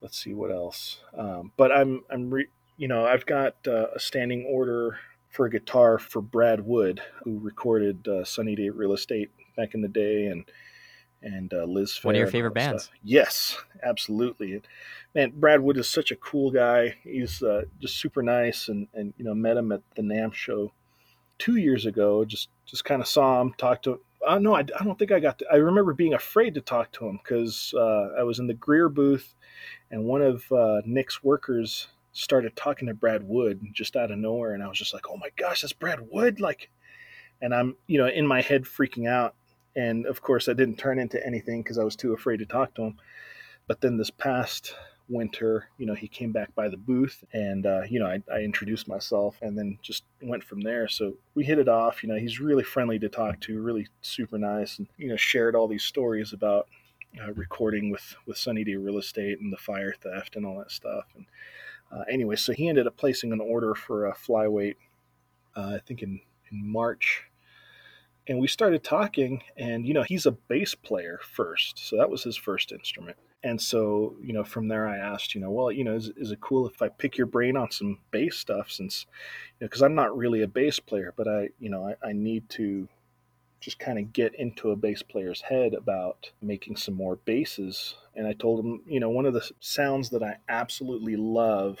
Let's 0.00 0.18
see 0.18 0.34
what 0.34 0.50
else. 0.50 1.00
Um, 1.16 1.52
but 1.56 1.70
I'm 1.70 2.02
I'm 2.10 2.30
re- 2.30 2.48
you 2.76 2.88
know 2.88 3.06
I've 3.06 3.26
got 3.26 3.56
uh, 3.66 3.88
a 3.94 4.00
standing 4.00 4.44
order 4.44 4.98
for 5.30 5.46
a 5.46 5.50
guitar 5.50 5.98
for 5.98 6.22
Brad 6.22 6.64
Wood, 6.64 7.02
who 7.22 7.38
recorded 7.38 8.08
uh, 8.08 8.24
Sunny 8.24 8.54
Day 8.54 8.70
Real 8.70 8.92
Estate 8.92 9.30
back 9.56 9.74
in 9.74 9.82
the 9.82 9.88
day, 9.88 10.26
and 10.26 10.44
and 11.22 11.52
uh, 11.52 11.64
Liz. 11.64 11.98
One 12.02 12.14
of 12.14 12.18
your 12.18 12.26
Phair 12.26 12.28
and 12.28 12.34
all 12.34 12.38
favorite 12.38 12.54
bands. 12.54 12.84
stuff. 12.84 12.94
Yes, 13.02 13.58
absolutely. 13.82 14.60
Man, 15.14 15.32
Brad 15.34 15.60
Wood 15.60 15.76
is 15.76 15.88
such 15.88 16.10
a 16.10 16.16
cool 16.16 16.50
guy. 16.50 16.96
He's 17.02 17.42
uh, 17.42 17.62
just 17.80 17.96
super 17.96 18.22
nice, 18.22 18.68
and 18.68 18.88
and 18.94 19.12
you 19.16 19.24
know 19.24 19.34
met 19.34 19.56
him 19.56 19.72
at 19.72 19.82
the 19.94 20.02
NAMM 20.02 20.32
show 20.32 20.72
two 21.38 21.56
years 21.56 21.86
ago. 21.86 22.24
Just 22.24 22.48
just 22.66 22.84
kind 22.84 23.00
of 23.00 23.08
saw 23.08 23.40
him, 23.40 23.54
talked 23.58 23.84
to. 23.84 24.00
Uh, 24.26 24.38
no, 24.38 24.56
I, 24.56 24.60
I 24.60 24.84
don't 24.84 24.98
think 24.98 25.12
I 25.12 25.20
got. 25.20 25.38
To, 25.38 25.46
I 25.52 25.56
remember 25.56 25.94
being 25.94 26.14
afraid 26.14 26.54
to 26.54 26.60
talk 26.60 26.92
to 26.92 27.06
him 27.06 27.20
because 27.22 27.74
uh, 27.76 28.08
I 28.18 28.22
was 28.22 28.38
in 28.38 28.46
the 28.46 28.54
Greer 28.54 28.88
booth, 28.88 29.34
and 29.90 30.04
one 30.04 30.22
of 30.22 30.50
uh, 30.50 30.80
Nick's 30.84 31.22
workers 31.22 31.88
started 32.16 32.56
talking 32.56 32.88
to 32.88 32.94
Brad 32.94 33.22
Wood 33.22 33.60
just 33.72 33.96
out 33.96 34.10
of 34.10 34.18
nowhere, 34.18 34.54
and 34.54 34.62
I 34.62 34.68
was 34.68 34.78
just 34.78 34.94
like, 34.94 35.08
"Oh 35.10 35.16
my 35.16 35.30
gosh, 35.36 35.62
that's 35.62 35.72
Brad 35.72 36.00
Wood!" 36.10 36.40
Like, 36.40 36.70
and 37.40 37.54
I'm 37.54 37.76
you 37.86 37.98
know 37.98 38.08
in 38.08 38.26
my 38.26 38.40
head 38.40 38.64
freaking 38.64 39.08
out, 39.08 39.34
and 39.74 40.06
of 40.06 40.22
course 40.22 40.48
I 40.48 40.52
didn't 40.54 40.78
turn 40.78 40.98
into 40.98 41.24
anything 41.24 41.62
because 41.62 41.78
I 41.78 41.84
was 41.84 41.96
too 41.96 42.12
afraid 42.12 42.38
to 42.38 42.46
talk 42.46 42.74
to 42.74 42.82
him. 42.82 42.96
But 43.66 43.80
then 43.80 43.96
this 43.96 44.10
past 44.10 44.74
winter, 45.08 45.68
you 45.78 45.86
know, 45.86 45.94
he 45.94 46.08
came 46.08 46.32
back 46.32 46.54
by 46.54 46.68
the 46.68 46.76
booth 46.76 47.24
and, 47.32 47.66
uh, 47.66 47.82
you 47.88 48.00
know, 48.00 48.06
I, 48.06 48.22
I 48.32 48.40
introduced 48.40 48.88
myself 48.88 49.36
and 49.42 49.56
then 49.56 49.78
just 49.82 50.04
went 50.22 50.42
from 50.42 50.60
there. 50.60 50.88
So 50.88 51.14
we 51.34 51.44
hit 51.44 51.58
it 51.58 51.68
off. 51.68 52.02
You 52.02 52.08
know, 52.08 52.16
he's 52.16 52.40
really 52.40 52.64
friendly 52.64 52.98
to 53.00 53.08
talk 53.08 53.40
to, 53.40 53.60
really 53.60 53.86
super 54.02 54.38
nice, 54.38 54.78
and, 54.78 54.88
you 54.96 55.08
know, 55.08 55.16
shared 55.16 55.54
all 55.54 55.68
these 55.68 55.84
stories 55.84 56.32
about 56.32 56.68
uh, 57.22 57.32
recording 57.32 57.90
with, 57.90 58.16
with 58.26 58.36
Sunny 58.36 58.64
Day 58.64 58.76
Real 58.76 58.98
Estate 58.98 59.40
and 59.40 59.52
the 59.52 59.58
fire 59.58 59.94
theft 60.00 60.36
and 60.36 60.44
all 60.44 60.58
that 60.58 60.72
stuff. 60.72 61.04
And 61.14 61.26
uh, 61.90 62.04
anyway, 62.10 62.36
so 62.36 62.52
he 62.52 62.68
ended 62.68 62.86
up 62.86 62.96
placing 62.96 63.32
an 63.32 63.40
order 63.40 63.74
for 63.74 64.06
a 64.06 64.14
flyweight, 64.14 64.76
uh, 65.56 65.72
I 65.76 65.80
think 65.86 66.02
in, 66.02 66.20
in 66.50 66.66
March. 66.66 67.24
And 68.28 68.40
we 68.40 68.48
started 68.48 68.82
talking, 68.82 69.42
and 69.56 69.86
you 69.86 69.94
know, 69.94 70.02
he's 70.02 70.26
a 70.26 70.32
bass 70.32 70.74
player 70.74 71.20
first. 71.22 71.78
So 71.78 71.96
that 71.96 72.10
was 72.10 72.24
his 72.24 72.36
first 72.36 72.72
instrument. 72.72 73.16
And 73.44 73.60
so, 73.60 74.16
you 74.20 74.32
know, 74.32 74.42
from 74.42 74.66
there 74.66 74.88
I 74.88 74.96
asked, 74.96 75.34
you 75.34 75.40
know, 75.40 75.50
well, 75.50 75.70
you 75.70 75.84
know, 75.84 75.94
is, 75.94 76.10
is 76.16 76.32
it 76.32 76.40
cool 76.40 76.66
if 76.66 76.82
I 76.82 76.88
pick 76.88 77.16
your 77.16 77.28
brain 77.28 77.56
on 77.56 77.70
some 77.70 77.98
bass 78.10 78.36
stuff 78.36 78.72
since, 78.72 79.06
you 79.60 79.64
know, 79.64 79.68
because 79.68 79.82
I'm 79.82 79.94
not 79.94 80.16
really 80.16 80.42
a 80.42 80.48
bass 80.48 80.80
player, 80.80 81.14
but 81.16 81.28
I, 81.28 81.50
you 81.60 81.70
know, 81.70 81.86
I, 81.86 82.08
I 82.08 82.12
need 82.12 82.48
to 82.50 82.88
just 83.66 83.80
kind 83.80 83.98
of 83.98 84.12
get 84.12 84.32
into 84.36 84.70
a 84.70 84.76
bass 84.76 85.02
player's 85.02 85.40
head 85.40 85.74
about 85.74 86.30
making 86.40 86.76
some 86.76 86.94
more 86.94 87.16
basses. 87.16 87.96
And 88.14 88.24
I 88.24 88.32
told 88.32 88.64
him, 88.64 88.80
you 88.86 89.00
know, 89.00 89.10
one 89.10 89.26
of 89.26 89.34
the 89.34 89.50
sounds 89.58 90.10
that 90.10 90.22
I 90.22 90.36
absolutely 90.48 91.16
love 91.16 91.80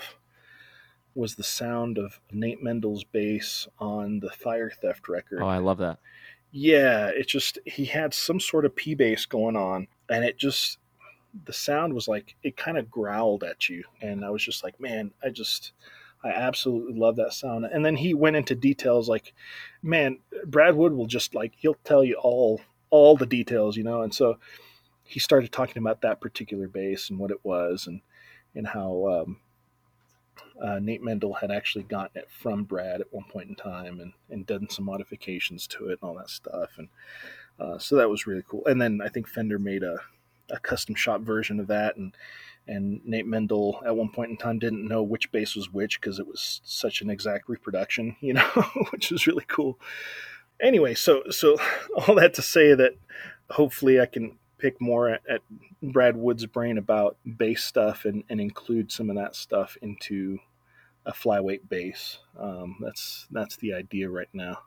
was 1.14 1.36
the 1.36 1.44
sound 1.44 1.96
of 1.96 2.18
Nate 2.32 2.60
Mendel's 2.60 3.04
bass 3.04 3.68
on 3.78 4.18
the 4.18 4.30
Fire 4.30 4.68
Theft 4.68 5.08
record. 5.08 5.40
Oh, 5.40 5.46
I 5.46 5.58
love 5.58 5.78
that. 5.78 6.00
Yeah, 6.50 7.06
it 7.06 7.28
just 7.28 7.60
he 7.64 7.84
had 7.84 8.12
some 8.12 8.40
sort 8.40 8.64
of 8.64 8.74
P 8.74 8.96
bass 8.96 9.24
going 9.24 9.54
on, 9.54 9.86
and 10.10 10.24
it 10.24 10.38
just 10.38 10.78
the 11.44 11.52
sound 11.52 11.94
was 11.94 12.08
like 12.08 12.34
it 12.42 12.56
kind 12.56 12.78
of 12.78 12.90
growled 12.90 13.44
at 13.44 13.68
you, 13.68 13.84
and 14.02 14.24
I 14.24 14.30
was 14.30 14.42
just 14.44 14.64
like, 14.64 14.80
man, 14.80 15.12
I 15.22 15.28
just 15.28 15.70
I 16.24 16.30
absolutely 16.30 16.98
love 16.98 17.16
that 17.16 17.32
sound. 17.32 17.64
And 17.66 17.84
then 17.84 17.96
he 17.96 18.14
went 18.14 18.36
into 18.36 18.54
details 18.54 19.08
like, 19.08 19.32
man, 19.82 20.18
Brad 20.46 20.74
Wood 20.74 20.92
will 20.92 21.06
just 21.06 21.34
like 21.34 21.54
he'll 21.56 21.76
tell 21.84 22.02
you 22.02 22.16
all 22.16 22.60
all 22.90 23.16
the 23.16 23.26
details, 23.26 23.76
you 23.76 23.84
know, 23.84 24.02
and 24.02 24.14
so 24.14 24.38
he 25.04 25.20
started 25.20 25.52
talking 25.52 25.78
about 25.78 26.00
that 26.02 26.20
particular 26.20 26.66
bass 26.68 27.10
and 27.10 27.18
what 27.18 27.30
it 27.30 27.40
was, 27.44 27.86
and 27.86 28.00
and 28.54 28.66
how 28.66 29.24
um, 29.24 29.36
uh, 30.60 30.78
Nate 30.78 31.02
Mendel 31.02 31.34
had 31.34 31.50
actually 31.50 31.84
gotten 31.84 32.20
it 32.20 32.30
from 32.30 32.64
Brad 32.64 33.00
at 33.00 33.12
one 33.12 33.24
point 33.30 33.48
in 33.48 33.54
time 33.54 34.00
and, 34.00 34.12
and 34.30 34.46
done 34.46 34.68
some 34.70 34.84
modifications 34.84 35.66
to 35.68 35.88
it 35.88 35.98
and 36.00 36.08
all 36.08 36.16
that 36.16 36.30
stuff. 36.30 36.70
And 36.78 36.88
uh, 37.60 37.78
so 37.78 37.96
that 37.96 38.10
was 38.10 38.26
really 38.26 38.44
cool. 38.48 38.64
And 38.66 38.80
then 38.80 39.00
I 39.04 39.08
think 39.08 39.28
Fender 39.28 39.58
made 39.58 39.82
a, 39.82 39.98
a 40.50 40.58
custom 40.58 40.94
shop 40.94 41.20
version 41.22 41.60
of 41.60 41.66
that. 41.68 41.96
And, 41.96 42.14
and 42.68 43.00
Nate 43.04 43.26
Mendel 43.26 43.82
at 43.86 43.96
one 43.96 44.10
point 44.10 44.30
in 44.30 44.36
time 44.36 44.58
didn't 44.58 44.86
know 44.86 45.02
which 45.02 45.30
bass 45.30 45.54
was 45.54 45.72
which 45.72 46.00
because 46.00 46.18
it 46.18 46.26
was 46.26 46.60
such 46.64 47.00
an 47.00 47.10
exact 47.10 47.48
reproduction, 47.48 48.16
you 48.20 48.34
know, 48.34 48.48
which 48.90 49.10
was 49.10 49.26
really 49.26 49.44
cool. 49.46 49.78
Anyway, 50.60 50.94
so 50.94 51.22
so 51.30 51.56
all 51.96 52.14
that 52.14 52.34
to 52.34 52.42
say 52.42 52.74
that 52.74 52.92
hopefully 53.50 54.00
I 54.00 54.06
can 54.06 54.38
pick 54.58 54.80
more 54.80 55.10
at, 55.10 55.22
at 55.28 55.42
Brad 55.82 56.16
Wood's 56.16 56.46
brain 56.46 56.78
about 56.78 57.18
bass 57.36 57.62
stuff 57.62 58.04
and, 58.04 58.24
and 58.28 58.40
include 58.40 58.90
some 58.90 59.10
of 59.10 59.16
that 59.16 59.36
stuff 59.36 59.76
into 59.82 60.38
a 61.04 61.12
flyweight 61.12 61.68
bass. 61.68 62.18
Um, 62.38 62.76
that's 62.80 63.26
that's 63.30 63.56
the 63.56 63.74
idea 63.74 64.10
right 64.10 64.28
now. 64.32 64.58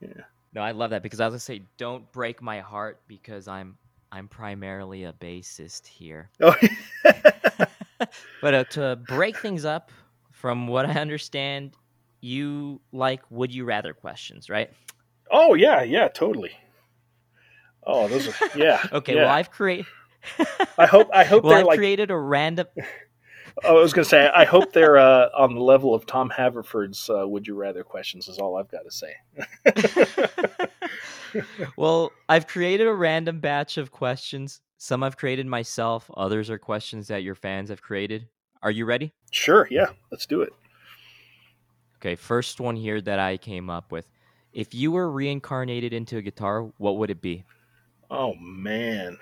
Yeah. 0.00 0.24
No, 0.54 0.60
I 0.60 0.72
love 0.72 0.90
that 0.90 1.02
because 1.02 1.20
I 1.20 1.26
was 1.26 1.32
gonna 1.32 1.40
say, 1.40 1.62
don't 1.78 2.10
break 2.12 2.42
my 2.42 2.60
heart 2.60 3.00
because 3.08 3.48
I'm 3.48 3.78
I'm 4.12 4.28
primarily 4.28 5.04
a 5.04 5.12
bassist 5.12 5.86
here. 5.86 6.30
Oh, 6.40 6.54
But 8.42 8.54
uh, 8.54 8.64
to 8.70 8.96
break 9.08 9.38
things 9.38 9.64
up, 9.64 9.90
from 10.32 10.66
what 10.66 10.84
I 10.86 10.94
understand, 11.00 11.76
you 12.20 12.80
like 12.92 13.22
would 13.30 13.54
you 13.54 13.64
rather 13.64 13.94
questions, 13.94 14.50
right? 14.50 14.70
oh 15.30 15.54
yeah, 15.54 15.82
yeah, 15.82 16.08
totally. 16.08 16.50
Oh, 17.86 18.06
those 18.08 18.28
are 18.28 18.34
yeah. 18.56 18.84
Okay, 18.92 19.14
yeah. 19.14 19.22
well 19.22 19.30
I've 19.30 19.50
created. 19.50 19.86
I 20.76 20.86
hope 20.86 21.08
I 21.14 21.24
hope 21.24 21.44
well, 21.44 21.50
they're 21.50 21.60
I've 21.60 21.66
like. 21.66 21.78
created 21.78 22.10
a 22.10 22.16
random. 22.18 22.66
Oh, 23.64 23.78
I 23.78 23.82
was 23.82 23.92
gonna 23.92 24.04
say 24.04 24.28
I 24.34 24.44
hope 24.44 24.72
they're 24.72 24.96
uh, 24.96 25.28
on 25.36 25.54
the 25.54 25.60
level 25.60 25.94
of 25.94 26.06
Tom 26.06 26.30
Haverford's 26.30 27.10
uh, 27.10 27.28
"Would 27.28 27.46
You 27.46 27.54
Rather" 27.54 27.84
questions. 27.84 28.26
Is 28.26 28.38
all 28.38 28.56
I've 28.56 28.70
got 28.70 28.82
to 28.84 28.90
say. 28.90 29.14
well, 31.76 32.12
I've 32.28 32.46
created 32.46 32.86
a 32.86 32.94
random 32.94 33.40
batch 33.40 33.76
of 33.76 33.90
questions. 33.90 34.62
Some 34.78 35.02
I've 35.02 35.16
created 35.16 35.46
myself. 35.46 36.10
Others 36.16 36.50
are 36.50 36.58
questions 36.58 37.08
that 37.08 37.22
your 37.22 37.34
fans 37.34 37.68
have 37.68 37.82
created. 37.82 38.26
Are 38.62 38.70
you 38.70 38.84
ready? 38.84 39.12
Sure. 39.30 39.68
Yeah. 39.70 39.90
Let's 40.10 40.26
do 40.26 40.42
it. 40.42 40.52
Okay, 41.98 42.16
first 42.16 42.60
one 42.60 42.74
here 42.74 43.00
that 43.00 43.18
I 43.18 43.36
came 43.36 43.70
up 43.70 43.92
with. 43.92 44.08
If 44.52 44.74
you 44.74 44.90
were 44.92 45.10
reincarnated 45.10 45.92
into 45.92 46.16
a 46.16 46.22
guitar, 46.22 46.62
what 46.78 46.96
would 46.96 47.10
it 47.10 47.20
be? 47.20 47.44
Oh 48.10 48.34
man. 48.34 49.18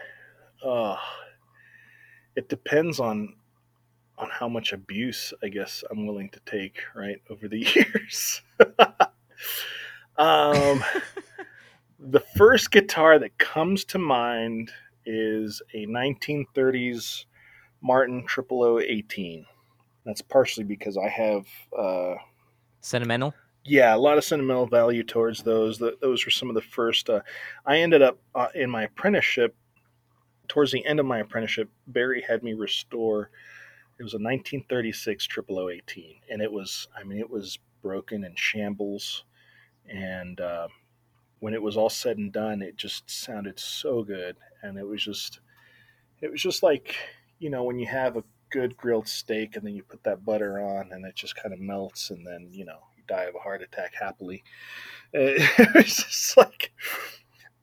Oh. 0.64 0.98
It 2.36 2.48
depends 2.48 3.00
on 3.00 3.34
on 4.20 4.28
how 4.30 4.48
much 4.48 4.72
abuse 4.72 5.32
I 5.42 5.48
guess 5.48 5.82
I'm 5.90 6.06
willing 6.06 6.30
to 6.30 6.40
take 6.46 6.78
right 6.94 7.20
over 7.30 7.48
the 7.48 7.58
years. 7.74 8.42
um, 10.16 10.84
the 11.98 12.22
first 12.36 12.70
guitar 12.70 13.18
that 13.18 13.38
comes 13.38 13.84
to 13.86 13.98
mind 13.98 14.70
is 15.06 15.62
a 15.74 15.86
1930s 15.86 17.24
Martin 17.82 18.24
00018. 18.26 19.46
That's 20.04 20.22
partially 20.22 20.64
because 20.64 20.96
I 20.96 21.08
have 21.08 21.46
uh, 21.76 22.14
sentimental. 22.80 23.34
Yeah, 23.64 23.94
a 23.94 23.98
lot 23.98 24.16
of 24.16 24.24
sentimental 24.24 24.66
value 24.66 25.02
towards 25.02 25.42
those. 25.42 25.78
those 25.78 26.24
were 26.24 26.30
some 26.30 26.48
of 26.48 26.54
the 26.54 26.62
first. 26.62 27.10
Uh, 27.10 27.20
I 27.66 27.78
ended 27.78 28.00
up 28.00 28.18
uh, 28.34 28.48
in 28.54 28.70
my 28.70 28.84
apprenticeship. 28.84 29.54
Towards 30.48 30.72
the 30.72 30.84
end 30.84 30.98
of 30.98 31.06
my 31.06 31.20
apprenticeship, 31.20 31.68
Barry 31.86 32.22
had 32.26 32.42
me 32.42 32.54
restore. 32.54 33.30
It 34.00 34.02
was 34.02 34.14
a 34.14 34.16
1936 34.16 35.28
00018, 35.28 36.20
and 36.30 36.40
it 36.40 36.50
was. 36.50 36.88
I 36.98 37.04
mean, 37.04 37.18
it 37.18 37.28
was 37.28 37.58
broken 37.82 38.24
and 38.24 38.36
shambles, 38.38 39.24
and 39.86 40.40
uh, 40.40 40.68
when 41.40 41.52
it 41.52 41.60
was 41.60 41.76
all 41.76 41.90
said 41.90 42.16
and 42.16 42.32
done, 42.32 42.62
it 42.62 42.78
just 42.78 43.10
sounded 43.10 43.60
so 43.60 44.02
good, 44.02 44.36
and 44.62 44.78
it 44.78 44.86
was 44.86 45.04
just, 45.04 45.40
it 46.22 46.30
was 46.30 46.40
just 46.40 46.62
like 46.62 46.96
you 47.40 47.50
know 47.50 47.62
when 47.62 47.78
you 47.78 47.86
have 47.86 48.16
a 48.16 48.24
good 48.50 48.74
grilled 48.78 49.06
steak 49.06 49.56
and 49.56 49.66
then 49.66 49.74
you 49.74 49.82
put 49.82 50.02
that 50.04 50.24
butter 50.24 50.60
on 50.60 50.92
and 50.92 51.04
it 51.04 51.14
just 51.14 51.36
kind 51.36 51.52
of 51.52 51.60
melts 51.60 52.10
and 52.10 52.26
then 52.26 52.48
you 52.50 52.64
know 52.64 52.78
you 52.96 53.02
die 53.06 53.24
of 53.24 53.34
a 53.34 53.38
heart 53.38 53.62
attack 53.62 53.94
happily 53.94 54.42
it 55.12 55.74
was 55.74 55.96
just 55.96 56.36
like 56.36 56.72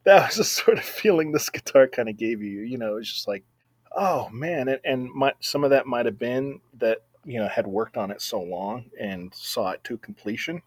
that 0.05 0.27
was 0.27 0.37
the 0.37 0.43
sort 0.43 0.77
of 0.77 0.83
feeling 0.83 1.31
this 1.31 1.49
guitar 1.49 1.87
kind 1.87 2.07
of 2.07 2.15
gave 2.15 2.41
you 2.41 2.61
you 2.61 2.77
know 2.77 2.95
it's 2.95 3.13
just 3.13 3.27
like 3.27 3.43
oh 3.95 4.29
man 4.29 4.67
and, 4.67 4.79
and 4.83 5.11
my, 5.13 5.33
some 5.39 5.63
of 5.63 5.69
that 5.69 5.85
might 5.85 6.05
have 6.05 6.19
been 6.19 6.59
that 6.77 6.99
you 7.25 7.39
know 7.39 7.47
had 7.47 7.67
worked 7.67 7.97
on 7.97 8.11
it 8.11 8.21
so 8.21 8.41
long 8.41 8.85
and 8.99 9.33
saw 9.33 9.71
it 9.71 9.83
to 9.83 9.97
completion 9.97 10.61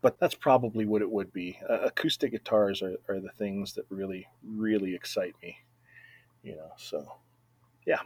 but 0.00 0.18
that's 0.20 0.34
probably 0.34 0.84
what 0.84 1.00
it 1.00 1.10
would 1.10 1.32
be 1.32 1.58
uh, 1.68 1.80
acoustic 1.80 2.32
guitars 2.32 2.82
are, 2.82 2.96
are 3.08 3.20
the 3.20 3.30
things 3.38 3.72
that 3.72 3.84
really 3.88 4.26
really 4.46 4.94
excite 4.94 5.34
me 5.42 5.56
you 6.42 6.56
know 6.56 6.70
so 6.76 7.06
yeah 7.86 7.98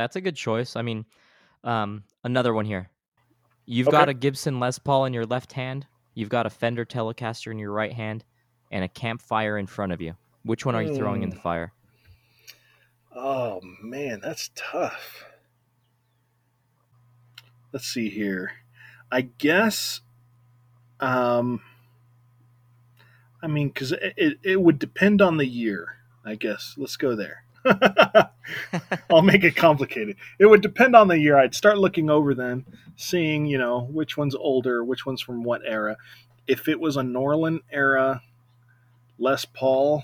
that's 0.00 0.16
a 0.16 0.20
good 0.20 0.36
choice. 0.36 0.76
I 0.76 0.82
mean, 0.82 1.04
um, 1.62 2.04
another 2.24 2.54
one 2.54 2.64
here. 2.64 2.88
You've 3.66 3.88
okay. 3.88 3.98
got 3.98 4.08
a 4.08 4.14
Gibson 4.14 4.58
Les 4.58 4.78
Paul 4.78 5.04
in 5.04 5.12
your 5.12 5.26
left 5.26 5.52
hand. 5.52 5.86
You've 6.14 6.28
got 6.28 6.46
a 6.46 6.50
Fender 6.50 6.84
Telecaster 6.84 7.52
in 7.52 7.58
your 7.58 7.72
right 7.72 7.92
hand, 7.92 8.24
and 8.70 8.82
a 8.82 8.88
campfire 8.88 9.58
in 9.58 9.66
front 9.66 9.92
of 9.92 10.00
you. 10.00 10.14
Which 10.42 10.64
one 10.64 10.74
are 10.74 10.82
you 10.82 10.96
throwing 10.96 11.22
in 11.22 11.30
the 11.30 11.36
hmm. 11.36 11.42
fire? 11.42 11.72
Oh 13.22 13.60
man, 13.82 14.20
that's 14.22 14.50
tough. 14.54 15.26
Let's 17.70 17.86
see 17.86 18.08
here. 18.08 18.52
I 19.12 19.20
guess. 19.20 20.00
Um. 21.00 21.60
I 23.42 23.46
mean, 23.46 23.68
because 23.68 23.92
it, 23.92 24.14
it, 24.16 24.38
it 24.42 24.62
would 24.62 24.78
depend 24.78 25.20
on 25.20 25.36
the 25.36 25.46
year. 25.46 25.98
I 26.24 26.34
guess. 26.34 26.74
Let's 26.78 26.96
go 26.96 27.14
there. 27.14 27.44
I'll 29.10 29.20
make 29.20 29.44
it 29.44 29.54
complicated. 29.54 30.16
It 30.38 30.46
would 30.46 30.62
depend 30.62 30.96
on 30.96 31.08
the 31.08 31.18
year. 31.18 31.36
I'd 31.36 31.54
start 31.54 31.76
looking 31.76 32.08
over 32.08 32.32
them, 32.32 32.64
seeing, 32.96 33.44
you 33.44 33.58
know, 33.58 33.82
which 33.82 34.16
one's 34.16 34.34
older, 34.34 34.82
which 34.82 35.04
one's 35.04 35.20
from 35.20 35.42
what 35.42 35.60
era. 35.66 35.98
If 36.46 36.68
it 36.68 36.80
was 36.80 36.96
a 36.96 37.02
Norlin 37.02 37.60
era 37.70 38.22
Les 39.18 39.44
Paul, 39.44 40.02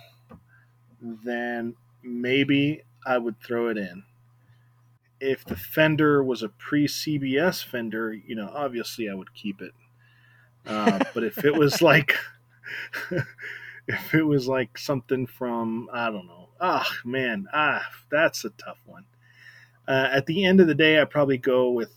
then 1.01 1.75
maybe 2.03 2.83
I 3.07 3.19
would 3.19 3.41
throw 3.41 3.69
it 3.69 3.79
in. 3.79 4.03
If 5.21 5.45
the 5.45 5.57
Fender 5.57 6.23
was 6.23 6.43
a 6.43 6.49
pre 6.49 6.87
CBS 6.87 7.65
Fender, 7.65 8.13
you 8.13 8.35
know, 8.35 8.51
obviously 8.53 9.09
I 9.09 9.15
would 9.15 9.33
keep 9.33 9.63
it. 9.63 9.73
Uh, 10.67 10.99
but 11.15 11.23
if 11.23 11.45
it 11.45 11.55
was 11.55 11.81
like, 11.81 12.17
if 13.89 14.15
it 14.15 14.25
was 14.25 14.49
like 14.49 14.77
something 14.77 15.27
from, 15.27 15.89
I 15.93 16.11
don't 16.11 16.27
know, 16.27 16.49
ah, 16.61 16.87
oh, 16.87 17.09
man, 17.09 17.47
ah, 17.55 17.87
that's 18.11 18.45
a 18.45 18.51
tough 18.51 18.79
one. 18.85 19.05
Uh, 19.89 20.09
at 20.13 20.27
the 20.27 20.45
end 20.45 20.61
of 20.61 20.67
the 20.67 20.75
day, 20.75 21.01
I 21.01 21.05
probably 21.05 21.39
go 21.39 21.71
with. 21.71 21.93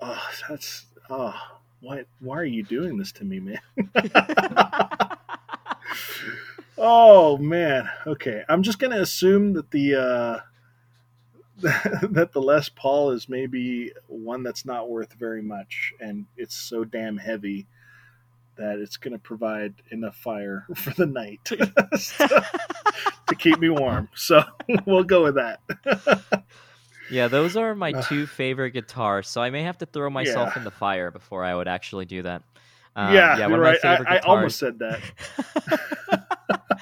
Oh, 0.00 0.28
that's 0.48 0.86
oh, 1.10 1.38
why 1.80 2.04
why 2.20 2.38
are 2.38 2.44
you 2.44 2.62
doing 2.62 2.96
this 2.96 3.12
to 3.12 3.24
me, 3.24 3.38
man? 3.38 3.60
oh 6.82 7.38
man, 7.38 7.88
okay. 8.06 8.42
I'm 8.48 8.62
just 8.62 8.78
gonna 8.78 9.00
assume 9.00 9.54
that 9.54 9.70
the 9.70 9.94
uh, 9.94 10.40
that 11.62 12.30
the 12.32 12.42
Les 12.42 12.68
Paul 12.68 13.12
is 13.12 13.28
maybe 13.28 13.92
one 14.08 14.42
that's 14.42 14.66
not 14.66 14.90
worth 14.90 15.12
very 15.14 15.42
much, 15.42 15.92
and 16.00 16.26
it's 16.36 16.56
so 16.56 16.84
damn 16.84 17.16
heavy 17.16 17.66
that 18.56 18.78
it's 18.78 18.96
going 18.96 19.12
to 19.12 19.18
provide 19.18 19.74
enough 19.90 20.16
fire 20.16 20.66
for 20.74 20.90
the 20.90 21.06
night 21.06 21.40
to 21.44 23.34
keep 23.38 23.58
me 23.58 23.70
warm. 23.70 24.08
So 24.14 24.42
we'll 24.86 25.04
go 25.04 25.22
with 25.22 25.36
that. 25.36 25.60
yeah, 27.10 27.28
those 27.28 27.56
are 27.56 27.74
my 27.74 27.92
two 27.92 28.26
favorite 28.26 28.72
guitars. 28.72 29.28
So 29.28 29.40
I 29.40 29.50
may 29.50 29.62
have 29.62 29.78
to 29.78 29.86
throw 29.86 30.10
myself 30.10 30.52
yeah. 30.54 30.60
in 30.60 30.64
the 30.64 30.70
fire 30.70 31.10
before 31.10 31.44
I 31.44 31.54
would 31.54 31.68
actually 31.68 32.04
do 32.04 32.22
that. 32.22 32.42
Um, 32.94 33.14
yeah, 33.14 33.38
yeah, 33.38 33.46
one 33.46 33.54
of 33.54 33.60
my 33.60 33.70
right. 33.70 33.80
favorite 33.80 34.08
I, 34.08 34.16
guitars. 34.16 34.24
I 34.24 34.28
almost 34.28 34.58
said 34.58 34.78
that. 34.80 36.21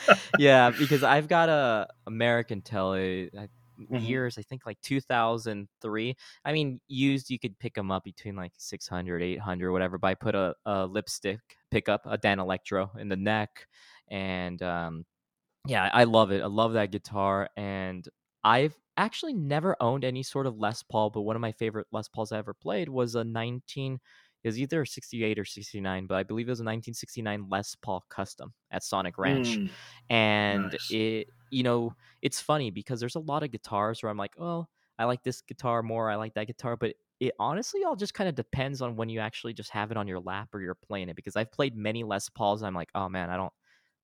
yeah, 0.38 0.70
because 0.70 1.02
I've 1.02 1.28
got 1.28 1.48
a 1.48 1.88
American 2.06 2.62
Tele 2.62 3.30
mm-hmm. 3.80 4.04
years 4.04 4.38
i 4.38 4.42
think 4.42 4.66
like 4.66 4.80
2003 4.82 6.16
i 6.44 6.52
mean 6.52 6.80
used 6.88 7.30
you 7.30 7.38
could 7.38 7.58
pick 7.58 7.74
them 7.74 7.90
up 7.90 8.04
between 8.04 8.36
like 8.36 8.52
600 8.56 9.22
800 9.22 9.72
whatever 9.72 9.98
but 9.98 10.08
i 10.08 10.14
put 10.14 10.34
a, 10.34 10.54
a 10.66 10.86
lipstick 10.86 11.40
pickup 11.70 12.02
a 12.06 12.18
Danelectro, 12.18 12.96
in 12.98 13.08
the 13.08 13.16
neck 13.16 13.66
and 14.08 14.62
um, 14.62 15.04
yeah 15.66 15.90
i 15.92 16.04
love 16.04 16.30
it 16.32 16.42
i 16.42 16.46
love 16.46 16.74
that 16.74 16.90
guitar 16.90 17.48
and 17.56 18.08
i've 18.44 18.76
actually 18.96 19.34
never 19.34 19.76
owned 19.80 20.04
any 20.04 20.22
sort 20.22 20.46
of 20.46 20.58
les 20.58 20.82
paul 20.82 21.10
but 21.10 21.22
one 21.22 21.36
of 21.36 21.42
my 21.42 21.52
favorite 21.52 21.86
les 21.92 22.08
pauls 22.08 22.32
i 22.32 22.38
ever 22.38 22.54
played 22.54 22.88
was 22.88 23.14
a 23.14 23.24
19 23.24 23.98
it 24.42 24.48
was 24.48 24.58
either 24.58 24.84
68 24.84 25.38
or 25.38 25.44
69 25.44 26.06
but 26.06 26.16
i 26.16 26.22
believe 26.22 26.48
it 26.48 26.50
was 26.50 26.60
a 26.60 26.64
1969 26.64 27.46
les 27.50 27.74
paul 27.76 28.04
custom 28.08 28.52
at 28.70 28.82
sonic 28.82 29.18
ranch 29.18 29.56
mm, 29.56 29.70
and 30.08 30.72
nice. 30.72 30.90
it 30.90 31.28
you 31.50 31.62
know, 31.62 31.94
it's 32.22 32.40
funny 32.40 32.70
because 32.70 33.00
there's 33.00 33.16
a 33.16 33.20
lot 33.20 33.42
of 33.42 33.50
guitars 33.50 34.02
where 34.02 34.10
I'm 34.10 34.16
like, 34.16 34.34
oh, 34.38 34.66
I 34.98 35.04
like 35.04 35.22
this 35.22 35.40
guitar 35.42 35.82
more, 35.82 36.10
I 36.10 36.16
like 36.16 36.34
that 36.34 36.46
guitar, 36.46 36.76
but 36.76 36.94
it 37.18 37.32
honestly 37.38 37.84
all 37.84 37.96
just 37.96 38.14
kind 38.14 38.28
of 38.28 38.34
depends 38.34 38.80
on 38.80 38.96
when 38.96 39.08
you 39.08 39.20
actually 39.20 39.52
just 39.52 39.70
have 39.70 39.90
it 39.90 39.96
on 39.96 40.08
your 40.08 40.20
lap 40.20 40.48
or 40.54 40.60
you're 40.60 40.74
playing 40.74 41.08
it. 41.08 41.16
Because 41.16 41.36
I've 41.36 41.52
played 41.52 41.76
many 41.76 42.02
Les 42.04 42.28
Pauls, 42.30 42.62
I'm 42.62 42.74
like, 42.74 42.88
oh 42.94 43.08
man, 43.08 43.30
I 43.30 43.36
don't. 43.36 43.52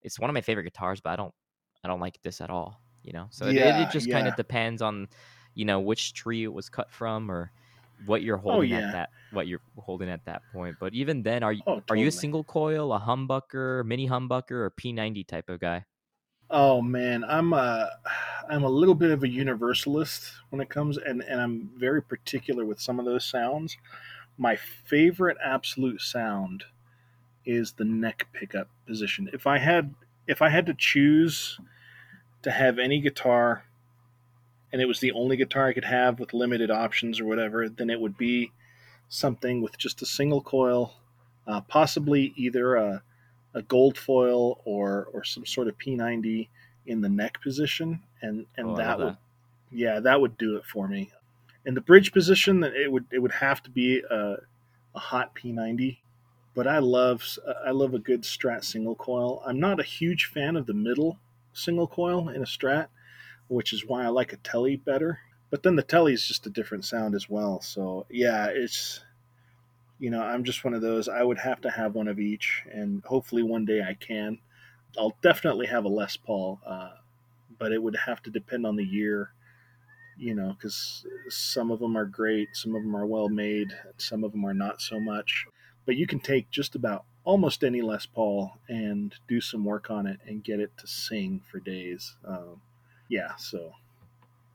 It's 0.03 0.19
one 0.19 0.29
of 0.29 0.35
my 0.35 0.41
favorite 0.41 0.65
guitars, 0.65 1.01
but 1.01 1.11
I 1.11 1.17
don't, 1.17 1.35
I 1.83 1.89
don't 1.89 2.01
like 2.01 2.21
this 2.23 2.41
at 2.41 2.51
all. 2.51 2.81
You 3.03 3.13
know, 3.13 3.27
so 3.31 3.47
yeah, 3.47 3.81
it, 3.81 3.89
it, 3.89 3.91
just 3.93 4.09
yeah. 4.09 4.17
kind 4.17 4.27
of 4.27 4.35
depends 4.37 4.83
on, 4.83 5.07
you 5.55 5.65
know, 5.65 5.79
which 5.79 6.13
tree 6.13 6.43
it 6.43 6.53
was 6.53 6.69
cut 6.69 6.91
from 6.91 7.31
or 7.31 7.53
what 8.05 8.23
you're 8.23 8.39
oh, 8.39 8.53
holding 8.53 8.75
oh, 8.75 8.79
yeah. 8.79 8.87
at 8.87 8.93
that 8.93 9.11
what 9.33 9.47
you're 9.47 9.61
holding 9.79 10.09
at 10.09 10.25
that 10.27 10.43
point. 10.53 10.77
But 10.79 10.95
even 10.95 11.23
then, 11.23 11.43
are 11.43 11.53
you 11.53 11.63
oh, 11.67 11.81
totally. 11.81 12.01
are 12.01 12.03
you 12.03 12.09
a 12.09 12.13
single 12.13 12.45
coil, 12.45 12.93
a 12.93 13.01
humbucker, 13.01 13.85
mini 13.85 14.09
humbucker, 14.09 14.53
or 14.53 14.71
P90 14.71 15.27
type 15.27 15.49
of 15.49 15.61
guy? 15.61 15.85
Oh 16.49 16.81
man, 16.81 17.25
I'm 17.25 17.53
a 17.53 17.91
I'm 18.49 18.63
a 18.63 18.69
little 18.69 18.95
bit 18.95 19.11
of 19.11 19.25
a 19.25 19.29
universalist 19.29 20.33
when 20.51 20.61
it 20.61 20.69
comes 20.69 20.97
and 20.97 21.23
and 21.23 21.41
I'm 21.41 21.71
very 21.77 22.03
particular 22.03 22.65
with 22.65 22.81
some 22.81 22.99
of 22.99 23.05
those 23.05 23.25
sounds. 23.25 23.77
My 24.39 24.57
favorite 24.57 25.39
absolute 25.45 26.01
sound 26.01 26.65
is 27.45 27.73
the 27.73 27.85
neck 27.85 28.29
pickup 28.33 28.69
position. 28.87 29.29
If 29.33 29.47
I 29.47 29.59
had 29.59 29.95
if 30.27 30.43
I 30.43 30.51
had 30.51 30.67
to 30.67 30.75
choose 30.75 31.59
to 32.43 32.51
have 32.51 32.79
any 32.79 33.01
guitar 33.01 33.65
and 34.73 34.83
it 34.83 34.87
was 34.87 35.01
the 35.01 35.13
only 35.13 35.37
guitar 35.37 35.69
I 35.69 35.73
could 35.73 35.85
have 35.85 36.19
with 36.19 36.35
limited 36.35 36.71
options 36.71 37.21
or 37.21 37.25
whatever, 37.25 37.69
then 37.69 37.91
it 37.91 38.01
would 38.01 38.17
be 38.19 38.53
something 39.09 39.63
with 39.63 39.79
just 39.79 40.03
a 40.03 40.07
single 40.07 40.41
coil, 40.41 40.95
uh, 41.47 41.61
possibly 41.63 42.33
either 42.37 42.77
a 42.77 43.03
a 43.55 43.63
gold 43.63 43.97
foil 43.97 44.61
or 44.65 45.09
or 45.13 45.25
some 45.25 45.47
sort 45.47 45.67
of 45.67 45.79
P90 45.79 46.49
in 46.87 47.01
the 47.01 47.09
neck 47.09 47.41
position, 47.43 48.03
and 48.21 48.47
and 48.57 48.71
oh, 48.71 48.77
that 48.77 48.99
would 48.99 49.09
that. 49.09 49.19
yeah 49.73 50.01
that 50.01 50.21
would 50.21 50.37
do 50.37 50.57
it 50.57 50.65
for 50.65 50.87
me. 50.87 51.11
In 51.65 51.75
the 51.75 51.81
bridge 51.81 52.13
position, 52.13 52.63
it 52.63 52.93
would 52.93 53.07
it 53.11 53.21
would 53.21 53.33
have 53.33 53.63
to 53.65 53.71
be 53.71 54.03
a, 54.11 54.37
a 54.95 54.99
hot 54.99 55.35
P90. 55.35 55.99
But 56.55 56.67
I 56.67 56.79
love 56.79 57.23
I 57.67 57.71
love 57.71 57.95
a 57.95 57.99
good 57.99 58.23
Strat 58.23 58.65
single 58.65 58.95
coil. 58.95 59.43
I'm 59.47 59.61
not 59.61 59.81
a 59.81 59.85
huge 59.85 60.27
fan 60.27 60.57
of 60.57 60.67
the 60.67 60.75
middle 60.75 61.19
single 61.53 61.87
coil 61.87 62.29
in 62.29 62.43
a 62.43 62.47
Strat, 62.47 62.89
which 63.49 63.73
is 63.73 63.87
why 63.87 64.05
I 64.05 64.09
like 64.09 64.33
a 64.33 64.39
Tele 64.39 64.77
better. 64.77 65.21
But 65.51 65.63
then 65.63 65.77
the 65.77 65.83
Tele 65.83 66.13
is 66.13 66.27
just 66.27 66.47
a 66.47 66.51
different 66.51 66.85
sound 66.85 67.15
as 67.15 67.29
well. 67.29 67.61
So 67.61 68.07
yeah, 68.11 68.47
it's 68.47 69.01
you 69.99 70.11
know, 70.11 70.23
I'm 70.23 70.45
just 70.45 70.65
one 70.65 70.75
of 70.75 70.83
those. 70.83 71.09
I 71.09 71.23
would 71.23 71.39
have 71.39 71.63
to 71.63 71.71
have 71.71 71.95
one 71.95 72.09
of 72.09 72.21
each, 72.21 72.63
and 72.71 73.03
hopefully 73.05 73.43
one 73.43 73.65
day 73.65 73.83
I 73.83 73.95
can. 73.95 74.39
I'll 74.99 75.17
definitely 75.23 75.67
have 75.67 75.85
a 75.85 75.89
Les 75.89 76.17
Paul, 76.17 76.61
uh, 76.67 76.91
but 77.59 77.73
it 77.73 77.83
would 77.83 77.97
have 77.97 78.23
to 78.25 78.31
depend 78.31 78.67
on 78.67 78.77
the 78.77 78.85
year 78.85 79.31
you 80.17 80.35
know, 80.35 80.55
because 80.57 81.07
some 81.29 81.71
of 81.71 81.79
them 81.79 81.97
are 81.97 82.07
great, 82.07 82.49
some 82.53 82.75
of 82.75 82.83
them 82.83 82.97
are 82.97 83.07
well 83.07 83.29
made, 83.29 83.73
some 83.99 84.25
of 84.25 84.33
them 84.33 84.45
are 84.45 84.55
not 84.55 84.81
so 84.81 84.99
much. 84.99 85.47
But 85.85 85.97
you 85.97 86.07
can 86.07 86.21
take 86.21 86.51
just 86.51 86.75
about 86.75 87.05
almost 87.25 87.63
any 87.63 87.83
Les 87.83 88.07
Paul 88.07 88.53
and 88.69 89.15
do 89.29 89.41
some 89.41 89.65
work 89.65 89.91
on 89.91 90.07
it 90.07 90.21
and 90.27 90.43
get 90.43 90.61
it 90.61 90.73
to 90.79 90.87
sing 90.87 91.43
for 91.51 91.61
days. 91.61 92.17
Um, 92.25 92.61
yeah, 93.09 93.35
so 93.37 93.73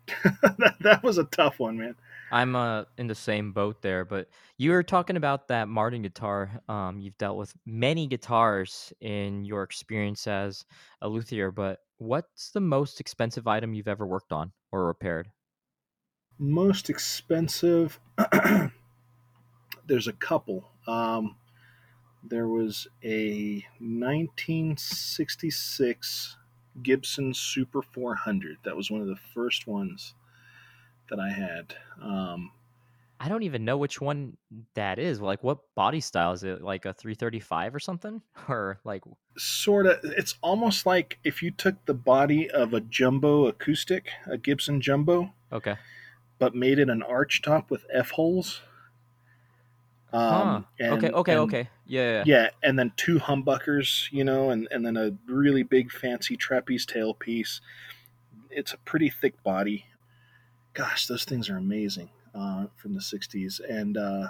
that, 0.23 0.75
that 0.81 1.03
was 1.03 1.17
a 1.17 1.23
tough 1.25 1.59
one, 1.59 1.77
man. 1.77 1.95
I'm 2.31 2.55
uh, 2.55 2.85
in 2.97 3.07
the 3.07 3.15
same 3.15 3.51
boat 3.51 3.81
there, 3.81 4.05
but 4.05 4.29
you 4.57 4.71
were 4.71 4.83
talking 4.83 5.17
about 5.17 5.49
that 5.49 5.67
Martin 5.67 6.01
guitar. 6.01 6.61
Um, 6.69 6.97
you've 6.99 7.17
dealt 7.17 7.37
with 7.37 7.53
many 7.65 8.07
guitars 8.07 8.93
in 9.01 9.43
your 9.43 9.63
experience 9.63 10.27
as 10.27 10.63
a 11.01 11.09
luthier, 11.09 11.51
but 11.51 11.79
what's 11.97 12.51
the 12.51 12.61
most 12.61 13.01
expensive 13.01 13.47
item 13.47 13.73
you've 13.73 13.89
ever 13.89 14.07
worked 14.07 14.31
on 14.31 14.53
or 14.71 14.85
repaired? 14.85 15.29
Most 16.39 16.89
expensive, 16.89 17.99
there's 19.85 20.07
a 20.07 20.13
couple. 20.13 20.69
Um, 20.87 21.35
there 22.23 22.47
was 22.47 22.87
a 23.03 23.65
1966 23.79 26.37
Gibson 26.81 27.33
Super 27.33 27.81
400. 27.81 28.57
That 28.63 28.75
was 28.75 28.89
one 28.89 29.01
of 29.01 29.07
the 29.07 29.19
first 29.33 29.67
ones 29.67 30.13
that 31.09 31.19
I 31.19 31.29
had. 31.29 31.75
Um, 32.01 32.51
I 33.19 33.29
don't 33.29 33.43
even 33.43 33.65
know 33.65 33.77
which 33.77 34.01
one 34.01 34.35
that 34.73 34.97
is. 34.97 35.21
Like, 35.21 35.43
what 35.43 35.59
body 35.75 35.99
style 35.99 36.31
is 36.31 36.43
it? 36.43 36.63
Like 36.63 36.85
a 36.85 36.93
335 36.93 37.75
or 37.75 37.79
something? 37.79 38.21
Or 38.49 38.79
like, 38.83 39.03
sort 39.37 39.85
of, 39.85 39.99
it's 40.03 40.35
almost 40.41 40.87
like 40.87 41.19
if 41.23 41.43
you 41.43 41.51
took 41.51 41.85
the 41.85 41.93
body 41.93 42.49
of 42.49 42.73
a 42.73 42.81
jumbo 42.81 43.45
acoustic, 43.45 44.09
a 44.25 44.37
Gibson 44.37 44.81
jumbo, 44.81 45.33
okay, 45.51 45.75
but 46.39 46.55
made 46.55 46.79
it 46.79 46.89
an 46.89 47.03
arch 47.03 47.43
top 47.43 47.69
with 47.69 47.85
F 47.93 48.11
holes. 48.11 48.61
Um, 50.13 50.31
huh. 50.31 50.61
and, 50.79 50.93
okay, 50.93 51.09
okay, 51.09 51.31
and, 51.31 51.41
okay. 51.41 51.69
Yeah, 51.85 52.11
yeah, 52.11 52.23
yeah. 52.25 52.49
And 52.63 52.77
then 52.77 52.91
two 52.97 53.19
humbuckers, 53.19 54.11
you 54.11 54.23
know, 54.23 54.49
and, 54.49 54.67
and 54.71 54.85
then 54.85 54.97
a 54.97 55.11
really 55.25 55.63
big 55.63 55.91
fancy 55.91 56.35
trapeze 56.35 56.85
tailpiece. 56.85 57.61
It's 58.49 58.73
a 58.73 58.77
pretty 58.79 59.09
thick 59.09 59.41
body 59.43 59.85
gosh, 60.73 61.07
those 61.07 61.25
things 61.25 61.49
are 61.49 61.57
amazing 61.57 62.09
uh, 62.33 62.65
from 62.75 62.93
the 62.93 62.99
60s. 62.99 63.59
And 63.67 63.97
uh, 63.97 64.29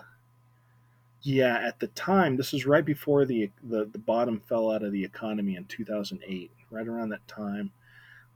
yeah, 1.21 1.59
at 1.59 1.79
the 1.79 1.87
time, 1.87 2.37
this 2.37 2.51
was 2.51 2.65
right 2.65 2.85
before 2.85 3.25
the, 3.25 3.51
the, 3.63 3.85
the, 3.85 3.99
bottom 3.99 4.39
fell 4.39 4.71
out 4.71 4.83
of 4.83 4.91
the 4.91 5.03
economy 5.03 5.55
in 5.55 5.65
2008. 5.65 6.51
Right 6.69 6.87
around 6.87 7.09
that 7.09 7.27
time, 7.27 7.71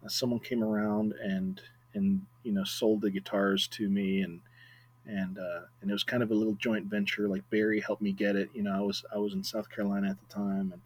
uh, 0.03 0.09
someone 0.09 0.39
came 0.39 0.63
around 0.63 1.13
and 1.13 1.61
and 1.93 2.21
you 2.43 2.51
know 2.51 2.65
sold 2.65 2.99
the 2.99 3.09
guitars 3.09 3.65
to 3.67 3.87
me 3.87 4.23
and 4.23 4.41
and 5.07 5.37
uh, 5.37 5.61
and 5.81 5.89
it 5.89 5.93
was 5.93 6.03
kind 6.03 6.23
of 6.23 6.31
a 6.31 6.35
little 6.35 6.55
joint 6.55 6.85
venture. 6.85 7.27
Like 7.27 7.47
Barry 7.49 7.79
helped 7.79 8.01
me 8.01 8.11
get 8.11 8.35
it. 8.35 8.49
You 8.53 8.63
know, 8.63 8.75
I 8.75 8.81
was 8.81 9.03
I 9.13 9.17
was 9.17 9.33
in 9.33 9.43
South 9.43 9.69
Carolina 9.69 10.09
at 10.09 10.17
the 10.19 10.33
time, 10.33 10.71
and 10.71 10.81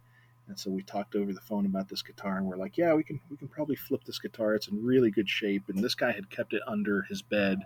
and 0.48 0.58
so 0.58 0.70
we 0.70 0.82
talked 0.82 1.14
over 1.14 1.32
the 1.32 1.40
phone 1.40 1.64
about 1.64 1.88
this 1.88 2.02
guitar, 2.02 2.36
and 2.36 2.46
we're 2.46 2.56
like, 2.56 2.76
yeah, 2.76 2.92
we 2.94 3.04
can 3.04 3.20
we 3.30 3.36
can 3.36 3.48
probably 3.48 3.76
flip 3.76 4.04
this 4.04 4.18
guitar. 4.18 4.54
It's 4.54 4.68
in 4.68 4.84
really 4.84 5.10
good 5.10 5.28
shape. 5.28 5.64
And 5.68 5.82
this 5.82 5.94
guy 5.94 6.12
had 6.12 6.28
kept 6.30 6.52
it 6.52 6.62
under 6.66 7.02
his 7.02 7.22
bed, 7.22 7.62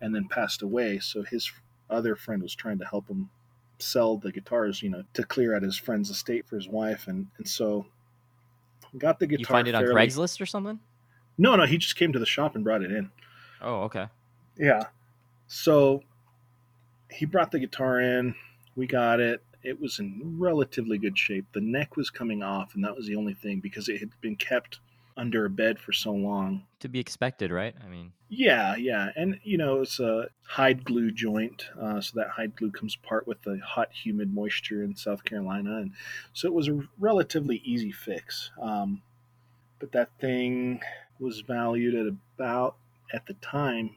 and 0.00 0.14
then 0.14 0.28
passed 0.28 0.62
away. 0.62 0.98
So 0.98 1.22
his 1.22 1.50
other 1.88 2.16
friend 2.16 2.42
was 2.42 2.54
trying 2.54 2.78
to 2.78 2.84
help 2.84 3.08
him 3.08 3.30
sell 3.78 4.16
the 4.16 4.32
guitars, 4.32 4.82
you 4.82 4.90
know, 4.90 5.04
to 5.14 5.24
clear 5.24 5.54
out 5.54 5.62
his 5.62 5.78
friend's 5.78 6.10
estate 6.10 6.46
for 6.46 6.56
his 6.56 6.68
wife, 6.68 7.06
and 7.06 7.28
and 7.38 7.48
so 7.48 7.86
got 8.98 9.18
the 9.18 9.26
guitar. 9.26 9.40
You 9.40 9.46
find 9.46 9.68
it 9.68 9.72
fairly... 9.72 9.90
on 9.90 9.96
Craigslist 9.96 10.40
or 10.40 10.46
something? 10.46 10.80
No, 11.38 11.56
no, 11.56 11.66
he 11.66 11.78
just 11.78 11.96
came 11.96 12.12
to 12.12 12.18
the 12.18 12.26
shop 12.26 12.54
and 12.54 12.62
brought 12.62 12.82
it 12.82 12.92
in. 12.92 13.10
Oh, 13.60 13.82
okay. 13.82 14.06
Yeah. 14.56 14.84
So 15.46 16.02
he 17.10 17.26
brought 17.26 17.50
the 17.50 17.58
guitar 17.58 18.00
in. 18.00 18.34
We 18.76 18.86
got 18.86 19.20
it 19.20 19.42
it 19.64 19.80
was 19.80 19.98
in 19.98 20.36
relatively 20.38 20.98
good 20.98 21.18
shape. 21.18 21.46
The 21.52 21.60
neck 21.60 21.96
was 21.96 22.10
coming 22.10 22.42
off, 22.42 22.74
and 22.74 22.84
that 22.84 22.94
was 22.94 23.06
the 23.06 23.16
only 23.16 23.34
thing 23.34 23.60
because 23.60 23.88
it 23.88 23.98
had 23.98 24.10
been 24.20 24.36
kept 24.36 24.78
under 25.16 25.46
a 25.46 25.50
bed 25.50 25.78
for 25.78 25.92
so 25.92 26.12
long. 26.12 26.64
To 26.80 26.88
be 26.88 27.00
expected, 27.00 27.50
right? 27.50 27.74
I 27.82 27.88
mean, 27.88 28.12
yeah, 28.28 28.76
yeah, 28.76 29.10
and 29.16 29.40
you 29.42 29.56
know 29.56 29.80
it's 29.80 30.00
a 30.00 30.28
hide 30.46 30.84
glue 30.84 31.10
joint, 31.10 31.68
uh, 31.80 32.00
so 32.00 32.20
that 32.20 32.30
hide 32.30 32.54
glue 32.56 32.70
comes 32.70 32.96
apart 33.02 33.26
with 33.26 33.42
the 33.42 33.58
hot, 33.64 33.88
humid 33.92 34.34
moisture 34.34 34.82
in 34.82 34.94
South 34.94 35.24
Carolina, 35.24 35.78
and 35.78 35.92
so 36.32 36.46
it 36.46 36.54
was 36.54 36.68
a 36.68 36.80
relatively 36.98 37.62
easy 37.64 37.92
fix. 37.92 38.50
Um, 38.60 39.02
but 39.78 39.92
that 39.92 40.10
thing 40.20 40.80
was 41.18 41.40
valued 41.40 41.94
at 41.94 42.06
about 42.06 42.76
at 43.12 43.26
the 43.26 43.34
time, 43.34 43.96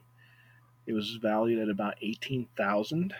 it 0.88 0.92
was 0.94 1.18
valued 1.22 1.60
at 1.60 1.68
about 1.68 1.94
eighteen 2.02 2.48
thousand. 2.56 3.14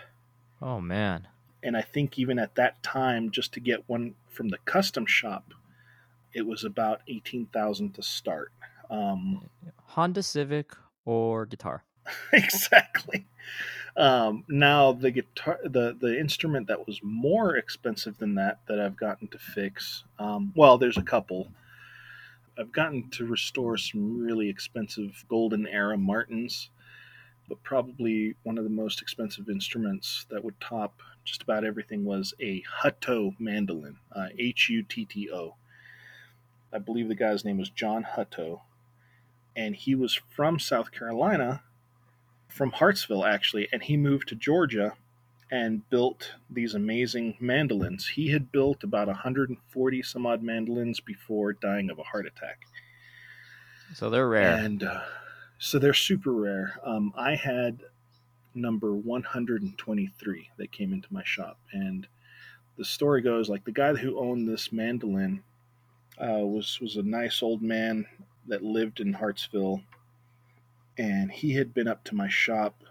Oh 0.60 0.80
man 0.80 1.28
and 1.62 1.76
I 1.76 1.82
think 1.82 2.18
even 2.18 2.38
at 2.38 2.54
that 2.54 2.82
time, 2.82 3.30
just 3.30 3.52
to 3.54 3.60
get 3.60 3.88
one 3.88 4.14
from 4.28 4.48
the 4.48 4.58
custom 4.58 5.06
shop, 5.06 5.54
it 6.32 6.46
was 6.46 6.64
about 6.64 7.00
eighteen 7.08 7.46
thousand 7.46 7.94
to 7.94 8.02
start. 8.02 8.52
Um, 8.90 9.48
Honda 9.84 10.22
Civic 10.22 10.72
or 11.04 11.46
guitar. 11.46 11.84
exactly. 12.32 13.26
Um, 13.96 14.44
now 14.48 14.92
the 14.92 15.10
guitar, 15.10 15.58
the 15.64 15.96
the 15.98 16.18
instrument 16.18 16.68
that 16.68 16.86
was 16.86 17.00
more 17.02 17.56
expensive 17.56 18.18
than 18.18 18.36
that 18.36 18.60
that 18.68 18.78
I've 18.78 18.96
gotten 18.96 19.28
to 19.28 19.38
fix. 19.38 20.04
Um, 20.18 20.52
well, 20.54 20.78
there's 20.78 20.98
a 20.98 21.02
couple. 21.02 21.48
I've 22.56 22.72
gotten 22.72 23.08
to 23.10 23.24
restore 23.24 23.76
some 23.76 24.20
really 24.20 24.48
expensive 24.48 25.24
golden 25.28 25.66
era 25.66 25.96
Martins 25.96 26.70
but 27.48 27.62
probably 27.62 28.34
one 28.42 28.58
of 28.58 28.64
the 28.64 28.70
most 28.70 29.00
expensive 29.00 29.48
instruments 29.48 30.26
that 30.30 30.44
would 30.44 30.60
top 30.60 31.02
just 31.24 31.42
about 31.42 31.64
everything 31.64 32.04
was 32.04 32.34
a 32.40 32.62
Hutto 32.82 33.34
mandolin, 33.38 33.98
uh, 34.14 34.28
H 34.38 34.68
U 34.70 34.82
T 34.82 35.04
T 35.04 35.30
O. 35.32 35.54
I 36.72 36.78
believe 36.78 37.08
the 37.08 37.14
guy's 37.14 37.44
name 37.44 37.58
was 37.58 37.70
John 37.70 38.04
Hutto, 38.16 38.60
and 39.56 39.74
he 39.74 39.94
was 39.94 40.14
from 40.14 40.58
South 40.58 40.92
Carolina, 40.92 41.62
from 42.48 42.72
Hartsville 42.72 43.24
actually, 43.24 43.68
and 43.72 43.82
he 43.82 43.96
moved 43.96 44.28
to 44.28 44.34
Georgia 44.34 44.94
and 45.50 45.88
built 45.88 46.34
these 46.50 46.74
amazing 46.74 47.36
mandolins. 47.40 48.08
He 48.08 48.30
had 48.30 48.52
built 48.52 48.84
about 48.84 49.08
140 49.08 50.02
some 50.02 50.26
odd 50.26 50.42
mandolins 50.42 51.00
before 51.00 51.54
dying 51.54 51.90
of 51.90 51.98
a 51.98 52.02
heart 52.02 52.26
attack. 52.26 52.62
So 53.94 54.10
they're 54.10 54.28
rare. 54.28 54.56
And 54.56 54.82
uh, 54.82 55.00
so 55.58 55.78
they're 55.78 55.94
super 55.94 56.32
rare. 56.32 56.78
Um, 56.84 57.12
I 57.16 57.34
had 57.34 57.80
number 58.54 58.94
123 58.94 60.50
that 60.56 60.72
came 60.72 60.92
into 60.92 61.12
my 61.12 61.22
shop, 61.24 61.58
and 61.72 62.06
the 62.76 62.84
story 62.84 63.22
goes 63.22 63.48
like 63.48 63.64
the 63.64 63.72
guy 63.72 63.94
who 63.94 64.18
owned 64.18 64.48
this 64.48 64.72
mandolin 64.72 65.42
uh, 66.20 66.46
was 66.46 66.80
was 66.80 66.96
a 66.96 67.02
nice 67.02 67.42
old 67.42 67.60
man 67.60 68.06
that 68.46 68.62
lived 68.62 69.00
in 69.00 69.12
Hartsville, 69.12 69.82
and 70.96 71.30
he 71.30 71.54
had 71.54 71.74
been 71.74 71.88
up 71.88 72.04
to 72.04 72.14
my 72.14 72.28
shop 72.28 72.82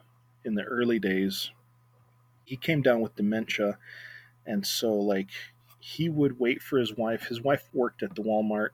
in 0.43 0.55
the 0.55 0.63
early 0.63 0.99
days. 0.99 1.51
He 2.45 2.57
came 2.57 2.81
down 2.81 3.01
with 3.01 3.15
dementia, 3.15 3.77
and 4.45 4.65
so 4.65 4.93
like 4.93 5.29
he 5.79 6.09
would 6.09 6.39
wait 6.39 6.61
for 6.61 6.77
his 6.79 6.95
wife. 6.95 7.27
His 7.27 7.41
wife 7.41 7.69
worked 7.73 8.03
at 8.03 8.15
the 8.15 8.23
Walmart 8.23 8.69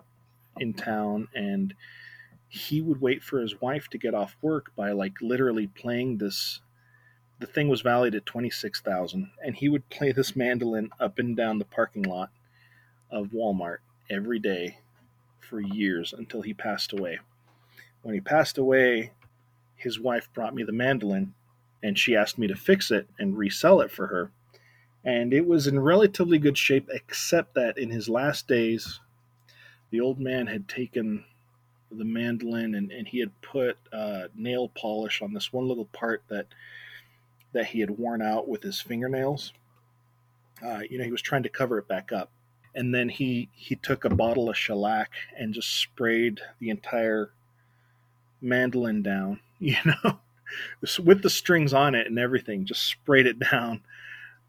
in 0.60 0.74
town, 0.74 1.28
and 1.36 1.76
he 2.54 2.82
would 2.82 3.02
wait 3.02 3.24
for 3.24 3.40
his 3.40 3.60
wife 3.62 3.88
to 3.88 3.98
get 3.98 4.14
off 4.14 4.38
work 4.40 4.72
by 4.76 4.92
like 4.92 5.20
literally 5.22 5.66
playing 5.66 6.20
this 6.20 6.62
the 7.40 7.48
thing 7.48 7.68
was 7.68 7.82
valued 7.82 8.14
at 8.14 8.28
26,000 8.28 9.32
and 9.44 9.56
he 9.56 9.68
would 9.68 9.90
play 9.90 10.12
this 10.12 10.36
mandolin 10.36 10.92
up 11.00 11.18
and 11.18 11.36
down 11.36 11.58
the 11.58 11.66
parking 11.66 12.04
lot 12.04 12.30
of 13.10 13.30
Walmart 13.30 13.78
every 14.08 14.38
day 14.38 14.78
for 15.40 15.60
years 15.60 16.14
until 16.16 16.44
he 16.44 16.54
passed 16.54 16.94
away. 16.94 17.18
When 18.04 18.14
he 18.14 18.22
passed 18.22 18.60
away, 18.60 19.14
his 19.76 20.00
wife 20.00 20.32
brought 20.32 20.54
me 20.54 20.62
the 20.62 20.72
mandolin 20.72 21.34
and 21.82 21.98
she 21.98 22.16
asked 22.16 22.38
me 22.38 22.46
to 22.46 22.56
fix 22.56 22.92
it 22.92 23.10
and 23.18 23.36
resell 23.36 23.82
it 23.82 23.90
for 23.90 24.08
her. 24.08 24.32
And 25.04 25.34
it 25.34 25.48
was 25.48 25.66
in 25.66 25.80
relatively 25.80 26.38
good 26.38 26.60
shape 26.60 26.88
except 26.94 27.56
that 27.56 27.80
in 27.80 27.90
his 27.90 28.08
last 28.08 28.48
days 28.48 29.00
the 29.90 30.00
old 30.00 30.20
man 30.20 30.46
had 30.46 30.68
taken 30.68 31.26
the 31.98 32.06
mandolin, 32.06 32.76
and, 32.76 32.92
and 32.92 33.08
he 33.08 33.20
had 33.20 33.42
put 33.42 33.78
uh, 33.92 34.24
nail 34.36 34.70
polish 34.70 35.22
on 35.22 35.34
this 35.34 35.52
one 35.54 35.68
little 35.68 35.86
part 35.86 36.24
that 36.30 36.48
that 37.54 37.68
he 37.68 37.80
had 37.80 37.92
worn 37.92 38.22
out 38.22 38.48
with 38.48 38.64
his 38.64 38.82
fingernails. 38.82 39.54
Uh, 40.66 40.82
you 40.90 40.98
know, 40.98 41.04
he 41.04 41.12
was 41.12 41.22
trying 41.22 41.44
to 41.44 41.50
cover 41.50 41.78
it 41.78 41.88
back 41.88 42.12
up, 42.12 42.30
and 42.76 42.94
then 42.94 43.10
he 43.10 43.50
he 43.54 43.76
took 43.76 44.06
a 44.06 44.10
bottle 44.10 44.50
of 44.50 44.58
shellac 44.58 45.12
and 45.38 45.54
just 45.54 45.80
sprayed 45.80 46.40
the 46.60 46.70
entire 46.70 47.32
mandolin 48.42 49.02
down. 49.02 49.40
You 49.64 49.78
know, 49.86 50.20
with 51.02 51.22
the 51.22 51.30
strings 51.30 51.74
on 51.74 51.96
it 51.96 52.08
and 52.08 52.20
everything, 52.20 52.66
just 52.66 52.84
sprayed 52.84 53.28
it 53.28 53.40
down. 53.40 53.80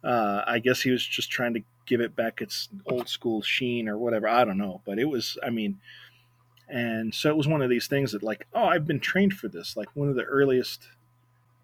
Uh, 0.03 0.43
I 0.45 0.59
guess 0.59 0.83
he 0.83 0.91
was 0.91 1.07
just 1.07 1.31
trying 1.31 1.55
to 1.55 1.63
give 1.87 2.01
it 2.01 2.17
back 2.17 2.41
its 2.41 2.69
old 2.87 3.09
school 3.09 3.43
sheen 3.43 3.89
or 3.89 3.97
whatever. 3.97 4.29
I 4.29 4.45
don't 4.45 4.59
know, 4.59 4.81
but 4.85 4.99
it 4.99 5.05
was. 5.05 5.39
I 5.41 5.51
mean, 5.51 5.79
And 6.69 7.15
so 7.15 7.29
it 7.29 7.37
was 7.37 7.47
one 7.47 7.63
of 7.63 7.71
these 7.71 7.87
things 7.87 8.13
that, 8.13 8.23
like, 8.23 8.47
oh, 8.55 8.65
I've 8.65 8.87
been 8.87 9.01
trained 9.01 9.35
for 9.35 9.49
this. 9.49 9.77
Like 9.77 9.89
one 9.95 10.09
of 10.09 10.17
the 10.17 10.25
earliest 10.25 10.89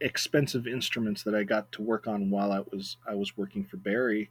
expensive 0.01 0.67
instruments 0.67 1.23
that 1.23 1.35
I 1.35 1.43
got 1.43 1.73
to 1.73 1.83
work 1.83 2.07
on 2.07 2.31
while 2.31 2.53
I 2.53 2.61
was 2.61 2.97
I 3.07 3.15
was 3.15 3.37
working 3.37 3.65
for 3.65 3.77
Barry 3.77 4.31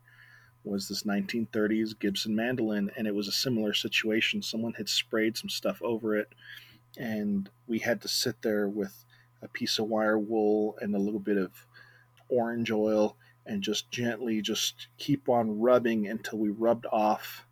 was 0.63 0.87
this 0.87 1.03
1930s 1.03 1.97
Gibson 1.99 2.35
mandolin, 2.35 2.91
and 2.97 3.07
it 3.07 3.15
was 3.15 3.27
a 3.27 3.33
similar 3.33 3.73
situation. 3.73 4.41
Someone 4.41 4.73
had 4.73 4.89
sprayed 4.89 5.37
some 5.37 5.49
stuff 5.49 5.81
over 5.81 6.15
it, 6.15 6.33
and 6.97 7.49
we 7.67 7.79
had 7.79 8.01
to 8.01 8.07
sit 8.07 8.41
there 8.41 8.67
with 8.67 9.05
a 9.41 9.47
piece 9.47 9.79
of 9.79 9.87
wire 9.87 10.19
wool 10.19 10.77
and 10.81 10.93
a 10.93 10.99
little 10.99 11.19
bit 11.19 11.37
of 11.37 11.51
orange 12.27 12.71
oil 12.71 13.15
and 13.45 13.63
just 13.63 13.89
gently 13.89 14.41
just 14.41 14.87
keep 14.97 15.29
on 15.29 15.59
rubbing 15.59 16.07
until 16.07 16.39
we 16.39 16.49
rubbed 16.49 16.85
off 16.91 17.45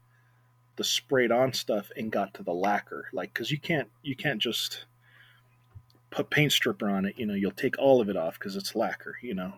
the 0.78 0.84
sprayed 0.84 1.32
on 1.32 1.52
stuff 1.52 1.92
and 1.98 2.12
got 2.12 2.34
to 2.36 2.44
the 2.44 2.54
lacquer. 2.54 3.10
Like 3.12 3.34
because 3.34 3.52
you 3.52 3.60
can't 3.60 3.90
you 4.04 4.16
can't 4.16 4.42
just 4.42 4.86
put 6.10 6.30
paint 6.30 6.54
stripper 6.54 6.90
on 6.90 7.06
it 7.06 7.16
you 7.18 7.26
know 7.26 7.34
you'll 7.34 7.52
take 7.52 7.78
all 7.78 8.00
of 8.00 8.08
it 8.08 8.16
off 8.16 8.40
because 8.40 8.56
it's 8.56 8.76
lacquer 8.76 9.16
you 9.22 9.34
know? 9.34 9.54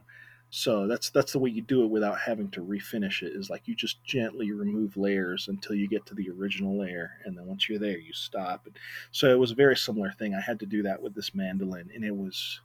So 0.52 0.88
that's 0.88 1.12
that's 1.12 1.32
the 1.32 1.40
way 1.40 1.52
you 1.52 1.62
do 1.62 1.84
it 1.84 1.92
without 1.92 2.20
having 2.20 2.50
to 2.52 2.62
refinish 2.62 3.22
it 3.22 3.34
is 3.36 3.52
like 3.52 3.68
you 3.68 3.76
just 3.76 4.04
gently 4.04 4.52
remove 4.52 4.98
layers 4.98 5.48
until 5.48 5.76
you 5.76 5.88
get 5.88 6.08
to 6.08 6.16
the 6.16 6.30
original 6.32 6.80
layer 6.80 7.12
and 7.24 7.38
then 7.38 7.46
once 7.46 7.70
you're 7.70 7.78
there 7.78 8.00
you 8.00 8.14
stop. 8.14 8.68
So 9.12 9.30
it 9.30 9.38
was 9.38 9.52
a 9.52 9.56
very 9.56 9.78
similar 9.78 10.12
thing. 10.12 10.34
I 10.34 10.42
had 10.42 10.60
to 10.62 10.66
do 10.66 10.82
that 10.84 11.04
with 11.04 11.14
this 11.14 11.36
mandolin 11.36 11.92
and 11.94 12.04
it 12.04 12.16
was 12.16 12.62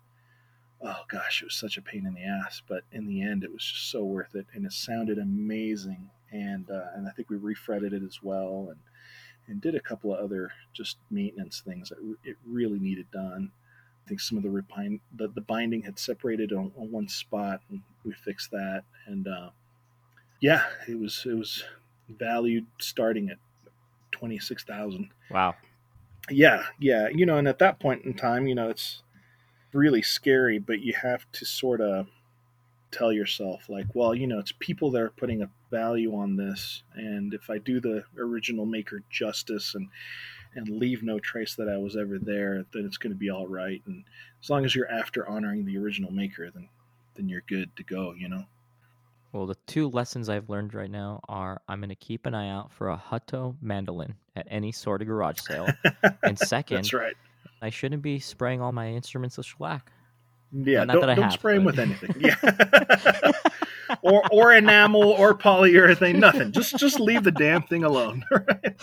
oh 0.82 1.02
gosh 1.08 1.42
it 1.42 1.46
was 1.46 1.54
such 1.54 1.76
a 1.76 1.82
pain 1.82 2.06
in 2.06 2.14
the 2.14 2.24
ass 2.24 2.62
but 2.68 2.84
in 2.92 3.06
the 3.06 3.22
end 3.22 3.44
it 3.44 3.52
was 3.52 3.64
just 3.64 3.90
so 3.90 4.02
worth 4.04 4.34
it 4.34 4.46
and 4.54 4.64
it 4.64 4.72
sounded 4.72 5.18
amazing 5.18 6.10
and 6.34 6.70
uh, 6.70 6.84
and 6.94 7.08
i 7.08 7.10
think 7.12 7.30
we 7.30 7.36
refretted 7.36 7.94
it 7.94 8.02
as 8.02 8.18
well 8.22 8.68
and 8.70 8.80
and 9.46 9.60
did 9.60 9.74
a 9.74 9.80
couple 9.80 10.12
of 10.14 10.20
other 10.20 10.50
just 10.72 10.96
maintenance 11.10 11.62
things 11.64 11.88
that 11.88 11.98
it 12.24 12.36
really 12.46 12.78
needed 12.78 13.06
done 13.10 13.50
I 14.04 14.08
think 14.08 14.20
some 14.20 14.36
of 14.36 14.44
the 14.44 14.50
repine 14.50 15.00
the, 15.16 15.28
the 15.28 15.40
binding 15.40 15.82
had 15.82 15.98
separated 15.98 16.52
on, 16.52 16.72
on 16.76 16.90
one 16.90 17.08
spot, 17.08 17.60
and 17.70 17.80
we 18.04 18.12
fixed 18.12 18.50
that. 18.50 18.82
And 19.06 19.26
uh, 19.26 19.50
yeah, 20.40 20.64
it 20.86 20.98
was 20.98 21.24
it 21.24 21.34
was 21.34 21.64
valued 22.08 22.66
starting 22.78 23.30
at 23.30 23.38
twenty 24.10 24.38
six 24.38 24.62
thousand. 24.62 25.08
Wow. 25.30 25.54
Yeah, 26.30 26.64
yeah, 26.80 27.08
you 27.08 27.26
know, 27.26 27.36
and 27.36 27.46
at 27.46 27.58
that 27.58 27.80
point 27.80 28.04
in 28.04 28.14
time, 28.14 28.46
you 28.46 28.54
know, 28.54 28.70
it's 28.70 29.02
really 29.74 30.00
scary, 30.00 30.58
but 30.58 30.80
you 30.80 30.94
have 30.94 31.30
to 31.32 31.44
sort 31.44 31.82
of 31.82 32.06
tell 32.94 33.12
yourself 33.12 33.68
like, 33.68 33.86
well, 33.94 34.14
you 34.14 34.26
know, 34.26 34.38
it's 34.38 34.52
people 34.58 34.90
that 34.92 35.02
are 35.02 35.10
putting 35.10 35.42
a 35.42 35.50
value 35.70 36.14
on 36.14 36.36
this, 36.36 36.82
and 36.94 37.34
if 37.34 37.50
I 37.50 37.58
do 37.58 37.80
the 37.80 38.04
original 38.18 38.66
maker 38.66 39.02
justice 39.10 39.74
and 39.74 39.88
and 40.56 40.68
leave 40.68 41.02
no 41.02 41.18
trace 41.18 41.56
that 41.56 41.68
I 41.68 41.76
was 41.76 41.96
ever 41.96 42.16
there, 42.16 42.64
then 42.72 42.86
it's 42.86 42.96
going 42.96 43.12
to 43.12 43.18
be 43.18 43.28
all 43.28 43.48
right. 43.48 43.82
And 43.86 44.04
as 44.40 44.48
long 44.48 44.64
as 44.64 44.72
you're 44.72 44.90
after 44.90 45.28
honoring 45.28 45.64
the 45.64 45.76
original 45.78 46.12
maker, 46.12 46.48
then 46.50 46.68
then 47.16 47.28
you're 47.28 47.42
good 47.48 47.74
to 47.76 47.82
go. 47.82 48.14
You 48.16 48.28
know. 48.28 48.44
Well, 49.32 49.46
the 49.46 49.56
two 49.66 49.88
lessons 49.88 50.28
I've 50.28 50.48
learned 50.48 50.74
right 50.74 50.90
now 50.90 51.20
are 51.28 51.60
I'm 51.66 51.80
going 51.80 51.88
to 51.88 51.96
keep 51.96 52.24
an 52.26 52.36
eye 52.36 52.50
out 52.50 52.70
for 52.72 52.90
a 52.90 52.96
Hutto 52.96 53.56
mandolin 53.60 54.14
at 54.36 54.46
any 54.48 54.70
sort 54.70 55.02
of 55.02 55.08
garage 55.08 55.40
sale, 55.40 55.68
and 56.22 56.38
second, 56.38 56.76
that's 56.76 56.92
right. 56.92 57.16
I 57.60 57.70
shouldn't 57.70 58.02
be 58.02 58.20
spraying 58.20 58.60
all 58.60 58.72
my 58.72 58.90
instruments 58.90 59.36
with 59.36 59.46
shellac. 59.46 59.90
Yeah, 60.54 60.84
well, 60.84 61.00
don't, 61.00 61.06
don't 61.08 61.18
have, 61.18 61.32
spray 61.32 61.58
but... 61.58 61.74
them 61.74 61.90
with 61.90 62.02
anything. 62.02 62.14
Yeah. 62.20 63.32
or 64.02 64.22
or 64.30 64.54
enamel 64.54 65.02
or 65.02 65.34
polyurethane, 65.34 66.18
nothing. 66.18 66.52
Just 66.52 66.76
just 66.78 67.00
leave 67.00 67.24
the 67.24 67.32
damn 67.32 67.62
thing 67.62 67.84
alone. 67.84 68.24
Right? 68.30 68.76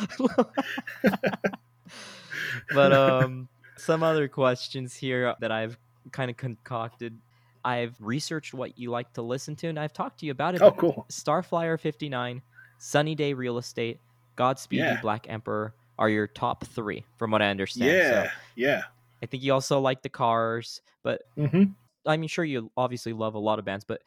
but 2.74 2.93
um, 2.93 3.47
some 3.78 4.03
other 4.03 4.28
questions 4.28 4.95
here 4.95 5.34
that 5.39 5.51
I've 5.51 5.78
kind 6.11 6.30
of 6.30 6.38
concocted. 6.38 7.17
I've 7.63 7.95
researched 7.99 8.53
what 8.53 8.78
you 8.78 8.89
like 8.91 9.13
to 9.13 9.22
listen 9.22 9.55
to, 9.57 9.67
and 9.67 9.80
I've 9.80 9.93
talked 9.93 10.19
to 10.22 10.26
you 10.26 10.32
about 10.32 10.55
it. 10.55 10.61
Oh, 10.61 10.72
cool. 10.72 11.05
Starflyer 11.09 11.80
59, 11.80 12.41
Sunny 12.80 13.15
Day 13.15 13.34
Real 13.34 13.57
Estate, 13.57 13.99
Godspeed 14.36 14.80
yeah. 14.80 15.01
Black 15.01 15.28
Emperor 15.30 15.74
are 15.99 16.09
your 16.09 16.28
top 16.28 16.65
three, 16.65 17.05
from 17.17 17.32
what 17.32 17.41
I 17.41 17.49
understand. 17.49 17.91
Yeah, 17.91 18.24
so 18.24 18.30
yeah. 18.55 18.82
I 19.22 19.26
think 19.26 19.43
you 19.43 19.53
also 19.53 19.80
like 19.80 20.01
the 20.01 20.09
cars, 20.09 20.82
but 21.03 21.22
mm-hmm. 21.38 21.63
I 22.05 22.17
mean, 22.17 22.28
sure, 22.28 22.45
you 22.45 22.72
obviously 22.76 23.13
love 23.13 23.36
a 23.36 23.39
lot 23.39 23.59
of 23.59 23.65
bands, 23.65 23.86
but 23.86 24.01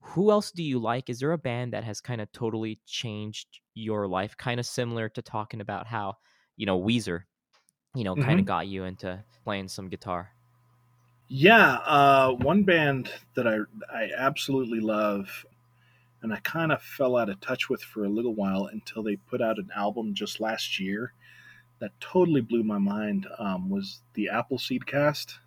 who 0.00 0.30
else 0.30 0.50
do 0.50 0.62
you 0.62 0.78
like? 0.78 1.10
Is 1.10 1.20
there 1.20 1.32
a 1.32 1.38
band 1.38 1.72
that 1.72 1.84
has 1.84 2.00
kind 2.00 2.20
of 2.20 2.30
totally 2.32 2.78
changed 2.86 3.60
your 3.74 4.06
life? 4.06 4.36
Kind 4.36 4.60
of 4.60 4.66
similar 4.66 5.08
to 5.10 5.22
talking 5.22 5.60
about 5.60 5.86
how, 5.86 6.16
you 6.56 6.66
know, 6.66 6.80
Weezer, 6.80 7.22
you 7.94 8.04
know, 8.04 8.14
mm-hmm. 8.14 8.24
kind 8.24 8.40
of 8.40 8.46
got 8.46 8.66
you 8.66 8.84
into 8.84 9.22
playing 9.44 9.68
some 9.68 9.88
guitar. 9.88 10.30
Yeah, 11.28 11.74
uh, 11.86 12.32
one 12.32 12.64
band 12.64 13.10
that 13.34 13.46
I 13.46 13.58
I 13.92 14.10
absolutely 14.16 14.80
love, 14.80 15.46
and 16.22 16.32
I 16.32 16.40
kind 16.40 16.72
of 16.72 16.82
fell 16.82 17.16
out 17.16 17.28
of 17.28 17.40
touch 17.40 17.68
with 17.68 17.82
for 17.82 18.04
a 18.04 18.08
little 18.08 18.34
while 18.34 18.66
until 18.66 19.02
they 19.04 19.16
put 19.16 19.40
out 19.40 19.58
an 19.58 19.68
album 19.76 20.12
just 20.14 20.40
last 20.40 20.80
year 20.80 21.12
that 21.80 21.92
totally 22.00 22.40
blew 22.40 22.62
my 22.62 22.78
mind. 22.78 23.26
Um, 23.38 23.70
was 23.70 24.00
the 24.14 24.28
Appleseed 24.28 24.86
Cast? 24.86 25.38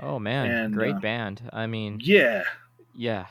Oh 0.00 0.18
man, 0.18 0.50
and, 0.50 0.74
great 0.74 0.96
uh, 0.96 1.00
band. 1.00 1.42
I 1.52 1.66
mean, 1.66 2.00
yeah, 2.02 2.44
yeah. 2.94 3.26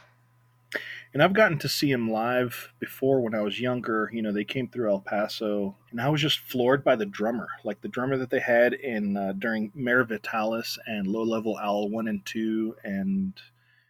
And 1.13 1.21
I've 1.21 1.33
gotten 1.33 1.59
to 1.59 1.67
see 1.67 1.91
him 1.91 2.09
live 2.09 2.71
before 2.79 3.19
when 3.19 3.35
I 3.35 3.41
was 3.41 3.59
younger. 3.59 4.09
You 4.13 4.21
know, 4.21 4.31
they 4.31 4.45
came 4.45 4.69
through 4.69 4.89
El 4.89 5.01
Paso, 5.01 5.75
and 5.89 5.99
I 5.99 6.07
was 6.07 6.21
just 6.21 6.39
floored 6.39 6.85
by 6.85 6.95
the 6.95 7.05
drummer, 7.05 7.49
like 7.65 7.81
the 7.81 7.89
drummer 7.89 8.15
that 8.17 8.29
they 8.29 8.39
had 8.39 8.73
in 8.73 9.17
uh, 9.17 9.33
during 9.37 9.71
Mare 9.75 10.05
Vitalis 10.05 10.77
and 10.85 11.07
Low 11.07 11.23
Level 11.23 11.57
Owl 11.57 11.89
One 11.89 12.07
and 12.07 12.25
Two 12.25 12.77
and 12.83 13.33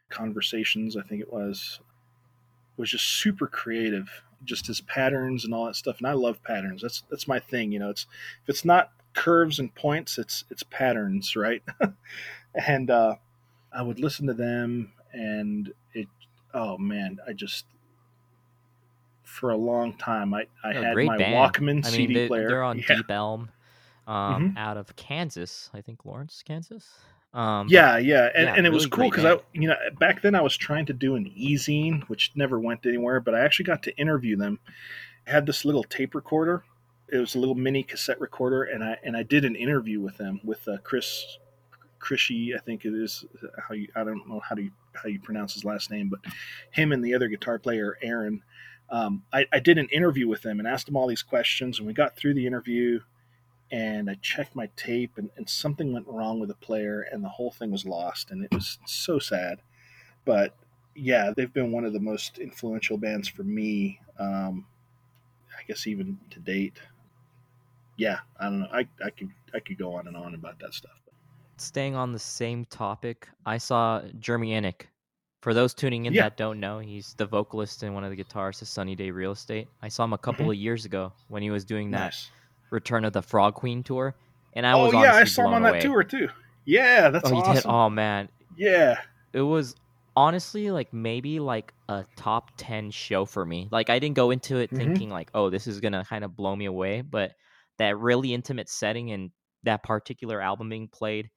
Conversations. 0.09 0.97
I 0.97 1.03
think 1.03 1.21
it 1.21 1.31
was 1.31 1.79
was 2.77 2.89
just 2.89 3.05
super 3.05 3.45
creative, 3.45 4.23
just 4.43 4.67
his 4.67 4.81
patterns 4.81 5.45
and 5.45 5.53
all 5.53 5.65
that 5.65 5.75
stuff. 5.75 5.97
And 5.99 6.07
I 6.07 6.13
love 6.13 6.43
patterns. 6.43 6.81
That's 6.81 7.03
that's 7.09 7.27
my 7.27 7.39
thing. 7.39 7.71
You 7.71 7.79
know, 7.79 7.89
it's 7.89 8.07
if 8.43 8.49
it's 8.49 8.65
not 8.65 8.91
curves 9.13 9.59
and 9.59 9.73
points, 9.75 10.17
it's 10.17 10.45
it's 10.49 10.63
patterns, 10.63 11.35
right? 11.35 11.63
and 12.67 12.89
uh, 12.89 13.15
I 13.71 13.81
would 13.81 13.99
listen 13.99 14.27
to 14.27 14.33
them 14.33 14.93
and 15.13 15.73
it 15.93 16.07
oh 16.53 16.77
man 16.77 17.19
i 17.27 17.33
just 17.33 17.65
for 19.23 19.49
a 19.49 19.57
long 19.57 19.93
time 19.93 20.33
i, 20.33 20.45
I 20.63 20.73
had 20.73 20.95
my 20.95 21.17
band. 21.17 21.35
walkman 21.35 21.85
I 21.85 21.89
cd 21.89 22.07
mean, 22.07 22.13
they, 22.13 22.27
player 22.27 22.47
they're 22.47 22.63
on 22.63 22.79
yeah. 22.89 22.95
deep 22.95 23.11
elm 23.11 23.49
um, 24.07 24.15
mm-hmm. 24.15 24.57
out 24.57 24.77
of 24.77 24.95
kansas 24.95 25.69
i 25.73 25.81
think 25.81 26.05
lawrence 26.05 26.43
kansas 26.45 26.89
um, 27.33 27.67
yeah 27.69 27.97
yeah 27.97 28.29
and, 28.35 28.45
yeah, 28.45 28.55
and 28.55 28.65
it 28.65 28.69
really 28.69 28.73
was 28.73 28.85
cool 28.87 29.09
because 29.09 29.25
i 29.25 29.39
you 29.53 29.67
know 29.67 29.75
back 29.99 30.21
then 30.21 30.35
i 30.35 30.41
was 30.41 30.57
trying 30.57 30.85
to 30.85 30.93
do 30.93 31.15
an 31.15 31.31
e-zine 31.35 32.03
which 32.09 32.31
never 32.35 32.59
went 32.59 32.85
anywhere 32.85 33.19
but 33.19 33.33
i 33.33 33.39
actually 33.39 33.65
got 33.65 33.83
to 33.83 33.95
interview 33.97 34.35
them 34.35 34.59
I 35.27 35.31
had 35.31 35.45
this 35.45 35.65
little 35.65 35.83
tape 35.83 36.15
recorder 36.15 36.63
it 37.09 37.17
was 37.17 37.35
a 37.35 37.39
little 37.39 37.55
mini 37.55 37.83
cassette 37.83 38.19
recorder 38.19 38.63
and 38.63 38.83
i 38.83 38.97
and 39.03 39.15
i 39.15 39.23
did 39.23 39.45
an 39.45 39.55
interview 39.55 40.01
with 40.01 40.17
them 40.17 40.41
with 40.43 40.67
uh, 40.67 40.77
chris 40.83 41.37
Crisci, 42.01 42.55
I 42.55 42.59
think 42.59 42.83
it 42.83 42.93
is 42.93 43.23
how 43.67 43.75
you 43.75 43.87
I 43.95 44.03
don't 44.03 44.27
know 44.27 44.41
how 44.47 44.55
do 44.55 44.63
you 44.63 44.71
how 44.93 45.07
you 45.07 45.19
pronounce 45.19 45.53
his 45.53 45.63
last 45.63 45.91
name, 45.91 46.09
but 46.09 46.19
him 46.71 46.91
and 46.91 47.03
the 47.03 47.13
other 47.13 47.27
guitar 47.27 47.59
player 47.59 47.97
Aaron. 48.01 48.43
Um, 48.89 49.23
I, 49.31 49.45
I 49.53 49.59
did 49.59 49.77
an 49.77 49.87
interview 49.87 50.27
with 50.27 50.41
them 50.41 50.59
and 50.59 50.67
asked 50.67 50.87
them 50.87 50.97
all 50.97 51.07
these 51.07 51.23
questions, 51.23 51.77
and 51.77 51.87
we 51.87 51.93
got 51.93 52.17
through 52.17 52.33
the 52.33 52.45
interview. 52.45 52.99
And 53.71 54.09
I 54.09 54.15
checked 54.21 54.55
my 54.55 54.69
tape, 54.75 55.17
and, 55.17 55.29
and 55.37 55.47
something 55.49 55.93
went 55.93 56.07
wrong 56.07 56.39
with 56.39 56.49
the 56.49 56.55
player, 56.55 57.01
and 57.01 57.23
the 57.23 57.29
whole 57.29 57.51
thing 57.51 57.71
was 57.71 57.85
lost, 57.85 58.31
and 58.31 58.43
it 58.43 58.53
was 58.53 58.79
so 58.85 59.17
sad. 59.17 59.61
But 60.25 60.55
yeah, 60.93 61.31
they've 61.35 61.53
been 61.53 61.71
one 61.71 61.85
of 61.85 61.93
the 61.93 61.99
most 61.99 62.37
influential 62.37 62.97
bands 62.97 63.29
for 63.29 63.43
me. 63.43 63.99
Um, 64.19 64.65
I 65.57 65.63
guess 65.67 65.87
even 65.87 66.19
to 66.31 66.39
date. 66.39 66.79
Yeah, 67.97 68.19
I 68.39 68.45
don't 68.45 68.59
know. 68.59 68.67
I, 68.73 68.87
I 69.03 69.09
could 69.09 69.29
I 69.53 69.59
could 69.59 69.77
go 69.77 69.95
on 69.95 70.07
and 70.07 70.17
on 70.17 70.35
about 70.35 70.59
that 70.59 70.73
stuff 70.73 71.01
staying 71.61 71.95
on 71.95 72.11
the 72.11 72.19
same 72.19 72.65
topic, 72.65 73.29
I 73.45 73.57
saw 73.57 74.01
Jeremy 74.19 74.51
Enigk. 74.51 74.87
For 75.41 75.53
those 75.53 75.73
tuning 75.73 76.05
in 76.05 76.13
yeah. 76.13 76.23
that 76.23 76.37
don't 76.37 76.59
know, 76.59 76.79
he's 76.79 77.15
the 77.15 77.25
vocalist 77.25 77.81
and 77.81 77.95
one 77.95 78.03
of 78.03 78.15
the 78.15 78.23
guitarists 78.23 78.61
of 78.61 78.67
Sunny 78.67 78.95
Day 78.95 79.09
Real 79.09 79.31
Estate. 79.31 79.67
I 79.81 79.87
saw 79.87 80.03
him 80.03 80.13
a 80.13 80.17
couple 80.17 80.43
mm-hmm. 80.43 80.51
of 80.51 80.57
years 80.57 80.85
ago 80.85 81.13
when 81.29 81.41
he 81.41 81.49
was 81.49 81.65
doing 81.65 81.89
that 81.91 82.05
nice. 82.05 82.29
Return 82.71 83.05
of 83.05 83.13
the 83.13 83.21
Frog 83.21 83.53
Queen 83.53 83.83
tour, 83.83 84.15
and 84.53 84.65
I 84.65 84.75
was 84.75 84.93
oh 84.93 85.01
yeah, 85.01 85.13
I 85.13 85.23
saw 85.25 85.47
him 85.47 85.53
on 85.53 85.61
away. 85.61 85.73
that 85.73 85.81
tour 85.81 86.03
too. 86.03 86.29
Yeah, 86.65 87.09
that's 87.09 87.31
oh, 87.31 87.35
awesome. 87.35 87.53
Did? 87.53 87.65
Oh 87.65 87.89
man, 87.89 88.29
yeah, 88.57 88.97
it 89.33 89.41
was 89.41 89.75
honestly 90.15 90.71
like 90.71 90.91
maybe 90.91 91.39
like 91.39 91.73
a 91.87 92.03
top 92.17 92.51
10 92.57 92.91
show 92.91 93.23
for 93.23 93.45
me 93.45 93.69
like 93.71 93.89
i 93.89 93.97
didn't 93.97 94.17
go 94.17 94.29
into 94.29 94.57
it 94.57 94.69
mm-hmm. 94.69 94.75
thinking 94.75 95.09
like 95.09 95.31
oh 95.33 95.49
this 95.49 95.67
is 95.67 95.79
gonna 95.79 96.03
kind 96.03 96.25
of 96.25 96.35
blow 96.35 96.53
me 96.53 96.65
away 96.65 96.99
but 96.99 97.31
that 97.77 97.97
really 97.97 98.33
intimate 98.33 98.67
setting 98.67 99.11
and 99.11 99.31
that 99.63 99.83
particular 99.83 100.41
album 100.41 100.67
being 100.67 100.89
played 100.89 101.29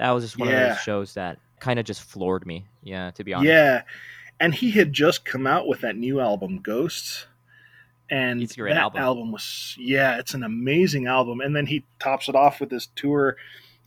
that 0.00 0.12
was 0.12 0.24
just 0.24 0.38
one 0.38 0.48
yeah. 0.48 0.60
of 0.60 0.68
those 0.68 0.82
shows 0.82 1.14
that 1.14 1.38
kind 1.60 1.78
of 1.78 1.84
just 1.84 2.02
floored 2.02 2.46
me. 2.46 2.66
Yeah, 2.82 3.10
to 3.12 3.22
be 3.22 3.34
honest. 3.34 3.48
Yeah, 3.48 3.82
and 4.40 4.54
he 4.54 4.70
had 4.70 4.92
just 4.92 5.24
come 5.24 5.46
out 5.46 5.68
with 5.68 5.82
that 5.82 5.96
new 5.96 6.20
album, 6.20 6.58
Ghosts, 6.58 7.26
and 8.10 8.42
It's 8.42 8.54
a 8.54 8.56
great 8.56 8.74
that 8.74 8.94
album. 8.96 9.32
was 9.32 9.76
yeah, 9.78 10.18
it's 10.18 10.34
an 10.34 10.42
amazing 10.42 11.06
album. 11.06 11.40
And 11.40 11.54
then 11.54 11.66
he 11.66 11.84
tops 11.98 12.28
it 12.28 12.34
off 12.34 12.60
with 12.60 12.70
this 12.70 12.88
tour, 12.96 13.36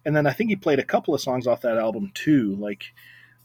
and 0.06 0.16
then 0.16 0.26
I 0.26 0.34
think 0.34 0.50
he 0.50 0.56
played 0.56 0.80
a 0.80 0.84
couple 0.84 1.14
of 1.14 1.22
songs 1.22 1.46
off 1.48 1.62
that 1.62 1.78
album 1.78 2.12
too. 2.14 2.56
Like, 2.56 2.86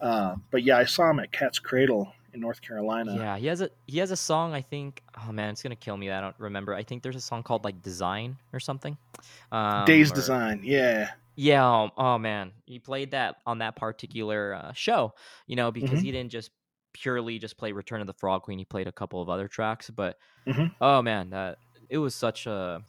uh, 0.01 0.37
but 0.51 0.63
yeah, 0.63 0.79
I 0.79 0.85
saw 0.85 1.11
him 1.11 1.19
at 1.21 1.33
Cat's 1.33 1.59
Cradle 1.59 2.13
in 2.33 2.41
North 2.41 2.61
Carolina. 2.61 3.17
Yeah, 3.17 3.37
he 3.39 3.47
has 3.49 3.61
a 3.61 3.71
he 3.87 3.99
has 3.99 4.11
a 4.11 4.17
song. 4.17 4.55
I 4.55 4.63
think. 4.63 5.03
Oh 5.27 5.33
man, 5.33 5.51
it's 5.51 5.63
gonna 5.63 5.77
kill 5.77 5.97
me. 5.97 6.11
I 6.11 6.21
don't 6.21 6.37
remember. 6.39 6.75
I 6.75 6.83
think 6.85 7.03
there's 7.03 7.17
a 7.17 7.21
song 7.21 7.43
called 7.43 7.65
like 7.65 7.83
Design 7.83 8.37
or 8.53 8.61
something. 8.61 8.97
Um, 9.51 9.85
Days 9.85 10.13
or- 10.13 10.15
Design, 10.15 10.61
yeah, 10.63 11.11
Yeah. 11.35 11.65
Oh, 11.65 11.91
oh, 11.97 12.19
man, 12.19 12.53
he 12.67 12.79
played 12.79 13.13
that 13.13 13.37
on 13.47 13.59
that 13.59 13.77
particular 13.77 14.55
uh, 14.55 14.73
show. 14.75 15.15
You 15.47 15.57
know, 15.57 15.71
because 15.73 16.01
Mhm. 16.01 16.05
he 16.05 16.13
didn't 16.13 16.31
just 16.31 16.51
purely 16.93 17.39
just 17.39 17.59
play 17.59 17.73
Return 17.73 18.01
of 18.01 18.07
the 18.07 18.15
Frog 18.15 18.43
Queen. 18.43 18.59
He 18.59 18.65
played 18.65 18.89
a 18.89 18.93
couple 18.93 19.23
of 19.23 19.29
other 19.29 19.49
tracks, 19.49 19.91
but 19.91 20.19
Mhm. 20.47 20.75
oh 20.81 21.03
man, 21.03 21.31
that 21.31 21.59
it 21.91 21.99
was 21.99 22.15
such 22.17 22.47
a. 22.47 22.85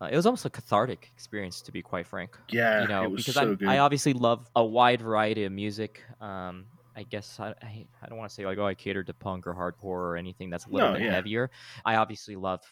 Uh, 0.00 0.08
it 0.10 0.16
was 0.16 0.26
almost 0.26 0.44
a 0.44 0.50
cathartic 0.50 1.10
experience, 1.14 1.62
to 1.62 1.72
be 1.72 1.82
quite 1.82 2.06
frank. 2.06 2.38
yeah, 2.50 2.80
you 2.80 2.88
know, 2.88 3.10
because 3.10 3.36
so 3.36 3.56
I. 3.66 3.76
I 3.76 3.78
obviously 3.78 4.12
love 4.12 4.46
a 4.56 4.64
wide 4.64 5.00
variety 5.00 5.44
of 5.44 5.52
music. 5.52 6.02
Um, 6.20 6.68
I 6.96 7.04
guess 7.04 7.38
I, 7.40 7.54
I, 7.62 7.86
I 8.02 8.08
don't 8.08 8.18
want 8.18 8.28
to 8.30 8.34
say 8.34 8.44
like 8.46 8.58
oh 8.58 8.66
I 8.66 8.74
cater 8.74 9.04
to 9.04 9.14
punk 9.14 9.46
or 9.46 9.54
hardcore 9.54 9.84
or 9.84 10.16
anything 10.16 10.50
that's 10.50 10.66
a 10.66 10.70
little 10.70 10.88
No, 10.88 10.94
bit 10.94 11.04
yeah. 11.04 11.08
heavier. 11.08 11.50
I 11.84 11.96
obviously 11.96 12.36
love 12.36 12.62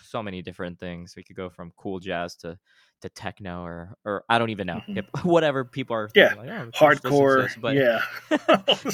so 0.00 0.22
many 0.22 0.42
different 0.42 0.78
things. 0.80 1.14
We 1.16 1.24
could 1.24 1.36
go 1.36 1.48
from 1.50 1.72
cool 1.76 2.00
jazz 2.00 2.36
to 2.38 2.58
to 3.02 3.08
techno 3.10 3.62
or 3.64 3.96
or 4.04 4.24
I 4.28 4.38
don't 4.38 4.50
even 4.50 4.66
know 4.66 4.82
Mhm. 4.88 4.94
hip, 4.94 5.10
whatever 5.24 5.64
people 5.64 5.96
are 5.96 6.10
Yeah, 6.14 6.34
like, 6.34 6.50
oh, 6.50 6.70
let's 6.82 7.04
listen 7.04 7.26
to 7.28 7.36
hardcore, 7.36 7.42
this," 7.42 7.56
but 7.56 7.76
yeah. 7.76 8.00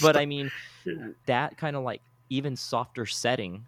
but 0.00 0.16
I 0.16 0.26
mean 0.26 0.50
Yeah. 0.84 1.08
that 1.26 1.56
kind 1.56 1.76
of 1.76 1.84
like 1.84 2.02
even 2.30 2.56
softer 2.56 3.06
setting 3.06 3.66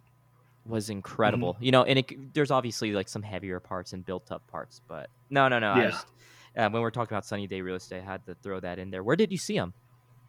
was 0.65 0.89
incredible. 0.89 1.55
Mm-hmm. 1.55 1.63
You 1.65 1.71
know, 1.71 1.83
and 1.85 1.99
it, 1.99 2.33
there's 2.33 2.51
obviously 2.51 2.91
like 2.93 3.09
some 3.09 3.23
heavier 3.23 3.59
parts 3.59 3.93
and 3.93 4.05
built 4.05 4.31
up 4.31 4.47
parts, 4.47 4.81
but 4.87 5.09
no, 5.29 5.47
no, 5.49 5.59
no. 5.59 5.71
I 5.71 5.85
Yeah. 5.85 5.91
just, 5.91 6.11
uh, 6.57 6.69
when 6.69 6.81
we're 6.81 6.91
talking 6.91 7.13
about 7.15 7.25
Sunny 7.25 7.47
Day 7.47 7.61
Real 7.61 7.75
Estate, 7.75 8.01
I 8.01 8.05
had 8.05 8.25
to 8.27 8.35
throw 8.43 8.59
that 8.61 8.79
in 8.79 8.91
there. 8.91 9.03
Where 9.03 9.15
did 9.17 9.31
you 9.31 9.37
see 9.39 9.55
him? 9.57 9.73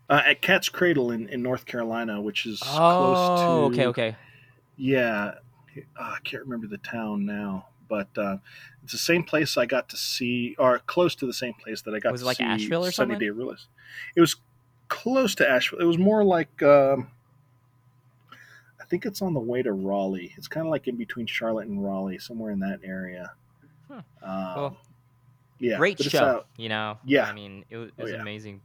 uh, 0.08 0.22
at 0.24 0.40
Cat's 0.42 0.68
Cradle 0.68 1.10
in, 1.10 1.28
in 1.28 1.42
North 1.42 1.66
Carolina, 1.66 2.20
which 2.20 2.46
is 2.46 2.80
close 2.88 3.30
Oh, 3.30 3.34
to 3.46 3.62
okay, 3.66 3.86
okay. 3.86 4.16
Yeah, 4.76 5.34
uh, 5.76 5.80
I 6.00 6.18
can't 6.24 6.44
remember 6.44 6.66
the 6.66 6.78
town 6.78 7.26
now, 7.26 7.68
but 7.88 8.08
uh, 8.16 8.38
it's 8.82 8.92
the 8.92 8.98
same 8.98 9.22
place 9.24 9.56
I 9.56 9.66
got 9.66 9.88
to 9.90 9.96
see, 9.96 10.54
or 10.58 10.78
close 10.80 11.14
to 11.16 11.26
the 11.26 11.32
same 11.32 11.54
place 11.54 11.82
that 11.82 11.94
I 11.94 11.98
got 11.98 12.12
Was 12.12 12.20
it 12.20 12.24
to 12.24 12.26
like 12.26 12.36
see 12.38 12.44
Asheville 12.44 12.84
or 12.86 12.90
Sunny 12.90 13.14
something? 13.14 13.18
Day 13.18 13.30
Real 13.30 13.50
Estate. 13.50 13.68
It 14.16 14.20
was 14.20 14.36
close 14.88 15.34
to 15.36 15.48
Asheville. 15.48 15.80
It 15.80 15.84
was 15.86 15.98
more 15.98 16.22
like 16.24 16.62
um, 16.62 17.08
I 18.80 18.84
think 18.84 19.06
it's 19.06 19.22
on 19.22 19.34
the 19.34 19.40
way 19.40 19.62
to 19.62 19.72
Raleigh. 19.72 20.32
It's 20.36 20.48
kind 20.48 20.66
of 20.66 20.70
like 20.70 20.86
in 20.88 20.96
between 20.96 21.26
Charlotte 21.26 21.66
and 21.68 21.82
Raleigh, 21.84 22.18
somewhere 22.18 22.52
in 22.52 22.60
that 22.60 22.80
area. 22.84 23.32
Huh. 23.88 24.02
Um, 24.22 24.54
Well, 24.56 24.76
yeah, 25.58 25.76
Great 25.78 26.00
show. 26.02 26.44
You 26.56 26.68
know, 26.68 26.98
Yeah. 27.04 27.24
I 27.24 27.32
mean, 27.32 27.64
it, 27.70 27.76
was- 27.76 27.88
it 27.90 27.94
Oh, 28.02 28.06
yeah. 28.06 28.20
amazing. 28.20 28.60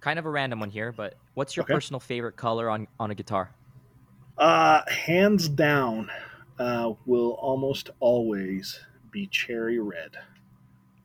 Kind 0.00 0.18
of 0.18 0.26
a 0.26 0.30
random 0.30 0.60
one 0.60 0.70
here, 0.70 0.92
but 0.92 1.14
what's 1.34 1.56
your 1.56 1.64
Okay. 1.64 1.74
personal 1.74 1.98
favorite 1.98 2.36
color 2.36 2.70
on 2.70 2.86
on 3.00 3.10
a 3.10 3.14
guitar? 3.16 3.50
Uh, 4.36 4.82
hands 4.88 5.48
down, 5.48 6.08
uh, 6.58 6.92
will 7.06 7.32
almost 7.32 7.90
always 8.00 8.80
be 9.10 9.26
cherry 9.26 9.78
red. 9.78 10.16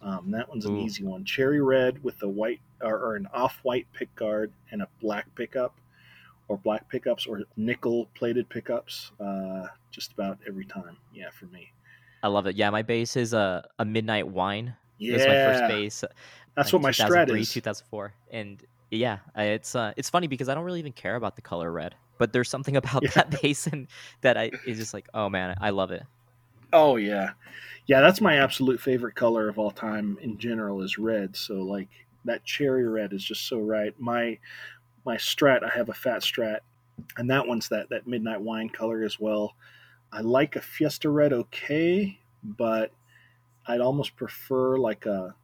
Um, 0.01 0.31
that 0.31 0.49
one's 0.49 0.65
an 0.65 0.77
Ooh. 0.77 0.83
easy 0.83 1.03
one. 1.03 1.23
Cherry 1.23 1.61
red 1.61 2.03
with 2.03 2.21
a 2.23 2.27
white 2.27 2.59
or, 2.81 2.97
or 2.97 3.15
an 3.15 3.27
off-white 3.33 3.87
pick 3.93 4.13
guard 4.15 4.51
and 4.71 4.81
a 4.81 4.87
black 4.99 5.33
pickup, 5.35 5.75
or 6.49 6.57
black 6.57 6.89
pickups, 6.89 7.25
or 7.25 7.43
nickel-plated 7.55 8.49
pickups. 8.49 9.11
Uh, 9.19 9.67
just 9.91 10.11
about 10.11 10.39
every 10.47 10.65
time. 10.65 10.97
Yeah, 11.13 11.29
for 11.29 11.45
me. 11.45 11.71
I 12.21 12.27
love 12.27 12.47
it. 12.47 12.55
Yeah, 12.55 12.69
my 12.69 12.81
bass 12.81 13.15
is 13.15 13.33
a, 13.33 13.67
a 13.79 13.85
Midnight 13.85 14.27
Wine. 14.27 14.75
Yeah, 14.97 15.13
was 15.13 15.25
my 15.25 15.33
first 15.33 15.67
bass. 15.67 16.03
that's 16.55 16.67
like 16.67 16.73
what 16.73 16.81
my 16.81 16.91
strat 16.91 17.29
is. 17.37 17.51
2004, 17.51 18.13
and 18.31 18.63
yeah, 18.91 19.19
it's 19.35 19.75
uh, 19.75 19.93
it's 19.97 20.09
funny 20.09 20.27
because 20.27 20.49
I 20.49 20.53
don't 20.53 20.63
really 20.63 20.79
even 20.79 20.93
care 20.93 21.15
about 21.15 21.35
the 21.35 21.41
color 21.41 21.71
red, 21.71 21.95
but 22.23 22.31
there's 22.31 22.47
something 22.47 22.77
about 22.77 23.03
Yeah. 23.03 23.09
that 23.15 23.41
basin 23.41 23.85
that 24.21 24.37
I 24.37 24.49
is 24.65 24.77
just 24.77 24.93
like, 24.93 25.09
oh 25.13 25.27
man, 25.27 25.57
I 25.59 25.71
love 25.71 25.91
it. 25.91 26.03
Oh 26.71 26.95
yeah, 26.95 27.31
yeah. 27.85 27.99
That's 27.99 28.21
my 28.21 28.37
absolute 28.37 28.79
favorite 28.79 29.15
color 29.15 29.49
of 29.49 29.59
all 29.59 29.71
time 29.71 30.17
in 30.21 30.37
general 30.37 30.81
is 30.83 30.97
red. 30.97 31.35
So 31.35 31.55
like 31.55 31.89
that 32.23 32.45
cherry 32.45 32.87
red 32.87 33.11
is 33.11 33.25
just 33.25 33.45
so 33.49 33.59
right. 33.59 33.93
My 33.99 34.39
my 35.05 35.17
strat, 35.17 35.65
I 35.65 35.77
have 35.77 35.89
a 35.89 35.93
fat 35.93 36.21
strat, 36.21 36.59
and 37.17 37.29
that 37.29 37.45
one's 37.45 37.67
that 37.67 37.89
that 37.89 38.07
midnight 38.07 38.39
wine 38.39 38.69
color 38.69 39.03
as 39.03 39.19
well. 39.19 39.57
I 40.13 40.21
like 40.21 40.55
a 40.55 40.61
Fiesta 40.61 41.09
red 41.09 41.33
okay, 41.33 42.17
but 42.41 42.93
I'd 43.67 43.81
almost 43.81 44.15
prefer 44.15 44.77
like 44.77 45.05
a 45.07 45.35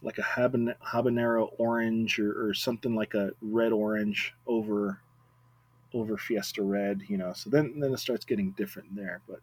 like 0.00 0.16
a 0.16 0.22
habanero 0.22 1.50
orange 1.58 2.18
or, 2.18 2.48
or 2.48 2.54
something 2.54 2.94
like 2.94 3.12
a 3.12 3.32
red 3.42 3.72
orange 3.72 4.32
over 4.46 5.02
over 5.94 6.16
Fiesta 6.16 6.62
red. 6.62 7.02
You 7.08 7.18
know, 7.18 7.32
so 7.32 7.50
then 7.50 7.78
then 7.80 7.92
it 7.92 7.98
starts 7.98 8.24
getting 8.24 8.52
different 8.52 8.94
there, 8.94 9.20
but 9.28 9.40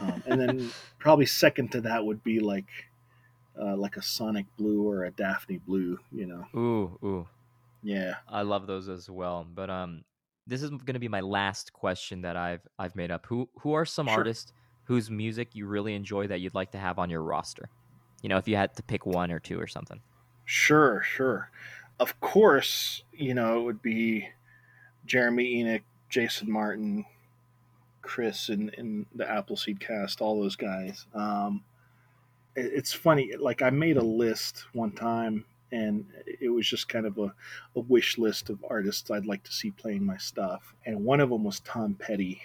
um, 0.00 0.22
and 0.26 0.40
then 0.40 0.70
probably 0.98 1.26
second 1.26 1.72
to 1.72 1.80
that 1.82 2.04
would 2.04 2.22
be 2.22 2.40
like 2.40 2.68
uh, 3.60 3.76
like 3.76 3.96
a 3.96 4.02
Sonic 4.02 4.46
Blue 4.56 4.86
or 4.88 5.04
a 5.04 5.10
Daphne 5.10 5.58
Blue. 5.58 5.98
You 6.10 6.26
know, 6.26 6.46
Ooh, 6.58 6.98
ooh, 7.06 7.28
yeah. 7.82 8.14
I 8.28 8.42
love 8.42 8.66
those 8.66 8.88
as 8.88 9.08
well. 9.10 9.46
But 9.52 9.70
um, 9.70 10.04
this 10.46 10.62
is 10.62 10.70
going 10.70 10.94
to 10.94 10.98
be 10.98 11.08
my 11.08 11.20
last 11.20 11.72
question 11.72 12.22
that 12.22 12.36
I've 12.36 12.66
I've 12.78 12.96
made 12.96 13.10
up. 13.10 13.26
Who 13.26 13.48
who 13.60 13.72
are 13.74 13.84
some 13.84 14.06
Sure. 14.06 14.16
artists 14.18 14.52
whose 14.84 15.10
music 15.10 15.54
you 15.54 15.66
really 15.66 15.94
enjoy 15.94 16.26
that 16.26 16.40
you'd 16.40 16.54
like 16.54 16.72
to 16.72 16.78
have 16.78 16.98
on 16.98 17.10
your 17.10 17.22
roster? 17.22 17.68
You 18.22 18.28
know, 18.28 18.36
if 18.36 18.46
you 18.46 18.56
had 18.56 18.74
to 18.76 18.82
pick 18.82 19.04
one 19.06 19.30
or 19.32 19.38
two 19.40 19.60
or 19.60 19.66
something. 19.66 20.00
Sure, 20.44 21.02
sure. 21.02 21.50
Of 22.00 22.18
course, 22.20 23.02
you 23.12 23.34
know 23.34 23.60
it 23.60 23.62
would 23.64 23.82
be 23.82 24.28
Jeremy 25.06 25.62
Enigk, 25.62 25.82
Jason 26.08 26.50
Martin, 26.50 27.04
Chris, 28.02 28.48
and 28.48 28.70
in 28.74 29.06
the 29.14 29.28
Appleseed 29.28 29.80
cast, 29.80 30.20
all 30.20 30.40
those 30.40 30.56
guys. 30.56 31.06
Um, 31.14 31.62
it- 32.56 32.72
it's 32.74 32.92
funny. 32.92 33.34
Like 33.36 33.62
I 33.62 33.70
made 33.70 33.96
a 33.96 34.02
list 34.02 34.64
one 34.72 34.92
time, 34.92 35.44
and 35.70 36.04
it 36.40 36.50
was 36.50 36.68
just 36.68 36.88
kind 36.88 37.06
of 37.06 37.16
a, 37.18 37.32
a 37.76 37.80
wish 37.80 38.18
list 38.18 38.50
of 38.50 38.62
artists 38.68 39.10
I'd 39.10 39.26
like 39.26 39.42
to 39.44 39.52
see 39.52 39.70
playing 39.70 40.04
my 40.04 40.16
stuff, 40.18 40.74
and 40.84 41.04
one 41.04 41.20
of 41.20 41.30
them 41.30 41.44
was 41.44 41.60
Tom 41.60 41.94
Petty. 41.94 42.42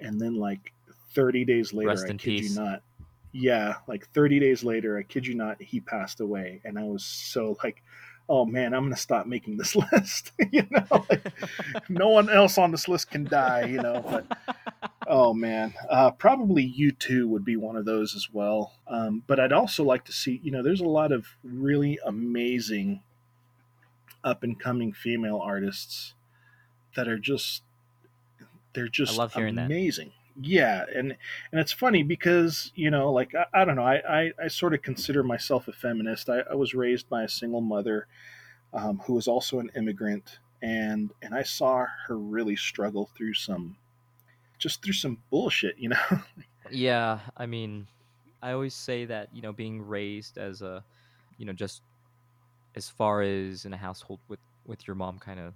And 0.00 0.20
then, 0.20 0.34
like 0.36 0.72
thirty 1.12 1.44
days 1.44 1.72
later, 1.72 1.88
Rest 1.88 2.04
I 2.04 2.08
kid 2.10 2.18
peace. 2.20 2.50
you 2.56 2.62
not, 2.62 2.82
yeah, 3.32 3.74
like 3.86 4.06
30 4.10 4.38
days 4.40 4.62
later, 4.64 4.96
I 4.96 5.02
kid 5.02 5.26
you 5.26 5.34
not, 5.34 5.60
he 5.60 5.80
passed 5.80 6.20
away. 6.20 6.60
And 6.64 6.78
I 6.78 6.84
was 6.84 7.04
so 7.04 7.56
like, 7.64 7.82
oh 8.28 8.44
man, 8.44 8.74
I'm 8.74 8.82
going 8.82 8.94
to 8.94 9.00
stop 9.00 9.26
making 9.26 9.56
this 9.56 9.74
list. 9.92 10.32
you 10.52 10.66
know, 10.70 11.04
like, 11.08 11.32
no 11.88 12.08
one 12.08 12.28
else 12.28 12.58
on 12.58 12.70
this 12.70 12.88
list 12.88 13.10
can 13.10 13.24
die, 13.24 13.66
you 13.66 13.80
know. 13.80 14.04
But 14.08 14.38
oh 15.06 15.32
man, 15.34 15.74
uh, 15.88 16.10
probably 16.12 16.72
U2 16.78 17.26
would 17.28 17.44
be 17.44 17.56
one 17.56 17.76
of 17.76 17.84
those 17.84 18.14
as 18.14 18.28
well. 18.32 18.74
Um, 18.86 19.22
but 19.26 19.40
I'd 19.40 19.52
also 19.52 19.84
like 19.84 20.04
to 20.06 20.12
see, 20.12 20.40
you 20.42 20.50
know, 20.50 20.62
there's 20.62 20.80
a 20.80 20.86
lot 20.88 21.12
of 21.12 21.26
really 21.42 21.98
amazing 22.04 23.02
up 24.24 24.42
and 24.42 24.58
coming 24.58 24.92
female 24.92 25.38
artists 25.42 26.14
that 26.96 27.08
are 27.08 27.18
just, 27.18 27.62
they're 28.74 28.88
just 28.88 29.16
hearing 29.34 29.54
that. 29.56 29.68
Yeah, 30.40 30.84
and 30.94 31.16
and 31.50 31.60
it's 31.60 31.72
funny 31.72 32.02
because 32.02 32.70
you 32.74 32.90
know, 32.90 33.12
like 33.12 33.34
I, 33.34 33.62
I 33.62 33.64
don't 33.64 33.76
know, 33.76 33.86
I, 33.86 34.02
I 34.08 34.32
I 34.44 34.48
sort 34.48 34.74
of 34.74 34.82
consider 34.82 35.22
myself 35.22 35.68
a 35.68 35.72
feminist. 35.72 36.28
I, 36.28 36.40
I 36.50 36.54
was 36.54 36.74
raised 36.74 37.08
by 37.08 37.24
a 37.24 37.28
single 37.28 37.60
mother 37.60 38.06
um, 38.72 38.98
who 39.06 39.14
was 39.14 39.26
also 39.26 39.58
an 39.58 39.70
immigrant, 39.76 40.38
and 40.62 41.10
and 41.22 41.34
I 41.34 41.42
saw 41.42 41.86
her 42.06 42.16
really 42.16 42.56
struggle 42.56 43.10
through 43.16 43.34
some, 43.34 43.76
just 44.58 44.82
through 44.82 44.94
some 44.94 45.18
bullshit, 45.30 45.78
you 45.78 45.90
know. 45.90 46.02
Yeah, 46.70 47.20
I 47.34 47.46
mean, 47.46 47.86
I 48.42 48.52
always 48.52 48.74
say 48.74 49.06
that, 49.06 49.30
you 49.32 49.40
know, 49.40 49.52
being 49.52 49.86
raised 49.86 50.36
as 50.36 50.60
a, 50.60 50.84
you 51.38 51.46
know, 51.46 51.52
just 51.52 51.82
as 52.74 52.88
far 52.90 53.22
as 53.22 53.64
in 53.64 53.72
a 53.72 53.76
household 53.76 54.20
with 54.28 54.40
with 54.66 54.86
your 54.86 54.94
mom 54.94 55.18
kind 55.18 55.40
of 55.40 55.54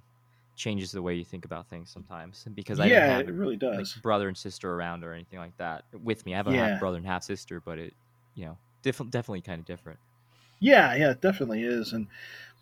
changes 0.57 0.93
the 0.93 1.03
way 1.03 1.15
you 1.15 1.25
think 1.25 1.45
about 1.45 1.69
things 1.69 1.91
sometimes 1.91 2.47
because 2.55 2.81
I 2.81 2.91
yeah, 2.91 3.05
have 3.05 3.25
it 3.27 3.31
really 3.31 3.57
like 3.73 3.89
does. 3.89 3.97
brother 3.97 4.29
and 4.29 4.37
sister 4.37 4.73
around 4.75 5.05
or 5.05 5.13
anything 5.15 5.39
like 5.39 5.57
that 5.59 5.85
with 5.93 6.27
me. 6.27 6.35
I 6.35 6.39
have 6.39 6.47
a 6.47 6.53
Yeah. 6.53 6.57
half 6.57 6.79
brother 6.79 6.99
and 6.99 7.07
half 7.07 7.25
sister, 7.25 7.61
but 7.61 7.79
it, 7.79 7.97
you 8.35 8.47
know, 8.47 8.59
diff- 8.83 8.99
definitely 9.11 9.43
kind 9.43 9.61
of 9.61 9.67
different. 9.67 10.01
Yeah, 10.61 10.95
yeah, 10.95 11.11
it 11.11 11.21
definitely 11.21 11.63
is. 11.63 11.93
And 11.93 12.09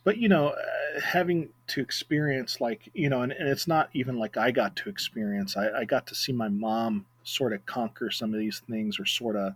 but 0.05 0.19
you 0.19 0.29
know, 0.29 0.49
uh, 0.51 1.01
having 1.03 1.53
to 1.69 1.81
experience 1.81 2.61
like 2.61 2.91
you 2.95 3.09
know, 3.11 3.23
and, 3.23 3.33
and 3.33 3.49
it's 3.49 3.69
not 3.69 3.91
even 3.95 4.19
like 4.19 4.37
I 4.37 4.51
got 4.51 4.77
to 4.77 4.91
experience. 4.91 5.57
I, 5.57 5.71
I 5.81 5.85
got 5.85 6.07
to 6.09 6.15
see 6.15 6.33
my 6.33 6.49
mom 6.49 7.07
sort 7.25 7.53
of 7.53 7.67
conquer 7.67 8.11
some 8.11 8.35
of 8.35 8.41
these 8.41 8.61
things, 8.61 9.01
or 9.01 9.07
sort 9.07 9.37
of, 9.37 9.55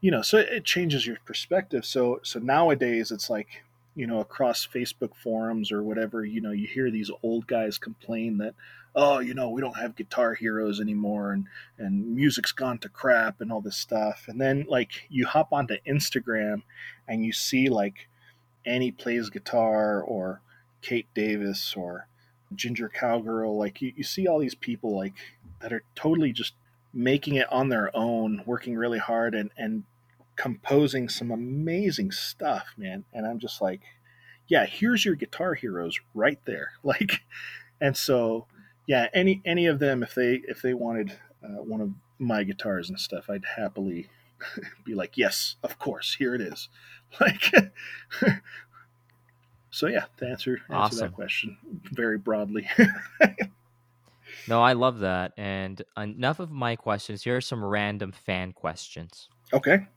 you 0.00 0.10
know, 0.10 0.22
so 0.22 0.38
it 0.38 0.64
changes 0.64 1.06
your 1.06 1.18
perspective. 1.24 1.84
So 1.84 2.20
so 2.22 2.38
nowadays 2.38 3.10
it's 3.10 3.28
like 3.28 3.62
you 3.94 4.06
know 4.06 4.20
across 4.20 4.66
Facebook 4.66 5.14
forums 5.14 5.72
or 5.72 5.82
whatever, 5.82 6.24
you 6.24 6.40
know, 6.40 6.52
you 6.52 6.66
hear 6.66 6.90
these 6.90 7.10
old 7.22 7.46
guys 7.46 7.78
complain 7.78 8.38
that 8.38 8.54
oh, 8.94 9.20
you 9.20 9.34
know, 9.34 9.48
we 9.48 9.60
don't 9.60 9.78
have 9.78 9.96
guitar 9.96 10.34
heroes 10.34 10.80
anymore 10.80 11.32
and, 11.32 11.46
and 11.78 12.14
music's 12.14 12.52
gone 12.52 12.78
to 12.78 12.88
crap 12.88 13.40
and 13.40 13.52
all 13.52 13.60
this 13.60 13.76
stuff. 13.76 14.24
And 14.28 14.40
then 14.40 14.66
like 14.68 15.06
you 15.08 15.26
hop 15.26 15.52
onto 15.52 15.76
Instagram 15.86 16.62
and 17.06 17.24
you 17.24 17.32
see 17.32 17.68
like 17.68 18.08
Annie 18.66 18.90
plays 18.90 19.30
guitar 19.30 20.02
or 20.02 20.40
Kate 20.82 21.06
Davis 21.14 21.74
or 21.76 22.08
Ginger 22.54 22.88
Cowgirl. 22.88 23.56
Like 23.56 23.80
you, 23.80 23.92
you 23.96 24.04
see 24.04 24.26
all 24.26 24.38
these 24.38 24.54
people 24.54 24.96
like 24.96 25.14
that 25.60 25.72
are 25.72 25.84
totally 25.94 26.32
just 26.32 26.54
making 26.92 27.36
it 27.36 27.50
on 27.52 27.68
their 27.68 27.94
own, 27.96 28.42
working 28.44 28.74
really 28.74 28.98
hard 28.98 29.34
and, 29.34 29.50
and 29.56 29.84
composing 30.40 31.06
some 31.06 31.30
amazing 31.30 32.10
stuff, 32.10 32.72
man. 32.78 33.04
And 33.12 33.26
I'm 33.26 33.38
just 33.38 33.60
like, 33.60 33.82
yeah, 34.48 34.64
here's 34.64 35.04
your 35.04 35.14
guitar 35.14 35.52
heroes 35.52 36.00
right 36.14 36.38
there. 36.46 36.72
Like, 36.82 37.20
and 37.78 37.96
so 37.96 38.46
yeah, 38.86 39.08
any 39.12 39.42
any 39.44 39.66
of 39.66 39.78
them 39.78 40.02
if 40.02 40.14
they 40.14 40.40
if 40.48 40.62
they 40.62 40.74
wanted 40.74 41.12
uh, 41.44 41.62
one 41.62 41.80
of 41.82 41.90
my 42.18 42.42
guitars 42.42 42.88
and 42.88 42.98
stuff, 42.98 43.28
I'd 43.28 43.44
happily 43.56 44.08
be 44.84 44.94
like, 44.94 45.18
yes, 45.18 45.56
of 45.62 45.78
course, 45.78 46.14
here 46.14 46.34
it 46.34 46.40
is. 46.40 46.68
Like, 47.20 47.50
so 49.70 49.88
yeah, 49.88 50.04
to 50.18 50.28
answer 50.28 50.52
answer 50.52 50.64
awesome. 50.70 50.98
that 50.98 51.12
question 51.12 51.56
very 51.90 52.18
broadly. 52.18 52.68
no, 54.46 54.62
I 54.62 54.74
love 54.74 55.00
that. 55.00 55.32
And 55.36 55.82
enough 55.96 56.38
of 56.38 56.52
my 56.52 56.76
questions. 56.76 57.24
Here 57.24 57.36
are 57.36 57.40
some 57.40 57.64
random 57.64 58.12
fan 58.12 58.52
questions. 58.52 59.28
Okay. 59.52 59.88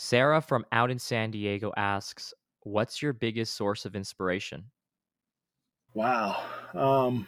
Sarah 0.00 0.40
from 0.40 0.64
out 0.70 0.92
in 0.92 0.98
San 0.98 1.32
Diego 1.32 1.72
asks, 1.76 2.32
"What's 2.60 3.02
your 3.02 3.12
biggest 3.12 3.54
source 3.54 3.84
of 3.84 3.96
inspiration?" 3.96 4.70
Wow. 5.92 6.40
Um, 6.72 7.26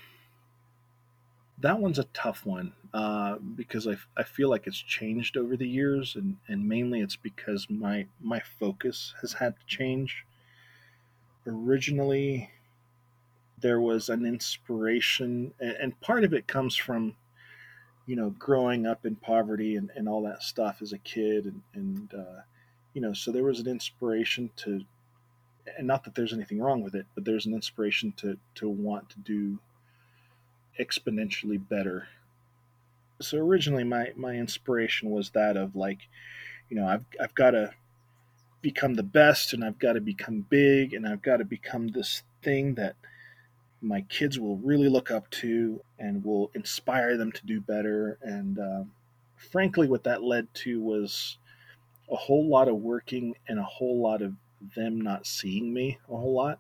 that 1.59 1.81
one's 1.81 1.99
a 1.99 2.05
tough 2.15 2.47
one 2.47 2.73
uh, 2.95 3.39
because 3.39 3.89
I, 3.89 3.97
I 4.17 4.23
feel 4.23 4.49
like 4.49 4.69
it's 4.69 4.79
changed 4.79 5.37
over 5.37 5.57
the 5.57 5.69
years, 5.69 6.15
and, 6.15 6.37
and 6.47 6.69
mainly 6.69 7.01
it's 7.01 7.17
because 7.17 7.69
my 7.69 8.07
my 8.21 8.39
focus 8.39 9.15
has 9.21 9.33
had 9.33 9.59
to 9.59 9.67
change. 9.67 10.25
Originally, 11.49 12.51
there 13.59 13.81
was 13.81 14.09
an 14.09 14.25
inspiration, 14.25 15.55
and, 15.59 15.73
and 15.73 16.01
part 16.01 16.23
of 16.23 16.33
it 16.33 16.47
comes 16.47 16.77
from, 16.77 17.17
you 18.07 18.15
know, 18.15 18.31
growing 18.31 18.87
up 18.87 19.05
in 19.05 19.17
poverty 19.17 19.75
and, 19.75 19.91
and 19.97 20.09
all 20.09 20.23
that 20.23 20.45
stuff 20.45 20.81
as 20.81 20.93
a 20.93 20.99
kid, 20.99 21.47
and, 21.47 21.63
and 21.75 22.15
uh, 22.15 22.43
you 22.95 23.01
know, 23.01 23.13
so 23.13 23.31
there 23.31 23.45
was 23.45 23.61
an 23.61 23.69
inspiration 23.69 24.51
to, 24.57 24.85
and 25.79 25.87
not 25.87 26.05
that 26.05 26.15
there's 26.15 26.33
anything 26.33 26.61
wrong 26.61 26.83
with 26.83 26.95
it, 26.95 27.07
but 27.15 27.25
there's 27.25 27.47
an 27.47 27.55
inspiration 27.55 28.13
to 28.17 28.39
to 28.57 28.69
want 28.69 29.11
to 29.11 29.19
do 29.21 29.59
exponentially 30.79 31.61
better. 31.69 32.09
So 33.21 33.39
originally 33.39 33.85
my 33.85 34.13
my 34.17 34.35
inspiration 34.35 35.11
was 35.11 35.31
that 35.31 35.57
of 35.57 35.77
like, 35.77 36.09
you 36.69 36.77
know, 36.77 36.87
I've 36.87 37.05
I've 37.21 37.35
got 37.35 37.53
to 37.53 37.71
become 38.63 38.95
the 38.95 39.03
best 39.03 39.53
and 39.53 39.65
I've 39.65 39.79
got 39.79 39.95
to 39.95 40.01
become 40.01 40.47
big 40.49 40.93
and 40.93 41.07
I've 41.07 41.23
got 41.23 41.39
to 41.39 41.45
become 41.45 41.89
this 41.89 42.23
thing 42.43 42.75
that 42.75 42.97
my 43.81 44.03
kids 44.03 44.39
will 44.39 44.59
really 44.59 44.89
look 44.89 45.11
up 45.11 45.31
to 45.31 45.83
and 45.99 46.25
will 46.25 46.51
inspire 46.55 47.17
them 47.17 47.33
to 47.33 47.47
do 47.47 47.61
better. 47.61 48.19
And 48.23 48.59
uh, 48.59 48.85
frankly, 49.37 49.89
what 49.89 50.05
that 50.05 50.23
led 50.23 50.53
to 50.55 50.81
was 50.81 51.39
a 52.11 52.17
whole 52.17 52.49
lot 52.49 52.69
of 52.69 52.77
working 52.77 53.37
and 53.49 53.59
a 53.59 53.65
whole 53.65 54.01
lot 54.01 54.23
of 54.23 54.35
them 54.77 55.01
not 55.01 55.27
seeing 55.27 55.73
me 55.73 55.99
a 56.09 56.17
whole 56.17 56.35
lot. 56.35 56.59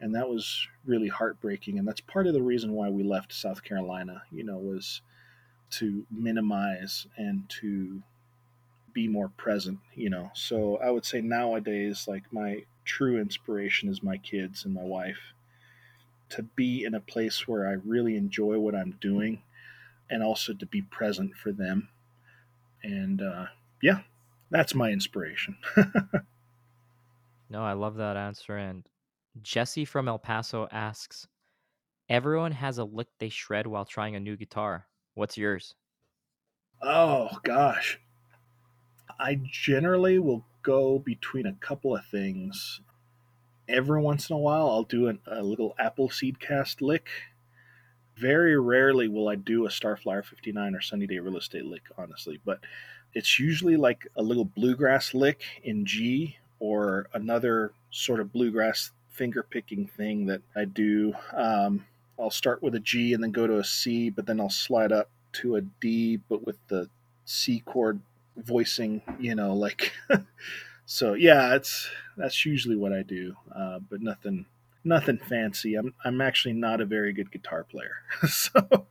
And 0.00 0.14
that 0.14 0.28
was 0.28 0.66
really 0.84 1.08
heartbreaking. 1.08 1.78
And 1.78 1.86
that's 1.86 2.00
part 2.00 2.26
of 2.26 2.32
the 2.32 2.42
reason 2.42 2.72
why 2.72 2.88
we 2.90 3.02
left 3.02 3.32
south 3.32 3.62
carolina 3.62 4.22
you 4.30 4.44
know 4.44 4.58
was 4.58 5.02
to 5.70 6.04
minimize 6.10 7.06
and 7.16 7.48
to 7.48 8.02
be 8.92 9.06
more 9.06 9.28
present 9.28 9.78
you 9.94 10.10
know. 10.10 10.30
So 10.34 10.76
i 10.78 10.90
would 10.90 11.04
say 11.04 11.20
nowadays 11.20 12.06
like 12.08 12.32
my 12.32 12.64
true 12.84 13.20
inspiration 13.20 13.88
is 13.88 14.02
my 14.02 14.16
kids 14.16 14.64
and 14.64 14.74
my 14.74 14.82
wife 14.82 15.32
to 16.30 16.42
be 16.42 16.84
in 16.84 16.94
a 16.94 17.00
place 17.00 17.46
where 17.46 17.68
i 17.68 17.72
really 17.72 18.16
enjoy 18.16 18.58
what 18.58 18.74
i'm 18.74 18.96
doing 19.00 19.42
and 20.08 20.22
also 20.22 20.52
to 20.52 20.66
be 20.66 20.82
present 20.82 21.36
for 21.36 21.52
them. 21.52 21.88
And 22.82 23.22
uh, 23.22 23.46
yeah 23.80 24.00
that's 24.50 24.74
my 24.74 24.90
inspiration 24.90 25.56
no 27.50 27.62
i 27.62 27.72
love 27.72 27.96
that 27.96 28.16
answer 28.16 28.56
and 28.56 28.88
Jesse 29.42 29.84
from 29.84 30.08
El 30.08 30.18
Paso 30.18 30.66
asks, 30.72 31.28
"Everyone 32.08 32.52
has 32.52 32.78
a 32.78 32.84
lick 32.84 33.08
they 33.18 33.28
shred 33.28 33.66
while 33.66 33.84
trying 33.84 34.16
a 34.16 34.20
new 34.20 34.36
guitar. 34.36 34.88
What's 35.14 35.38
yours?" 35.38 35.74
Oh 36.82 37.38
gosh, 37.44 38.00
I 39.18 39.40
generally 39.44 40.18
will 40.18 40.44
go 40.62 40.98
between 40.98 41.46
a 41.46 41.54
couple 41.54 41.94
of 41.96 42.04
things. 42.06 42.80
Every 43.68 44.00
once 44.00 44.28
in 44.28 44.34
a 44.34 44.38
while, 44.38 44.68
I'll 44.68 44.82
do 44.82 45.06
an, 45.06 45.20
a 45.26 45.42
little 45.42 45.76
Appleseed 45.78 46.40
cast 46.40 46.82
lick. 46.82 47.08
Very 48.16 48.58
rarely 48.58 49.06
will 49.06 49.28
I 49.28 49.36
do 49.36 49.64
a 49.64 49.70
Starflyer 49.70 50.24
59 50.24 50.74
or 50.74 50.80
Sunny 50.80 51.06
Day 51.06 51.20
Real 51.20 51.36
Estate 51.36 51.64
lick, 51.64 51.84
honestly, 51.96 52.40
but 52.44 52.60
it's 53.14 53.38
usually 53.38 53.76
like 53.76 54.06
a 54.16 54.22
little 54.22 54.44
bluegrass 54.44 55.14
lick 55.14 55.42
in 55.62 55.84
G 55.84 56.36
or 56.58 57.08
another 57.14 57.72
sort 57.90 58.20
of 58.20 58.32
bluegrass 58.32 58.90
finger 59.08 59.42
picking 59.42 59.86
thing 59.86 60.26
that 60.26 60.42
I 60.54 60.64
do. 60.64 61.14
Um, 61.34 61.86
I'll 62.18 62.30
start 62.30 62.62
with 62.62 62.74
a 62.74 62.80
G 62.80 63.14
and 63.14 63.22
then 63.22 63.32
go 63.32 63.46
to 63.46 63.58
a 63.58 63.64
C, 63.64 64.10
but 64.10 64.26
then 64.26 64.40
I'll 64.40 64.50
slide 64.50 64.92
up 64.92 65.08
to 65.34 65.56
a 65.56 65.60
D, 65.60 66.18
but 66.28 66.46
with 66.46 66.56
the 66.68 66.88
C 67.24 67.60
chord 67.64 68.00
voicing, 68.36 69.02
you 69.18 69.34
know, 69.34 69.54
like. 69.54 69.92
so 70.86 71.14
yeah, 71.14 71.54
it's 71.54 71.88
that's 72.16 72.44
usually 72.44 72.76
what 72.76 72.92
I 72.92 73.02
do, 73.02 73.36
uh, 73.54 73.78
but 73.78 74.00
nothing, 74.02 74.46
nothing 74.84 75.18
fancy. 75.18 75.74
I'm 75.74 75.94
I'm 76.04 76.20
actually 76.20 76.54
not 76.54 76.80
a 76.80 76.86
very 76.86 77.12
good 77.12 77.30
guitar 77.30 77.64
player, 77.64 78.02
so. 78.28 78.86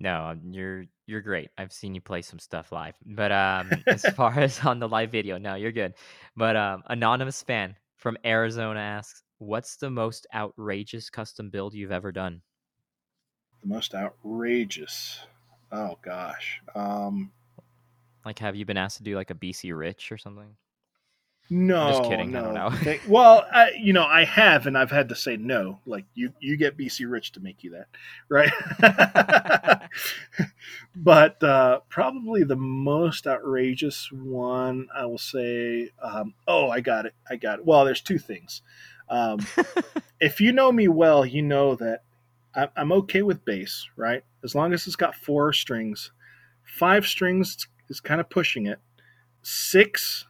No, 0.00 0.34
you're 0.50 0.86
you're 1.06 1.20
great. 1.20 1.50
I've 1.58 1.72
seen 1.72 1.94
you 1.94 2.00
play 2.00 2.22
some 2.22 2.38
stuff 2.38 2.72
live, 2.72 2.94
but 3.04 3.30
um, 3.30 3.70
as 3.86 4.02
far 4.16 4.38
as 4.38 4.58
on 4.64 4.80
the 4.80 4.88
live 4.88 5.12
video, 5.12 5.36
no, 5.36 5.54
you're 5.56 5.72
good. 5.72 5.92
But 6.36 6.56
um, 6.56 6.82
anonymous 6.86 7.42
fan 7.42 7.76
from 7.96 8.16
Arizona 8.24 8.80
asks, 8.80 9.22
"What's 9.38 9.76
the 9.76 9.90
most 9.90 10.26
outrageous 10.34 11.10
custom 11.10 11.50
build 11.50 11.74
you've 11.74 11.92
ever 11.92 12.12
done?" 12.12 12.40
The 13.60 13.68
most 13.68 13.94
outrageous. 13.94 15.20
Oh 15.70 15.98
gosh. 16.00 16.62
Um, 16.74 17.30
like, 18.24 18.38
have 18.38 18.56
you 18.56 18.64
been 18.64 18.78
asked 18.78 18.96
to 18.96 19.02
do 19.02 19.16
like 19.16 19.30
a 19.30 19.34
BC 19.34 19.76
Rich 19.76 20.10
or 20.12 20.16
something? 20.18 20.56
No, 21.52 21.82
I'm 21.82 21.92
just 21.92 22.08
kidding. 22.08 22.30
No. 22.30 22.38
I 22.38 22.42
don't 22.42 22.54
know. 22.54 22.96
Well, 23.08 23.44
I, 23.52 23.70
you 23.76 23.92
know, 23.92 24.04
I 24.04 24.24
have, 24.24 24.66
and 24.66 24.78
I've 24.78 24.90
had 24.90 25.08
to 25.08 25.16
say 25.16 25.36
no. 25.36 25.80
Like 25.84 26.04
you, 26.14 26.32
you 26.38 26.56
get 26.56 26.78
BC 26.78 27.10
Rich 27.10 27.32
to 27.32 27.40
make 27.40 27.64
you 27.64 27.72
that, 27.72 27.88
right? 28.28 28.52
but 30.96 31.42
uh, 31.42 31.80
probably 31.88 32.44
the 32.44 32.56
most 32.56 33.26
outrageous 33.26 34.10
one, 34.12 34.88
I 34.94 35.06
will 35.06 35.18
say. 35.18 35.90
Um, 36.02 36.34
oh, 36.46 36.70
I 36.70 36.80
got 36.80 37.06
it. 37.06 37.14
I 37.28 37.36
got 37.36 37.60
it. 37.60 37.64
Well, 37.64 37.84
there's 37.84 38.00
two 38.00 38.18
things. 38.18 38.62
Um, 39.08 39.40
if 40.20 40.40
you 40.40 40.52
know 40.52 40.72
me 40.72 40.88
well, 40.88 41.24
you 41.24 41.42
know 41.42 41.74
that 41.76 42.04
I'm 42.54 42.92
okay 42.92 43.22
with 43.22 43.44
bass, 43.44 43.86
right? 43.96 44.24
As 44.42 44.54
long 44.54 44.72
as 44.72 44.86
it's 44.86 44.96
got 44.96 45.14
four 45.14 45.52
strings. 45.52 46.10
Five 46.64 47.06
strings 47.06 47.68
is 47.88 48.00
kind 48.00 48.20
of 48.20 48.28
pushing 48.30 48.66
it. 48.66 48.78
Six 49.42 50.26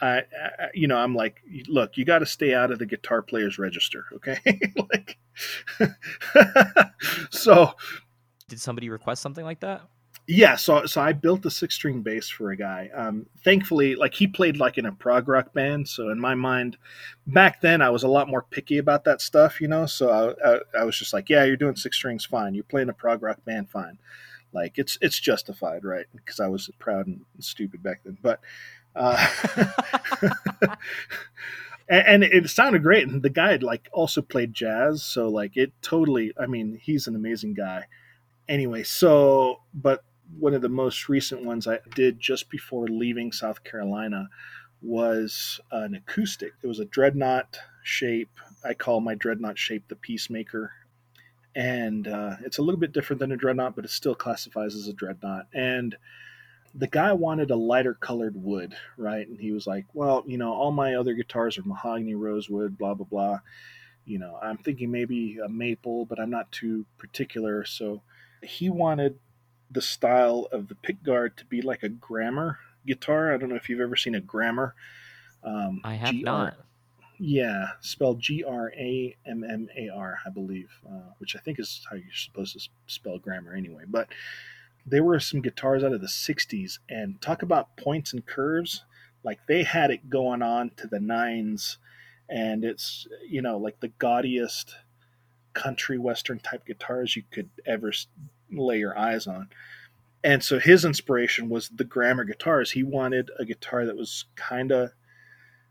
I, 0.00 0.18
I, 0.18 0.66
you 0.74 0.86
know, 0.86 0.98
I'm 0.98 1.14
like, 1.14 1.40
look, 1.68 1.96
you 1.96 2.04
got 2.04 2.18
to 2.18 2.26
stay 2.26 2.52
out 2.52 2.70
of 2.70 2.78
the 2.78 2.86
guitar 2.86 3.22
player's 3.22 3.58
register, 3.58 4.04
okay? 4.16 4.38
like, 4.90 5.18
so. 7.30 7.72
Did 8.54 8.60
somebody 8.60 8.88
request 8.88 9.20
something 9.20 9.44
like 9.44 9.58
that? 9.60 9.82
Yeah, 10.28 10.54
so 10.54 10.86
so 10.86 11.00
I 11.00 11.12
built 11.12 11.44
a 11.44 11.50
six 11.50 11.74
string 11.74 12.02
bass 12.02 12.28
for 12.28 12.52
a 12.52 12.56
guy. 12.56 12.88
Um, 12.94 13.26
thankfully, 13.42 13.96
like 13.96 14.14
he 14.14 14.28
played 14.28 14.58
like 14.58 14.78
in 14.78 14.86
a 14.86 14.92
prog 14.92 15.26
rock 15.26 15.52
band, 15.52 15.88
so 15.88 16.10
in 16.10 16.20
my 16.20 16.36
mind, 16.36 16.76
back 17.26 17.60
then 17.62 17.82
I 17.82 17.90
was 17.90 18.04
a 18.04 18.08
lot 18.08 18.28
more 18.28 18.46
picky 18.48 18.78
about 18.78 19.02
that 19.06 19.20
stuff, 19.20 19.60
you 19.60 19.66
know. 19.66 19.86
So 19.86 20.36
I, 20.44 20.54
I, 20.54 20.58
I 20.82 20.84
was 20.84 20.96
just 20.96 21.12
like, 21.12 21.28
yeah, 21.28 21.42
you're 21.42 21.56
doing 21.56 21.74
six 21.74 21.96
strings, 21.96 22.24
fine. 22.24 22.54
You're 22.54 22.62
playing 22.62 22.90
a 22.90 22.92
prog 22.92 23.24
rock 23.24 23.44
band, 23.44 23.70
fine. 23.70 23.98
Like 24.52 24.78
it's 24.78 24.96
it's 25.02 25.18
justified, 25.18 25.84
right? 25.84 26.06
Because 26.14 26.38
I 26.38 26.46
was 26.46 26.70
proud 26.78 27.08
and 27.08 27.22
stupid 27.40 27.82
back 27.82 28.02
then, 28.04 28.16
but 28.22 28.38
uh, 28.94 29.26
and, 31.88 32.22
it 32.22 32.48
sounded 32.48 32.84
great. 32.84 33.08
And 33.08 33.20
the 33.20 33.30
guy 33.30 33.50
had 33.50 33.64
like 33.64 33.88
also 33.92 34.22
played 34.22 34.54
jazz, 34.54 35.02
so 35.02 35.28
like 35.28 35.56
it 35.56 35.72
totally. 35.82 36.32
I 36.38 36.46
mean, 36.46 36.78
he's 36.80 37.08
an 37.08 37.16
amazing 37.16 37.54
guy. 37.54 37.88
Anyway, 38.48 38.82
so 38.82 39.60
but 39.72 40.04
one 40.38 40.54
of 40.54 40.62
the 40.62 40.68
most 40.68 41.08
recent 41.08 41.44
ones 41.44 41.66
I 41.66 41.78
did 41.94 42.18
just 42.20 42.50
before 42.50 42.88
leaving 42.88 43.32
South 43.32 43.62
Carolina 43.64 44.28
was 44.82 45.60
an 45.72 45.94
acoustic. 45.94 46.52
It 46.62 46.66
was 46.66 46.80
a 46.80 46.84
dreadnought 46.86 47.58
shape. 47.82 48.30
I 48.64 48.74
call 48.74 49.00
my 49.00 49.14
dreadnought 49.14 49.58
shape 49.58 49.88
the 49.88 49.96
peacemaker. 49.96 50.72
and 51.54 52.08
uh, 52.08 52.36
it's 52.44 52.58
a 52.58 52.62
little 52.62 52.80
bit 52.80 52.92
different 52.92 53.20
than 53.20 53.32
a 53.32 53.36
dreadnought, 53.36 53.76
but 53.76 53.84
it 53.84 53.90
still 53.90 54.14
classifies 54.14 54.74
as 54.74 54.88
a 54.88 54.92
dreadnought. 54.92 55.46
And 55.54 55.96
the 56.74 56.88
guy 56.88 57.12
wanted 57.12 57.50
a 57.50 57.56
lighter 57.56 57.94
colored 57.94 58.36
wood, 58.36 58.74
right? 58.96 59.26
And 59.28 59.40
he 59.40 59.52
was 59.52 59.66
like, 59.66 59.86
"Well, 59.94 60.24
you 60.26 60.38
know, 60.38 60.52
all 60.54 60.72
my 60.72 60.94
other 60.96 61.14
guitars 61.14 61.58
are 61.58 61.62
mahogany, 61.64 62.14
rosewood, 62.14 62.78
blah 62.78 62.94
blah 62.94 63.06
blah. 63.06 63.40
You 64.06 64.18
know, 64.18 64.38
I'm 64.42 64.58
thinking 64.58 64.90
maybe 64.90 65.38
a 65.44 65.48
maple, 65.48 66.06
but 66.06 66.20
I'm 66.20 66.30
not 66.30 66.52
too 66.52 66.86
particular." 66.98 67.64
So 67.64 68.02
he 68.44 68.70
wanted 68.70 69.18
the 69.70 69.82
style 69.82 70.48
of 70.52 70.68
the 70.68 70.74
pickguard 70.74 71.36
to 71.36 71.44
be 71.44 71.62
like 71.62 71.82
a 71.82 71.88
Grammer 71.88 72.58
guitar. 72.86 73.32
I 73.32 73.36
don't 73.36 73.48
know 73.48 73.56
if 73.56 73.68
you've 73.68 73.80
ever 73.80 73.96
seen 73.96 74.14
a 74.14 74.20
Grammer. 74.20 74.74
Um, 75.42 75.80
I 75.84 75.94
have 75.94 76.10
G-R- 76.10 76.24
not. 76.24 76.56
Yeah, 77.18 77.68
spelled 77.80 78.20
G 78.20 78.42
R 78.42 78.72
A 78.76 79.16
M 79.26 79.44
M 79.44 79.68
A 79.76 79.88
R, 79.88 80.18
I 80.26 80.30
believe, 80.30 80.70
uh, 80.86 81.12
which 81.18 81.36
I 81.36 81.38
think 81.38 81.58
is 81.58 81.86
how 81.88 81.96
you're 81.96 82.06
supposed 82.12 82.58
to 82.58 82.68
spell 82.86 83.18
grammar 83.18 83.54
anyway. 83.54 83.84
But 83.86 84.08
there 84.84 85.04
were 85.04 85.20
some 85.20 85.40
guitars 85.40 85.82
out 85.84 85.92
of 85.92 86.00
the 86.00 86.08
60s, 86.08 86.78
and 86.88 87.20
talk 87.20 87.42
about 87.42 87.76
points 87.76 88.12
and 88.12 88.26
curves. 88.26 88.84
Like 89.22 89.38
they 89.46 89.62
had 89.62 89.90
it 89.90 90.10
going 90.10 90.42
on 90.42 90.72
to 90.76 90.86
the 90.86 91.00
nines, 91.00 91.78
and 92.28 92.64
it's, 92.64 93.06
you 93.26 93.40
know, 93.40 93.58
like 93.58 93.80
the 93.80 93.88
gaudiest 93.88 94.74
country 95.54 95.98
western 95.98 96.40
type 96.40 96.66
guitars 96.66 97.16
you 97.16 97.22
could 97.30 97.48
ever 97.64 97.92
lay 98.52 98.78
your 98.78 98.98
eyes 98.98 99.26
on. 99.26 99.48
And 100.22 100.42
so 100.42 100.58
his 100.58 100.84
inspiration 100.84 101.48
was 101.48 101.68
the 101.68 101.84
Grammer 101.84 102.24
guitars. 102.24 102.70
He 102.70 102.82
wanted 102.82 103.30
a 103.38 103.44
guitar 103.44 103.84
that 103.84 103.96
was 103.96 104.24
kind 104.36 104.72
of 104.72 104.90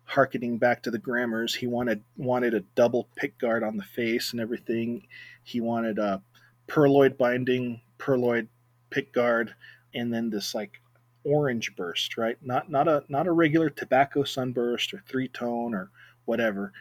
harkening 0.06 0.58
back 0.58 0.84
to 0.84 0.92
the 0.92 1.00
Grammers. 1.00 1.56
He 1.56 1.66
wanted 1.66 2.04
wanted 2.18 2.54
a 2.54 2.62
double 2.76 3.08
pick 3.16 3.38
guard 3.40 3.64
on 3.64 3.78
the 3.78 3.84
face 3.84 4.32
and 4.32 4.42
everything. 4.42 5.08
He 5.44 5.60
wanted 5.60 5.98
a 5.98 6.22
pearloid 6.68 7.18
binding, 7.18 7.82
pearloid 7.98 8.48
pick 8.90 9.12
guard, 9.12 9.56
and 9.96 10.14
then 10.14 10.30
this 10.30 10.54
like 10.54 10.82
orange 11.24 11.76
burst, 11.76 12.18
right? 12.18 12.38
Not 12.42 12.70
not 12.70 12.88
a 12.88 13.04
not 13.10 13.28
a 13.28 13.32
regular 13.32 13.70
tobacco 13.70 14.24
sunburst 14.24 14.94
or 14.94 15.04
three 15.08 15.30
tone 15.30 15.74
or 15.74 15.90
whatever, 16.26 16.74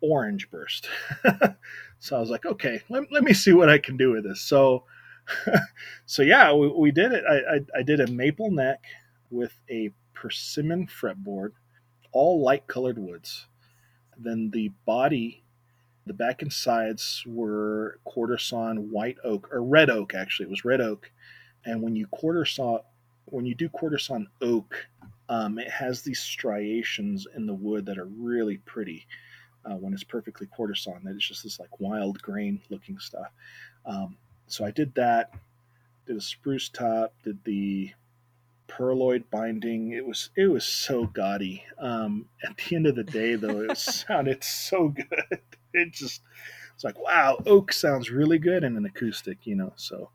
orange 0.00 0.50
burst. 0.50 0.88
so 1.98 2.16
I 2.16 2.20
was 2.20 2.30
like, 2.30 2.44
okay, 2.44 2.82
let, 2.88 3.10
let 3.10 3.22
me 3.22 3.32
see 3.32 3.52
what 3.52 3.70
I 3.70 3.78
can 3.78 3.96
do 3.96 4.12
with 4.12 4.24
this. 4.24 4.40
So 4.40 4.84
so 6.06 6.22
yeah, 6.22 6.52
we, 6.52 6.68
we 6.68 6.90
did 6.90 7.12
it. 7.12 7.24
I, 7.28 7.56
I, 7.56 7.80
I 7.80 7.82
did 7.82 8.00
a 8.00 8.06
maple 8.10 8.50
neck 8.50 8.82
with 9.30 9.52
a 9.70 9.90
persimmon 10.14 10.86
fretboard 10.86 11.52
all 12.14 12.40
light 12.40 12.66
colored 12.66 12.98
woods. 12.98 13.46
Then 14.16 14.50
the 14.50 14.70
body, 14.86 15.42
the 16.06 16.14
back 16.14 16.40
and 16.40 16.52
sides 16.52 17.24
were 17.26 17.98
quarter 18.04 18.38
sawn 18.38 18.90
white 18.90 19.18
oak 19.24 19.52
or 19.52 19.62
red 19.62 19.90
oak. 19.90 20.14
Actually, 20.14 20.46
it 20.46 20.50
was 20.50 20.64
red 20.64 20.80
oak. 20.80 21.10
And 21.66 21.82
when 21.82 21.96
you 21.96 22.06
quarter 22.06 22.44
saw, 22.44 22.78
when 23.26 23.44
you 23.44 23.54
do 23.54 23.68
quarter 23.68 23.98
sawn 23.98 24.28
oak, 24.40 24.86
um, 25.28 25.58
it 25.58 25.70
has 25.70 26.02
these 26.02 26.20
striations 26.20 27.26
in 27.34 27.46
the 27.46 27.54
wood 27.54 27.84
that 27.86 27.98
are 27.98 28.06
really 28.06 28.58
pretty. 28.58 29.06
Uh, 29.64 29.76
when 29.76 29.94
it's 29.94 30.04
perfectly 30.04 30.46
quarter 30.46 30.74
sawn, 30.74 31.00
that 31.04 31.14
it's 31.14 31.26
just 31.26 31.42
this 31.42 31.58
like 31.58 31.80
wild 31.80 32.20
grain 32.20 32.60
looking 32.68 32.98
stuff. 32.98 33.28
Um, 33.86 34.18
so 34.54 34.64
I 34.64 34.70
did 34.70 34.94
that. 34.94 35.32
Did 36.06 36.16
a 36.16 36.20
spruce 36.20 36.68
top. 36.68 37.12
Did 37.24 37.42
the 37.44 37.90
pearloid 38.68 39.24
binding. 39.30 39.92
It 39.92 40.06
was 40.06 40.30
it 40.36 40.46
was 40.46 40.64
so 40.64 41.06
gaudy. 41.06 41.64
Um, 41.78 42.26
at 42.48 42.56
the 42.56 42.76
end 42.76 42.86
of 42.86 42.94
the 42.94 43.02
day, 43.02 43.34
though, 43.34 43.62
it 43.62 43.76
sounded 43.78 44.44
so 44.44 44.88
good. 44.88 45.06
It 45.76 45.90
just 45.90 46.22
it's 46.72 46.84
like 46.84 46.96
wow, 47.00 47.42
oak 47.46 47.72
sounds 47.72 48.08
really 48.08 48.38
good 48.38 48.62
in 48.62 48.76
an 48.76 48.84
acoustic, 48.84 49.38
you 49.42 49.56
know. 49.56 49.72
So, 49.74 50.10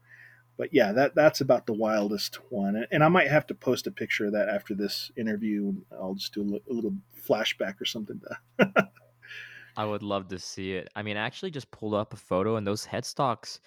but 0.58 0.74
yeah, 0.74 0.94
that 0.94 1.16
that's 1.16 1.42
about 1.42 1.66
the 1.66 1.74
wildest 1.74 2.40
one. 2.50 2.86
And 2.90 3.04
I 3.04 3.10
might 3.10 3.28
have 3.28 3.46
to 3.48 3.54
post 3.54 3.86
a 3.86 3.92
picture 3.92 4.28
of 4.28 4.32
that 4.32 4.48
after 4.48 4.74
this 4.74 5.12
interview. 5.18 5.74
I'll 5.92 6.14
just 6.14 6.34
do 6.34 6.62
a 6.70 6.74
little 6.74 6.94
flashback 7.28 7.82
or 7.82 7.84
something. 7.84 8.22
I 9.76 9.84
would 9.84 10.02
love 10.02 10.30
to 10.30 10.40
see 10.40 10.76
it. 10.76 10.88
I 10.96 11.04
mean, 11.04 11.18
I 11.18 11.26
actually 11.26 11.52
just 11.52 11.70
pulled 11.72 11.94
up 11.94 12.14
a 12.14 12.18
photo, 12.18 12.56
and 12.56 12.66
those 12.66 12.86
headstocks. 12.86 13.60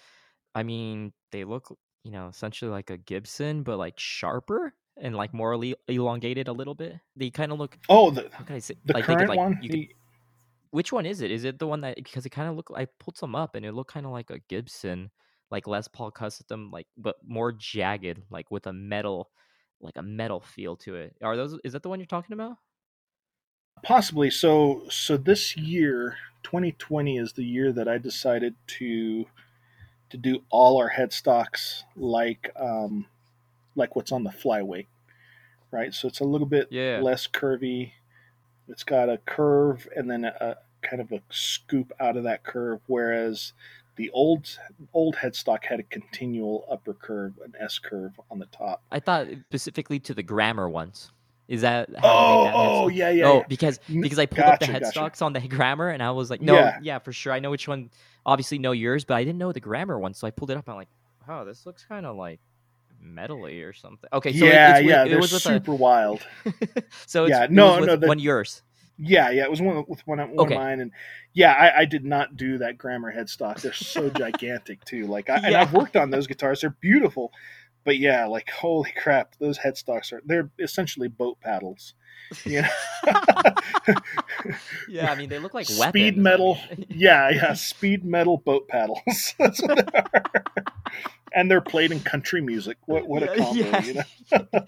I 0.55 0.63
mean, 0.63 1.13
they 1.31 1.43
look 1.43 1.75
you 2.03 2.11
know, 2.11 2.27
essentially 2.27 2.69
like 2.69 2.89
a 2.89 2.97
Gibson, 2.97 3.63
but 3.63 3.77
like 3.77 3.97
sharper 3.97 4.73
and 4.97 5.15
like 5.15 5.33
more 5.33 5.57
elongated 5.87 6.47
a 6.47 6.53
little 6.53 6.75
bit. 6.75 6.95
They 7.15 7.29
kind 7.29 7.51
of 7.51 7.59
look. 7.59 7.77
Oh, 7.89 8.11
the 8.11 8.29
how 8.31 8.43
can 8.43 8.55
I 8.55 8.59
say? 8.59 8.75
The 8.85 8.93
like, 8.93 9.05
current 9.05 9.29
like, 9.29 9.37
one. 9.37 9.59
The... 9.61 9.89
which 10.71 10.91
one 10.91 11.05
is 11.05 11.21
it? 11.21 11.31
Is 11.31 11.45
it 11.45 11.59
the 11.59 11.67
one 11.67 11.81
that 11.81 11.95
because 11.95 12.25
it 12.25 12.29
kind 12.29 12.49
of 12.49 12.55
look? 12.55 12.69
I 12.75 12.87
pulled 12.99 13.17
some 13.17 13.35
up 13.35 13.55
and 13.55 13.65
it 13.65 13.73
looked 13.73 13.93
kind 13.93 14.05
of 14.05 14.11
like 14.11 14.29
a 14.29 14.39
Gibson, 14.49 15.11
like 15.49 15.65
Les 15.65 15.87
Paul 15.87 16.11
custom, 16.11 16.71
like 16.71 16.87
but 16.97 17.15
more 17.25 17.51
jagged, 17.53 18.21
like 18.29 18.51
with 18.51 18.67
a 18.67 18.73
metal, 18.73 19.29
like 19.81 19.97
a 19.97 20.03
metal 20.03 20.41
feel 20.41 20.75
to 20.77 20.95
it. 20.95 21.15
Are 21.23 21.37
those? 21.37 21.57
Is 21.63 21.71
that 21.73 21.83
the 21.83 21.89
one 21.89 21.99
you're 21.99 22.05
talking 22.05 22.33
about? 22.33 22.57
Possibly. 23.81 24.29
So 24.29 24.83
so 24.89 25.15
this 25.15 25.55
year, 25.55 26.17
2020 26.43 27.17
is 27.17 27.33
the 27.33 27.45
year 27.45 27.71
that 27.71 27.87
I 27.87 27.97
decided 27.97 28.55
to 28.67 29.25
to 30.13 30.17
do 30.17 30.43
all 30.51 30.77
our 30.77 30.91
headstocks 30.91 31.81
like 31.95 32.51
um, 32.55 33.07
like 33.75 33.95
what's 33.95 34.11
on 34.11 34.23
the 34.23 34.29
flyweight, 34.29 34.85
right? 35.71 35.91
So 35.91 36.07
it's 36.07 36.19
a 36.19 36.23
little 36.23 36.45
bit 36.45 36.67
yeah. 36.69 36.99
less 37.01 37.25
curvy. 37.25 37.93
It's 38.67 38.83
got 38.83 39.09
a 39.09 39.17
curve 39.17 39.87
and 39.95 40.11
then 40.11 40.25
a, 40.25 40.57
kind 40.83 41.01
of 41.01 41.11
a 41.11 41.19
scoop 41.31 41.91
out 41.99 42.15
of 42.15 42.25
that 42.25 42.43
curve, 42.43 42.81
whereas 42.85 43.53
the 43.95 44.11
old 44.11 44.59
old 44.93 45.15
headstock 45.15 45.63
had 45.63 45.79
a 45.79 45.83
continual 45.83 46.67
upper 46.69 46.93
curve, 46.93 47.33
an 47.43 47.55
S 47.59 47.79
curve 47.79 48.11
on 48.29 48.37
the 48.37 48.45
top. 48.45 48.83
I 48.91 48.99
thought 48.99 49.25
specifically 49.47 49.99
to 50.01 50.13
the 50.13 50.23
Grammer 50.23 50.69
ones. 50.69 51.11
Is 51.53 51.61
that 51.61 51.87
oh 52.01 52.51
oh 52.51 52.87
yeah 52.87 53.11
yeah 53.11 53.27
oh 53.27 53.37
yeah. 53.37 53.43
because 53.47 53.79
because 53.87 54.17
I 54.17 54.25
pulled 54.25 54.39
gotcha, 54.39 54.53
up 54.53 54.59
the 54.59 54.65
headstocks 54.65 54.93
gotcha. 54.93 55.25
on 55.25 55.33
the 55.33 55.39
Grammer 55.47 55.89
and 55.89 56.01
I 56.01 56.09
was 56.09 56.31
like 56.31 56.41
no 56.41 56.55
yeah. 56.55 56.79
yeah. 56.81 56.97
for 56.97 57.13
sure 57.13 57.31
I 57.31 57.37
know 57.37 57.51
which 57.51 57.67
one 57.67 57.91
obviously 58.25 58.57
know 58.57 58.71
yours 58.71 59.05
but 59.05 59.13
I 59.13 59.23
didn't 59.23 59.37
know 59.37 59.51
the 59.51 59.59
Grammer 59.59 59.99
one 59.99 60.15
so 60.15 60.25
I 60.25 60.31
pulled 60.31 60.49
it 60.49 60.57
up 60.57 60.65
and 60.65 60.73
I'm 60.73 60.77
like 60.77 60.87
oh 61.29 61.45
this 61.45 61.67
looks 61.67 61.85
kind 61.85 62.07
of 62.07 62.15
like 62.15 62.39
metally 63.05 63.63
or 63.63 63.71
something 63.71 64.09
okay 64.11 64.33
so 64.33 64.45
yeah 64.45 64.79
it, 64.79 64.85
yeah 64.85 65.05
it 65.05 65.19
was 65.19 65.29
super 65.43 65.73
a... 65.73 65.75
wild 65.75 66.25
so 67.05 67.27
yeah 67.27 67.45
no 67.51 67.77
no 67.77 67.97
the... 67.97 68.07
one 68.07 68.17
yours 68.17 68.63
yeah 68.97 69.29
yeah 69.29 69.43
it 69.43 69.51
was 69.51 69.61
one 69.61 69.85
with 69.87 70.01
one, 70.07 70.17
one 70.17 70.39
okay. 70.39 70.55
of 70.55 70.59
mine 70.59 70.79
and 70.79 70.91
yeah 71.33 71.51
I, 71.53 71.81
I, 71.81 71.85
did 71.85 72.03
not 72.03 72.35
do 72.35 72.57
that 72.59 72.79
Grammer 72.79 73.13
headstock 73.13 73.61
they're 73.61 73.73
so 73.73 74.09
gigantic 74.17 74.83
too 74.85 75.05
like 75.05 75.29
I, 75.29 75.35
yeah. 75.35 75.45
and 75.45 75.55
I've 75.55 75.73
worked 75.73 75.95
on 75.95 76.09
those 76.09 76.25
guitars 76.25 76.61
they're 76.61 76.75
beautiful 76.79 77.31
but 77.83 77.97
yeah, 77.97 78.25
like 78.25 78.49
holy 78.49 78.93
crap, 79.01 79.35
those 79.39 79.59
headstocks 79.59 80.13
are 80.13 80.21
they're 80.25 80.49
essentially 80.59 81.07
boat 81.07 81.39
paddles. 81.41 81.93
You 82.45 82.61
know? 82.61 82.67
yeah, 84.89 85.11
I 85.11 85.15
mean 85.15 85.29
they 85.29 85.39
look 85.39 85.53
like 85.53 85.67
speed 85.67 85.79
weapons. 85.79 86.17
metal. 86.17 86.57
yeah, 86.89 87.29
yeah, 87.29 87.53
speed 87.53 88.05
metal 88.05 88.37
boat 88.37 88.67
paddles. 88.67 89.33
That's 89.39 89.61
what 89.61 89.77
they 89.77 89.99
are. 89.99 90.23
and 91.33 91.51
they're 91.51 91.61
played 91.61 91.91
in 91.91 91.99
country 91.99 92.41
music. 92.41 92.77
What 92.85 93.07
what 93.07 93.23
a 93.23 93.35
combo, 93.35 93.53
yeah. 93.53 93.83
you 93.83 93.93
know? 93.93 94.65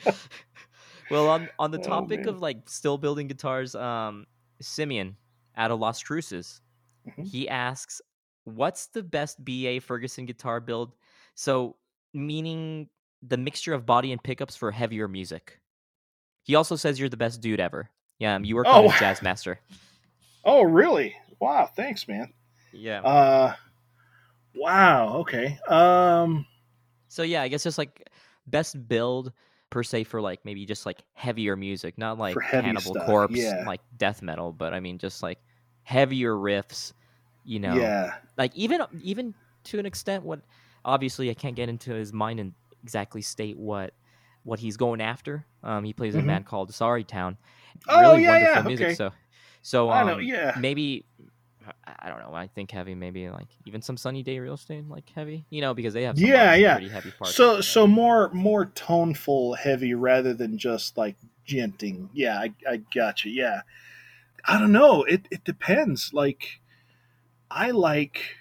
well, 1.09 1.29
on 1.29 1.49
on 1.57 1.71
the 1.71 1.79
oh, 1.79 1.83
topic 1.83 2.21
oh, 2.25 2.31
of 2.31 2.41
like 2.41 2.69
still 2.69 2.97
building 2.97 3.27
guitars, 3.27 3.75
um, 3.75 4.25
Simeon 4.61 5.15
out 5.55 5.71
of 5.71 5.79
Las 5.79 6.03
Cruces, 6.03 6.61
mm-hmm. 7.07 7.23
he 7.23 7.47
asks, 7.47 8.01
"What's 8.43 8.87
the 8.87 9.03
best 9.03 9.43
BA 9.43 9.79
Ferguson 9.81 10.25
guitar 10.25 10.59
build?" 10.59 10.93
So 11.35 11.77
meaning 12.13 12.89
the 13.27 13.37
mixture 13.37 13.73
of 13.73 13.85
body 13.85 14.11
and 14.11 14.21
pickups 14.21 14.55
for 14.55 14.71
heavier 14.71 15.07
music. 15.07 15.59
He 16.43 16.55
also 16.55 16.75
says 16.75 16.99
you're 16.99 17.09
the 17.09 17.17
best 17.17 17.41
dude 17.41 17.59
ever. 17.59 17.89
Yeah, 18.19 18.37
you 18.39 18.55
work 18.55 18.67
oh. 18.69 18.87
on 18.87 18.93
Jazz 18.99 19.21
Master. 19.21 19.59
Oh, 20.43 20.63
really? 20.63 21.15
Wow, 21.39 21.69
thanks, 21.75 22.07
man. 22.07 22.31
Yeah. 22.71 23.01
Uh 23.01 23.55
wow, 24.55 25.17
okay. 25.19 25.57
Um 25.67 26.45
so 27.07 27.23
yeah, 27.23 27.41
I 27.41 27.47
guess 27.47 27.63
just 27.63 27.77
like 27.77 28.09
best 28.47 28.87
build 28.87 29.31
per 29.69 29.83
se 29.83 30.03
for 30.05 30.21
like 30.21 30.43
maybe 30.45 30.65
just 30.65 30.85
like 30.85 31.03
heavier 31.13 31.55
music, 31.55 31.97
not 31.97 32.17
like 32.17 32.35
Cannibal 32.51 32.81
stuff. 32.81 33.05
Corpse, 33.05 33.37
yeah. 33.37 33.63
like 33.65 33.81
death 33.97 34.21
metal, 34.21 34.51
but 34.51 34.73
I 34.73 34.79
mean 34.79 34.97
just 34.97 35.23
like 35.23 35.39
heavier 35.83 36.33
riffs, 36.33 36.93
you 37.43 37.59
know. 37.59 37.75
Yeah. 37.75 38.15
Like 38.37 38.55
even 38.55 38.81
even 39.01 39.33
to 39.65 39.79
an 39.79 39.85
extent 39.85 40.23
what 40.23 40.41
obviously 40.83 41.29
I 41.29 41.33
can't 41.33 41.55
get 41.55 41.69
into 41.69 41.93
his 41.93 42.13
mind 42.13 42.39
and 42.39 42.53
exactly 42.85 43.23
state 43.23 43.57
what 43.57 43.95
what 44.43 44.59
he's 44.59 44.77
going 44.77 45.01
after. 45.01 45.43
Um, 45.63 45.83
he 45.83 45.91
plays 45.91 46.13
mm-hmm. 46.13 46.29
a 46.29 46.33
band 46.33 46.45
called 46.45 46.71
Sorry 46.71 47.03
Town. 47.03 47.35
Oh 47.89 47.99
really 47.99 48.23
yeah, 48.23 48.29
wonderful 48.29 48.61
yeah. 48.61 48.67
music. 48.67 48.85
Okay. 48.85 48.93
So, 48.93 49.11
so 49.63 49.89
um, 49.89 49.97
I 49.97 50.11
know, 50.11 50.19
yeah. 50.19 50.55
maybe 50.59 51.03
I 51.83 52.09
don't 52.09 52.19
know. 52.19 52.35
I 52.35 52.45
think 52.45 52.69
heavy, 52.69 52.93
maybe 52.93 53.27
like 53.29 53.47
even 53.65 53.81
some 53.81 53.97
Sunny 53.97 54.21
Day 54.21 54.37
Real 54.37 54.53
Estate, 54.53 54.87
like 54.87 55.09
heavy, 55.15 55.45
you 55.49 55.61
know, 55.61 55.73
because 55.73 55.95
they 55.95 56.03
have 56.03 56.19
yeah, 56.19 56.53
yeah, 56.53 56.75
pretty 56.75 56.89
heavy 56.89 57.11
parts. 57.11 57.35
So, 57.35 57.59
so 57.61 57.87
more 57.87 58.29
more 58.33 58.65
toneful 58.65 59.55
heavy 59.55 59.95
rather 59.95 60.35
than 60.35 60.59
just 60.59 60.95
like 60.95 61.15
djenting. 61.47 62.09
Yeah, 62.13 62.37
I, 62.37 62.53
I 62.69 62.77
got 62.93 63.25
you. 63.25 63.31
Yeah, 63.31 63.61
I 64.45 64.59
don't 64.59 64.71
know. 64.71 65.03
It 65.03 65.27
it 65.31 65.43
depends. 65.43 66.11
Like, 66.13 66.59
I 67.49 67.71
like 67.71 68.35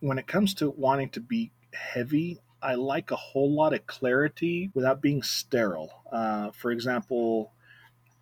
when 0.00 0.18
it 0.18 0.26
comes 0.26 0.54
to 0.54 0.70
wanting 0.70 1.10
to 1.10 1.20
be 1.20 1.52
heavy, 1.74 2.40
I 2.62 2.74
like 2.74 3.10
a 3.10 3.16
whole 3.16 3.54
lot 3.54 3.72
of 3.72 3.86
clarity 3.86 4.70
without 4.74 5.00
being 5.00 5.22
sterile. 5.22 6.02
Uh, 6.12 6.50
for 6.50 6.70
example, 6.70 7.52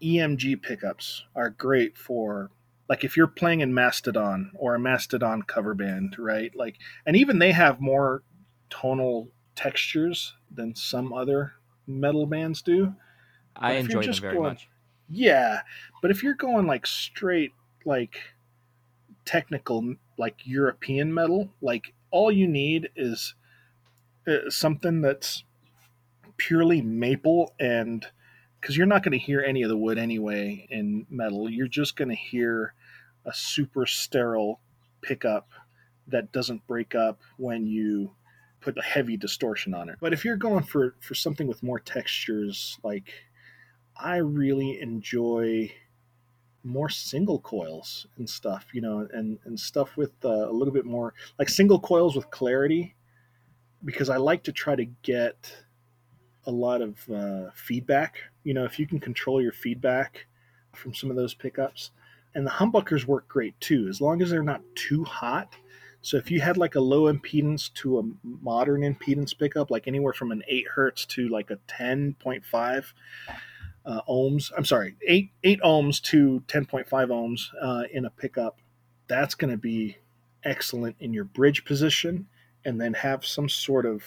EMG 0.02 0.62
pickups 0.62 1.24
are 1.34 1.50
great 1.50 1.96
for 1.96 2.50
like 2.88 3.04
if 3.04 3.16
you're 3.16 3.26
playing 3.26 3.60
in 3.60 3.74
Mastodon 3.74 4.52
or 4.54 4.74
a 4.74 4.80
Mastodon 4.80 5.42
cover 5.42 5.74
band, 5.74 6.16
right? 6.18 6.54
Like, 6.56 6.76
and 7.04 7.16
even 7.16 7.38
they 7.38 7.52
have 7.52 7.80
more 7.80 8.22
tonal 8.70 9.28
textures 9.54 10.34
than 10.50 10.74
some 10.74 11.12
other 11.12 11.54
metal 11.86 12.26
bands 12.26 12.62
do. 12.62 12.94
I 13.56 13.72
enjoy 13.72 14.02
them 14.04 14.14
very 14.14 14.34
going, 14.34 14.50
much. 14.50 14.68
Yeah, 15.10 15.62
but 16.00 16.10
if 16.10 16.22
you're 16.22 16.34
going 16.34 16.66
like 16.66 16.86
straight, 16.86 17.52
like 17.84 18.18
technical, 19.24 19.96
like 20.16 20.46
European 20.46 21.12
metal, 21.12 21.50
like 21.60 21.92
all 22.10 22.30
you 22.30 22.46
need 22.46 22.90
is 22.96 23.34
something 24.48 25.00
that's 25.00 25.44
purely 26.36 26.80
maple 26.80 27.54
and 27.58 28.06
because 28.60 28.76
you're 28.76 28.86
not 28.86 29.02
going 29.02 29.12
to 29.12 29.24
hear 29.24 29.40
any 29.40 29.62
of 29.62 29.68
the 29.68 29.76
wood 29.76 29.98
anyway 29.98 30.66
in 30.70 31.06
metal. 31.10 31.48
You're 31.48 31.68
just 31.68 31.96
going 31.96 32.08
to 32.08 32.16
hear 32.16 32.74
a 33.24 33.32
super 33.32 33.86
sterile 33.86 34.60
pickup 35.00 35.48
that 36.08 36.32
doesn't 36.32 36.66
break 36.66 36.94
up 36.94 37.20
when 37.36 37.66
you 37.66 38.10
put 38.60 38.76
a 38.78 38.82
heavy 38.82 39.16
distortion 39.16 39.74
on 39.74 39.88
it. 39.88 39.96
But 40.00 40.12
if 40.12 40.24
you're 40.24 40.36
going 40.36 40.64
for 40.64 40.96
for 41.00 41.14
something 41.14 41.46
with 41.46 41.62
more 41.62 41.78
textures, 41.78 42.78
like 42.82 43.12
I 43.96 44.16
really 44.16 44.80
enjoy 44.80 45.72
more 46.64 46.88
single 46.88 47.38
coils 47.38 48.06
and 48.16 48.28
stuff, 48.28 48.66
you 48.72 48.80
know, 48.80 49.06
and 49.12 49.38
and 49.44 49.58
stuff 49.58 49.96
with 49.96 50.12
uh, 50.24 50.50
a 50.50 50.52
little 50.52 50.74
bit 50.74 50.84
more 50.84 51.14
like 51.38 51.48
single 51.48 51.78
coils 51.78 52.16
with 52.16 52.30
clarity, 52.30 52.94
because 53.84 54.10
I 54.10 54.16
like 54.16 54.44
to 54.44 54.52
try 54.52 54.74
to 54.76 54.84
get 55.02 55.64
a 56.44 56.50
lot 56.50 56.82
of 56.82 57.08
uh, 57.10 57.50
feedback. 57.54 58.18
You 58.44 58.54
know, 58.54 58.64
if 58.64 58.78
you 58.78 58.86
can 58.86 59.00
control 59.00 59.40
your 59.40 59.52
feedback 59.52 60.26
from 60.74 60.94
some 60.94 61.10
of 61.10 61.16
those 61.16 61.34
pickups, 61.34 61.90
and 62.34 62.46
the 62.46 62.50
humbuckers 62.50 63.04
work 63.04 63.28
great 63.28 63.58
too, 63.60 63.88
as 63.88 64.00
long 64.00 64.22
as 64.22 64.30
they're 64.30 64.42
not 64.42 64.62
too 64.74 65.04
hot. 65.04 65.54
So 66.00 66.16
if 66.16 66.30
you 66.30 66.40
had 66.40 66.56
like 66.56 66.76
a 66.76 66.80
low 66.80 67.12
impedance 67.12 67.72
to 67.74 67.98
a 67.98 68.02
modern 68.22 68.82
impedance 68.82 69.36
pickup, 69.36 69.70
like 69.70 69.88
anywhere 69.88 70.12
from 70.12 70.30
an 70.30 70.42
eight 70.46 70.66
hertz 70.68 71.04
to 71.06 71.28
like 71.28 71.50
a 71.50 71.58
ten 71.66 72.14
point 72.20 72.44
five 72.44 72.94
uh, 73.84 74.00
ohms, 74.08 74.52
I'm 74.56 74.64
sorry, 74.64 74.96
eight 75.06 75.30
eight 75.42 75.60
ohms 75.62 76.00
to 76.04 76.42
ten 76.46 76.66
point 76.66 76.88
five 76.88 77.08
ohms 77.08 77.48
uh, 77.60 77.84
in 77.92 78.04
a 78.04 78.10
pickup, 78.10 78.58
that's 79.08 79.34
going 79.34 79.50
to 79.50 79.56
be 79.56 79.96
excellent 80.44 80.96
in 81.00 81.12
your 81.12 81.24
bridge 81.24 81.64
position, 81.64 82.28
and 82.68 82.78
then 82.78 82.92
have 82.92 83.24
some 83.24 83.48
sort 83.48 83.86
of, 83.86 84.04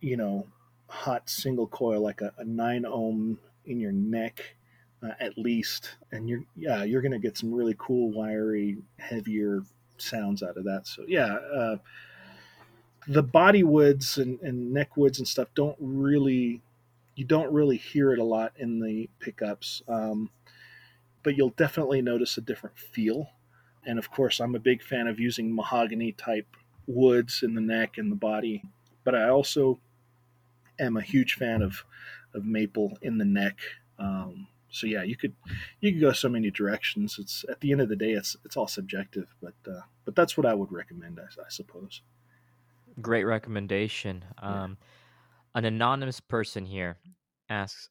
you 0.00 0.16
know, 0.16 0.46
hot 0.86 1.28
single 1.28 1.66
coil 1.66 2.00
like 2.00 2.20
a, 2.20 2.32
a 2.38 2.44
nine 2.44 2.86
ohm 2.86 3.38
in 3.66 3.80
your 3.80 3.92
neck 3.92 4.54
uh, 5.02 5.12
at 5.18 5.36
least, 5.36 5.96
and 6.12 6.28
you're 6.28 6.44
yeah 6.56 6.84
you're 6.84 7.02
gonna 7.02 7.18
get 7.18 7.36
some 7.36 7.52
really 7.52 7.74
cool 7.76 8.12
wiry 8.12 8.78
heavier 8.98 9.62
sounds 9.98 10.42
out 10.42 10.56
of 10.56 10.64
that. 10.64 10.86
So 10.86 11.04
yeah, 11.08 11.34
uh, 11.34 11.76
the 13.08 13.22
body 13.22 13.64
woods 13.64 14.16
and, 14.18 14.40
and 14.40 14.72
neck 14.72 14.96
woods 14.96 15.18
and 15.18 15.26
stuff 15.26 15.48
don't 15.54 15.76
really 15.80 16.62
you 17.16 17.24
don't 17.24 17.52
really 17.52 17.76
hear 17.76 18.12
it 18.12 18.18
a 18.18 18.24
lot 18.24 18.52
in 18.56 18.80
the 18.80 19.08
pickups, 19.18 19.82
um, 19.88 20.30
but 21.24 21.36
you'll 21.36 21.50
definitely 21.50 22.00
notice 22.00 22.38
a 22.38 22.40
different 22.40 22.78
feel. 22.78 23.30
And 23.86 23.98
of 23.98 24.10
course, 24.10 24.40
I'm 24.40 24.54
a 24.54 24.60
big 24.60 24.82
fan 24.82 25.08
of 25.08 25.20
using 25.20 25.54
mahogany 25.54 26.12
type 26.12 26.46
woods 26.86 27.42
in 27.42 27.54
the 27.54 27.60
neck 27.60 27.98
and 27.98 28.10
the 28.10 28.16
body, 28.16 28.62
but 29.04 29.14
I 29.14 29.28
also 29.28 29.80
am 30.78 30.96
a 30.96 31.02
huge 31.02 31.34
fan 31.34 31.62
of 31.62 31.84
of 32.34 32.44
maple 32.44 32.98
in 33.00 33.18
the 33.18 33.24
neck. 33.24 33.58
Um, 33.98 34.48
so 34.70 34.86
yeah, 34.86 35.02
you 35.04 35.16
could 35.16 35.34
you 35.80 35.92
could 35.92 36.00
go 36.00 36.12
so 36.12 36.28
many 36.28 36.50
directions. 36.50 37.18
It's 37.18 37.44
at 37.48 37.60
the 37.60 37.72
end 37.72 37.80
of 37.80 37.88
the 37.88 37.96
day, 37.96 38.12
it's 38.12 38.36
it's 38.44 38.56
all 38.56 38.66
subjective, 38.66 39.32
but 39.40 39.54
uh, 39.68 39.82
but 40.04 40.16
that's 40.16 40.36
what 40.36 40.46
I 40.46 40.54
would 40.54 40.72
recommend, 40.72 41.20
I, 41.20 41.24
I 41.24 41.48
suppose. 41.48 42.02
Great 43.00 43.24
recommendation. 43.24 44.24
Um, 44.38 44.78
yeah. 44.80 45.58
An 45.58 45.64
anonymous 45.64 46.18
person 46.20 46.64
here 46.66 46.98
asks, 47.48 47.88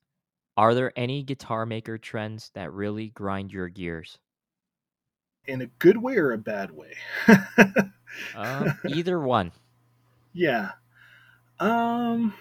"Are 0.58 0.74
there 0.76 0.92
any 0.98 1.24
guitar 1.24 1.66
maker 1.66 1.98
trends 1.98 2.52
that 2.54 2.74
really 2.74 3.10
grind 3.10 3.52
your 3.54 3.70
gears?" 3.70 4.20
In 5.46 5.62
a 5.62 5.68
good 5.80 5.98
way 5.98 6.16
or 6.18 6.32
a 6.32 6.38
bad 6.38 6.72
way? 6.72 6.94
uh, 8.36 8.74
either 8.88 9.20
one. 9.20 9.52
Yeah. 10.34 10.72
Um 11.60 12.34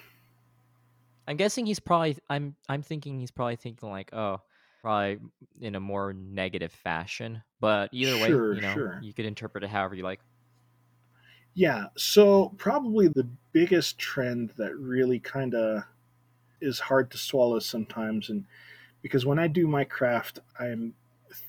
I'm 1.26 1.36
guessing 1.36 1.66
he's 1.66 1.80
probably. 1.80 2.16
I'm. 2.28 2.56
I'm 2.68 2.82
thinking 2.82 3.18
he's 3.18 3.30
probably 3.30 3.56
thinking 3.56 3.90
like, 3.90 4.12
oh, 4.12 4.40
probably 4.80 5.18
in 5.60 5.74
a 5.74 5.80
more 5.80 6.12
negative 6.12 6.72
fashion. 6.72 7.42
But 7.60 7.90
either 7.92 8.16
sure, 8.26 8.50
way, 8.50 8.56
you 8.56 8.62
know, 8.62 8.74
sure. 8.74 9.00
you 9.02 9.12
could 9.12 9.26
interpret 9.26 9.64
it 9.64 9.70
however 9.70 9.94
you 9.94 10.02
like. 10.02 10.20
Yeah. 11.54 11.86
So 11.96 12.52
probably 12.58 13.08
the 13.08 13.28
biggest 13.52 13.98
trend 13.98 14.50
that 14.56 14.76
really 14.76 15.20
kind 15.20 15.54
of 15.54 15.84
is 16.60 16.80
hard 16.80 17.10
to 17.12 17.18
swallow 17.18 17.60
sometimes, 17.60 18.30
and 18.30 18.44
because 19.00 19.24
when 19.24 19.38
I 19.38 19.46
do 19.46 19.66
my 19.66 19.84
craft, 19.84 20.40
I'm 20.58 20.94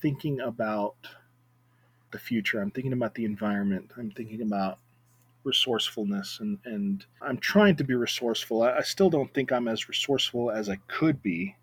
thinking 0.00 0.40
about 0.40 0.94
the 2.14 2.18
future. 2.20 2.60
I'm 2.60 2.70
thinking 2.70 2.92
about 2.92 3.14
the 3.14 3.24
environment. 3.24 3.90
I'm 3.98 4.12
thinking 4.12 4.40
about 4.40 4.78
resourcefulness 5.42 6.38
and 6.40 6.58
and 6.64 7.04
I'm 7.20 7.36
trying 7.36 7.76
to 7.76 7.84
be 7.84 7.94
resourceful. 7.94 8.62
I, 8.62 8.78
I, 8.78 8.80
still 8.80 9.10
don't 9.10 9.32
think 9.34 9.52
I'm 9.52 9.68
as 9.68 9.90
resourceful 9.90 10.50
as 10.50 10.70
I 10.70 10.76
could 10.86 11.20
be, 11.22 11.54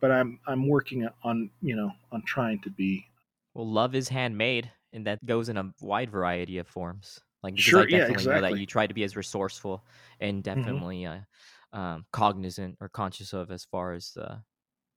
but 0.00 0.10
I'm 0.10 0.38
I'm 0.46 0.68
working 0.68 1.08
on 1.22 1.50
you 1.62 1.76
know 1.76 1.92
on 2.12 2.22
trying 2.26 2.60
to 2.62 2.70
be. 2.70 3.06
Well, 3.54 3.70
love 3.70 3.94
is 3.94 4.08
handmade, 4.08 4.70
and 4.92 5.06
that 5.06 5.24
goes 5.24 5.48
in 5.48 5.56
a 5.56 5.72
wide 5.80 6.10
variety 6.10 6.58
of 6.58 6.66
forms. 6.66 7.20
Like 7.42 7.56
sure, 7.56 7.80
I 7.80 7.82
definitely 7.84 7.98
yeah, 7.98 8.12
exactly. 8.12 8.34
know 8.34 8.50
that 8.50 8.60
you 8.60 8.66
try 8.66 8.86
to 8.86 8.94
be 8.94 9.04
as 9.04 9.16
resourceful 9.16 9.84
and 10.20 10.42
mm-hmm. 10.42 10.60
definitely 10.60 11.02
mm-hmm. 11.02 11.78
uh, 11.78 11.80
um, 11.80 12.06
cognizant 12.12 12.76
or 12.80 12.88
conscious 12.88 13.32
of 13.32 13.50
as 13.50 13.64
far 13.64 13.92
as 13.92 14.10
the 14.10 14.42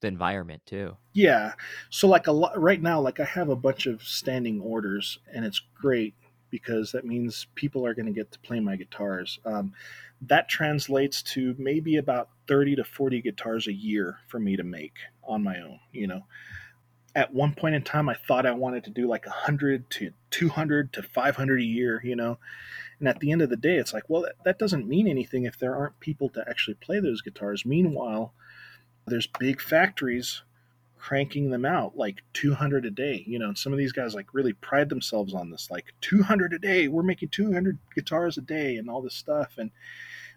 the 0.01 0.07
environment 0.07 0.61
too. 0.65 0.97
Yeah. 1.13 1.53
So 1.89 2.07
like 2.07 2.27
a 2.27 2.31
lot 2.31 2.59
right 2.59 2.81
now, 2.81 2.99
like 2.99 3.19
I 3.19 3.26
have 3.26 3.49
a 3.49 3.55
bunch 3.55 3.85
of 3.85 4.03
standing 4.03 4.61
orders, 4.61 5.19
and 5.34 5.45
it's 5.45 5.61
great 5.80 6.15
because 6.49 6.91
that 6.91 7.05
means 7.05 7.47
people 7.55 7.85
are 7.85 7.93
going 7.93 8.05
to 8.07 8.11
get 8.11 8.31
to 8.31 8.39
play 8.39 8.59
my 8.59 8.76
guitars. 8.76 9.39
Um, 9.45 9.73
that 10.21 10.49
translates 10.49 11.21
to 11.21 11.55
maybe 11.57 11.97
about 11.97 12.30
30 12.47 12.77
to 12.77 12.84
40 12.84 13.21
guitars 13.21 13.67
a 13.67 13.73
year 13.73 14.17
for 14.27 14.39
me 14.39 14.57
to 14.57 14.63
make 14.63 14.95
on 15.23 15.43
my 15.43 15.57
own, 15.59 15.80
you 15.91 16.07
know. 16.07 16.23
At 17.15 17.34
one 17.34 17.53
point 17.55 17.76
in 17.76 17.81
time, 17.81 18.07
I 18.07 18.15
thought 18.27 18.45
I 18.45 18.51
wanted 18.51 18.84
to 18.85 18.91
do 18.91 19.07
like 19.07 19.26
a 19.26 19.30
100 19.30 19.89
to 19.91 20.11
200 20.31 20.93
to 20.93 21.03
500 21.03 21.59
a 21.59 21.63
year, 21.63 22.01
you 22.03 22.15
know. 22.15 22.38
And 22.99 23.07
at 23.07 23.19
the 23.19 23.31
end 23.31 23.41
of 23.41 23.49
the 23.49 23.55
day, 23.55 23.77
it's 23.77 23.93
like, 23.93 24.03
well, 24.09 24.23
that, 24.23 24.35
that 24.43 24.59
doesn't 24.59 24.88
mean 24.88 25.07
anything 25.07 25.45
if 25.45 25.57
there 25.57 25.76
aren't 25.76 25.99
people 25.99 26.30
to 26.30 26.43
actually 26.47 26.76
play 26.76 26.99
those 26.99 27.21
guitars. 27.21 27.65
Meanwhile, 27.65 28.34
there's 29.10 29.27
big 29.40 29.61
factories 29.61 30.44
cranking 30.98 31.49
them 31.49 31.65
out 31.65 31.98
like 31.98 32.22
200 32.34 32.86
a 32.86 32.91
day 32.91 33.23
you 33.26 33.40
know 33.40 33.53
some 33.53 33.72
of 33.72 33.80
these 33.80 33.94
guys 33.94 34.14
like 34.14 34.34
really 34.34 34.53
pride 34.53 34.90
themselves 34.90 35.34
on 35.34 35.49
this 35.49 35.72
like 35.72 35.94
200 36.02 36.53
a 36.53 36.60
day 36.60 36.90
we're 36.90 37.02
making 37.02 37.30
200 37.30 37.77
guitars 37.95 38.38
a 38.38 38.41
day 38.41 38.76
and 38.76 38.90
all 38.90 39.02
this 39.02 39.15
stuff 39.15 39.53
and 39.57 39.72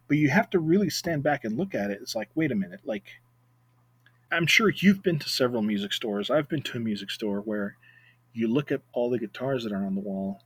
but 0.08 0.18
you 0.18 0.28
have 0.28 0.50
to 0.50 0.58
really 0.58 0.90
stand 0.90 1.22
back 1.22 1.44
and 1.44 1.56
look 1.56 1.74
at 1.74 1.90
it. 1.90 2.00
It's 2.02 2.14
like 2.14 2.28
wait 2.34 2.52
a 2.52 2.54
minute 2.54 2.80
like 2.84 3.04
i'm 4.30 4.46
sure 4.46 4.70
you've 4.70 5.02
been 5.02 5.18
to 5.18 5.28
several 5.28 5.62
music 5.62 5.92
stores. 5.92 6.30
I've 6.30 6.48
been 6.48 6.62
to 6.62 6.78
a 6.78 6.80
music 6.80 7.10
store 7.10 7.40
where 7.40 7.76
you 8.32 8.48
look 8.48 8.70
at 8.72 8.82
all 8.92 9.10
the 9.10 9.18
guitars 9.18 9.64
that 9.64 9.72
are 9.72 9.84
on 9.84 9.94
the 9.94 10.00
wall 10.00 10.42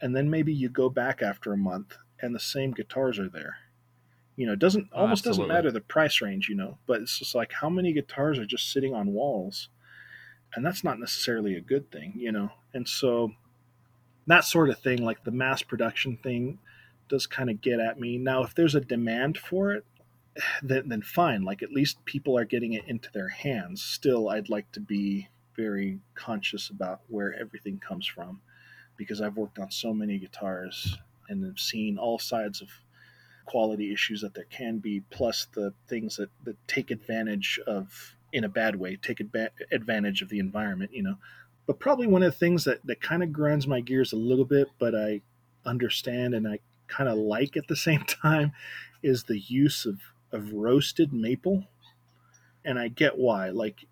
and 0.00 0.16
then 0.16 0.30
maybe 0.30 0.52
you 0.52 0.68
go 0.68 0.88
back 0.88 1.22
after 1.22 1.52
a 1.52 1.56
month 1.56 1.96
and 2.20 2.34
the 2.34 2.40
same 2.40 2.72
guitars 2.72 3.18
are 3.18 3.28
there 3.28 3.56
you 4.40 4.46
know, 4.46 4.54
it 4.54 4.58
doesn't 4.58 4.88
oh, 4.94 5.02
almost 5.02 5.24
doesn't 5.24 5.48
matter 5.48 5.70
the 5.70 5.82
price 5.82 6.22
range, 6.22 6.48
you 6.48 6.54
know, 6.54 6.78
but 6.86 7.02
it's 7.02 7.18
just 7.18 7.34
like 7.34 7.52
how 7.52 7.68
many 7.68 7.92
guitars 7.92 8.38
are 8.38 8.46
just 8.46 8.72
sitting 8.72 8.94
on 8.94 9.12
walls, 9.12 9.68
and 10.54 10.64
that's 10.64 10.82
not 10.82 10.98
necessarily 10.98 11.56
a 11.56 11.60
good 11.60 11.92
thing, 11.92 12.14
you 12.16 12.32
know. 12.32 12.48
And 12.72 12.88
so 12.88 13.32
that 14.26 14.44
sort 14.44 14.70
of 14.70 14.78
thing, 14.78 15.04
like 15.04 15.24
the 15.24 15.30
mass 15.30 15.60
production 15.60 16.16
thing, 16.16 16.58
does 17.10 17.26
kind 17.26 17.50
of 17.50 17.60
get 17.60 17.80
at 17.80 18.00
me. 18.00 18.16
Now, 18.16 18.42
if 18.42 18.54
there's 18.54 18.74
a 18.74 18.80
demand 18.80 19.36
for 19.36 19.72
it, 19.72 19.84
then 20.62 20.88
then 20.88 21.02
fine. 21.02 21.42
Like 21.42 21.62
at 21.62 21.72
least 21.72 22.02
people 22.06 22.38
are 22.38 22.46
getting 22.46 22.72
it 22.72 22.84
into 22.86 23.10
their 23.12 23.28
hands. 23.28 23.82
Still, 23.82 24.30
I'd 24.30 24.48
like 24.48 24.72
to 24.72 24.80
be 24.80 25.28
very 25.54 26.00
conscious 26.14 26.70
about 26.70 27.02
where 27.08 27.38
everything 27.38 27.78
comes 27.78 28.06
from, 28.06 28.40
because 28.96 29.20
I've 29.20 29.36
worked 29.36 29.58
on 29.58 29.70
so 29.70 29.92
many 29.92 30.18
guitars 30.18 30.96
and 31.28 31.44
have 31.44 31.58
seen 31.58 31.98
all 31.98 32.18
sides 32.18 32.62
of 32.62 32.70
quality 33.44 33.92
issues 33.92 34.20
that 34.20 34.34
there 34.34 34.46
can 34.50 34.78
be, 34.78 35.00
plus 35.10 35.46
the 35.54 35.72
things 35.88 36.16
that, 36.16 36.30
that 36.44 36.56
take 36.68 36.90
advantage 36.90 37.60
of, 37.66 38.14
in 38.32 38.44
a 38.44 38.48
bad 38.48 38.76
way, 38.76 38.96
take 38.96 39.18
adva- 39.18 39.50
advantage 39.72 40.22
of 40.22 40.28
the 40.28 40.38
environment, 40.38 40.92
you 40.92 41.02
know. 41.02 41.16
But 41.66 41.78
probably 41.78 42.06
one 42.06 42.22
of 42.22 42.32
the 42.32 42.38
things 42.38 42.64
that, 42.64 42.84
that 42.86 43.00
kind 43.00 43.22
of 43.22 43.32
grinds 43.32 43.66
my 43.66 43.80
gears 43.80 44.12
a 44.12 44.16
little 44.16 44.44
bit, 44.44 44.68
but 44.78 44.94
I 44.94 45.20
understand 45.64 46.34
and 46.34 46.48
I 46.48 46.60
kind 46.88 47.08
of 47.08 47.18
like 47.18 47.56
at 47.56 47.68
the 47.68 47.76
same 47.76 48.02
time 48.22 48.52
is 49.02 49.24
the 49.24 49.38
use 49.38 49.86
of, 49.86 50.00
of 50.32 50.52
roasted 50.52 51.12
maple. 51.12 51.64
And 52.64 52.78
I 52.78 52.88
get 52.88 53.16
why. 53.16 53.50
Like, 53.50 53.86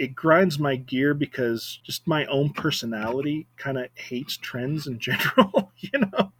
it 0.00 0.14
grinds 0.14 0.58
my 0.58 0.76
gear 0.76 1.12
because 1.12 1.78
just 1.84 2.06
my 2.06 2.24
own 2.24 2.54
personality 2.54 3.46
kind 3.58 3.76
of 3.76 3.88
hates 3.94 4.38
trends 4.38 4.86
in 4.86 4.98
general, 4.98 5.72
you 5.78 5.90
know. 5.98 6.32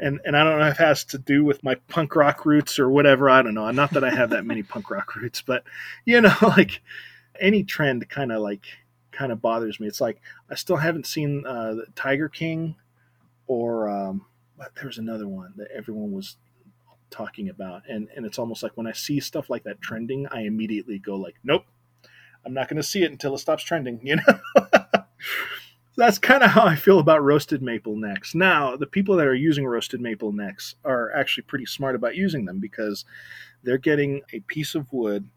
And 0.00 0.20
and 0.24 0.34
I 0.34 0.42
don't 0.42 0.58
know 0.58 0.68
if 0.68 0.80
it 0.80 0.82
has 0.82 1.04
to 1.06 1.18
do 1.18 1.44
with 1.44 1.62
my 1.62 1.74
punk 1.88 2.16
rock 2.16 2.46
roots 2.46 2.78
or 2.78 2.88
whatever. 2.88 3.28
I 3.28 3.42
don't 3.42 3.52
know. 3.52 3.70
Not 3.72 3.90
that 3.90 4.04
I 4.04 4.10
have 4.10 4.30
that 4.30 4.46
many 4.46 4.62
punk 4.62 4.90
rock 4.90 5.14
roots, 5.16 5.42
but 5.42 5.64
you 6.06 6.18
know, 6.22 6.34
like 6.42 6.80
any 7.38 7.62
trend 7.62 8.08
kind 8.08 8.32
of 8.32 8.40
like 8.40 8.64
kind 9.12 9.32
of 9.32 9.42
bothers 9.42 9.78
me. 9.78 9.86
It's 9.86 10.00
like 10.00 10.22
I 10.48 10.54
still 10.54 10.76
haven't 10.76 11.06
seen 11.06 11.44
uh, 11.46 11.74
Tiger 11.94 12.30
King 12.30 12.74
or 13.46 13.90
um, 13.90 14.24
there 14.76 14.86
was 14.86 14.96
another 14.96 15.28
one 15.28 15.52
that 15.56 15.68
everyone 15.76 16.12
was 16.12 16.38
talking 17.10 17.48
about 17.48 17.82
and 17.88 18.08
and 18.14 18.26
it's 18.26 18.38
almost 18.38 18.62
like 18.62 18.72
when 18.74 18.86
i 18.86 18.92
see 18.92 19.18
stuff 19.18 19.48
like 19.48 19.64
that 19.64 19.80
trending 19.80 20.26
i 20.26 20.42
immediately 20.42 20.98
go 20.98 21.16
like 21.16 21.36
nope 21.42 21.64
i'm 22.48 22.54
not 22.54 22.68
going 22.68 22.76
to 22.76 22.82
see 22.82 23.02
it 23.02 23.10
until 23.10 23.34
it 23.34 23.38
stops 23.38 23.62
trending 23.62 24.00
you 24.06 24.16
know? 24.16 24.40
That's 25.96 26.18
kind 26.18 26.44
of 26.44 26.50
how 26.50 26.64
i 26.64 26.76
feel 26.76 27.00
about 27.00 27.22
roasted 27.22 27.62
maple 27.62 27.96
necks 27.96 28.34
now 28.34 28.76
the 28.76 28.86
people 28.86 29.16
that 29.16 29.26
are 29.26 29.34
using 29.34 29.66
roasted 29.66 30.00
maple 30.00 30.32
necks 30.32 30.76
are 30.84 31.12
actually 31.12 31.42
pretty 31.42 31.66
smart 31.66 31.94
about 31.94 32.16
using 32.16 32.44
them 32.44 32.60
because 32.60 33.04
they're 33.62 33.78
getting 33.78 34.22
a 34.32 34.40
piece 34.40 34.74
of 34.74 34.92
wood 34.92 35.28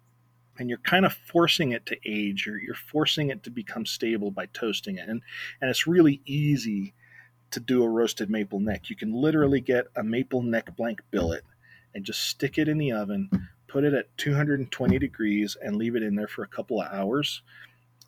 and 0.59 0.69
you're 0.69 0.79
kind 0.79 1.05
of 1.05 1.13
forcing 1.13 1.71
it 1.71 1.85
to 1.87 1.97
age. 2.05 2.47
Or 2.47 2.57
you're 2.57 2.75
forcing 2.75 3.29
it 3.29 3.43
to 3.43 3.49
become 3.49 3.85
stable 3.85 4.31
by 4.31 4.45
toasting 4.47 4.97
it. 4.97 5.09
And 5.09 5.21
and 5.59 5.69
it's 5.69 5.87
really 5.87 6.21
easy 6.25 6.93
to 7.51 7.59
do 7.59 7.83
a 7.83 7.89
roasted 7.89 8.29
maple 8.29 8.59
neck. 8.59 8.89
You 8.89 8.95
can 8.95 9.11
literally 9.13 9.59
get 9.59 9.87
a 9.95 10.03
maple 10.03 10.41
neck 10.41 10.75
blank 10.75 11.01
billet 11.09 11.43
and 11.93 12.05
just 12.05 12.21
stick 12.29 12.57
it 12.57 12.69
in 12.69 12.77
the 12.77 12.93
oven, 12.93 13.29
put 13.71 13.85
it 13.85 13.93
at 13.93 14.17
220 14.17 14.99
degrees, 14.99 15.55
and 15.61 15.77
leave 15.77 15.95
it 15.95 16.03
in 16.03 16.15
there 16.15 16.27
for 16.27 16.43
a 16.43 16.47
couple 16.47 16.81
of 16.81 16.91
hours, 16.91 17.41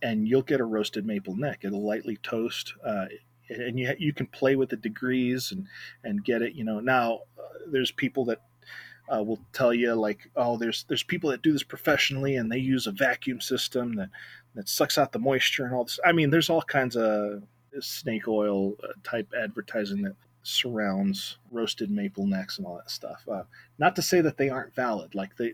and 0.02 0.28
you'll 0.28 0.42
get 0.42 0.60
a 0.60 0.66
roasted 0.66 1.06
maple 1.06 1.36
neck. 1.36 1.60
It'll 1.64 1.86
lightly 1.86 2.18
toast. 2.18 2.74
Uh, 2.86 3.06
and 3.50 3.80
you, 3.80 3.94
you 3.98 4.14
can 4.14 4.28
play 4.28 4.56
with 4.56 4.70
the 4.70 4.76
degrees 4.76 5.52
and, 5.52 5.68
and 6.04 6.26
get 6.26 6.42
it, 6.42 6.54
you 6.54 6.66
know. 6.66 6.80
Now, 6.82 7.22
uh, 7.40 7.60
there's 7.72 7.92
people 7.92 8.26
that 8.26 8.42
uh, 9.14 9.24
will 9.24 9.40
tell 9.54 9.74
you 9.74 9.94
like, 9.94 10.30
oh, 10.36 10.58
there's 10.58 10.86
there's 10.88 11.04
people 11.04 11.30
that 11.30 11.42
do 11.42 11.54
this 11.54 11.64
professionally 11.64 12.36
and 12.36 12.52
they 12.52 12.58
use 12.58 12.88
a 12.88 12.92
vacuum 12.92 13.42
system 13.42 13.96
that 13.96 14.10
that 14.56 14.70
sucks 14.70 14.98
out 14.98 15.12
the 15.12 15.20
moisture 15.20 15.66
and 15.66 15.74
all 15.74 15.84
this. 15.84 16.00
I 16.06 16.12
mean, 16.12 16.30
there's 16.30 16.50
all 16.50 16.62
kinds 16.62 16.96
of 16.96 17.44
snake 17.80 18.28
oil 18.28 18.74
uh, 18.84 18.94
type 19.04 19.32
advertising 19.38 20.02
that 20.04 20.16
surrounds 20.44 21.38
roasted 21.52 21.90
maple 21.90 22.28
necks 22.28 22.58
and 22.58 22.68
all 22.68 22.76
that 22.76 22.92
stuff. 22.92 23.24
Uh, 23.32 23.44
not 23.80 23.96
to 23.96 24.02
say 24.02 24.22
that 24.22 24.38
they 24.38 24.50
aren't 24.50 24.76
valid, 24.76 25.16
like 25.16 25.36
they, 25.38 25.54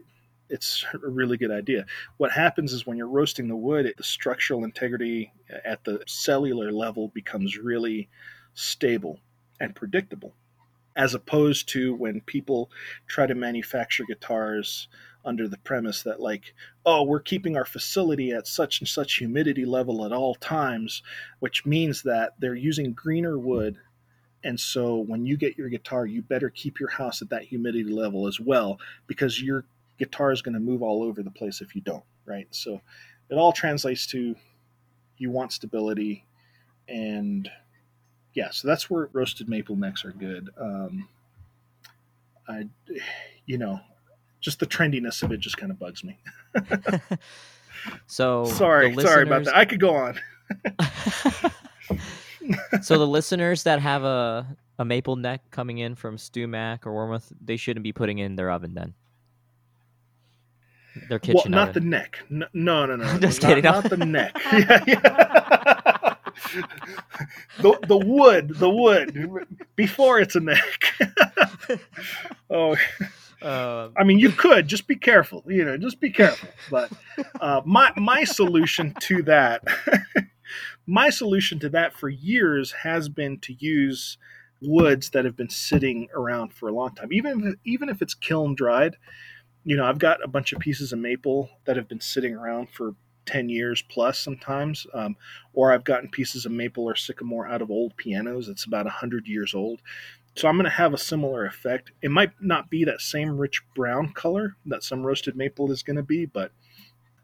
it's 0.49 0.83
a 0.93 1.09
really 1.09 1.37
good 1.37 1.51
idea. 1.51 1.85
What 2.17 2.31
happens 2.31 2.73
is 2.73 2.85
when 2.85 2.97
you're 2.97 3.07
roasting 3.07 3.47
the 3.47 3.55
wood, 3.55 3.85
it, 3.85 3.97
the 3.97 4.03
structural 4.03 4.63
integrity 4.63 5.31
at 5.63 5.83
the 5.83 6.03
cellular 6.07 6.71
level 6.71 7.09
becomes 7.09 7.57
really 7.57 8.09
stable 8.53 9.19
and 9.59 9.75
predictable, 9.75 10.33
as 10.95 11.13
opposed 11.13 11.69
to 11.69 11.93
when 11.95 12.21
people 12.21 12.69
try 13.07 13.27
to 13.27 13.35
manufacture 13.35 14.03
guitars 14.05 14.87
under 15.25 15.47
the 15.47 15.57
premise 15.57 16.03
that 16.03 16.21
like 16.21 16.53
oh 16.85 17.03
we're 17.03 17.19
keeping 17.19 17.57
our 17.57 17.65
facility 17.65 18.31
at 18.31 18.47
such 18.47 18.79
and 18.79 18.87
such 18.87 19.15
humidity 19.15 19.65
level 19.65 20.05
at 20.05 20.13
all 20.13 20.33
times 20.35 21.03
which 21.39 21.65
means 21.65 22.03
that 22.03 22.33
they're 22.39 22.55
using 22.55 22.93
greener 22.93 23.37
wood 23.37 23.77
and 24.43 24.59
so 24.59 24.97
when 24.97 25.25
you 25.25 25.37
get 25.37 25.57
your 25.57 25.69
guitar 25.69 26.05
you 26.05 26.21
better 26.21 26.49
keep 26.49 26.79
your 26.79 26.89
house 26.89 27.21
at 27.21 27.29
that 27.29 27.43
humidity 27.43 27.91
level 27.91 28.27
as 28.27 28.39
well 28.39 28.79
because 29.07 29.41
your 29.41 29.65
guitar 29.97 30.31
is 30.31 30.41
going 30.41 30.53
to 30.53 30.59
move 30.59 30.81
all 30.81 31.03
over 31.03 31.21
the 31.21 31.31
place 31.31 31.61
if 31.61 31.75
you 31.75 31.81
don't 31.81 32.03
right 32.25 32.47
so 32.51 32.79
it 33.29 33.35
all 33.35 33.51
translates 33.51 34.05
to 34.07 34.35
you 35.17 35.29
want 35.29 35.51
stability 35.51 36.25
and 36.87 37.49
yeah 38.33 38.49
so 38.49 38.67
that's 38.67 38.89
where 38.89 39.09
roasted 39.13 39.49
maple 39.49 39.75
necks 39.75 40.05
are 40.05 40.11
good 40.11 40.49
um, 40.59 41.07
I, 42.49 42.67
you 43.45 43.57
know, 43.57 43.79
just 44.41 44.59
the 44.59 44.65
trendiness 44.65 45.21
of 45.21 45.31
it 45.31 45.39
just 45.39 45.57
kind 45.57 45.71
of 45.71 45.79
bugs 45.79 46.03
me. 46.03 46.19
so 48.07 48.45
sorry, 48.45 48.87
listeners... 48.87 49.05
sorry 49.05 49.23
about 49.23 49.45
that. 49.45 49.55
I 49.55 49.65
could 49.65 49.79
go 49.79 49.95
on. 49.95 50.19
so 52.81 52.97
the 52.97 53.07
listeners 53.07 53.63
that 53.63 53.79
have 53.79 54.03
a 54.03 54.57
a 54.79 54.85
maple 54.85 55.17
neck 55.17 55.41
coming 55.51 55.77
in 55.77 55.93
from 55.93 56.15
StewMac 56.15 56.85
or 56.85 56.93
Warmoth, 56.93 57.31
they 57.43 57.57
shouldn't 57.57 57.83
be 57.83 57.91
putting 57.91 58.17
in 58.17 58.37
their 58.37 58.49
oven 58.49 58.73
then. 58.73 58.93
Their 61.09 61.19
kitchen. 61.19 61.41
Well, 61.51 61.51
not 61.51 61.69
oven. 61.69 61.83
the 61.83 61.89
neck. 61.89 62.19
No, 62.29 62.47
no, 62.53 62.85
no. 62.85 62.95
no. 62.95 63.19
Just 63.19 63.43
not, 63.43 63.49
kidding. 63.49 63.63
Not 63.65 63.89
the 63.89 63.97
neck. 63.97 64.35
yeah, 64.53 64.83
yeah. 64.87 66.15
the 67.59 67.77
the 67.87 67.97
wood, 67.97 68.55
the 68.55 68.69
wood 68.69 69.45
before 69.75 70.19
it's 70.19 70.35
a 70.35 70.39
neck. 70.39 70.93
oh. 72.49 72.75
Uh, 73.41 73.87
I 73.95 74.03
mean, 74.03 74.19
you 74.19 74.31
could 74.31 74.67
just 74.67 74.85
be 74.85 74.97
careful. 74.97 75.45
You 75.47 75.63
know, 75.63 75.77
just 75.77 76.01
be 76.01 76.09
careful. 76.09 76.49
But 76.69 76.91
uh, 77.39 77.61
my 77.63 77.93
my 77.95 78.25
solution 78.25 78.93
to 78.99 79.23
that, 79.23 79.63
my 80.89 81.09
solution 81.09 81.59
to 81.59 81.69
that 81.69 81.93
for 81.93 82.09
years 82.09 82.71
has 82.71 83.09
been 83.09 83.39
to 83.41 83.53
use 83.59 84.17
woods 84.61 85.11
that 85.11 85.23
have 85.23 85.37
been 85.37 85.49
sitting 85.49 86.07
around 86.15 86.53
for 86.53 86.67
a 86.67 86.73
long 86.73 86.93
time, 86.95 87.13
even 87.13 87.47
if, 87.47 87.55
even 87.63 87.89
if 87.89 88.01
it's 88.01 88.13
kiln 88.13 88.55
dried. 88.55 88.97
You 89.63 89.77
know, 89.77 89.85
I've 89.85 89.99
got 89.99 90.23
a 90.23 90.27
bunch 90.27 90.51
of 90.51 90.59
pieces 90.59 90.91
of 90.91 90.99
maple 90.99 91.49
that 91.65 91.75
have 91.75 91.87
been 91.87 92.01
sitting 92.01 92.33
around 92.33 92.69
for 92.69 92.95
10 93.25 93.49
years 93.49 93.83
plus 93.89 94.17
sometimes 94.17 94.87
um, 94.95 95.15
or 95.53 95.71
i've 95.71 95.83
gotten 95.83 96.09
pieces 96.09 96.47
of 96.47 96.51
maple 96.51 96.85
or 96.85 96.95
sycamore 96.95 97.47
out 97.47 97.61
of 97.61 97.69
old 97.69 97.95
pianos 97.95 98.47
that's 98.47 98.65
about 98.65 98.85
100 98.85 99.27
years 99.27 99.53
old 99.53 99.81
so 100.35 100.47
I'm 100.47 100.55
going 100.55 100.65
to 100.65 100.69
have 100.69 100.93
a 100.93 100.97
similar 100.97 101.45
effect. 101.45 101.91
It 102.01 102.11
might 102.11 102.31
not 102.39 102.69
be 102.69 102.85
that 102.85 103.01
same 103.01 103.37
rich 103.37 103.61
brown 103.75 104.13
color 104.13 104.55
that 104.67 104.83
some 104.83 105.05
roasted 105.05 105.35
maple 105.35 105.71
is 105.71 105.83
going 105.83 105.97
to 105.97 106.03
be, 106.03 106.25
but 106.25 106.51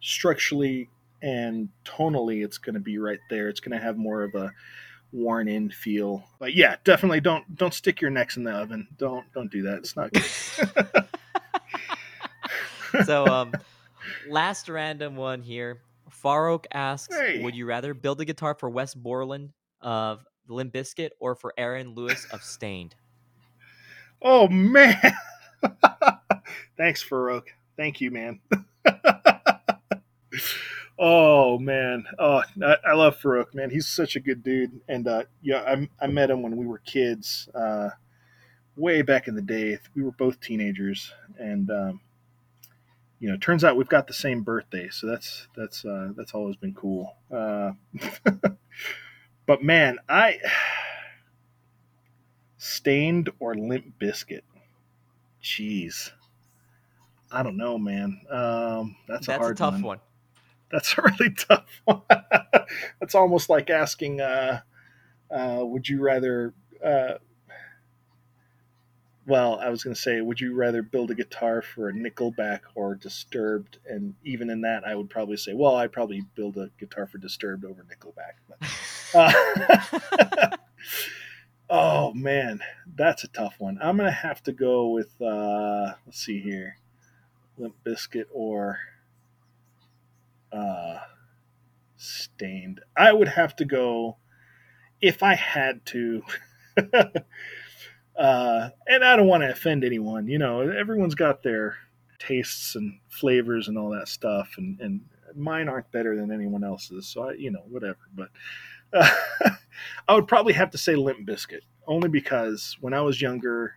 structurally 0.02 0.90
and 1.26 1.70
tonally, 1.84 2.46
it's 2.46 2.60
going 2.60 2.76
to 2.76 2.80
be 2.80 3.00
right 3.00 3.20
there. 3.32 3.50
It's 3.50 3.60
going 3.60 3.78
to 3.78 3.84
have 3.84 3.98
more 3.98 4.22
of 4.22 4.36
a 4.36 4.54
worn 5.12 5.48
in 5.48 5.72
feel. 5.72 6.24
But 6.40 6.54
yeah, 6.54 6.76
definitely 6.84 7.20
don't 7.20 7.56
don't 7.56 7.74
stick 7.74 8.00
your 8.00 8.12
necks 8.12 8.38
in 8.38 8.44
the 8.44 8.52
oven. 8.52 8.88
Don't 8.98 9.26
don't 9.34 9.52
do 9.52 9.64
that. 9.64 9.80
It's 9.80 9.96
not 9.96 10.14
good. 10.14 11.06
so 13.06 13.26
um 13.26 13.54
last 14.30 14.70
random 14.70 15.16
one 15.16 15.42
here. 15.42 15.82
Farouk 16.24 16.66
asks, 16.72 17.16
hey. 17.16 17.42
would 17.44 17.56
you 17.56 17.66
rather 17.66 17.94
build 17.94 18.22
a 18.22 18.26
guitar 18.26 18.54
for 18.54 18.70
Wes 18.70 18.94
Borland 18.94 19.52
of 19.82 20.24
Limp 20.48 20.74
Bizkit 20.74 21.10
or 21.20 21.36
for 21.36 21.54
Aaron 21.58 21.96
Lewis 21.96 22.28
of 22.32 22.44
Staind? 22.44 22.94
Oh 24.22 24.48
man. 24.48 25.00
Thanks, 26.78 27.04
Farouk. 27.04 27.46
Thank 27.78 28.00
you, 28.00 28.12
man. 28.12 28.40
oh 30.98 31.58
man. 31.60 32.06
Oh, 32.18 32.44
I, 32.64 32.78
I, 32.86 32.94
love 32.94 33.20
Farouk, 33.20 33.54
man. 33.54 33.70
He's 33.70 33.88
such 33.88 34.16
a 34.16 34.20
good 34.20 34.44
dude. 34.44 34.82
And 34.88 35.08
uh, 35.08 35.24
yeah, 35.42 35.62
I, 35.62 35.90
I 36.06 36.08
met 36.08 36.30
him 36.30 36.42
when 36.42 36.58
we 36.58 36.66
were 36.66 36.80
kids, 36.80 37.50
uh, 37.54 37.90
way 38.76 39.02
back 39.02 39.28
in 39.28 39.36
the 39.36 39.42
day. 39.42 39.78
We 39.96 40.04
were 40.04 40.12
both 40.12 40.40
teenagers, 40.40 41.12
and 41.38 41.70
um, 41.70 42.02
you 43.20 43.30
know, 43.30 43.38
turns 43.38 43.64
out 43.64 43.78
we've 43.78 43.88
got 43.88 44.08
the 44.08 44.14
same 44.14 44.42
birthday, 44.42 44.90
so 44.90 45.08
that's 45.08 45.48
that's 45.56 45.86
uh, 45.86 46.12
that's 46.16 46.34
always 46.34 46.56
been 46.56 46.74
cool. 46.74 47.16
Uh, 47.32 47.72
but 49.46 49.64
man, 49.64 50.00
I 50.10 50.40
Staind 52.66 53.30
or 53.40 53.54
Limp 53.54 54.00
Bizkit. 54.02 54.42
Jeez. 55.44 56.10
I 57.32 57.44
don't 57.44 57.58
know, 57.58 57.78
man. 57.78 58.22
Um, 58.28 58.96
that's, 59.08 59.28
that's 59.28 59.38
a 59.38 59.40
hard 59.40 59.56
a 59.56 59.60
tough 59.60 59.74
one. 59.74 59.84
one. 59.84 60.00
That's 60.72 60.98
a 60.98 61.02
really 61.20 61.34
tough 61.34 61.82
one. 61.86 62.02
that's 63.00 63.16
almost 63.16 63.50
like 63.50 63.70
asking, 63.70 64.22
uh, 64.22 64.62
uh, 65.32 65.60
would 65.62 65.88
you 65.88 66.02
rather, 66.02 66.54
uh, 66.84 67.16
well, 69.28 69.60
I 69.60 69.70
was 69.70 69.84
going 69.84 69.96
to 69.96 70.02
say, 70.02 70.22
would 70.22 70.40
you 70.40 70.54
rather 70.54 70.84
build 70.84 71.10
a 71.10 71.16
guitar 71.16 71.62
for 71.62 71.90
a 71.90 71.94
Nickelback 71.94 72.60
or 72.76 72.96
Disturbed? 72.96 73.80
And 73.88 74.14
even 74.24 74.50
in 74.50 74.62
that, 74.62 74.86
I 74.86 74.96
would 74.96 75.10
probably 75.10 75.38
say, 75.38 75.54
well, 75.54 75.76
I'd 75.76 75.92
probably 75.92 76.24
build 76.36 76.58
a 76.58 76.70
guitar 76.80 77.08
for 77.08 77.18
Disturbed 77.18 77.66
over 77.66 77.84
Nickelback. 77.84 78.36
But, 78.48 78.60
uh, 79.16 80.58
Oh 81.70 82.14
man, 82.14 82.60
that's 82.96 83.24
a 83.24 83.28
tough 83.28 83.56
one. 83.60 83.80
I'm 83.82 83.98
gonna 83.98 84.12
have 84.12 84.44
to 84.44 84.52
go 84.52 84.90
with 84.90 85.20
uh, 85.20 85.94
let's 86.06 86.24
see 86.24 86.40
here, 86.40 86.78
Limp 87.58 87.76
Bizkit 87.84 88.26
or 88.32 88.80
uh, 90.56 91.00
Staind. 91.98 92.82
I 92.98 93.14
would 93.14 93.30
have 93.30 93.56
to 93.58 93.66
go 93.66 94.18
if 95.02 95.24
I 95.24 95.36
had 95.36 95.86
to. 95.88 96.24
Uh, 98.16 98.70
and 98.88 99.04
I 99.04 99.16
don't 99.16 99.28
want 99.28 99.44
to 99.44 99.52
offend 99.52 99.84
anyone. 99.84 100.28
You 100.28 100.40
know, 100.40 100.62
everyone's 100.62 101.16
got 101.16 101.44
their 101.44 101.78
tastes 102.18 102.76
and 102.76 103.00
flavors 103.10 103.68
and 103.68 103.78
all 103.78 103.90
that 103.90 104.08
stuff, 104.08 104.54
and, 104.58 104.80
and 104.80 105.02
mine 105.36 105.68
aren't 105.68 105.92
better 105.92 106.16
than 106.16 106.32
anyone 106.32 106.64
else's. 106.64 107.08
So 107.08 107.30
I, 107.30 107.34
you 107.34 107.52
know, 107.52 107.64
whatever. 107.68 108.00
But 108.16 108.30
uh, 108.94 109.10
I 110.08 110.16
would 110.16 110.28
probably 110.28 110.54
have 110.54 110.72
to 110.72 110.78
say 110.78 110.96
Limp 110.96 111.28
Bizkit 111.28 111.62
only 111.88 112.10
because 112.10 112.78
when 112.80 112.94
I 112.94 113.02
was 113.02 113.22
younger, 113.22 113.76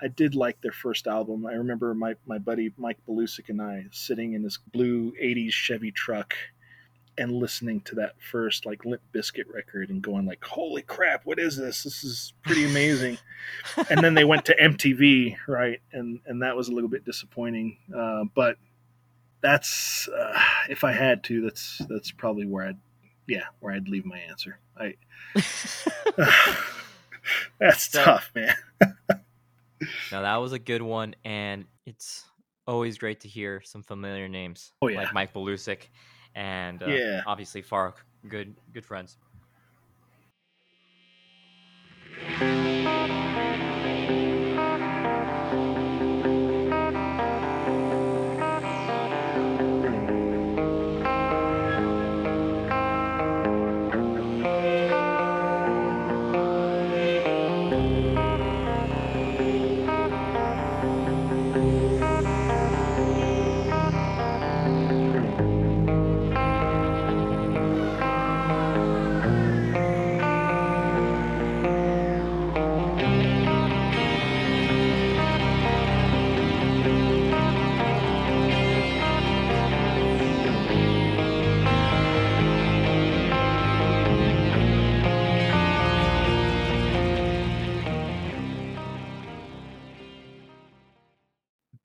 I 0.00 0.08
did 0.08 0.34
like 0.34 0.60
their 0.60 0.72
first 0.72 1.06
album. 1.06 1.46
I 1.46 1.52
remember 1.52 1.94
my, 1.94 2.16
my 2.26 2.38
buddy 2.38 2.72
Mike 2.76 2.98
Belusic 3.08 3.48
and 3.48 3.62
I 3.62 3.86
sitting 3.90 4.34
in 4.34 4.42
this 4.42 4.58
blue 4.72 5.12
80s 5.12 5.52
Chevy 5.52 5.90
truck 5.90 6.34
and 7.18 7.32
listening 7.32 7.80
to 7.80 7.94
that 7.94 8.14
first 8.20 8.66
like 8.66 8.84
Limp 8.84 9.00
Bizkit 9.14 9.52
record 9.52 9.90
and 9.90 10.02
going 10.02 10.26
like, 10.26 10.44
"Holy 10.44 10.82
crap, 10.82 11.24
what 11.24 11.38
is 11.38 11.56
this? 11.56 11.82
This 11.82 12.04
is 12.04 12.34
pretty 12.42 12.64
amazing." 12.64 13.18
and 13.90 14.02
then 14.02 14.14
they 14.14 14.24
went 14.24 14.44
to 14.46 14.56
MTV, 14.56 15.36
right? 15.48 15.80
And 15.92 16.20
and 16.26 16.42
that 16.42 16.56
was 16.56 16.68
a 16.68 16.72
little 16.72 16.90
bit 16.90 17.04
disappointing. 17.04 17.78
Uh, 17.94 18.24
but 18.34 18.56
that's 19.40 20.08
uh, 20.08 20.38
if 20.68 20.84
I 20.84 20.92
had 20.92 21.24
to, 21.24 21.42
that's 21.42 21.80
that's 21.88 22.10
probably 22.10 22.46
where 22.46 22.66
I'd 22.68 22.78
yeah 23.26 23.44
where 23.60 23.72
I'd 23.72 23.88
leave 23.88 24.04
my 24.04 24.18
answer. 24.18 24.58
I 24.78 24.94
that's 27.58 27.90
so, 27.90 28.04
tough, 28.04 28.30
man. 28.34 28.54
Now 30.12 30.22
that 30.22 30.36
was 30.36 30.52
a 30.52 30.58
good 30.58 30.82
one, 30.82 31.14
and 31.24 31.66
it's 31.84 32.24
always 32.66 32.98
great 32.98 33.20
to 33.20 33.28
hear 33.28 33.60
some 33.64 33.82
familiar 33.82 34.28
names. 34.28 34.72
Oh 34.82 34.88
yeah, 34.88 34.98
like 34.98 35.12
Mike 35.12 35.32
Belusic, 35.32 35.88
and 36.34 36.82
uh, 36.82 36.86
yeah, 36.86 37.22
obviously 37.26 37.62
Farrell. 37.62 37.94
Good, 38.28 38.56
good 38.72 38.84
friends. 38.84 39.18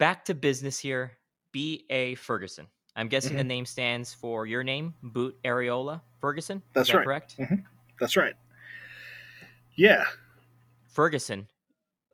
Back 0.01 0.25
to 0.25 0.33
business 0.33 0.79
here. 0.79 1.11
B.A. 1.51 2.15
Ferguson. 2.15 2.65
I'm 2.95 3.07
guessing 3.07 3.33
mm-hmm. 3.33 3.37
the 3.37 3.43
name 3.43 3.67
stands 3.67 4.11
for 4.11 4.47
your 4.47 4.63
name, 4.63 4.95
Boot 5.03 5.37
Arriola 5.45 6.01
Ferguson. 6.19 6.63
That's 6.73 6.89
that 6.89 6.97
right. 6.97 7.05
Correct. 7.05 7.37
Mm-hmm. 7.37 7.55
That's 7.99 8.17
right. 8.17 8.33
Yeah. 9.75 10.05
Ferguson. 10.87 11.47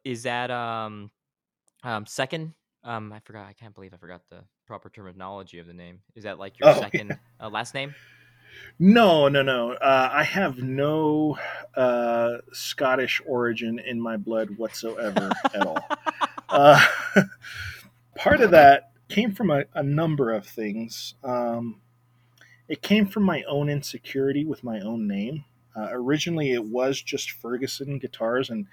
Is 0.03 0.23
that 0.23 0.51
um, 0.51 1.11
um 1.81 2.05
second? 2.05 2.53
Um, 2.83 3.13
I 3.13 3.21
forgot. 3.21 3.47
I 3.47 3.53
can't 3.53 3.73
believe 3.73 3.93
I 3.93 3.97
forgot 3.97 4.19
the 4.29 4.39
proper 4.65 4.89
terminology 4.89 5.59
of 5.59 5.65
the 5.65 5.73
name. 5.73 6.01
Is 6.13 6.25
that 6.25 6.39
like 6.39 6.59
your 6.59 6.67
oh, 6.67 6.73
second 6.81 7.11
yeah. 7.11 7.45
uh, 7.45 7.49
last 7.49 7.73
name? 7.73 7.95
No, 8.79 9.29
no, 9.29 9.41
no. 9.41 9.71
Uh, 9.71 10.09
I 10.11 10.25
have 10.25 10.57
no 10.57 11.37
uh, 11.77 12.39
Scottish 12.51 13.21
origin 13.25 13.79
in 13.79 14.01
my 14.01 14.17
blood 14.17 14.49
whatsoever 14.57 15.31
at 15.53 15.65
all. 15.65 15.79
Part 18.17 18.41
of 18.41 18.51
that 18.51 18.91
came 19.09 19.33
from 19.33 19.51
a, 19.51 19.65
a 19.73 19.83
number 19.83 20.31
of 20.31 20.45
things. 20.45 21.15
Um, 21.23 21.81
it 22.67 22.81
came 22.81 23.07
from 23.07 23.23
my 23.23 23.43
own 23.43 23.69
insecurity 23.69 24.43
with 24.43 24.63
my 24.63 24.79
own 24.79 25.07
name. 25.07 25.45
Uh, 25.75 25.87
originally, 25.91 26.51
it 26.51 26.65
was 26.65 27.01
just 27.01 27.31
Ferguson 27.31 27.99
guitars, 27.99 28.49
and 28.49 28.65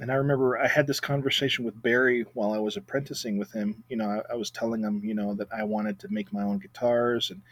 and 0.00 0.10
I 0.10 0.14
remember 0.14 0.58
I 0.58 0.66
had 0.66 0.86
this 0.86 1.00
conversation 1.00 1.64
with 1.64 1.82
Barry 1.82 2.24
while 2.32 2.52
I 2.52 2.58
was 2.58 2.78
apprenticing 2.78 3.36
with 3.36 3.52
him. 3.52 3.84
You 3.90 3.98
know, 3.98 4.06
I, 4.06 4.32
I 4.32 4.36
was 4.36 4.50
telling 4.50 4.82
him, 4.82 5.02
you 5.04 5.14
know, 5.14 5.34
that 5.34 5.48
I 5.52 5.64
wanted 5.64 5.98
to 6.00 6.08
make 6.08 6.32
my 6.32 6.42
own 6.42 6.58
guitars, 6.58 7.30
and 7.30 7.42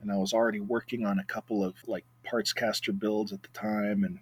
and 0.00 0.10
I 0.10 0.16
was 0.16 0.32
already 0.32 0.60
working 0.60 1.06
on 1.06 1.18
a 1.18 1.24
couple 1.24 1.64
of 1.64 1.74
like 1.86 2.04
parts 2.24 2.52
caster 2.52 2.92
builds 2.92 3.32
at 3.32 3.42
the 3.42 3.48
time, 3.48 4.02
and 4.02 4.18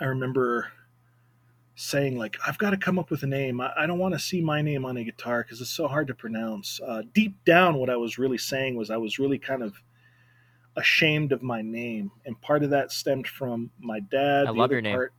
I 0.00 0.04
remember 0.04 0.70
saying 1.80 2.18
like 2.18 2.36
i've 2.44 2.58
got 2.58 2.70
to 2.70 2.76
come 2.76 2.98
up 2.98 3.08
with 3.08 3.22
a 3.22 3.26
name. 3.26 3.60
I, 3.60 3.72
I 3.78 3.86
don't 3.86 4.00
want 4.00 4.12
to 4.12 4.18
see 4.18 4.40
my 4.40 4.62
name 4.62 4.84
on 4.84 4.96
a 4.96 5.04
guitar 5.04 5.44
because 5.44 5.60
it's 5.60 5.70
so 5.70 5.86
hard 5.86 6.08
to 6.08 6.14
pronounce. 6.14 6.80
Uh, 6.84 7.02
deep 7.14 7.44
down 7.44 7.76
what 7.76 7.88
i 7.88 7.96
was 7.96 8.18
really 8.18 8.36
saying 8.36 8.74
was 8.74 8.90
i 8.90 8.96
was 8.96 9.20
really 9.20 9.38
kind 9.38 9.62
of 9.62 9.74
ashamed 10.76 11.30
of 11.30 11.40
my 11.40 11.62
name 11.62 12.10
and 12.26 12.40
part 12.40 12.64
of 12.64 12.70
that 12.70 12.90
stemmed 12.90 13.28
from 13.28 13.70
my 13.78 14.00
dad 14.00 14.46
i 14.46 14.50
love 14.50 14.72
your 14.72 14.80
name. 14.80 14.94
part, 14.94 15.12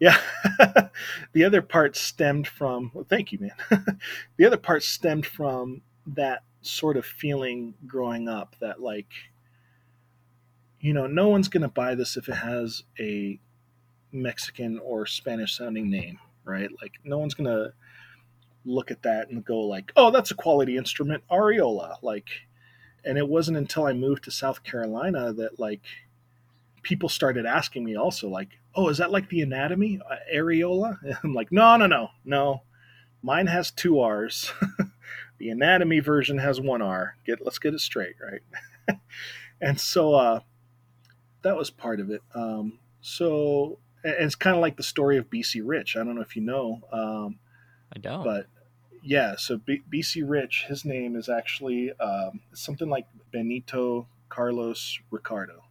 yeah 0.00 0.18
the 1.32 1.44
other 1.44 1.62
part 1.62 1.96
stemmed 1.96 2.48
from 2.48 2.90
well, 2.92 3.06
thank 3.08 3.30
you 3.30 3.38
man. 3.38 3.84
The 4.36 4.46
other 4.46 4.56
part 4.56 4.82
stemmed 4.82 5.26
from 5.26 5.82
that 6.08 6.42
sort 6.60 6.96
of 6.96 7.06
feeling 7.06 7.74
growing 7.86 8.28
up 8.28 8.56
that 8.60 8.80
like 8.80 9.10
you 10.80 10.92
know 10.92 11.06
no 11.06 11.28
one's 11.28 11.48
going 11.48 11.62
to 11.62 11.68
buy 11.68 11.94
this 11.94 12.16
if 12.16 12.28
it 12.28 12.34
has 12.34 12.82
a 12.98 13.38
Mexican 14.12 14.78
or 14.78 15.06
Spanish 15.06 15.56
sounding 15.56 15.90
name, 15.90 16.18
right? 16.44 16.70
Like 16.80 16.94
no 17.04 17.18
one's 17.18 17.34
gonna 17.34 17.72
look 18.64 18.90
at 18.90 19.02
that 19.02 19.30
and 19.30 19.44
go 19.44 19.60
like, 19.60 19.92
"Oh, 19.96 20.10
that's 20.10 20.30
a 20.30 20.36
quality 20.36 20.76
instrument, 20.76 21.24
Arriola." 21.30 21.96
Like, 22.02 22.28
and 23.04 23.18
it 23.18 23.28
wasn't 23.28 23.58
until 23.58 23.86
I 23.86 23.92
moved 23.92 24.24
to 24.24 24.30
South 24.30 24.62
Carolina 24.62 25.32
that 25.32 25.58
like 25.58 25.82
people 26.82 27.08
started 27.08 27.46
asking 27.46 27.84
me 27.84 27.96
also 27.96 28.28
like, 28.28 28.58
"Oh, 28.74 28.88
is 28.88 28.98
that 28.98 29.10
like 29.10 29.28
the 29.28 29.42
anatomy, 29.42 30.00
uh, 30.08 30.16
Areola?" 30.32 31.02
And 31.02 31.16
I'm 31.24 31.34
like, 31.34 31.52
"No, 31.52 31.76
no, 31.76 31.86
no, 31.86 32.10
no. 32.24 32.62
Mine 33.22 33.48
has 33.48 33.70
two 33.70 34.00
R's. 34.00 34.52
the 35.38 35.50
anatomy 35.50 36.00
version 36.00 36.38
has 36.38 36.60
one 36.60 36.82
R. 36.82 37.16
Get 37.26 37.44
let's 37.44 37.58
get 37.58 37.74
it 37.74 37.80
straight, 37.80 38.16
right?" 38.20 38.98
and 39.60 39.80
so 39.80 40.14
uh, 40.14 40.40
that 41.42 41.56
was 41.56 41.70
part 41.70 42.00
of 42.00 42.10
it. 42.10 42.22
Um, 42.34 42.78
so 43.00 43.78
it's 44.08 44.34
kind 44.34 44.56
of 44.56 44.62
like 44.62 44.76
the 44.76 44.82
story 44.82 45.16
of 45.16 45.30
BC 45.30 45.62
Rich. 45.64 45.96
I 45.96 46.04
don't 46.04 46.14
know 46.14 46.22
if 46.22 46.36
you 46.36 46.42
know. 46.42 46.80
Um, 46.92 47.38
I 47.94 47.98
don't. 47.98 48.24
But 48.24 48.46
yeah, 49.02 49.36
so 49.36 49.58
B- 49.58 49.82
BC 49.92 50.22
Rich, 50.26 50.66
his 50.68 50.84
name 50.84 51.16
is 51.16 51.28
actually 51.28 51.92
um, 51.98 52.40
something 52.52 52.88
like 52.88 53.06
Benito 53.32 54.06
Carlos 54.28 54.98
Ricardo 55.10 55.64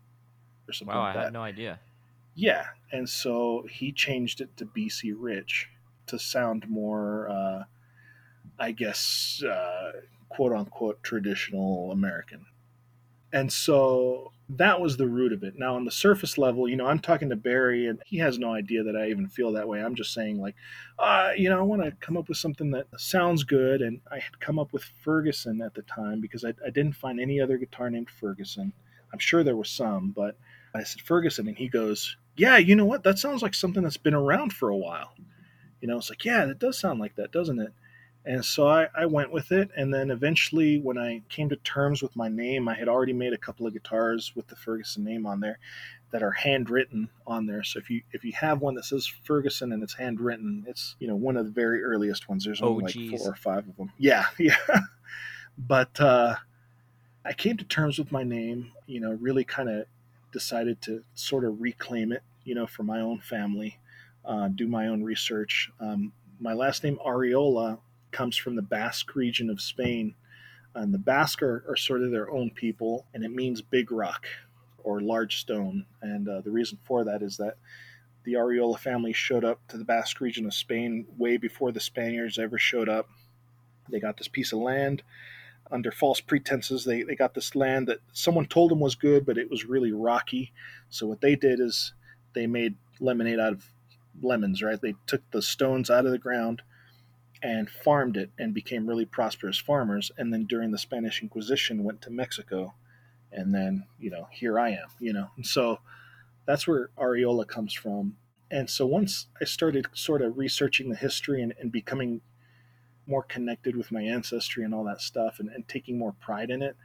or 0.67 0.73
something 0.73 0.95
wow, 0.95 1.03
like 1.03 1.15
I 1.15 1.23
had 1.25 1.33
no 1.33 1.41
idea. 1.41 1.79
Yeah, 2.35 2.65
and 2.91 3.09
so 3.09 3.65
he 3.69 3.91
changed 3.91 4.41
it 4.41 4.55
to 4.57 4.65
BC 4.65 5.13
Rich 5.17 5.69
to 6.07 6.19
sound 6.19 6.69
more, 6.69 7.29
uh, 7.29 7.63
I 8.59 8.71
guess, 8.71 9.41
uh, 9.43 9.91
quote 10.29 10.53
unquote, 10.53 11.01
traditional 11.03 11.91
American. 11.91 12.45
And 13.33 13.51
so 13.51 14.31
that 14.49 14.79
was 14.79 14.95
the 14.95 15.07
root 15.07 15.33
of 15.33 15.43
it. 15.43 15.55
Now, 15.57 15.75
on 15.75 15.83
the 15.83 15.91
surface 15.91 16.37
level, 16.37 16.69
you 16.69 16.77
know, 16.77 16.87
I'm 16.87 16.99
talking 16.99 17.29
to 17.29 17.35
Barry, 17.35 17.87
and 17.87 18.01
he 18.05 18.17
has 18.19 18.39
no 18.39 18.53
idea 18.53 18.83
that 18.83 18.95
I 18.95 19.09
even 19.09 19.27
feel 19.27 19.51
that 19.53 19.67
way. 19.67 19.83
I'm 19.83 19.95
just 19.95 20.13
saying, 20.13 20.39
like, 20.39 20.55
uh, 20.97 21.31
you 21.35 21.49
know, 21.49 21.59
I 21.59 21.63
want 21.63 21.83
to 21.83 21.91
come 21.99 22.15
up 22.15 22.29
with 22.29 22.37
something 22.37 22.71
that 22.71 22.87
sounds 22.97 23.43
good. 23.43 23.81
And 23.81 23.99
I 24.09 24.19
had 24.19 24.39
come 24.39 24.57
up 24.57 24.71
with 24.71 24.83
Ferguson 25.03 25.61
at 25.61 25.73
the 25.73 25.81
time 25.81 26.21
because 26.21 26.45
I, 26.45 26.53
I 26.65 26.69
didn't 26.69 26.93
find 26.93 27.19
any 27.19 27.41
other 27.41 27.57
guitar 27.57 27.89
named 27.89 28.09
Ferguson. 28.09 28.71
I'm 29.11 29.19
sure 29.19 29.43
there 29.43 29.57
was 29.57 29.69
some, 29.69 30.11
but 30.11 30.37
I 30.73 30.83
said 30.83 31.01
Ferguson, 31.01 31.47
and 31.47 31.57
he 31.57 31.67
goes, 31.67 32.15
Yeah, 32.37 32.57
you 32.57 32.75
know 32.75 32.85
what? 32.85 33.03
That 33.03 33.19
sounds 33.19 33.41
like 33.41 33.53
something 33.53 33.83
that's 33.83 33.97
been 33.97 34.13
around 34.13 34.53
for 34.53 34.69
a 34.69 34.77
while. 34.77 35.13
You 35.81 35.89
know, 35.89 35.97
it's 35.97 36.09
like, 36.09 36.23
Yeah, 36.23 36.45
that 36.45 36.59
does 36.59 36.79
sound 36.79 36.99
like 36.99 37.15
that, 37.15 37.31
doesn't 37.33 37.59
it? 37.59 37.73
And 38.27 38.43
so 38.43 38.67
I, 38.67 38.89
I, 38.93 39.05
went 39.05 39.31
with 39.31 39.53
it. 39.53 39.69
And 39.77 39.93
then 39.93 40.11
eventually, 40.11 40.79
when 40.79 40.97
I 40.97 41.21
came 41.29 41.47
to 41.47 41.55
terms 41.55 42.01
with 42.01 42.13
my 42.13 42.27
name, 42.27 42.67
I 42.67 42.73
had 42.73 42.89
already 42.89 43.13
made 43.13 43.31
a 43.31 43.37
couple 43.37 43.65
of 43.65 43.71
guitars 43.71 44.33
with 44.35 44.47
the 44.47 44.55
Ferguson 44.57 45.05
name 45.05 45.25
on 45.25 45.39
there 45.39 45.59
that 46.11 46.21
are 46.21 46.31
handwritten 46.31 47.07
on 47.25 47.45
there. 47.45 47.63
So 47.63 47.79
if 47.79 47.89
you 47.89 48.01
if 48.11 48.25
you 48.25 48.33
have 48.33 48.59
one 48.59 48.75
that 48.75 48.83
says 48.83 49.07
Ferguson 49.23 49.71
and 49.71 49.81
it's 49.81 49.93
handwritten, 49.93 50.65
it's 50.67 50.97
you 50.99 51.07
know 51.07 51.15
one 51.15 51.37
of 51.37 51.45
the 51.45 51.51
very 51.51 51.81
earliest 51.81 52.27
ones. 52.27 52.43
There's 52.43 52.61
only 52.61 52.81
oh, 52.81 52.85
like 52.85 52.93
geez. 52.93 53.21
four 53.21 53.31
or 53.31 53.35
five 53.35 53.65
of 53.65 53.77
them. 53.77 53.93
Yeah, 53.97 54.25
yeah. 54.37 54.57
but 55.57 55.97
uh, 56.01 56.35
I 57.23 57.31
came 57.31 57.55
to 57.55 57.63
terms 57.63 57.97
with 57.97 58.11
my 58.11 58.23
name. 58.23 58.73
You 58.87 58.99
know, 58.99 59.13
really 59.21 59.45
kind 59.45 59.69
of 59.69 59.85
decided 60.33 60.81
to 60.81 61.01
sort 61.15 61.45
of 61.45 61.61
reclaim 61.61 62.11
it. 62.11 62.23
You 62.43 62.55
know, 62.55 62.67
for 62.67 62.83
my 62.83 62.99
own 62.99 63.19
family. 63.19 63.79
uh, 64.25 64.49
do 64.49 64.67
my 64.67 64.87
own 64.87 65.01
research. 65.01 65.71
Um, 65.79 66.11
my 66.41 66.51
last 66.53 66.83
name 66.83 66.99
Arriola 67.05 67.79
comes 68.17 68.35
from 68.35 68.55
the 68.55 68.63
Basque 68.63 69.15
region 69.15 69.47
of 69.47 69.61
Spain, 69.61 70.15
and 70.73 70.91
the 70.91 70.97
Basque 70.97 71.43
are, 71.43 71.63
are 71.69 71.75
sort 71.75 72.01
of 72.01 72.09
their 72.09 72.31
own 72.31 72.49
people, 72.49 73.05
and 73.13 73.23
it 73.23 73.29
means 73.29 73.61
big 73.61 73.91
rock 73.91 74.25
or 74.83 75.01
large 75.01 75.39
stone. 75.39 75.85
And 76.01 76.27
uh, 76.27 76.41
the 76.41 76.49
reason 76.49 76.79
for 76.83 77.03
that 77.03 77.21
is 77.21 77.37
that 77.37 77.57
the 78.23 78.33
Arriola 78.33 78.79
family 78.79 79.13
showed 79.13 79.45
up 79.45 79.59
to 79.67 79.77
the 79.77 79.85
Basque 79.85 80.19
region 80.19 80.47
of 80.47 80.55
Spain 80.55 81.05
way 81.15 81.37
before 81.37 81.71
the 81.71 81.79
Spaniards 81.79 82.39
ever 82.39 82.57
showed 82.57 82.89
up. 82.89 83.07
They 83.87 83.99
got 83.99 84.17
this 84.17 84.27
piece 84.27 84.51
of 84.51 84.59
land 84.59 85.03
under 85.69 85.91
false 85.91 86.19
pretenses. 86.19 86.85
They, 86.85 87.03
they 87.03 87.15
got 87.15 87.35
this 87.35 87.55
land 87.55 87.87
that 87.87 87.99
someone 88.13 88.47
told 88.47 88.71
them 88.71 88.79
was 88.79 88.95
good, 88.95 89.27
but 89.27 89.37
it 89.37 89.51
was 89.51 89.65
really 89.65 89.91
rocky. 89.91 90.53
So 90.89 91.05
what 91.05 91.21
they 91.21 91.35
did 91.35 91.59
is 91.59 91.93
they 92.33 92.47
made 92.47 92.77
lemonade 92.99 93.39
out 93.39 93.53
of 93.53 93.71
lemons, 94.23 94.63
right? 94.63 94.81
They 94.81 94.95
took 95.05 95.21
the 95.29 95.43
stones 95.43 95.91
out 95.91 96.07
of 96.07 96.11
the 96.11 96.17
ground 96.17 96.63
and 97.41 97.69
farmed 97.69 98.17
it 98.17 98.31
and 98.37 98.53
became 98.53 98.87
really 98.87 99.05
prosperous 99.05 99.57
farmers. 99.57 100.11
And 100.17 100.33
then 100.33 100.45
during 100.45 100.71
the 100.71 100.77
Spanish 100.77 101.21
Inquisition, 101.21 101.83
went 101.83 102.01
to 102.03 102.09
Mexico. 102.09 102.73
And 103.31 103.53
then, 103.53 103.85
you 103.99 104.09
know, 104.09 104.27
here 104.31 104.59
I 104.59 104.69
am, 104.69 104.87
you 104.99 105.13
know. 105.13 105.27
And 105.35 105.45
so 105.45 105.79
that's 106.45 106.67
where 106.67 106.89
Arriola 106.97 107.47
comes 107.47 107.73
from. 107.73 108.15
And 108.49 108.69
so 108.69 108.85
once 108.85 109.27
I 109.41 109.45
started 109.45 109.87
sort 109.93 110.21
of 110.21 110.37
researching 110.37 110.89
the 110.89 110.95
history 110.95 111.41
and, 111.41 111.53
and 111.59 111.71
becoming 111.71 112.21
more 113.05 113.23
connected 113.23 113.75
with 113.75 113.91
my 113.91 114.01
ancestry 114.01 114.63
and 114.63 114.73
all 114.73 114.85
that 114.85 115.01
stuff 115.01 115.39
and, 115.39 115.49
and 115.49 115.67
taking 115.67 115.97
more 115.97 116.13
pride 116.13 116.49
in 116.49 116.61
it, 116.61 116.75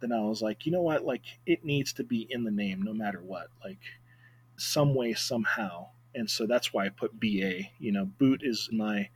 then 0.00 0.12
I 0.12 0.20
was 0.20 0.42
like, 0.42 0.64
you 0.64 0.72
know 0.72 0.82
what? 0.82 1.04
Like, 1.04 1.22
it 1.44 1.64
needs 1.64 1.92
to 1.94 2.04
be 2.04 2.26
in 2.30 2.44
the 2.44 2.50
name 2.50 2.82
no 2.82 2.92
matter 2.92 3.20
what, 3.20 3.48
like, 3.64 3.80
some 4.56 4.94
way, 4.94 5.14
somehow. 5.14 5.88
And 6.14 6.30
so 6.30 6.46
that's 6.46 6.72
why 6.72 6.86
I 6.86 6.88
put 6.88 7.18
BA. 7.18 7.70
You 7.78 7.92
know, 7.92 8.04
Boot 8.04 8.42
is 8.44 8.68
my 8.72 9.08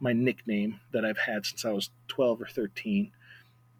my 0.00 0.12
nickname 0.12 0.80
that 0.92 1.04
I've 1.04 1.18
had 1.18 1.46
since 1.46 1.64
I 1.64 1.70
was 1.70 1.90
12 2.08 2.42
or 2.42 2.46
13. 2.46 3.12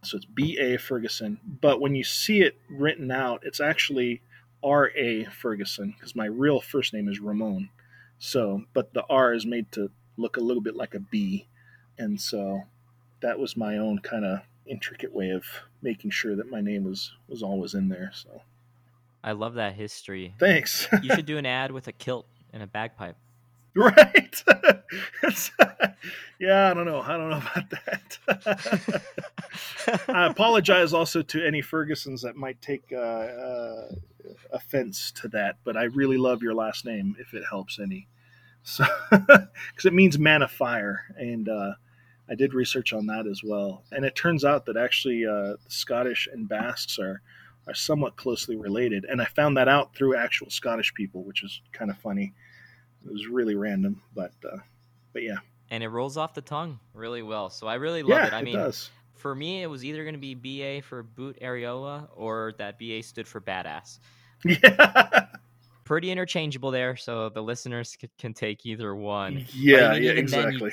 So 0.02 0.16
it's 0.16 0.26
B.A. 0.26 0.78
Ferguson. 0.78 1.40
But 1.44 1.80
when 1.80 1.94
you 1.94 2.04
see 2.04 2.42
it 2.42 2.58
written 2.70 3.10
out, 3.10 3.40
it's 3.42 3.60
actually 3.60 4.22
R.A. 4.62 5.24
Ferguson 5.24 5.94
because 5.96 6.14
my 6.14 6.26
real 6.26 6.60
first 6.60 6.92
name 6.92 7.08
is 7.08 7.20
Ramon. 7.20 7.70
So, 8.18 8.62
but 8.72 8.94
the 8.94 9.04
R 9.10 9.34
is 9.34 9.44
made 9.44 9.70
to 9.72 9.90
look 10.16 10.36
a 10.36 10.40
little 10.40 10.62
bit 10.62 10.76
like 10.76 10.94
a 10.94 11.00
B. 11.00 11.46
And 11.98 12.20
so 12.20 12.62
that 13.20 13.38
was 13.38 13.56
my 13.56 13.78
own 13.78 13.98
kind 13.98 14.24
of 14.24 14.40
intricate 14.66 15.12
way 15.12 15.30
of 15.30 15.44
making 15.82 16.10
sure 16.10 16.34
that 16.36 16.50
my 16.50 16.60
name 16.60 16.84
was 16.84 17.12
was 17.28 17.42
always 17.42 17.74
in 17.74 17.88
there. 17.88 18.10
So 18.14 18.42
I 19.22 19.32
love 19.32 19.54
that 19.54 19.74
history. 19.74 20.34
Thanks. 20.38 20.88
you 21.02 21.14
should 21.14 21.26
do 21.26 21.38
an 21.38 21.46
ad 21.46 21.72
with 21.72 21.88
a 21.88 21.92
kilt 21.92 22.26
and 22.52 22.62
a 22.62 22.66
bagpipe. 22.66 23.16
Right. 23.78 24.42
yeah, 26.38 26.70
I 26.70 26.74
don't 26.74 26.86
know. 26.86 27.02
I 27.02 27.16
don't 27.18 27.28
know 27.28 27.42
about 27.54 27.70
that. 27.70 29.02
I 30.08 30.26
apologize 30.26 30.94
also 30.94 31.20
to 31.20 31.46
any 31.46 31.60
Fergusons 31.60 32.22
that 32.22 32.36
might 32.36 32.62
take 32.62 32.84
uh, 32.90 32.96
uh, 32.96 33.88
offense 34.50 35.12
to 35.20 35.28
that, 35.28 35.56
but 35.62 35.76
I 35.76 35.84
really 35.84 36.16
love 36.16 36.42
your 36.42 36.54
last 36.54 36.86
name 36.86 37.16
if 37.18 37.34
it 37.34 37.42
helps 37.50 37.78
any. 37.78 38.08
So, 38.62 38.84
because 39.10 39.84
it 39.84 39.92
means 39.92 40.18
man 40.18 40.40
of 40.40 40.50
fire, 40.50 41.02
and 41.16 41.46
uh, 41.46 41.72
I 42.30 42.34
did 42.34 42.54
research 42.54 42.94
on 42.94 43.06
that 43.08 43.26
as 43.26 43.42
well, 43.44 43.84
and 43.92 44.06
it 44.06 44.16
turns 44.16 44.42
out 44.42 44.64
that 44.66 44.78
actually 44.78 45.26
uh, 45.26 45.56
Scottish 45.68 46.28
and 46.32 46.48
Basques 46.48 46.98
are 46.98 47.20
are 47.68 47.74
somewhat 47.74 48.16
closely 48.16 48.56
related, 48.56 49.04
and 49.04 49.20
I 49.20 49.26
found 49.26 49.56
that 49.58 49.68
out 49.68 49.94
through 49.94 50.16
actual 50.16 50.48
Scottish 50.48 50.94
people, 50.94 51.24
which 51.24 51.44
is 51.44 51.60
kind 51.72 51.90
of 51.90 51.98
funny. 51.98 52.32
It 53.06 53.12
was 53.12 53.26
really 53.28 53.54
random, 53.54 54.02
but 54.14 54.32
uh, 54.44 54.58
but 55.12 55.22
yeah. 55.22 55.36
And 55.70 55.82
it 55.82 55.88
rolls 55.88 56.16
off 56.16 56.34
the 56.34 56.42
tongue 56.42 56.78
really 56.94 57.22
well, 57.22 57.50
so 57.50 57.66
I 57.66 57.74
really 57.74 58.02
love 58.02 58.18
yeah, 58.18 58.26
it. 58.26 58.32
I 58.32 58.42
mean, 58.42 58.54
does. 58.54 58.90
for 59.14 59.34
me, 59.34 59.62
it 59.62 59.66
was 59.66 59.84
either 59.84 60.04
going 60.04 60.14
to 60.14 60.20
be 60.20 60.34
BA 60.34 60.82
for 60.86 61.02
Boot 61.02 61.38
Arriola 61.42 62.08
or 62.14 62.52
that 62.58 62.78
BA 62.78 63.02
stood 63.02 63.26
for 63.26 63.40
badass. 63.40 63.98
Yeah. 64.44 65.26
Pretty 65.84 66.10
interchangeable 66.10 66.72
there, 66.72 66.96
so 66.96 67.28
the 67.28 67.42
listeners 67.42 67.96
c- 68.00 68.10
can 68.18 68.34
take 68.34 68.66
either 68.66 68.94
one. 68.94 69.44
Yeah, 69.52 69.94
yeah, 69.94 70.12
exactly. 70.12 70.72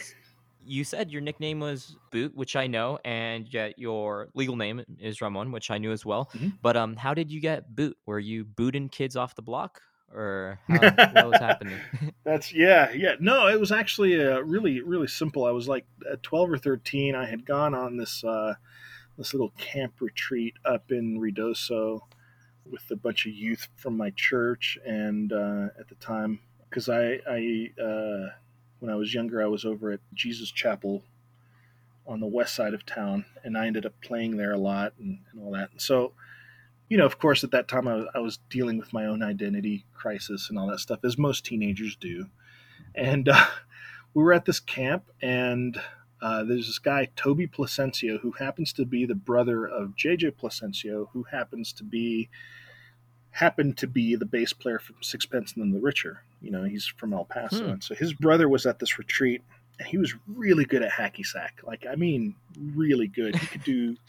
you, 0.65 0.83
said 0.83 1.11
your 1.11 1.21
nickname 1.21 1.59
was 1.59 1.95
Boot, 2.11 2.35
which 2.35 2.55
I 2.55 2.65
know, 2.65 2.97
and 3.05 3.47
yet 3.51 3.77
your 3.77 4.29
legal 4.33 4.55
name 4.55 4.83
is 4.99 5.21
Ramon, 5.21 5.51
which 5.51 5.69
I 5.69 5.77
knew 5.77 5.91
as 5.91 6.03
well. 6.03 6.31
Mhm. 6.33 6.53
But 6.63 6.77
um, 6.77 6.95
how 6.95 7.13
did 7.13 7.31
you 7.31 7.39
get 7.39 7.75
Boot? 7.75 7.95
Were 8.07 8.17
you 8.19 8.43
booting 8.43 8.89
kids 8.89 9.15
off 9.15 9.35
the 9.35 9.43
block, 9.43 9.81
or 10.13 10.59
how, 10.67 10.79
what 11.13 11.29
was 11.29 11.39
happening? 11.39 11.79
That's 12.23 12.53
yeah, 12.53 12.91
yeah. 12.91 13.15
No, 13.19 13.47
it 13.47 13.59
was 13.59 13.71
actually 13.71 14.19
uh, 14.19 14.39
really, 14.39 14.81
really 14.81 15.07
simple. 15.07 15.45
I 15.45 15.51
was 15.51 15.67
like 15.67 15.85
at 16.11 16.23
twelve 16.23 16.49
or 16.51 16.57
thirteen. 16.57 17.15
I 17.15 17.25
had 17.25 17.45
gone 17.45 17.73
on 17.73 17.97
this 17.97 18.23
uh, 18.23 18.55
this 19.17 19.33
little 19.33 19.53
camp 19.57 19.95
retreat 19.99 20.55
up 20.65 20.91
in 20.91 21.19
Ruidoso 21.19 22.01
with 22.69 22.89
a 22.91 22.95
bunch 22.95 23.25
of 23.25 23.33
youth 23.33 23.67
from 23.75 23.97
my 23.97 24.11
church, 24.11 24.77
and 24.85 25.31
uh, 25.33 25.67
at 25.79 25.87
the 25.89 25.95
time, 25.95 26.39
because 26.69 26.89
I, 26.89 27.19
I 27.29 27.69
uh, 27.81 28.29
when 28.79 28.91
I 28.91 28.95
was 28.95 29.13
younger, 29.13 29.41
I 29.41 29.47
was 29.47 29.65
over 29.65 29.91
at 29.91 29.99
Jesus 30.13 30.51
Chapel 30.51 31.03
on 32.05 32.19
the 32.19 32.27
west 32.27 32.55
side 32.55 32.73
of 32.73 32.85
town, 32.85 33.25
and 33.43 33.57
I 33.57 33.67
ended 33.67 33.85
up 33.85 33.93
playing 34.01 34.37
there 34.37 34.51
a 34.51 34.57
lot 34.57 34.93
and, 34.99 35.19
and 35.31 35.41
all 35.41 35.51
that. 35.51 35.71
And 35.71 35.81
so, 35.81 36.13
you 36.93 36.99
know, 36.99 37.07
of 37.07 37.17
course, 37.17 37.43
at 37.43 37.49
that 37.49 37.67
time, 37.67 37.87
I 37.87 37.95
was, 37.95 38.05
I 38.13 38.19
was 38.19 38.37
dealing 38.51 38.77
with 38.77 38.93
my 38.93 39.07
own 39.07 39.23
identity 39.23 39.83
crisis 39.95 40.47
and 40.51 40.59
all 40.59 40.67
that 40.67 40.77
stuff, 40.79 40.99
as 41.03 41.17
most 41.17 41.43
teenagers 41.43 41.95
do. 41.95 42.27
And 42.93 43.27
uh, 43.29 43.47
we 44.13 44.21
were 44.21 44.31
at 44.31 44.45
this 44.45 44.59
camp, 44.59 45.09
and 45.19 45.81
uh, 46.21 46.43
there's 46.43 46.67
this 46.67 46.77
guy, 46.77 47.09
Toby 47.15 47.47
Plasencio, 47.47 48.19
who 48.19 48.33
happens 48.33 48.71
to 48.73 48.85
be 48.85 49.07
the 49.07 49.15
brother 49.15 49.65
of 49.65 49.95
JJ 49.95 50.33
Plasencio, 50.33 51.07
who 51.13 51.23
happens 51.31 51.73
to 51.73 51.83
be 51.83 52.29
happened 53.31 53.75
to 53.79 53.87
be 53.87 54.15
the 54.15 54.27
bass 54.27 54.53
player 54.53 54.77
from 54.77 54.97
Sixpence 55.01 55.57
None 55.57 55.71
the 55.71 55.79
Richer. 55.79 56.21
You 56.43 56.51
know, 56.51 56.63
he's 56.63 56.85
from 56.85 57.11
El 57.11 57.25
Paso, 57.25 57.63
Hmm. 57.65 57.71
and 57.71 57.83
so 57.83 57.95
his 57.95 58.13
brother 58.13 58.47
was 58.47 58.67
at 58.67 58.77
this 58.77 58.99
retreat, 58.99 59.41
and 59.79 59.87
he 59.87 59.97
was 59.97 60.13
really 60.27 60.65
good 60.65 60.83
at 60.83 60.91
hacky 60.91 61.25
sack. 61.25 61.61
Like, 61.63 61.87
I 61.89 61.95
mean, 61.95 62.35
really 62.75 63.07
good. 63.07 63.35
He 63.35 63.47
could 63.47 63.63
do 63.63 63.97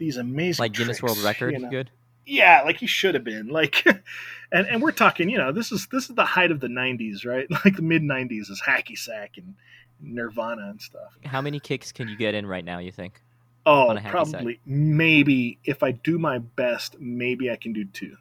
these 0.00 0.16
amazing 0.16 0.60
like 0.64 0.72
Guinness 0.72 0.98
tricks, 0.98 1.14
World 1.14 1.24
Record, 1.24 1.52
you 1.52 1.60
know? 1.60 1.70
good. 1.70 1.90
yeah 2.26 2.62
like 2.64 2.78
he 2.78 2.86
should 2.88 3.14
have 3.14 3.22
been 3.22 3.46
like 3.48 3.84
and 4.52 4.66
and 4.66 4.82
we're 4.82 4.90
talking 4.90 5.30
you 5.30 5.38
know 5.38 5.52
this 5.52 5.70
is 5.70 5.86
this 5.92 6.08
is 6.10 6.16
the 6.16 6.24
height 6.24 6.50
of 6.50 6.58
the 6.58 6.66
90s 6.66 7.24
right 7.24 7.48
like 7.64 7.76
the 7.76 7.82
mid 7.82 8.02
90s 8.02 8.50
is 8.50 8.60
hacky 8.66 8.98
sack 8.98 9.36
and 9.36 9.54
nirvana 10.00 10.70
and 10.70 10.80
stuff 10.80 11.16
How 11.24 11.40
many 11.40 11.60
kicks 11.60 11.92
can 11.92 12.08
you 12.08 12.16
get 12.16 12.34
in 12.34 12.46
right 12.46 12.64
now? 12.64 12.78
You 12.78 12.90
think? 12.90 13.20
oh 13.66 13.88
hacky 13.90 14.02
sack. 14.02 14.10
probably 14.10 14.58
maybe 14.64 15.58
if 15.64 15.82
i 15.82 15.92
do 15.92 16.18
my 16.18 16.38
best 16.38 16.98
maybe 16.98 17.50
i 17.50 17.56
can 17.56 17.74
do 17.74 17.84
two 17.84 18.16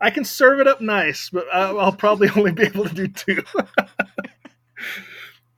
i 0.02 0.10
can 0.10 0.26
serve 0.26 0.60
it 0.60 0.68
up 0.68 0.82
nice 0.82 1.30
but 1.30 1.46
i'll 1.54 1.94
probably 1.94 2.30
only 2.36 2.52
be 2.52 2.64
able 2.64 2.84
to 2.84 2.94
do 2.94 3.08
two 3.08 3.42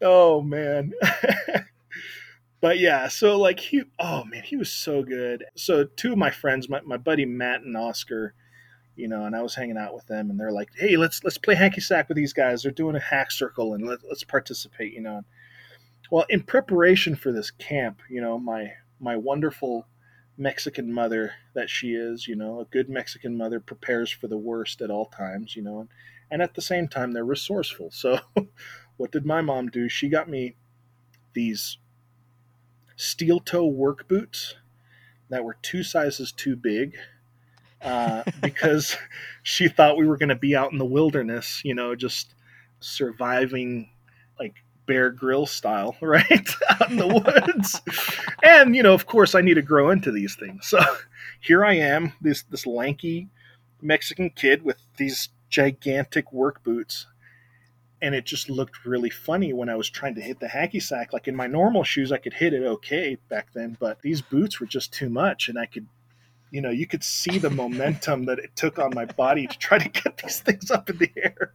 oh 0.01 0.41
man. 0.41 0.93
But 2.61 2.77
yeah 2.77 3.07
so 3.07 3.39
like 3.39 3.59
he 3.59 3.81
oh 3.97 4.23
man 4.23 4.43
he 4.43 4.55
was 4.55 4.71
so 4.71 5.01
good. 5.01 5.43
So 5.55 5.83
two 5.83 6.11
of 6.11 6.17
my 6.19 6.29
friends 6.29 6.69
my, 6.69 6.79
my 6.81 6.97
buddy 6.97 7.25
matt 7.25 7.61
and 7.61 7.75
oscar 7.75 8.35
you 8.95 9.07
know 9.07 9.25
and 9.25 9.35
i 9.35 9.41
was 9.41 9.55
hanging 9.55 9.77
out 9.77 9.95
with 9.95 10.05
them 10.05 10.29
and 10.29 10.39
they're 10.39 10.51
like 10.51 10.69
hey 10.75 10.95
let's 10.95 11.23
let's 11.23 11.39
play 11.39 11.55
hacky 11.55 11.81
sack 11.81 12.07
with 12.07 12.17
these 12.17 12.33
guys. 12.33 12.61
They're 12.61 12.71
doing 12.71 12.95
a 12.95 12.99
hack 12.99 13.31
circle 13.31 13.73
and 13.73 13.87
let, 13.87 13.99
let's 14.07 14.23
participate 14.23 14.93
you 14.93 15.01
know. 15.01 15.23
Well 16.11 16.25
in 16.29 16.43
preparation 16.43 17.15
for 17.15 17.31
this 17.31 17.49
camp 17.49 18.01
you 18.09 18.21
know 18.21 18.37
my 18.37 18.73
my 18.99 19.17
wonderful 19.17 19.87
mexican 20.37 20.93
mother 20.93 21.33
that 21.55 21.69
she 21.69 21.93
is 21.93 22.27
you 22.27 22.35
know 22.35 22.59
a 22.59 22.65
good 22.65 22.89
mexican 22.89 23.35
mother 23.37 23.59
prepares 23.59 24.11
for 24.11 24.27
the 24.27 24.37
worst 24.37 24.81
at 24.81 24.91
all 24.91 25.05
times 25.07 25.55
you 25.55 25.63
know 25.63 25.79
and 25.79 25.89
and 26.31 26.41
at 26.41 26.55
the 26.55 26.61
same 26.61 26.87
time 26.87 27.11
they're 27.11 27.25
resourceful. 27.25 27.91
So 27.91 28.19
what 29.01 29.11
did 29.11 29.25
my 29.25 29.41
mom 29.41 29.67
do 29.67 29.89
she 29.89 30.07
got 30.07 30.29
me 30.29 30.55
these 31.33 31.77
steel 32.95 33.39
toe 33.39 33.65
work 33.65 34.07
boots 34.07 34.55
that 35.29 35.43
were 35.43 35.57
two 35.63 35.81
sizes 35.81 36.31
too 36.31 36.55
big 36.55 36.95
uh, 37.81 38.23
because 38.41 38.95
she 39.43 39.67
thought 39.67 39.97
we 39.97 40.05
were 40.05 40.17
going 40.17 40.29
to 40.29 40.35
be 40.35 40.55
out 40.55 40.71
in 40.71 40.77
the 40.77 40.85
wilderness, 40.85 41.61
you 41.65 41.73
know, 41.73 41.95
just 41.95 42.35
surviving 42.79 43.89
like 44.39 44.55
Bear 44.85 45.09
Grill 45.09 45.45
style, 45.45 45.95
right? 46.01 46.49
out 46.69 46.91
in 46.91 46.97
the 46.97 47.07
woods. 47.07 47.81
and, 48.43 48.75
you 48.75 48.83
know, 48.83 48.93
of 48.93 49.07
course, 49.07 49.35
I 49.35 49.41
need 49.41 49.55
to 49.55 49.61
grow 49.61 49.89
into 49.89 50.11
these 50.11 50.35
things. 50.35 50.67
So 50.67 50.79
here 51.39 51.65
I 51.65 51.73
am, 51.73 52.13
this, 52.21 52.43
this 52.43 52.67
lanky 52.67 53.29
Mexican 53.81 54.29
kid 54.29 54.63
with 54.63 54.77
these 54.97 55.29
gigantic 55.49 56.31
work 56.31 56.63
boots 56.63 57.07
and 58.01 58.15
it 58.15 58.25
just 58.25 58.49
looked 58.49 58.85
really 58.85 59.09
funny 59.09 59.53
when 59.53 59.69
I 59.69 59.75
was 59.75 59.89
trying 59.89 60.15
to 60.15 60.21
hit 60.21 60.39
the 60.39 60.47
hacky 60.47 60.81
sack. 60.81 61.13
Like 61.13 61.27
in 61.27 61.35
my 61.35 61.47
normal 61.47 61.83
shoes, 61.83 62.11
I 62.11 62.17
could 62.17 62.33
hit 62.33 62.53
it 62.53 62.63
okay 62.63 63.17
back 63.29 63.49
then, 63.53 63.77
but 63.79 64.01
these 64.01 64.21
boots 64.21 64.59
were 64.59 64.65
just 64.65 64.93
too 64.93 65.09
much, 65.09 65.47
and 65.47 65.57
I 65.57 65.65
could 65.65 65.87
you 66.51 66.59
know, 66.59 66.69
you 66.69 66.85
could 66.85 67.03
see 67.03 67.37
the 67.39 67.49
momentum 67.49 68.25
that 68.25 68.37
it 68.37 68.55
took 68.55 68.77
on 68.77 68.91
my 68.93 69.05
body 69.05 69.47
to 69.47 69.57
try 69.57 69.79
to 69.79 69.89
get 69.89 70.17
these 70.17 70.41
things 70.41 70.69
up 70.69 70.89
in 70.89 70.97
the 70.97 71.11
air. 71.15 71.53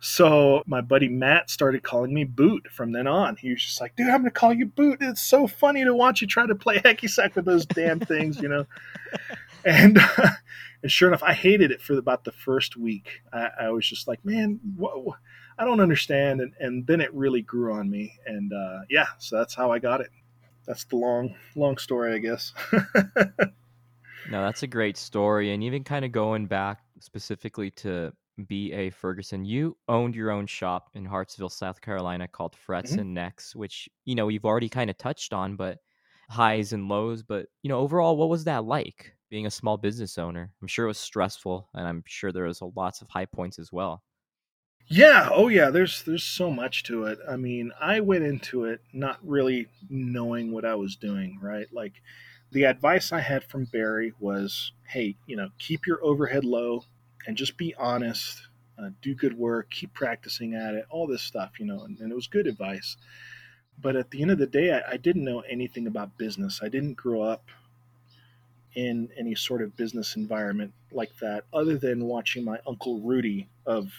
So 0.00 0.62
my 0.66 0.80
buddy 0.80 1.08
Matt 1.08 1.50
started 1.50 1.82
calling 1.82 2.12
me 2.12 2.24
Boot 2.24 2.66
from 2.72 2.92
then 2.92 3.06
on. 3.06 3.36
He 3.36 3.50
was 3.50 3.62
just 3.62 3.80
like, 3.80 3.94
dude, 3.96 4.08
I'm 4.08 4.24
to 4.24 4.30
call 4.30 4.52
you 4.52 4.66
Boot. 4.66 4.98
It's 5.00 5.22
so 5.22 5.46
funny 5.46 5.84
to 5.84 5.94
watch 5.94 6.22
you 6.22 6.26
try 6.26 6.46
to 6.46 6.54
play 6.54 6.78
hacky 6.84 7.08
sack 7.08 7.36
with 7.36 7.44
those 7.44 7.66
damn 7.66 8.00
things, 8.00 8.40
you 8.40 8.48
know? 8.48 8.66
And, 9.64 9.98
uh, 9.98 10.28
and 10.82 10.90
sure 10.90 11.08
enough, 11.08 11.22
I 11.22 11.34
hated 11.34 11.70
it 11.70 11.82
for 11.82 11.96
about 11.98 12.24
the 12.24 12.32
first 12.32 12.76
week. 12.76 13.20
I, 13.32 13.50
I 13.60 13.70
was 13.70 13.86
just 13.86 14.08
like, 14.08 14.24
man, 14.24 14.58
what, 14.76 15.18
I 15.60 15.64
don't 15.64 15.80
understand. 15.80 16.40
And, 16.40 16.54
and 16.58 16.86
then 16.86 17.02
it 17.02 17.12
really 17.12 17.42
grew 17.42 17.74
on 17.74 17.90
me. 17.90 18.14
And 18.24 18.50
uh, 18.50 18.80
yeah, 18.88 19.08
so 19.18 19.36
that's 19.36 19.54
how 19.54 19.70
I 19.70 19.78
got 19.78 20.00
it. 20.00 20.08
That's 20.66 20.84
the 20.84 20.96
long, 20.96 21.34
long 21.54 21.76
story, 21.76 22.14
I 22.14 22.18
guess. 22.18 22.54
no, 22.72 24.42
that's 24.42 24.62
a 24.62 24.66
great 24.66 24.96
story. 24.96 25.52
And 25.52 25.62
even 25.62 25.84
kind 25.84 26.06
of 26.06 26.12
going 26.12 26.46
back 26.46 26.78
specifically 27.00 27.70
to 27.72 28.10
B.A. 28.48 28.88
Ferguson, 28.88 29.44
you 29.44 29.76
owned 29.86 30.14
your 30.14 30.30
own 30.30 30.46
shop 30.46 30.88
in 30.94 31.04
Hartsville, 31.04 31.50
South 31.50 31.82
Carolina 31.82 32.26
called 32.26 32.56
Frets 32.56 32.92
mm-hmm. 32.92 33.00
and 33.00 33.14
Necks, 33.14 33.54
which, 33.54 33.86
you 34.06 34.14
know, 34.14 34.28
you've 34.28 34.46
already 34.46 34.70
kind 34.70 34.88
of 34.88 34.96
touched 34.96 35.34
on, 35.34 35.56
but 35.56 35.76
highs 36.30 36.72
and 36.72 36.88
lows. 36.88 37.22
But, 37.22 37.48
you 37.62 37.68
know, 37.68 37.80
overall, 37.80 38.16
what 38.16 38.30
was 38.30 38.44
that 38.44 38.64
like 38.64 39.14
being 39.28 39.44
a 39.44 39.50
small 39.50 39.76
business 39.76 40.16
owner? 40.16 40.50
I'm 40.62 40.68
sure 40.68 40.86
it 40.86 40.88
was 40.88 40.98
stressful 40.98 41.68
and 41.74 41.86
I'm 41.86 42.02
sure 42.06 42.32
there 42.32 42.44
was 42.44 42.62
lots 42.74 43.02
of 43.02 43.10
high 43.10 43.26
points 43.26 43.58
as 43.58 43.70
well. 43.70 44.02
Yeah, 44.92 45.28
oh 45.32 45.46
yeah, 45.46 45.70
there's 45.70 46.02
there's 46.02 46.24
so 46.24 46.50
much 46.50 46.82
to 46.84 47.04
it. 47.04 47.20
I 47.28 47.36
mean, 47.36 47.70
I 47.80 48.00
went 48.00 48.24
into 48.24 48.64
it 48.64 48.80
not 48.92 49.18
really 49.22 49.68
knowing 49.88 50.50
what 50.50 50.64
I 50.64 50.74
was 50.74 50.96
doing, 50.96 51.38
right? 51.40 51.68
Like 51.72 52.02
the 52.50 52.64
advice 52.64 53.12
I 53.12 53.20
had 53.20 53.44
from 53.44 53.66
Barry 53.66 54.12
was, 54.18 54.72
"Hey, 54.88 55.14
you 55.26 55.36
know, 55.36 55.50
keep 55.58 55.86
your 55.86 56.04
overhead 56.04 56.44
low, 56.44 56.84
and 57.26 57.36
just 57.36 57.56
be 57.56 57.72
honest, 57.76 58.48
uh, 58.78 58.90
do 59.00 59.14
good 59.14 59.38
work, 59.38 59.70
keep 59.70 59.94
practicing 59.94 60.54
at 60.54 60.74
it, 60.74 60.86
all 60.90 61.06
this 61.06 61.22
stuff, 61.22 61.60
you 61.60 61.66
know. 61.66 61.84
And, 61.84 61.96
and, 62.00 62.10
it 62.10 62.14
was 62.16 62.26
good 62.26 62.48
advice. 62.48 62.96
But 63.80 63.96
at 63.96 64.10
the 64.10 64.22
end 64.22 64.32
of 64.32 64.38
the 64.38 64.46
day, 64.46 64.72
I, 64.74 64.92
I 64.92 64.96
didn't 64.96 65.24
know 65.24 65.40
anything 65.40 65.86
about 65.86 66.18
business. 66.18 66.60
I 66.64 66.68
didn't 66.68 66.94
grow 66.94 67.22
up 67.22 67.44
in 68.74 69.08
any 69.18 69.34
sort 69.34 69.62
of 69.62 69.76
business 69.76 70.16
environment 70.16 70.72
like 70.92 71.16
that, 71.20 71.44
other 71.52 71.76
than 71.78 72.04
watching 72.06 72.44
my 72.44 72.58
uncle 72.66 73.00
Rudy 73.00 73.48
of 73.66 73.92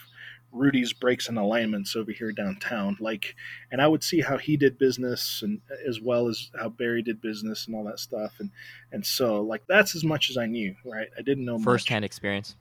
Rudy's 0.52 0.94
Brakes 0.94 1.30
and 1.30 1.38
Alignments 1.38 1.96
over 1.96 2.12
here 2.12 2.32
downtown. 2.32 2.98
Like, 3.00 3.36
and 3.72 3.82
I 3.82 3.88
would 3.88 4.04
see 4.04 4.22
how 4.22 4.38
he 4.38 4.58
did 4.58 4.78
business, 4.78 5.42
and 5.44 5.62
as 5.88 6.02
well 6.02 6.28
as 6.28 6.52
how 6.60 6.70
Barry 6.70 7.02
did 7.02 7.22
business 7.22 7.68
and 7.68 7.76
all 7.76 7.84
that 7.86 8.00
stuff. 8.00 8.34
And 8.40 8.52
and 8.92 9.06
so, 9.06 9.42
like, 9.42 9.64
that's 9.68 9.96
as 9.96 10.04
much 10.04 10.30
as 10.30 10.38
I 10.38 10.46
knew. 10.46 10.76
Right? 10.86 11.10
I 11.18 11.22
didn't 11.22 11.46
know 11.46 11.60
first 11.60 11.90
hand 11.90 12.06
experience. 12.06 12.56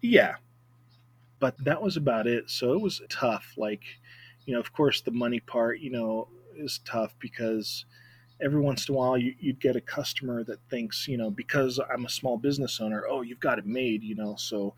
Yeah. 0.00 0.36
But 1.40 1.62
that 1.64 1.82
was 1.82 1.96
about 1.96 2.26
it. 2.26 2.48
So 2.48 2.72
it 2.72 2.80
was 2.80 3.02
tough. 3.10 3.54
Like, 3.56 3.82
you 4.46 4.54
know, 4.54 4.60
of 4.60 4.72
course, 4.72 5.00
the 5.00 5.10
money 5.10 5.40
part, 5.40 5.80
you 5.80 5.90
know, 5.90 6.28
is 6.56 6.80
tough 6.84 7.14
because 7.18 7.84
every 8.40 8.60
once 8.60 8.88
in 8.88 8.94
a 8.94 8.98
while 8.98 9.16
you, 9.16 9.34
would 9.44 9.60
get 9.60 9.76
a 9.76 9.80
customer 9.80 10.44
that 10.44 10.58
thinks, 10.70 11.08
you 11.08 11.16
know, 11.16 11.30
because 11.30 11.80
I'm 11.92 12.04
a 12.04 12.10
small 12.10 12.36
business 12.36 12.80
owner, 12.80 13.04
oh, 13.08 13.22
you've 13.22 13.40
got 13.40 13.58
it 13.58 13.66
made, 13.66 14.02
you 14.02 14.14
know, 14.14 14.36
so 14.36 14.74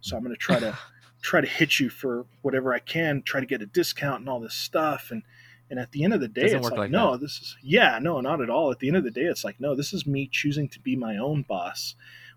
so 0.00 0.16
I'm 0.16 0.22
going 0.22 0.34
to 0.34 0.40
try 0.40 0.58
to 0.60 0.76
try 1.24 1.40
to 1.40 1.46
hit 1.46 1.80
you 1.80 1.88
for 1.88 2.26
whatever 2.42 2.72
I 2.72 2.78
can, 2.78 3.22
try 3.22 3.40
to 3.40 3.46
get 3.46 3.62
a 3.62 3.66
discount 3.66 4.20
and 4.20 4.28
all 4.28 4.40
this 4.40 4.54
stuff 4.54 5.10
and 5.10 5.22
and 5.70 5.80
at 5.80 5.92
the 5.92 6.04
end 6.04 6.12
of 6.12 6.20
the 6.20 6.28
day, 6.28 6.42
Doesn't 6.42 6.58
it's 6.58 6.70
like, 6.70 6.78
like 6.78 6.90
no, 6.90 7.16
this 7.16 7.40
is 7.40 7.56
yeah, 7.62 7.98
no, 8.00 8.20
not 8.20 8.42
at 8.42 8.50
all. 8.50 8.70
At 8.70 8.80
the 8.80 8.88
end 8.88 8.98
of 8.98 9.04
the 9.04 9.10
day, 9.10 9.22
it's 9.22 9.44
like 9.44 9.58
no, 9.58 9.74
this 9.74 9.94
is 9.94 10.06
me 10.06 10.28
choosing 10.30 10.68
to 10.68 10.78
be 10.78 10.94
my 10.94 11.16
own 11.16 11.42
boss 11.42 11.94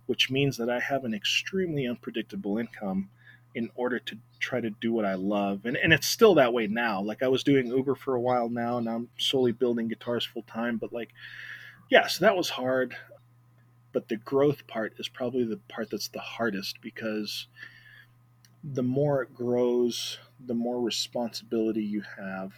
which 0.07 0.31
means 0.31 0.57
that 0.57 0.69
I 0.69 0.79
have 0.79 1.03
an 1.03 1.13
extremely 1.13 1.85
unpredictable 1.85 2.57
income 2.57 3.09
in 3.53 3.69
order 3.75 3.99
to 3.99 4.17
try 4.39 4.59
to 4.61 4.69
do 4.69 4.91
what 4.91 5.05
I 5.05 5.15
love. 5.15 5.65
And, 5.65 5.77
and 5.77 5.93
it's 5.93 6.07
still 6.07 6.35
that 6.35 6.53
way 6.53 6.67
now. 6.67 7.01
Like 7.01 7.21
I 7.21 7.27
was 7.27 7.43
doing 7.43 7.67
Uber 7.67 7.95
for 7.95 8.15
a 8.15 8.21
while 8.21 8.49
now, 8.49 8.77
and 8.77 8.89
I'm 8.89 9.09
solely 9.17 9.51
building 9.51 9.87
guitars 9.87 10.25
full 10.25 10.43
time. 10.43 10.77
But 10.77 10.93
like, 10.93 11.09
yeah, 11.89 12.07
so 12.07 12.25
that 12.25 12.37
was 12.37 12.49
hard. 12.49 12.95
But 13.91 14.09
the 14.09 14.17
growth 14.17 14.65
part 14.67 14.93
is 14.97 15.07
probably 15.07 15.43
the 15.43 15.59
part 15.69 15.91
that's 15.91 16.07
the 16.07 16.19
hardest 16.19 16.81
because 16.81 17.47
the 18.73 18.83
more 18.83 19.21
it 19.21 19.33
grows, 19.33 20.19
the 20.45 20.53
more 20.53 20.81
responsibility 20.81 21.83
you 21.83 22.03
have, 22.17 22.53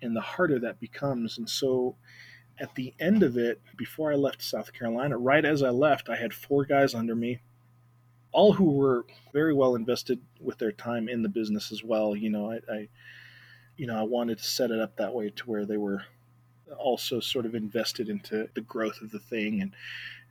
and 0.00 0.14
the 0.14 0.20
harder 0.20 0.58
that 0.60 0.80
becomes. 0.80 1.38
And 1.38 1.48
so 1.48 1.96
at 2.58 2.74
the 2.74 2.94
end 3.00 3.22
of 3.22 3.36
it, 3.36 3.60
before 3.76 4.12
I 4.12 4.16
left 4.16 4.42
South 4.42 4.72
Carolina, 4.72 5.18
right 5.18 5.44
as 5.44 5.62
I 5.62 5.70
left, 5.70 6.08
I 6.08 6.16
had 6.16 6.32
four 6.32 6.64
guys 6.64 6.94
under 6.94 7.14
me, 7.14 7.40
all 8.32 8.52
who 8.52 8.70
were 8.72 9.04
very 9.32 9.52
well 9.52 9.74
invested 9.74 10.20
with 10.40 10.58
their 10.58 10.72
time 10.72 11.08
in 11.08 11.22
the 11.22 11.28
business 11.28 11.72
as 11.72 11.82
well. 11.82 12.14
You 12.14 12.30
know, 12.30 12.50
I, 12.52 12.60
I 12.72 12.88
you 13.76 13.86
know, 13.86 13.98
I 13.98 14.02
wanted 14.02 14.38
to 14.38 14.44
set 14.44 14.70
it 14.70 14.80
up 14.80 14.96
that 14.96 15.14
way 15.14 15.30
to 15.30 15.50
where 15.50 15.66
they 15.66 15.76
were 15.76 16.02
also 16.78 17.20
sort 17.20 17.46
of 17.46 17.54
invested 17.54 18.08
into 18.08 18.48
the 18.54 18.60
growth 18.60 19.00
of 19.02 19.10
the 19.10 19.18
thing 19.18 19.60
and 19.60 19.74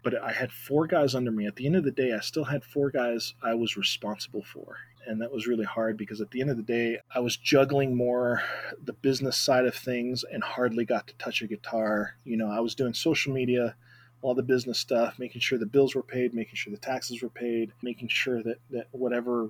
but 0.05 0.21
I 0.21 0.31
had 0.31 0.51
four 0.51 0.85
guys 0.85 1.15
under 1.15 1.31
me. 1.31 1.47
At 1.47 1.55
the 1.55 1.65
end 1.65 1.75
of 1.75 1.83
the 1.83 1.91
day, 1.91 2.13
I 2.13 2.19
still 2.19 2.43
had 2.45 2.63
four 2.63 2.91
guys 2.91 3.33
I 3.41 3.55
was 3.55 3.75
responsible 3.75 4.43
for 4.43 4.77
and 5.07 5.21
that 5.21 5.31
was 5.31 5.47
really 5.47 5.65
hard 5.65 5.97
because 5.97 6.21
at 6.21 6.31
the 6.31 6.41
end 6.41 6.49
of 6.49 6.57
the 6.57 6.63
day 6.63 6.97
i 7.13 7.19
was 7.19 7.37
juggling 7.37 7.95
more 7.95 8.41
the 8.83 8.93
business 8.93 9.37
side 9.37 9.65
of 9.65 9.75
things 9.75 10.23
and 10.31 10.43
hardly 10.43 10.85
got 10.85 11.07
to 11.07 11.13
touch 11.15 11.41
a 11.41 11.47
guitar 11.47 12.15
you 12.23 12.37
know 12.37 12.49
i 12.49 12.59
was 12.59 12.75
doing 12.75 12.93
social 12.93 13.33
media 13.33 13.75
all 14.21 14.33
the 14.33 14.43
business 14.43 14.79
stuff 14.79 15.19
making 15.19 15.41
sure 15.41 15.57
the 15.57 15.65
bills 15.65 15.95
were 15.95 16.03
paid 16.03 16.33
making 16.33 16.55
sure 16.55 16.71
the 16.71 16.77
taxes 16.77 17.21
were 17.21 17.29
paid 17.29 17.71
making 17.81 18.07
sure 18.07 18.41
that, 18.43 18.57
that 18.69 18.87
whatever 18.91 19.49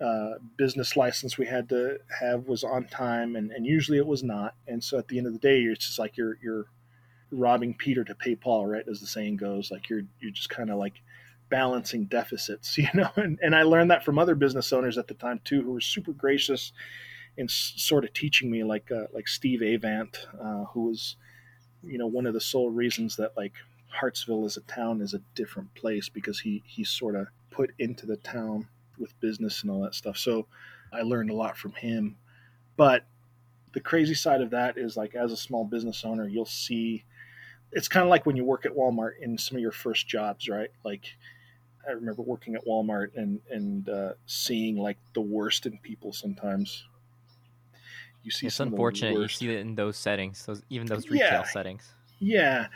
uh, 0.00 0.34
business 0.56 0.96
license 0.96 1.38
we 1.38 1.46
had 1.46 1.68
to 1.68 1.96
have 2.20 2.48
was 2.48 2.64
on 2.64 2.84
time 2.86 3.36
and, 3.36 3.52
and 3.52 3.64
usually 3.64 3.98
it 3.98 4.06
was 4.06 4.22
not 4.22 4.54
and 4.66 4.82
so 4.82 4.98
at 4.98 5.06
the 5.08 5.18
end 5.18 5.26
of 5.26 5.32
the 5.32 5.38
day 5.38 5.60
it's 5.60 5.86
just 5.86 5.98
like 5.98 6.16
you're 6.16 6.38
you're 6.42 6.66
robbing 7.32 7.74
peter 7.74 8.04
to 8.04 8.14
pay 8.14 8.36
paul 8.36 8.66
right 8.66 8.84
as 8.90 9.00
the 9.00 9.06
saying 9.06 9.36
goes 9.36 9.70
like 9.70 9.88
you're 9.88 10.02
you're 10.20 10.30
just 10.30 10.50
kind 10.50 10.70
of 10.70 10.78
like 10.78 11.00
balancing 11.52 12.06
deficits, 12.06 12.78
you 12.78 12.88
know, 12.94 13.10
and, 13.14 13.38
and 13.42 13.54
I 13.54 13.62
learned 13.62 13.92
that 13.92 14.04
from 14.04 14.18
other 14.18 14.34
business 14.34 14.72
owners 14.72 14.98
at 14.98 15.06
the 15.06 15.14
time 15.14 15.40
too, 15.44 15.62
who 15.62 15.72
were 15.72 15.80
super 15.80 16.12
gracious 16.12 16.72
and 17.38 17.48
s- 17.48 17.74
sort 17.76 18.04
of 18.04 18.12
teaching 18.12 18.50
me, 18.50 18.64
like 18.64 18.90
uh, 18.90 19.04
like 19.12 19.28
Steve 19.28 19.62
Avant, 19.62 20.26
uh, 20.42 20.64
who 20.72 20.86
was, 20.86 21.16
you 21.84 21.98
know, 21.98 22.06
one 22.06 22.26
of 22.26 22.34
the 22.34 22.40
sole 22.40 22.70
reasons 22.70 23.16
that 23.16 23.36
like 23.36 23.52
Hartsville 23.88 24.46
as 24.46 24.56
a 24.56 24.62
town 24.62 25.02
is 25.02 25.14
a 25.14 25.20
different 25.34 25.72
place 25.74 26.08
because 26.08 26.40
he 26.40 26.62
he 26.66 26.82
sort 26.82 27.14
of 27.14 27.28
put 27.50 27.70
into 27.78 28.06
the 28.06 28.16
town 28.16 28.66
with 28.98 29.18
business 29.20 29.62
and 29.62 29.70
all 29.70 29.82
that 29.82 29.94
stuff. 29.94 30.16
So 30.16 30.46
I 30.92 31.02
learned 31.02 31.30
a 31.30 31.34
lot 31.34 31.56
from 31.58 31.72
him, 31.72 32.16
but 32.76 33.04
the 33.74 33.80
crazy 33.80 34.14
side 34.14 34.40
of 34.40 34.50
that 34.50 34.78
is 34.78 34.96
like 34.96 35.14
as 35.14 35.32
a 35.32 35.36
small 35.36 35.64
business 35.64 36.04
owner, 36.04 36.26
you'll 36.26 36.46
see. 36.46 37.04
It's 37.72 37.88
kind 37.88 38.04
of 38.04 38.10
like 38.10 38.26
when 38.26 38.36
you 38.36 38.44
work 38.44 38.66
at 38.66 38.72
Walmart 38.72 39.12
in 39.20 39.38
some 39.38 39.56
of 39.56 39.62
your 39.62 39.72
first 39.72 40.06
jobs, 40.06 40.48
right? 40.48 40.70
Like 40.84 41.16
I 41.86 41.92
remember 41.92 42.22
working 42.22 42.54
at 42.54 42.64
Walmart 42.66 43.16
and 43.16 43.40
and 43.50 43.88
uh, 43.88 44.12
seeing 44.26 44.76
like 44.76 44.98
the 45.14 45.20
worst 45.20 45.66
in 45.66 45.78
people 45.78 46.12
sometimes. 46.12 46.84
You 48.22 48.30
see, 48.30 48.46
it's 48.46 48.60
unfortunate. 48.60 49.18
You 49.18 49.28
see 49.28 49.48
it 49.50 49.60
in 49.60 49.74
those 49.74 49.96
settings, 49.96 50.46
those 50.46 50.62
even 50.70 50.86
those 50.86 51.08
retail 51.08 51.28
yeah, 51.28 51.42
settings. 51.44 51.92
Yeah, 52.20 52.66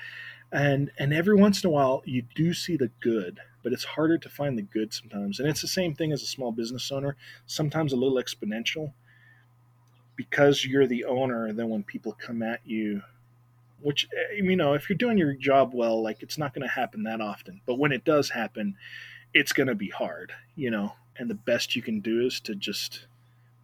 and 0.50 0.90
and 0.98 1.12
every 1.12 1.36
once 1.36 1.62
in 1.62 1.68
a 1.68 1.70
while 1.70 2.02
you 2.04 2.22
do 2.34 2.52
see 2.52 2.76
the 2.76 2.90
good, 3.00 3.38
but 3.62 3.72
it's 3.72 3.84
harder 3.84 4.18
to 4.18 4.28
find 4.28 4.58
the 4.58 4.62
good 4.62 4.92
sometimes. 4.92 5.38
And 5.38 5.48
it's 5.48 5.60
the 5.60 5.68
same 5.68 5.94
thing 5.94 6.12
as 6.12 6.22
a 6.22 6.26
small 6.26 6.50
business 6.50 6.90
owner. 6.90 7.16
Sometimes 7.46 7.92
a 7.92 7.96
little 7.96 8.20
exponential 8.20 8.92
because 10.16 10.64
you're 10.64 10.86
the 10.86 11.04
owner. 11.04 11.52
Then 11.52 11.68
when 11.68 11.84
people 11.84 12.16
come 12.18 12.42
at 12.42 12.60
you 12.64 13.02
which 13.80 14.08
eh, 14.12 14.42
you 14.42 14.56
know 14.56 14.74
if 14.74 14.88
you're 14.88 14.96
doing 14.96 15.18
your 15.18 15.34
job 15.34 15.72
well 15.74 16.02
like 16.02 16.22
it's 16.22 16.38
not 16.38 16.54
going 16.54 16.66
to 16.66 16.72
happen 16.72 17.02
that 17.04 17.20
often. 17.20 17.60
But 17.66 17.78
when 17.78 17.92
it 17.92 18.04
does 18.04 18.30
happen 18.30 18.76
it's 19.34 19.52
going 19.52 19.68
to 19.68 19.74
be 19.74 19.88
hard 19.88 20.32
you 20.54 20.70
know? 20.70 20.94
And 21.18 21.30
the 21.30 21.34
best 21.34 21.74
you 21.74 21.80
can 21.80 22.00
do 22.00 22.26
is 22.26 22.40
to 22.40 22.54
just 22.54 23.06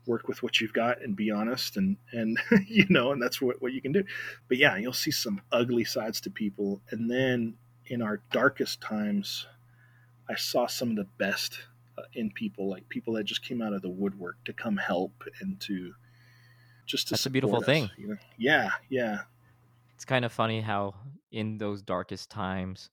work 0.07 0.27
with 0.27 0.43
what 0.43 0.61
you've 0.61 0.73
got 0.73 1.03
and 1.03 1.15
be 1.15 1.31
honest 1.31 1.77
and 1.77 1.97
and 2.11 2.39
you 2.67 2.87
know 2.89 3.13
and 3.13 3.23
that's 3.23 3.41
what, 3.41 3.61
what 3.63 3.73
you 3.73 3.81
can 3.81 3.93
do. 3.93 4.05
But 4.49 4.59
yeah 4.59 4.77
you'll 4.77 4.93
see 4.93 5.11
some 5.11 5.41
ugly 5.53 5.85
sides 5.85 6.21
to 6.23 6.31
people. 6.31 6.81
And 6.91 7.11
then 7.11 7.55
in 7.87 8.03
our 8.03 8.21
darkest 8.31 8.81
times 8.81 9.47
i 10.29 10.35
saw 10.35 10.67
some 10.67 10.91
of 10.91 10.97
the 10.97 11.07
best 11.19 11.59
uh, 11.99 12.03
in 12.15 12.31
people 12.31 12.69
like 12.69 12.89
people 12.89 13.15
that 13.15 13.25
just 13.25 13.45
came 13.45 13.61
out 13.61 13.73
of 13.73 13.83
the 13.83 13.89
woodwork 13.89 14.37
to 14.45 14.53
come 14.53 14.77
help 14.77 15.13
and 15.41 15.61
to 15.61 15.93
just 16.87 17.09
to 17.09 17.15
that's 17.15 17.27
a 17.27 17.31
beautiful 17.31 17.59
us, 17.59 17.67
thing. 17.67 17.91
you 17.97 18.09
know? 18.09 18.17
yeah 18.39 18.71
yeah 18.89 19.21
it's 20.03 20.09
kind 20.09 20.25
of 20.25 20.33
funny 20.33 20.61
how 20.61 20.97
in 21.31 21.59
those 21.59 21.81
darkest 21.81 22.29
times, 22.29 22.91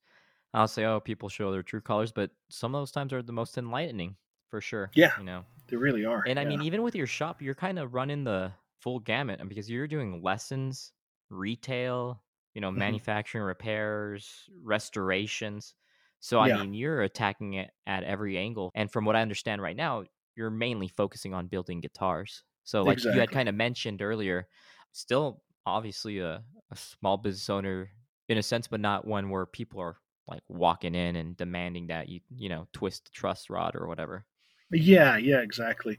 I'll 0.54 0.68
say, 0.68 0.84
oh, 0.84 1.00
people 1.00 1.28
show 1.28 1.50
their 1.50 1.64
true 1.64 1.80
colors, 1.80 2.12
but 2.12 2.30
some 2.50 2.72
of 2.72 2.80
those 2.80 2.92
times 2.92 3.12
are 3.12 3.20
the 3.20 3.32
most 3.32 3.58
enlightening 3.58 4.14
for 4.48 4.60
sure. 4.60 4.92
Yeah, 4.94 5.10
you 5.18 5.24
know, 5.24 5.44
they 5.66 5.76
really 5.76 6.04
are. 6.04 6.22
And 6.28 6.38
I 6.38 6.44
mean, 6.44 6.62
even 6.62 6.84
with 6.84 6.94
your 6.94 7.08
shop, 7.08 7.42
you're 7.42 7.56
kind 7.56 7.80
of 7.80 7.94
running 7.94 8.22
the 8.22 8.52
full 8.78 9.00
gamut 9.00 9.40
because 9.48 9.68
you're 9.68 9.88
doing 9.88 10.22
lessons, 10.22 10.92
retail, 11.30 12.22
you 12.54 12.60
know, 12.60 12.70
mm-hmm. 12.70 12.78
manufacturing, 12.78 13.42
repairs, 13.42 14.48
restorations. 14.62 15.74
So 16.20 16.38
I 16.38 16.46
Yeah. 16.46 16.58
mean, 16.58 16.74
you're 16.74 17.02
attacking 17.02 17.54
it 17.54 17.72
at 17.88 18.04
every 18.04 18.38
angle. 18.38 18.70
And 18.76 18.88
from 18.88 19.04
what 19.04 19.16
I 19.16 19.22
understand 19.22 19.60
right 19.60 19.76
now, 19.76 20.04
you're 20.36 20.50
mainly 20.50 20.86
focusing 20.86 21.34
on 21.34 21.48
building 21.48 21.80
guitars. 21.80 22.44
So 22.62 22.84
like 22.84 23.02
you 23.02 23.10
had 23.18 23.32
kind 23.32 23.48
of 23.48 23.56
mentioned 23.56 24.00
earlier, 24.00 24.46
still 24.92 25.42
obviously 25.66 26.18
a, 26.18 26.42
a 26.70 26.76
small 26.76 27.16
business 27.16 27.48
owner 27.50 27.90
in 28.28 28.38
a 28.38 28.42
sense, 28.42 28.66
but 28.66 28.80
not 28.80 29.06
one 29.06 29.30
where 29.30 29.46
people 29.46 29.80
are 29.80 29.96
like 30.26 30.42
walking 30.48 30.94
in 30.94 31.16
and 31.16 31.36
demanding 31.36 31.88
that 31.88 32.08
you, 32.08 32.20
you 32.36 32.48
know, 32.48 32.68
twist 32.72 33.06
the 33.06 33.10
truss 33.10 33.50
rod 33.50 33.74
or 33.74 33.86
whatever. 33.86 34.24
Yeah, 34.72 35.16
yeah, 35.16 35.40
exactly. 35.40 35.98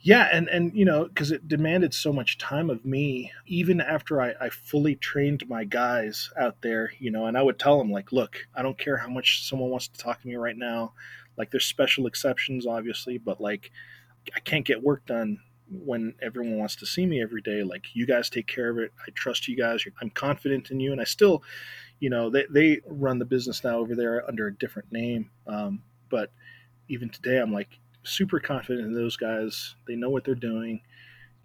Yeah, 0.00 0.28
and 0.32 0.48
and 0.48 0.74
you 0.74 0.86
know, 0.86 1.04
because 1.04 1.30
it 1.30 1.48
demanded 1.48 1.92
so 1.92 2.12
much 2.12 2.38
time 2.38 2.70
of 2.70 2.84
me, 2.84 3.30
even 3.46 3.80
after 3.80 4.22
I, 4.22 4.34
I 4.40 4.48
fully 4.48 4.96
trained 4.96 5.46
my 5.48 5.64
guys 5.64 6.30
out 6.40 6.62
there, 6.62 6.92
you 6.98 7.10
know, 7.10 7.26
and 7.26 7.36
I 7.36 7.42
would 7.42 7.58
tell 7.58 7.76
them 7.76 7.92
like, 7.92 8.10
look, 8.10 8.46
I 8.54 8.62
don't 8.62 8.78
care 8.78 8.96
how 8.96 9.10
much 9.10 9.46
someone 9.46 9.68
wants 9.68 9.88
to 9.88 9.98
talk 9.98 10.22
to 10.22 10.28
me 10.28 10.36
right 10.36 10.56
now. 10.56 10.94
Like, 11.36 11.50
there's 11.50 11.66
special 11.66 12.06
exceptions, 12.06 12.66
obviously, 12.66 13.18
but 13.18 13.40
like, 13.40 13.70
I 14.34 14.40
can't 14.40 14.64
get 14.64 14.82
work 14.82 15.04
done 15.04 15.38
when 15.70 16.14
everyone 16.20 16.58
wants 16.58 16.76
to 16.76 16.86
see 16.86 17.06
me 17.06 17.22
every 17.22 17.40
day. 17.40 17.62
Like, 17.62 17.86
you 17.94 18.06
guys 18.06 18.28
take 18.28 18.46
care 18.46 18.70
of 18.70 18.78
it. 18.78 18.92
I 19.06 19.10
trust 19.14 19.48
you 19.48 19.56
guys. 19.56 19.84
I'm 20.00 20.10
confident 20.10 20.70
in 20.70 20.80
you, 20.80 20.92
and 20.92 21.00
I 21.00 21.04
still, 21.04 21.42
you 22.00 22.10
know, 22.10 22.30
they 22.30 22.46
they 22.50 22.80
run 22.86 23.18
the 23.18 23.24
business 23.24 23.62
now 23.64 23.78
over 23.78 23.94
there 23.94 24.26
under 24.28 24.46
a 24.46 24.54
different 24.54 24.90
name, 24.92 25.30
um, 25.46 25.82
but 26.10 26.32
even 26.88 27.08
today, 27.08 27.38
I'm 27.38 27.52
like 27.52 27.78
super 28.02 28.40
confident 28.40 28.86
in 28.86 28.94
those 28.94 29.16
guys. 29.16 29.76
They 29.86 29.94
know 29.94 30.10
what 30.10 30.24
they're 30.24 30.34
doing. 30.34 30.82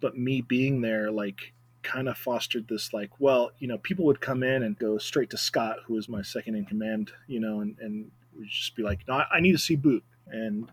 But 0.00 0.16
me 0.16 0.42
being 0.42 0.80
there, 0.82 1.10
like, 1.10 1.52
kind 1.82 2.08
of 2.08 2.18
fostered 2.18 2.68
this, 2.68 2.92
like, 2.92 3.10
well, 3.18 3.52
you 3.58 3.68
know, 3.68 3.78
people 3.78 4.04
would 4.06 4.20
come 4.20 4.42
in 4.42 4.64
and 4.64 4.78
go 4.78 4.98
straight 4.98 5.30
to 5.30 5.38
Scott, 5.38 5.78
who 5.86 5.94
was 5.94 6.08
my 6.08 6.20
second 6.20 6.56
in 6.56 6.66
command, 6.66 7.12
you 7.28 7.40
know, 7.40 7.60
and, 7.60 7.78
and 7.78 8.10
would 8.36 8.48
just 8.48 8.76
be 8.76 8.82
like, 8.82 9.06
no, 9.08 9.22
I 9.32 9.40
need 9.40 9.52
to 9.52 9.58
see 9.58 9.76
Boot. 9.76 10.04
And 10.26 10.70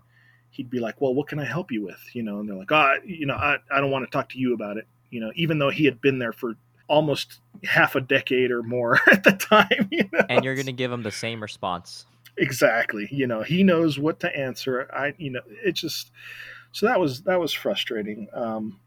he'd 0.53 0.69
be 0.69 0.79
like, 0.79 1.01
well, 1.01 1.13
what 1.13 1.27
can 1.27 1.39
I 1.39 1.45
help 1.45 1.71
you 1.71 1.83
with? 1.83 1.99
You 2.13 2.23
know, 2.23 2.39
and 2.39 2.47
they're 2.47 2.55
like, 2.55 2.71
oh, 2.71 2.95
you 3.05 3.25
know, 3.25 3.35
I, 3.35 3.57
I 3.71 3.81
don't 3.81 3.91
want 3.91 4.05
to 4.05 4.11
talk 4.11 4.29
to 4.29 4.39
you 4.39 4.53
about 4.53 4.77
it. 4.77 4.87
You 5.09 5.19
know, 5.19 5.31
even 5.35 5.59
though 5.59 5.69
he 5.69 5.85
had 5.85 5.99
been 5.99 6.19
there 6.19 6.33
for 6.33 6.55
almost 6.87 7.39
half 7.63 7.95
a 7.95 8.01
decade 8.01 8.51
or 8.51 8.61
more 8.61 8.99
at 9.11 9.23
the 9.23 9.31
time. 9.31 9.87
You 9.91 10.07
know? 10.11 10.25
And 10.29 10.45
you're 10.45 10.55
going 10.55 10.67
to 10.67 10.71
give 10.71 10.91
him 10.91 11.03
the 11.03 11.11
same 11.11 11.41
response. 11.41 12.05
exactly 12.37 13.07
you 13.11 13.27
know 13.27 13.43
he 13.43 13.61
knows 13.63 13.99
what 13.99 14.19
to 14.19 14.35
answer 14.35 14.89
i 14.91 15.13
you 15.19 15.29
know 15.29 15.41
it 15.63 15.73
just 15.73 16.09
so 16.71 16.87
that 16.87 16.99
was 16.99 17.21
that 17.21 17.39
was 17.39 17.53
frustrating 17.53 18.27
um 18.33 18.79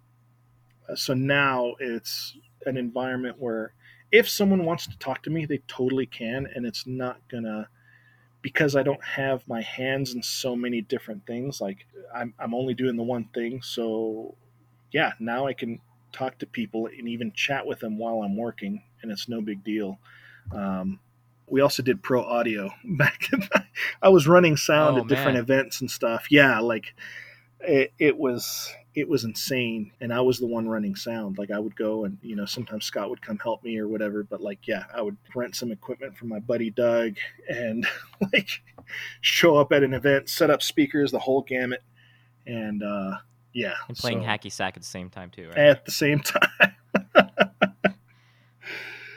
so 0.96 1.14
now 1.14 1.74
it's 1.78 2.36
an 2.64 2.76
environment 2.76 3.36
where 3.38 3.72
if 4.10 4.28
someone 4.28 4.64
wants 4.64 4.88
to 4.88 4.98
talk 4.98 5.22
to 5.22 5.30
me 5.30 5.46
they 5.46 5.58
totally 5.68 6.06
can 6.06 6.48
and 6.56 6.66
it's 6.66 6.88
not 6.88 7.20
gonna 7.30 7.68
because 8.42 8.76
i 8.76 8.82
don't 8.82 9.02
have 9.04 9.46
my 9.48 9.62
hands 9.62 10.14
in 10.14 10.22
so 10.22 10.54
many 10.54 10.80
different 10.80 11.26
things 11.26 11.60
like 11.60 11.86
i'm, 12.14 12.34
I'm 12.38 12.54
only 12.54 12.74
doing 12.74 12.96
the 12.96 13.02
one 13.02 13.24
thing 13.34 13.62
so 13.62 14.34
yeah 14.92 15.12
now 15.18 15.46
i 15.46 15.52
can 15.52 15.80
talk 16.12 16.38
to 16.38 16.46
people 16.46 16.86
and 16.86 17.08
even 17.08 17.32
chat 17.32 17.66
with 17.66 17.80
them 17.80 17.98
while 17.98 18.22
i'm 18.22 18.36
working 18.36 18.82
and 19.02 19.12
it's 19.12 19.28
no 19.28 19.40
big 19.40 19.62
deal. 19.62 19.98
Um, 20.52 20.98
we 21.48 21.60
also 21.60 21.82
did 21.82 22.02
pro 22.02 22.22
audio 22.24 22.70
back 22.84 23.28
i 24.02 24.08
was 24.08 24.26
running 24.26 24.56
sound 24.56 24.96
Oh, 24.96 25.02
at 25.02 25.08
different 25.08 25.36
events 25.38 25.80
and 25.80 25.90
stuff. 25.90 26.26
Yeah 26.30 26.58
like 26.60 26.94
it, 27.60 27.92
it 27.98 28.16
was 28.16 28.72
it 28.96 29.08
was 29.08 29.22
insane 29.24 29.92
and 30.00 30.12
i 30.12 30.20
was 30.20 30.38
the 30.40 30.46
one 30.46 30.66
running 30.68 30.96
sound 30.96 31.36
like 31.38 31.50
i 31.50 31.58
would 31.58 31.76
go 31.76 32.04
and 32.04 32.18
you 32.22 32.34
know 32.34 32.46
sometimes 32.46 32.84
scott 32.84 33.08
would 33.10 33.20
come 33.22 33.38
help 33.38 33.62
me 33.62 33.78
or 33.78 33.86
whatever 33.86 34.24
but 34.24 34.40
like 34.40 34.66
yeah 34.66 34.84
i 34.94 35.00
would 35.02 35.16
rent 35.34 35.54
some 35.54 35.70
equipment 35.70 36.16
from 36.16 36.28
my 36.28 36.38
buddy 36.40 36.70
doug 36.70 37.14
and 37.48 37.86
like 38.32 38.62
show 39.20 39.56
up 39.56 39.70
at 39.72 39.82
an 39.84 39.92
event 39.94 40.28
set 40.28 40.50
up 40.50 40.62
speakers 40.62 41.12
the 41.12 41.18
whole 41.18 41.42
gamut 41.42 41.82
and 42.46 42.82
uh 42.82 43.12
yeah 43.52 43.74
And 43.88 43.96
playing 43.96 44.22
so- 44.22 44.26
hacky 44.26 44.50
sack 44.50 44.76
at 44.76 44.82
the 44.82 44.88
same 44.88 45.10
time 45.10 45.30
too, 45.30 45.48
right? 45.48 45.58
at 45.58 45.84
the 45.84 45.92
same 45.92 46.20
time 46.20 46.72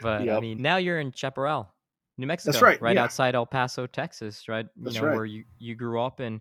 But 0.02 0.28
I 0.30 0.40
mean, 0.40 0.62
now 0.62 0.78
you're 0.78 0.98
in 0.98 1.12
Chaparral, 1.12 1.68
New 2.16 2.26
Mexico. 2.26 2.52
That's 2.52 2.62
right, 2.62 2.80
Right 2.80 2.96
yeah. 2.96 3.04
outside 3.04 3.34
El 3.34 3.44
Paso, 3.44 3.86
Texas, 3.86 4.48
right? 4.48 4.64
You 4.76 4.84
That's 4.84 4.96
know, 4.96 5.02
right. 5.04 5.14
where 5.14 5.26
you, 5.26 5.44
you 5.58 5.74
grew 5.74 6.00
up. 6.00 6.20
And 6.20 6.40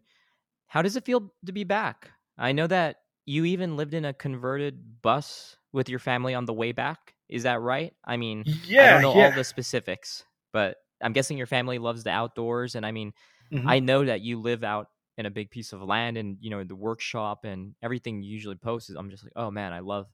how 0.68 0.82
does 0.82 0.96
it 0.96 1.04
feel 1.04 1.34
to 1.46 1.52
be 1.52 1.66
back? 1.66 2.10
I 2.38 2.54
know 2.54 2.68
that 2.68 2.98
you 3.26 3.46
even 3.46 3.78
lived 3.78 3.94
in 3.94 4.06
a 4.06 4.14
converted 4.14 5.02
bus 5.02 5.58
with 5.72 5.90
your 5.90 6.00
family 6.00 6.34
on 6.34 6.46
the 6.46 6.54
way 6.54 6.72
back. 6.72 7.16
Is 7.30 7.44
that 7.44 7.62
right? 7.62 7.94
I 8.06 8.18
mean, 8.18 8.48
yeah 8.66 8.80
I 8.80 8.88
don't 8.88 9.02
know 9.02 9.12
yeah 9.12 9.12
all 9.12 9.32
the 9.32 9.44
specifics, 9.44 10.26
but 10.52 10.78
I'm 11.02 11.14
guessing 11.14 11.38
your 11.38 11.48
family 11.48 11.78
loves 11.80 12.04
the 12.04 12.10
outdoors. 12.12 12.76
And 12.76 12.86
I 12.86 12.92
mean, 12.92 13.14
Mhm. 13.52 13.70
I 13.70 13.80
know 13.80 14.06
that 14.06 14.22
you 14.22 14.40
live 14.40 14.64
out 14.64 14.88
in 15.18 15.26
a 15.26 15.32
big 15.32 15.52
piece 15.52 15.74
of 15.74 15.82
land 15.84 16.18
and, 16.18 16.38
you 16.42 16.50
know, 16.50 16.64
the 16.64 16.76
workshop 16.76 17.46
and 17.46 17.76
everything 17.82 18.24
you 18.24 18.32
usually 18.32 18.56
post 18.56 18.90
is, 18.90 18.96
I'm 18.96 19.10
just 19.10 19.24
like, 19.24 19.34
oh 19.36 19.52
man, 19.52 19.74
I 19.74 19.80
love, 19.80 20.08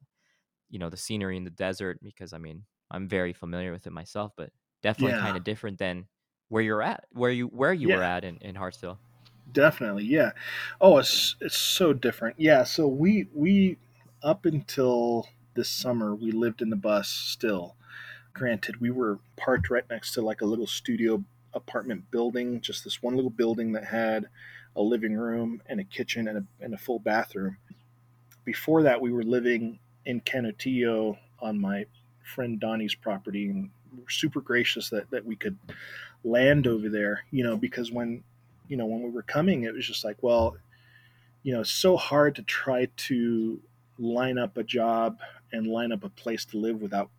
you 0.70 0.80
know, 0.80 0.90
the 0.90 0.98
scenery 0.98 1.38
in 1.38 1.44
the 1.44 1.50
desert 1.50 2.00
because 2.02 2.34
I 2.34 2.38
mean, 2.38 2.66
I'm 2.92 3.08
very 3.08 3.34
familiar 3.34 3.72
with 3.72 3.88
it 3.88 3.92
myself, 3.92 4.34
but 4.38 4.52
definitely 4.82 5.14
Yeah. 5.14 5.16
kind 5.16 5.38
of 5.38 5.44
different 5.44 5.80
than 5.80 6.08
where 6.50 6.64
you're 6.64 6.84
at, 6.84 7.06
where 7.12 7.32
you, 7.32 7.48
where 7.48 7.74
you 7.74 7.90
were 7.90 8.04
at 8.04 8.24
in, 8.24 8.38
in 8.38 8.56
Hartsville. 8.56 9.00
Definitely 9.52 10.06
yeah. 10.06 10.32
Oh 10.82 10.98
it's 10.98 11.36
it's 11.42 11.58
so 11.58 11.94
different. 11.94 12.40
Yeah 12.40 12.64
so 12.64 12.88
we 12.88 13.28
we 13.34 13.78
up 14.24 14.46
until 14.46 15.28
this 15.54 15.70
summer 15.70 16.16
we 16.16 16.32
lived 16.32 16.62
in 16.62 16.70
the 16.70 16.76
bus 16.76 17.08
still. 17.08 17.76
Granted 18.34 18.82
we 18.82 18.90
were 18.90 19.20
parked 19.38 19.70
right 19.70 19.86
next 19.90 20.14
to 20.14 20.22
like 20.22 20.42
a 20.42 20.46
little 20.46 20.68
studio 20.68 21.24
apartment 21.54 22.12
building 22.12 22.60
just 22.60 22.84
this 22.84 23.02
one 23.02 23.16
little 23.16 23.30
building 23.30 23.72
that 23.72 23.86
had 23.86 24.28
a 24.76 24.82
living 24.82 25.16
room 25.16 25.62
and 25.68 25.80
a 25.80 25.86
kitchen 25.86 26.28
and 26.28 26.40
a, 26.40 26.44
and 26.64 26.74
a 26.74 26.78
full 26.78 27.00
bathroom. 27.00 27.58
Before 28.44 28.84
that 28.84 29.00
we 29.00 29.12
were 29.12 29.24
living 29.24 29.80
in 30.06 30.22
canutillo 30.22 31.18
on 31.40 31.60
my 31.60 31.86
friend 32.24 32.60
donnie's 32.60 32.96
property 32.96 33.48
and 33.48 33.70
we 33.96 34.04
were 34.04 34.10
super 34.10 34.42
gracious 34.42 34.90
that, 34.90 35.10
that 35.12 35.26
we 35.26 35.36
could 35.36 35.58
land 36.24 36.66
over 36.66 36.90
there 36.90 37.24
you 37.32 37.44
know 37.44 37.56
because 37.56 37.92
when 37.92 38.24
you 38.68 38.78
know 38.78 38.86
when 38.86 39.02
we 39.04 39.10
were 39.10 39.24
coming 39.24 39.64
it 39.64 39.74
was 39.74 39.86
just 39.86 40.04
like 40.04 40.18
well 40.22 40.58
you 41.44 41.54
know 41.54 41.62
it's 41.62 41.72
so 41.72 41.98
hard 41.98 42.36
to 42.36 42.44
try 42.44 42.88
to 42.98 43.62
line 43.98 44.38
up 44.38 44.58
a 44.58 44.64
job 44.64 45.20
and 45.52 45.68
line 45.68 45.92
up 45.92 46.04
a 46.04 46.10
place 46.10 46.46
to 46.46 46.58
live 46.58 46.82
without 46.82 47.10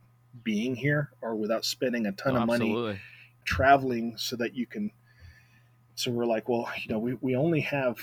being 0.43 0.77
here 0.77 1.11
or 1.23 1.35
without 1.35 1.65
spending 1.65 2.07
a 2.07 2.13
ton 2.13 2.37
Oh, 2.37 2.41
of 2.43 2.47
money 2.47 2.71
absolutely. 2.71 3.01
traveling 3.45 4.17
so 4.19 4.37
that 4.37 4.55
you 4.55 4.67
can 4.67 4.91
so 5.95 6.11
we're 6.11 6.27
like 6.27 6.49
well 6.49 6.69
you 6.83 6.91
know 6.93 6.99
we, 6.99 7.15
we 7.15 7.37
only 7.37 7.61
have 7.61 7.99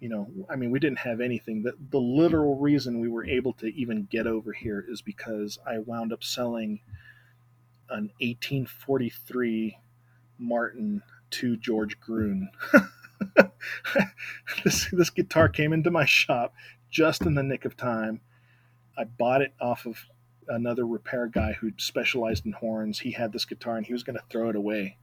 you 0.00 0.08
know 0.08 0.30
i 0.48 0.56
mean 0.56 0.70
we 0.70 0.78
didn't 0.78 1.00
have 1.00 1.20
anything 1.20 1.62
the, 1.62 1.74
the 1.90 1.98
literal 2.00 2.56
reason 2.56 3.00
we 3.00 3.08
were 3.08 3.26
able 3.26 3.52
to 3.52 3.66
even 3.74 4.04
get 4.10 4.26
over 4.26 4.52
here 4.52 4.84
is 4.88 5.02
because 5.02 5.58
i 5.66 5.78
wound 5.78 6.12
up 6.12 6.24
selling 6.24 6.80
an 7.90 8.10
1843 8.20 9.76
martin 10.38 11.02
to 11.32 11.56
george 11.56 11.98
Gruhn. 12.00 12.48
This, 14.64 14.88
this 14.92 15.10
guitar 15.10 15.48
came 15.48 15.72
into 15.72 15.90
my 15.90 16.04
shop 16.04 16.54
just 16.90 17.22
in 17.22 17.34
the 17.34 17.42
nick 17.42 17.64
of 17.64 17.76
time. 17.76 18.20
I 18.96 19.04
bought 19.04 19.42
it 19.42 19.52
off 19.60 19.86
of 19.86 19.96
another 20.48 20.86
repair 20.86 21.26
guy 21.26 21.52
who 21.52 21.70
specialized 21.76 22.44
in 22.46 22.52
horns. 22.52 22.98
He 23.00 23.12
had 23.12 23.32
this 23.32 23.44
guitar 23.44 23.76
and 23.76 23.86
he 23.86 23.92
was 23.92 24.02
going 24.02 24.16
to 24.16 24.24
throw 24.30 24.48
it 24.50 24.56
away. 24.56 24.96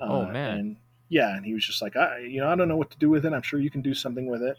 Oh, 0.00 0.22
Uh, 0.22 0.32
man. 0.32 0.58
and 0.58 0.76
yeah 1.10 1.34
and 1.34 1.46
he 1.46 1.54
was 1.54 1.64
just 1.64 1.80
like 1.80 1.96
i 1.96 2.18
you 2.18 2.38
know 2.38 2.48
i 2.50 2.54
don't 2.54 2.68
know 2.68 2.76
what 2.76 2.90
to 2.90 2.98
do 2.98 3.08
with 3.08 3.24
it. 3.24 3.32
I'm 3.32 3.40
sure 3.42 3.58
you 3.60 3.70
can 3.70 3.80
do 3.82 3.94
something 3.94 4.26
with 4.26 4.42
it. 4.42 4.56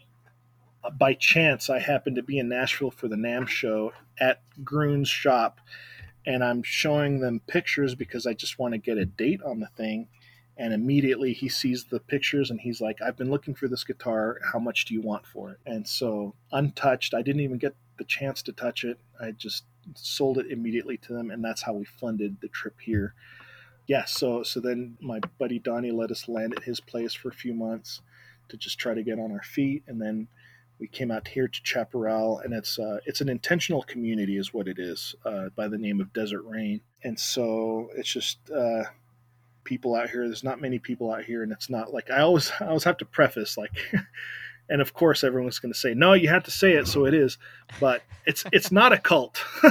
Uh, 0.82 0.90
by 0.90 1.14
chance 1.14 1.70
i 1.70 1.78
happened 1.78 2.16
to 2.16 2.22
be 2.22 2.38
in 2.38 2.48
nashville 2.48 2.90
for 2.90 3.06
the 3.08 3.16
NAMM 3.16 3.46
show 3.48 3.92
at 4.18 4.42
Gruhn's 4.64 5.08
shop 5.08 5.60
and 6.26 6.42
i'm 6.42 6.62
showing 6.64 7.20
them 7.20 7.40
pictures 7.46 7.94
because 7.94 8.26
i 8.26 8.34
just 8.34 8.58
want 8.58 8.72
to 8.74 8.78
get 8.78 8.98
a 8.98 9.04
date 9.04 9.40
on 9.44 9.60
the 9.60 9.68
thing 9.76 10.08
and 10.56 10.72
immediately 10.72 11.32
he 11.32 11.48
sees 11.48 11.84
the 11.84 12.00
pictures 12.00 12.50
and 12.50 12.60
he's 12.60 12.80
like 12.80 12.98
i've 13.02 13.16
been 13.16 13.30
looking 13.30 13.54
for 13.54 13.68
this 13.68 13.84
guitar. 13.84 14.38
How 14.52 14.58
much 14.58 14.84
do 14.84 14.94
you 14.94 15.00
want 15.00 15.26
for 15.26 15.50
it? 15.50 15.58
And 15.66 15.86
so 15.86 16.34
untouched 16.52 17.14
i 17.14 17.22
didn't 17.22 17.42
even 17.42 17.58
get 17.58 17.74
the 17.98 18.04
chance 18.04 18.42
to 18.42 18.52
touch 18.52 18.84
it. 18.84 18.98
I 19.20 19.32
just 19.32 19.64
sold 19.94 20.38
it 20.38 20.50
immediately 20.50 20.96
to 20.98 21.12
them 21.12 21.30
and 21.30 21.44
that's 21.44 21.62
how 21.62 21.74
we 21.74 21.84
funded 21.84 22.40
the 22.40 22.48
trip 22.48 22.80
here. 22.80 23.14
Yeah 23.86 24.04
so 24.04 24.42
so 24.42 24.60
then 24.60 24.96
my 25.00 25.20
buddy 25.38 25.58
donnie 25.58 25.90
let 25.90 26.10
us 26.10 26.28
land 26.28 26.54
at 26.56 26.64
his 26.64 26.80
place 26.80 27.14
for 27.14 27.28
a 27.28 27.34
few 27.34 27.54
months 27.54 28.02
to 28.48 28.56
just 28.56 28.78
try 28.78 28.94
to 28.94 29.02
get 29.02 29.18
on 29.18 29.32
our 29.32 29.42
feet 29.42 29.84
and 29.86 30.00
then 30.00 30.28
we 30.80 30.88
came 30.88 31.10
out 31.10 31.28
here 31.28 31.46
to 31.46 31.60
chaparral 31.62 32.38
and 32.38 32.54
it's 32.54 32.78
uh, 32.78 32.98
it's 33.04 33.20
an 33.20 33.28
intentional 33.28 33.82
community 33.82 34.38
is 34.38 34.54
what 34.54 34.66
it 34.66 34.78
is 34.78 35.14
uh, 35.26 35.50
by 35.54 35.68
the 35.68 35.78
name 35.78 36.00
of 36.00 36.12
desert 36.12 36.42
rain. 36.42 36.80
And 37.04 37.20
so 37.20 37.90
it's 37.94 38.12
just 38.12 38.38
uh, 38.50 38.84
people 39.64 39.94
out 39.94 40.10
here. 40.10 40.26
There's 40.26 40.44
not 40.44 40.60
many 40.60 40.78
people 40.78 41.12
out 41.12 41.24
here 41.24 41.42
and 41.42 41.52
it's 41.52 41.70
not 41.70 41.92
like 41.92 42.10
i 42.10 42.20
always 42.20 42.52
i 42.60 42.66
always 42.66 42.84
have 42.84 42.96
to 42.98 43.04
preface 43.04 43.56
like 43.56 43.72
and 44.68 44.80
of 44.80 44.94
course 44.94 45.24
everyone's 45.24 45.58
going 45.58 45.72
to 45.72 45.78
say 45.78 45.94
no 45.94 46.12
you 46.12 46.28
have 46.28 46.44
to 46.44 46.50
say 46.50 46.72
it 46.72 46.86
so 46.86 47.06
it 47.06 47.14
is 47.14 47.38
but 47.78 48.02
it's 48.26 48.44
it's 48.52 48.70
not 48.72 48.92
a 48.92 48.98
cult. 48.98 49.44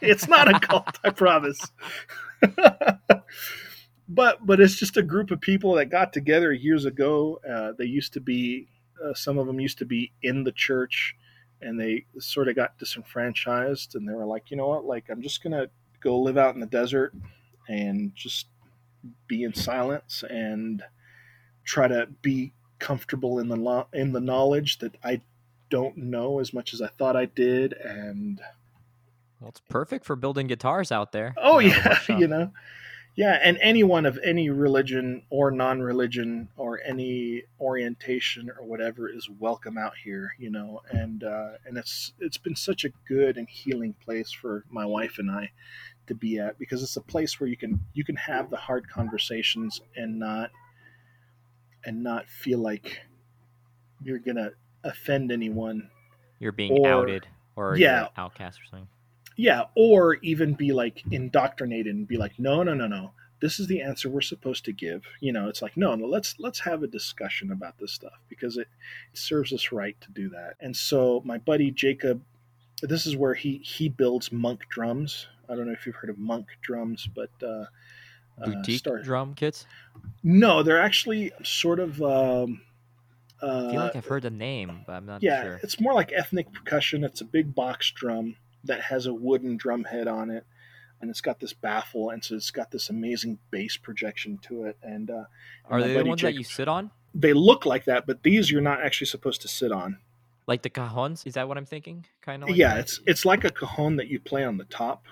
It's 0.00 0.28
not 0.28 0.54
a 0.54 0.60
cult 0.60 0.98
i 1.02 1.10
promise. 1.10 1.60
But 4.08 4.44
but 4.44 4.60
it's 4.60 4.76
just 4.76 4.96
a 4.96 5.02
group 5.02 5.30
of 5.30 5.40
people 5.40 5.74
that 5.74 5.86
got 5.86 6.12
together 6.12 6.52
years 6.52 6.84
ago. 6.84 7.40
Uh, 7.48 7.72
they 7.76 7.86
used 7.86 8.12
to 8.14 8.20
be 8.20 8.68
uh, 9.02 9.14
some 9.14 9.38
of 9.38 9.46
them 9.46 9.60
used 9.60 9.78
to 9.78 9.86
be 9.86 10.12
in 10.22 10.44
the 10.44 10.52
church, 10.52 11.16
and 11.62 11.80
they 11.80 12.04
sort 12.18 12.48
of 12.48 12.56
got 12.56 12.78
disenfranchised, 12.78 13.94
and 13.94 14.06
they 14.06 14.12
were 14.12 14.26
like, 14.26 14.50
you 14.50 14.56
know 14.56 14.68
what, 14.68 14.84
like 14.84 15.06
I'm 15.08 15.22
just 15.22 15.42
gonna 15.42 15.68
go 16.00 16.18
live 16.18 16.36
out 16.36 16.54
in 16.54 16.60
the 16.60 16.66
desert 16.66 17.14
and 17.68 18.14
just 18.14 18.48
be 19.26 19.42
in 19.42 19.54
silence 19.54 20.24
and 20.28 20.82
try 21.64 21.88
to 21.88 22.08
be 22.22 22.52
comfortable 22.78 23.38
in 23.38 23.48
the 23.48 23.56
lo- 23.56 23.88
in 23.92 24.12
the 24.12 24.20
knowledge 24.20 24.78
that 24.78 24.96
I 25.02 25.20
don't 25.70 25.96
know 25.96 26.38
as 26.38 26.52
much 26.52 26.74
as 26.74 26.82
I 26.82 26.88
thought 26.88 27.16
I 27.16 27.24
did, 27.26 27.72
and 27.72 28.40
well, 29.40 29.48
it's 29.48 29.60
perfect 29.68 30.04
for 30.04 30.16
building 30.16 30.46
guitars 30.46 30.92
out 30.92 31.12
there. 31.12 31.34
Oh 31.36 31.58
you 31.58 31.70
know, 31.70 31.76
yeah, 32.08 32.18
you 32.18 32.26
know, 32.26 32.52
yeah, 33.16 33.38
and 33.42 33.58
anyone 33.60 34.06
of 34.06 34.18
any 34.24 34.50
religion 34.50 35.22
or 35.30 35.50
non-religion 35.50 36.48
or 36.56 36.80
any 36.84 37.44
orientation 37.60 38.50
or 38.50 38.64
whatever 38.64 39.08
is 39.08 39.30
welcome 39.30 39.78
out 39.78 39.94
here, 40.02 40.34
you 40.38 40.50
know, 40.50 40.82
and 40.90 41.22
uh, 41.22 41.52
and 41.64 41.78
it's 41.78 42.12
it's 42.18 42.38
been 42.38 42.56
such 42.56 42.84
a 42.84 42.90
good 43.06 43.36
and 43.36 43.48
healing 43.48 43.94
place 44.04 44.32
for 44.32 44.64
my 44.68 44.84
wife 44.84 45.18
and 45.18 45.30
I 45.30 45.50
to 46.06 46.14
be 46.14 46.38
at 46.38 46.58
because 46.58 46.82
it's 46.82 46.96
a 46.96 47.00
place 47.00 47.40
where 47.40 47.48
you 47.48 47.56
can 47.56 47.80
you 47.94 48.04
can 48.04 48.16
have 48.16 48.50
the 48.50 48.56
hard 48.56 48.88
conversations 48.88 49.80
and 49.96 50.18
not 50.18 50.50
and 51.84 52.02
not 52.02 52.28
feel 52.28 52.58
like 52.58 53.00
you're 54.02 54.18
gonna 54.18 54.50
offend 54.84 55.32
anyone. 55.32 55.90
You're 56.38 56.52
being 56.52 56.72
or, 56.72 56.88
outed 56.88 57.26
or 57.56 57.76
yeah, 57.76 58.08
outcast 58.16 58.60
or 58.60 58.64
something. 58.70 58.88
Yeah, 59.36 59.64
or 59.74 60.14
even 60.16 60.54
be 60.54 60.72
like 60.72 61.02
indoctrinated 61.10 61.94
and 61.94 62.06
be 62.06 62.16
like, 62.16 62.38
no, 62.38 62.62
no, 62.62 62.74
no, 62.74 62.86
no. 62.86 63.12
This 63.40 63.58
is 63.58 63.66
the 63.66 63.82
answer 63.82 64.08
we're 64.08 64.20
supposed 64.20 64.64
to 64.66 64.72
give. 64.72 65.02
You 65.20 65.32
know, 65.32 65.48
it's 65.48 65.60
like, 65.60 65.76
no, 65.76 65.94
no, 65.94 66.06
let's 66.06 66.36
let's 66.38 66.60
have 66.60 66.82
a 66.82 66.86
discussion 66.86 67.50
about 67.50 67.78
this 67.78 67.92
stuff 67.92 68.20
because 68.28 68.56
it, 68.56 68.68
it 69.12 69.18
serves 69.18 69.52
us 69.52 69.72
right 69.72 70.00
to 70.00 70.10
do 70.12 70.28
that. 70.30 70.54
And 70.60 70.76
so 70.76 71.22
my 71.24 71.38
buddy 71.38 71.70
Jacob, 71.70 72.22
this 72.82 73.06
is 73.06 73.16
where 73.16 73.34
he 73.34 73.58
he 73.58 73.88
builds 73.88 74.30
monk 74.30 74.62
drums. 74.68 75.26
I 75.48 75.54
don't 75.54 75.66
know 75.66 75.72
if 75.72 75.86
you've 75.86 75.96
heard 75.96 76.10
of 76.10 76.18
monk 76.18 76.46
drums, 76.62 77.08
but 77.14 77.30
uh, 77.42 77.46
uh 77.46 77.66
boutique 78.44 78.78
star- 78.78 79.02
drum 79.02 79.34
kits. 79.34 79.66
No, 80.22 80.62
they're 80.62 80.80
actually 80.80 81.32
sort 81.42 81.80
of. 81.80 82.00
Um, 82.02 82.62
I 83.42 83.70
feel 83.70 83.80
like 83.80 83.94
uh, 83.94 83.98
I've 83.98 84.06
heard 84.06 84.22
the 84.22 84.30
name, 84.30 84.84
but 84.86 84.94
I'm 84.94 85.06
not 85.06 85.22
yeah, 85.22 85.42
sure. 85.42 85.60
it's 85.62 85.78
more 85.78 85.92
like 85.92 86.12
ethnic 86.12 86.50
percussion. 86.52 87.04
It's 87.04 87.20
a 87.20 87.26
big 87.26 87.54
box 87.54 87.90
drum 87.90 88.36
that 88.64 88.80
has 88.80 89.06
a 89.06 89.12
wooden 89.12 89.56
drum 89.56 89.84
head 89.84 90.08
on 90.08 90.30
it, 90.30 90.44
and 91.00 91.10
it's 91.10 91.20
got 91.20 91.40
this 91.40 91.52
baffle, 91.52 92.10
and 92.10 92.24
so 92.24 92.34
it's 92.34 92.50
got 92.50 92.70
this 92.70 92.90
amazing 92.90 93.38
bass 93.50 93.76
projection 93.76 94.38
to 94.42 94.64
it. 94.64 94.76
And 94.82 95.10
uh, 95.10 95.24
are 95.68 95.82
they 95.82 95.94
the 95.94 96.04
ones 96.04 96.20
Jake, 96.20 96.34
that 96.34 96.38
you 96.38 96.44
sit 96.44 96.68
on? 96.68 96.90
They 97.14 97.32
look 97.32 97.66
like 97.66 97.84
that, 97.84 98.06
but 98.06 98.22
these 98.22 98.50
you're 98.50 98.62
not 98.62 98.82
actually 98.82 99.08
supposed 99.08 99.42
to 99.42 99.48
sit 99.48 99.70
on. 99.70 99.98
Like 100.46 100.62
the 100.62 100.70
cajons, 100.70 101.26
is 101.26 101.34
that 101.34 101.48
what 101.48 101.56
I'm 101.56 101.66
thinking? 101.66 102.06
Kind 102.22 102.42
of. 102.42 102.48
Like 102.48 102.58
yeah, 102.58 102.74
that? 102.74 102.80
it's 102.80 103.00
it's 103.06 103.24
like 103.24 103.44
a 103.44 103.50
cajon 103.50 103.96
that 103.96 104.08
you 104.08 104.20
play 104.20 104.44
on 104.44 104.56
the 104.58 104.64
top, 104.64 105.04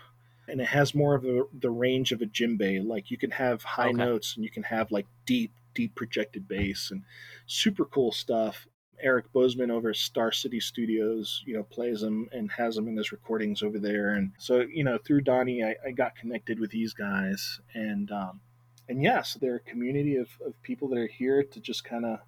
and 0.49 0.61
it 0.61 0.69
has 0.69 0.95
more 0.95 1.15
of 1.15 1.23
the 1.23 1.47
the 1.61 1.71
range 1.71 2.13
of 2.13 2.23
a 2.23 2.27
djembe. 2.27 2.87
Like 2.87 3.11
you 3.11 3.19
can 3.19 3.31
have 3.31 3.63
high 3.63 3.89
okay. 3.89 3.97
notes, 3.97 4.35
and 4.35 4.45
you 4.45 4.51
can 4.51 4.65
have 4.65 4.91
like 4.91 5.07
deep 5.27 5.53
deep 5.75 5.95
projected 5.95 6.49
bass, 6.49 6.91
and 6.91 7.03
super 7.47 7.85
cool 7.85 8.13
stuff. 8.13 8.67
Eric 9.03 9.33
Bozeman 9.33 9.71
over 9.71 9.91
at 9.91 9.97
Star 9.97 10.31
City 10.31 10.61
Studios, 10.61 11.43
you 11.45 11.55
know, 11.55 11.65
plays 11.65 12.01
them 12.01 12.29
and 12.33 12.51
has 12.53 12.77
them 12.77 12.89
in 12.89 12.97
his 12.97 13.13
recordings 13.13 13.63
over 13.63 13.79
there. 13.79 14.11
And 14.11 14.31
so, 14.39 14.61
you 14.61 14.85
know, 14.85 14.97
through 14.97 15.23
Donnie, 15.23 15.65
I, 15.65 15.75
I 15.85 15.91
got 15.91 16.15
connected 16.15 16.61
with 16.61 16.71
these 16.71 16.93
guys. 16.93 17.61
And, 17.75 18.13
um, 18.13 18.41
and 18.89 19.03
yes, 19.03 19.13
yeah, 19.13 19.23
so 19.23 19.39
they're 19.41 19.57
a 19.57 19.71
community 19.71 20.17
of, 20.17 20.29
of 20.47 20.61
people 20.63 20.89
that 20.89 20.99
are 20.99 21.09
here 21.09 21.43
to 21.43 21.61
just 21.61 21.85
kind 21.85 22.05
of 22.05 22.21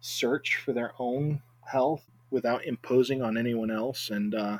search 0.00 0.56
for 0.56 0.72
their 0.72 0.94
own 0.98 1.42
health 1.66 2.04
without 2.30 2.64
imposing 2.64 3.22
on 3.22 3.36
anyone 3.36 3.70
else. 3.70 4.08
And, 4.08 4.34
uh, 4.34 4.58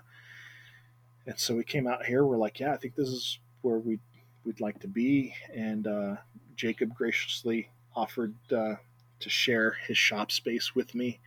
and 1.27 1.39
so 1.39 1.55
we 1.55 1.65
came 1.65 1.87
out 1.87 2.05
here. 2.05 2.25
We're 2.25 2.39
like, 2.39 2.61
yeah, 2.61 2.73
I 2.73 2.77
think 2.77 2.95
this 2.95 3.09
is 3.09 3.39
where 3.63 3.79
we 3.79 3.99
we'd, 4.45 4.61
like 4.61 4.81
to 4.81 4.89
be. 4.89 5.35
And 5.55 5.87
uh, 5.87 6.17
Jacob 6.57 6.95
graciously 6.95 7.71
offered 7.95 8.35
uh, 8.53 8.77
to 9.21 9.31
share 9.31 9.77
his 9.87 9.99
shop 9.99 10.33
space 10.33 10.75
with 10.75 10.95
me. 10.95 11.21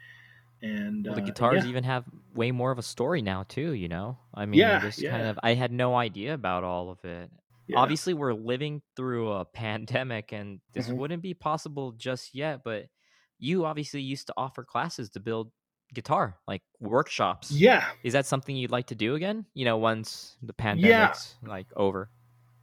And 0.61 1.05
well, 1.05 1.15
the 1.15 1.21
uh, 1.21 1.25
guitars 1.25 1.63
yeah. 1.63 1.69
even 1.69 1.83
have 1.83 2.05
way 2.33 2.51
more 2.51 2.71
of 2.71 2.79
a 2.79 2.83
story 2.83 3.21
now 3.21 3.43
too. 3.43 3.73
You 3.73 3.89
know, 3.89 4.17
I 4.33 4.45
mean, 4.45 4.59
yeah, 4.59 4.89
yeah. 4.97 5.11
kind 5.11 5.27
of 5.27 5.39
I 5.43 5.55
had 5.55 5.71
no 5.71 5.95
idea 5.95 6.33
about 6.33 6.63
all 6.63 6.89
of 6.89 7.03
it. 7.03 7.29
Yeah. 7.67 7.79
Obviously, 7.79 8.13
we're 8.13 8.33
living 8.33 8.81
through 8.95 9.31
a 9.31 9.45
pandemic, 9.53 10.31
and 10.31 10.61
this 10.73 10.87
mm-hmm. 10.87 10.97
wouldn't 10.97 11.21
be 11.21 11.33
possible 11.33 11.91
just 11.91 12.33
yet. 12.33 12.61
But 12.63 12.85
you 13.39 13.65
obviously 13.65 14.01
used 14.01 14.27
to 14.27 14.33
offer 14.37 14.63
classes 14.63 15.09
to 15.11 15.19
build 15.19 15.51
guitar, 15.93 16.37
like 16.47 16.61
workshops. 16.79 17.51
Yeah, 17.51 17.85
is 18.03 18.13
that 18.13 18.25
something 18.25 18.55
you'd 18.55 18.71
like 18.71 18.87
to 18.87 18.95
do 18.95 19.15
again? 19.15 19.45
You 19.53 19.65
know, 19.65 19.77
once 19.77 20.37
the 20.41 20.53
pandemic's 20.53 21.35
like 21.43 21.67
over. 21.75 22.09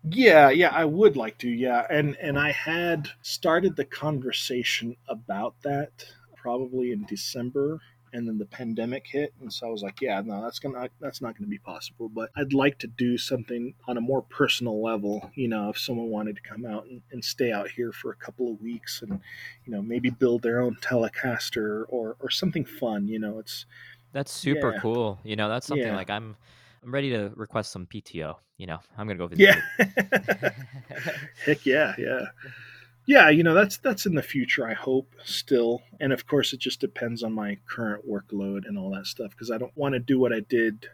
Yeah, 0.08 0.48
yeah, 0.48 0.70
I 0.72 0.86
would 0.86 1.16
like 1.16 1.38
to. 1.38 1.48
Yeah, 1.48 1.86
and 1.90 2.16
and 2.16 2.38
I 2.38 2.52
had 2.52 3.08
started 3.22 3.76
the 3.76 3.84
conversation 3.84 4.96
about 5.08 5.54
that 5.62 6.06
probably 6.36 6.92
in 6.92 7.04
December, 7.04 7.80
and 8.12 8.26
then 8.26 8.38
the 8.38 8.46
pandemic 8.46 9.06
hit, 9.06 9.32
and 9.40 9.52
so 9.52 9.66
I 9.66 9.70
was 9.70 9.82
like, 9.82 10.00
yeah, 10.00 10.20
no, 10.24 10.42
that's 10.42 10.58
gonna 10.58 10.88
that's 11.00 11.20
not 11.20 11.36
gonna 11.36 11.48
be 11.48 11.58
possible. 11.58 12.08
But 12.08 12.30
I'd 12.36 12.52
like 12.52 12.78
to 12.80 12.86
do 12.86 13.16
something 13.18 13.74
on 13.88 13.96
a 13.96 14.00
more 14.00 14.22
personal 14.22 14.82
level. 14.82 15.30
You 15.34 15.48
know, 15.48 15.70
if 15.70 15.78
someone 15.78 16.08
wanted 16.08 16.36
to 16.36 16.42
come 16.42 16.66
out 16.66 16.86
and, 16.86 17.02
and 17.12 17.24
stay 17.24 17.52
out 17.52 17.70
here 17.70 17.92
for 17.92 18.10
a 18.10 18.16
couple 18.16 18.50
of 18.50 18.60
weeks, 18.60 19.02
and 19.02 19.20
you 19.64 19.72
know, 19.72 19.82
maybe 19.82 20.10
build 20.10 20.42
their 20.42 20.60
own 20.60 20.76
Telecaster 20.76 21.84
or 21.88 22.16
or 22.20 22.30
something 22.30 22.64
fun. 22.64 23.08
You 23.08 23.18
know, 23.18 23.38
it's 23.38 23.66
that's 24.12 24.32
super 24.32 24.72
yeah. 24.72 24.80
cool. 24.80 25.18
You 25.24 25.36
know, 25.36 25.48
that's 25.48 25.66
something 25.66 25.86
yeah. 25.86 25.96
like 25.96 26.10
I'm 26.10 26.36
I'm 26.82 26.92
ready 26.92 27.10
to 27.10 27.30
request 27.36 27.72
some 27.72 27.86
PTO. 27.86 28.36
You 28.56 28.66
know, 28.66 28.78
I'm 28.96 29.06
gonna 29.06 29.18
go 29.18 29.26
visit. 29.26 29.56
Yeah. 29.78 30.50
Heck 31.44 31.64
yeah, 31.64 31.94
yeah, 31.98 32.26
yeah. 33.06 33.28
You 33.28 33.42
know, 33.42 33.54
that's 33.54 33.78
that's 33.78 34.06
in 34.06 34.14
the 34.14 34.22
future. 34.22 34.66
I 34.66 34.74
hope 34.74 35.14
still, 35.24 35.82
and 36.00 36.12
of 36.12 36.26
course, 36.26 36.52
it 36.52 36.60
just 36.60 36.80
depends 36.80 37.22
on 37.22 37.32
my 37.32 37.58
current 37.68 38.08
workload 38.08 38.66
and 38.66 38.78
all 38.78 38.90
that 38.90 39.06
stuff. 39.06 39.30
Because 39.30 39.50
I 39.50 39.58
don't 39.58 39.76
want 39.76 39.94
to 39.94 39.98
do 39.98 40.18
what 40.18 40.32
I 40.32 40.40
did 40.40 40.86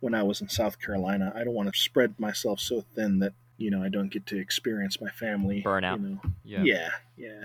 when 0.00 0.14
I 0.14 0.22
was 0.22 0.40
in 0.40 0.48
South 0.48 0.80
Carolina. 0.80 1.32
I 1.34 1.44
don't 1.44 1.54
want 1.54 1.72
to 1.72 1.78
spread 1.78 2.18
myself 2.18 2.60
so 2.60 2.84
thin 2.94 3.18
that 3.20 3.32
you 3.56 3.70
know 3.70 3.82
I 3.82 3.88
don't 3.88 4.10
get 4.10 4.26
to 4.26 4.38
experience 4.38 5.00
my 5.00 5.10
family 5.10 5.62
burnout. 5.62 6.00
You 6.00 6.08
know? 6.08 6.20
Yeah, 6.44 6.62
yeah, 6.62 6.90
yeah. 7.16 7.44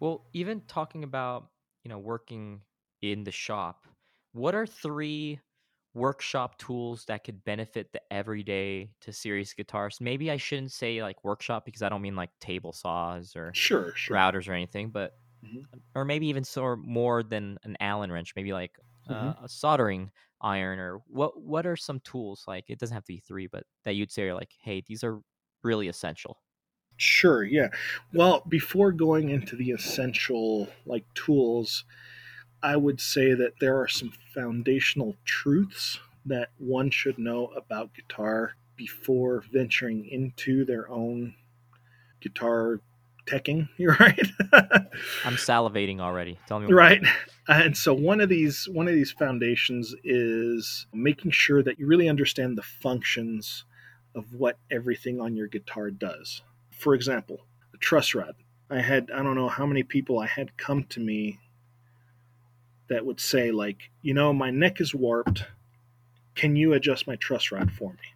Well, 0.00 0.24
even 0.32 0.62
talking 0.62 1.04
about 1.04 1.48
you 1.84 1.88
know 1.88 1.98
working 1.98 2.60
in 3.02 3.24
the 3.24 3.32
shop, 3.32 3.86
what 4.32 4.54
are 4.54 4.66
three 4.66 5.40
workshop 5.96 6.58
tools 6.58 7.06
that 7.06 7.24
could 7.24 7.42
benefit 7.44 7.90
the 7.92 8.00
everyday 8.12 8.90
to 9.00 9.12
serious 9.12 9.54
guitarist. 9.54 10.00
Maybe 10.00 10.30
I 10.30 10.36
shouldn't 10.36 10.72
say 10.72 11.02
like 11.02 11.24
workshop 11.24 11.64
because 11.64 11.82
I 11.82 11.88
don't 11.88 12.02
mean 12.02 12.14
like 12.14 12.30
table 12.38 12.72
saws 12.72 13.34
or 13.34 13.50
sure, 13.54 13.92
sure. 13.96 14.16
routers 14.16 14.46
or 14.48 14.52
anything, 14.52 14.90
but 14.90 15.14
mm-hmm. 15.44 15.60
or 15.94 16.04
maybe 16.04 16.26
even 16.28 16.44
so 16.44 16.76
more 16.76 17.22
than 17.22 17.58
an 17.64 17.76
Allen 17.80 18.12
wrench, 18.12 18.34
maybe 18.36 18.52
like 18.52 18.72
uh, 19.08 19.14
mm-hmm. 19.14 19.44
a 19.44 19.48
soldering 19.48 20.10
iron 20.42 20.78
or 20.78 21.00
what 21.06 21.40
what 21.40 21.66
are 21.66 21.76
some 21.76 21.98
tools 22.00 22.44
like 22.46 22.64
it 22.68 22.78
doesn't 22.78 22.92
have 22.92 23.04
to 23.04 23.14
be 23.14 23.22
3 23.26 23.46
but 23.46 23.64
that 23.86 23.94
you'd 23.94 24.12
say 24.12 24.24
are 24.24 24.34
like 24.34 24.52
hey, 24.62 24.82
these 24.86 25.02
are 25.02 25.20
really 25.62 25.88
essential. 25.88 26.38
Sure, 26.98 27.42
yeah. 27.42 27.68
Well, 28.12 28.42
before 28.48 28.92
going 28.92 29.30
into 29.30 29.56
the 29.56 29.70
essential 29.70 30.68
like 30.86 31.04
tools, 31.14 31.84
I 32.66 32.74
would 32.74 33.00
say 33.00 33.32
that 33.32 33.60
there 33.60 33.80
are 33.80 33.86
some 33.86 34.10
foundational 34.34 35.14
truths 35.24 36.00
that 36.24 36.48
one 36.58 36.90
should 36.90 37.16
know 37.16 37.46
about 37.56 37.94
guitar 37.94 38.56
before 38.74 39.44
venturing 39.52 40.04
into 40.08 40.64
their 40.64 40.90
own 40.90 41.36
guitar 42.20 42.80
teching. 43.24 43.68
You're 43.76 43.96
right. 44.00 44.18
I'm 45.24 45.36
salivating 45.36 46.00
already. 46.00 46.40
Tell 46.48 46.58
me. 46.58 46.72
Right. 46.72 47.00
And 47.46 47.76
so 47.76 47.94
one 47.94 48.20
of 48.20 48.28
these 48.28 48.68
one 48.68 48.88
of 48.88 48.94
these 48.94 49.12
foundations 49.12 49.94
is 50.02 50.88
making 50.92 51.30
sure 51.30 51.62
that 51.62 51.78
you 51.78 51.86
really 51.86 52.08
understand 52.08 52.58
the 52.58 52.62
functions 52.62 53.64
of 54.16 54.34
what 54.34 54.58
everything 54.72 55.20
on 55.20 55.36
your 55.36 55.46
guitar 55.46 55.92
does. 55.92 56.42
For 56.76 56.96
example, 56.96 57.46
a 57.72 57.76
truss 57.76 58.12
rod. 58.12 58.34
I 58.68 58.80
had 58.80 59.12
I 59.12 59.22
don't 59.22 59.36
know 59.36 59.48
how 59.48 59.66
many 59.66 59.84
people 59.84 60.18
I 60.18 60.26
had 60.26 60.56
come 60.56 60.82
to 60.86 60.98
me 60.98 61.38
that 62.88 63.04
would 63.04 63.20
say 63.20 63.50
like, 63.50 63.90
you 64.02 64.14
know, 64.14 64.32
my 64.32 64.50
neck 64.50 64.80
is 64.80 64.94
warped. 64.94 65.44
Can 66.34 66.56
you 66.56 66.72
adjust 66.72 67.06
my 67.06 67.16
truss 67.16 67.50
rod 67.50 67.72
for 67.72 67.92
me? 67.92 68.14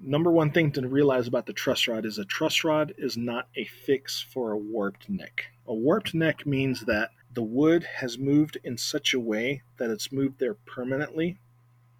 Number 0.00 0.30
one 0.30 0.50
thing 0.52 0.72
to 0.72 0.86
realize 0.86 1.26
about 1.28 1.46
the 1.46 1.52
truss 1.52 1.86
rod 1.86 2.06
is 2.06 2.18
a 2.18 2.24
truss 2.24 2.64
rod 2.64 2.94
is 2.96 3.16
not 3.16 3.48
a 3.56 3.64
fix 3.64 4.20
for 4.20 4.52
a 4.52 4.58
warped 4.58 5.08
neck. 5.08 5.46
A 5.66 5.74
warped 5.74 6.14
neck 6.14 6.46
means 6.46 6.82
that 6.86 7.10
the 7.32 7.42
wood 7.42 7.84
has 7.84 8.18
moved 8.18 8.58
in 8.64 8.76
such 8.76 9.14
a 9.14 9.20
way 9.20 9.62
that 9.78 9.90
it's 9.90 10.12
moved 10.12 10.38
there 10.38 10.54
permanently 10.54 11.38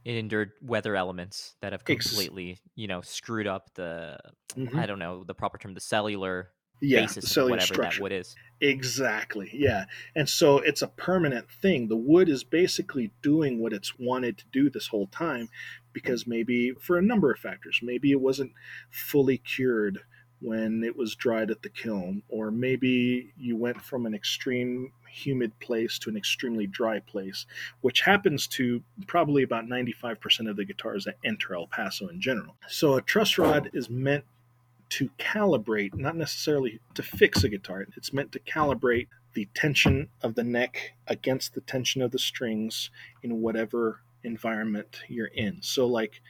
it 0.05 0.17
endured 0.17 0.53
weather 0.61 0.97
elements 0.97 1.55
that 1.61 1.73
have 1.73 1.83
Ex- 1.89 2.09
completely, 2.09 2.59
you 2.75 2.89
know, 2.89 3.01
screwed 3.03 3.47
up 3.47 3.73
the 3.75 4.19
Mhm. 4.57 4.75
I 4.75 4.87
don't 4.87 4.99
know 4.99 5.25
the 5.25 5.35
proper 5.35 5.59
term, 5.59 5.75
the 5.75 5.81
cellular 5.81 6.51
yeah, 6.87 7.03
basis 7.03 7.25
the 7.25 7.31
cellular 7.31 7.53
whatever 7.53 7.75
structure. 7.75 7.99
that 7.99 8.03
wood 8.03 8.13
is. 8.13 8.37
Exactly. 8.61 9.51
Yeah. 9.53 9.87
And 10.15 10.29
so 10.29 10.59
it's 10.59 10.83
a 10.83 10.89
permanent 10.89 11.51
thing. 11.51 11.89
The 11.89 11.97
wood 11.97 12.29
is 12.29 12.45
basically 12.45 13.11
doing 13.23 13.61
what 13.61 13.73
it's 13.73 13.99
wanted 13.99 14.39
to 14.39 14.45
do 14.53 14.71
this 14.71 14.87
whole 14.89 15.09
time 15.09 15.49
because 15.93 16.27
maybe 16.27 16.73
for 16.81 16.97
a 16.97 17.03
number 17.03 17.31
of 17.31 17.39
factors, 17.39 17.81
maybe 17.83 18.13
it 18.13 18.21
wasn't 18.21 18.53
fully 18.91 19.39
cured 19.39 20.01
when 20.41 20.83
it 20.83 20.97
was 20.97 21.15
dried 21.15 21.51
at 21.51 21.63
the 21.63 21.69
kiln, 21.69 22.23
or 22.29 22.51
maybe 22.51 23.33
you 23.39 23.57
went 23.57 23.81
from 23.81 24.07
an 24.07 24.15
extreme 24.15 24.93
humid 25.09 25.57
place 25.61 25.99
to 26.01 26.11
an 26.11 26.17
extremely 26.17 26.67
dry 26.67 26.99
place, 26.99 27.47
which 27.81 28.01
happens 28.01 28.49
to 28.49 28.83
probably 29.07 29.45
about 29.45 29.67
95% 29.67 30.51
of 30.51 30.57
the 30.57 30.65
guitars 30.65 31.05
that 31.05 31.17
enter 31.25 31.55
El 31.55 31.69
Paso 31.69 32.09
in 32.09 32.21
general. 32.21 32.57
So 32.69 32.95
a 32.95 33.03
truss 33.03 33.39
rod 33.39 33.71
is 33.73 33.89
meant 33.89 34.25
to 34.93 35.09
calibrate, 35.19 35.95
not 35.95 36.17
necessarily 36.17 36.79
to 36.93 37.03
fix 37.03 37.43
a 37.45 37.49
guitar. 37.49 37.87
It's 37.97 38.13
meant 38.13 38.31
to 38.33 38.39
calibrate 38.39 39.09
the 39.33 39.49
tension 39.55 40.11
of 40.21 40.35
the 40.35 40.45
neck 40.45 40.93
against 41.07 41.55
the 41.55 41.63
tension 41.63 42.03
of 42.03 42.11
the 42.11 42.19
strings 42.19 42.91
in 43.23 43.41
whatever 43.41 44.01
environment 44.23 45.01
you're 45.09 45.29
in. 45.29 45.63
So, 45.63 45.87
like, 45.87 46.21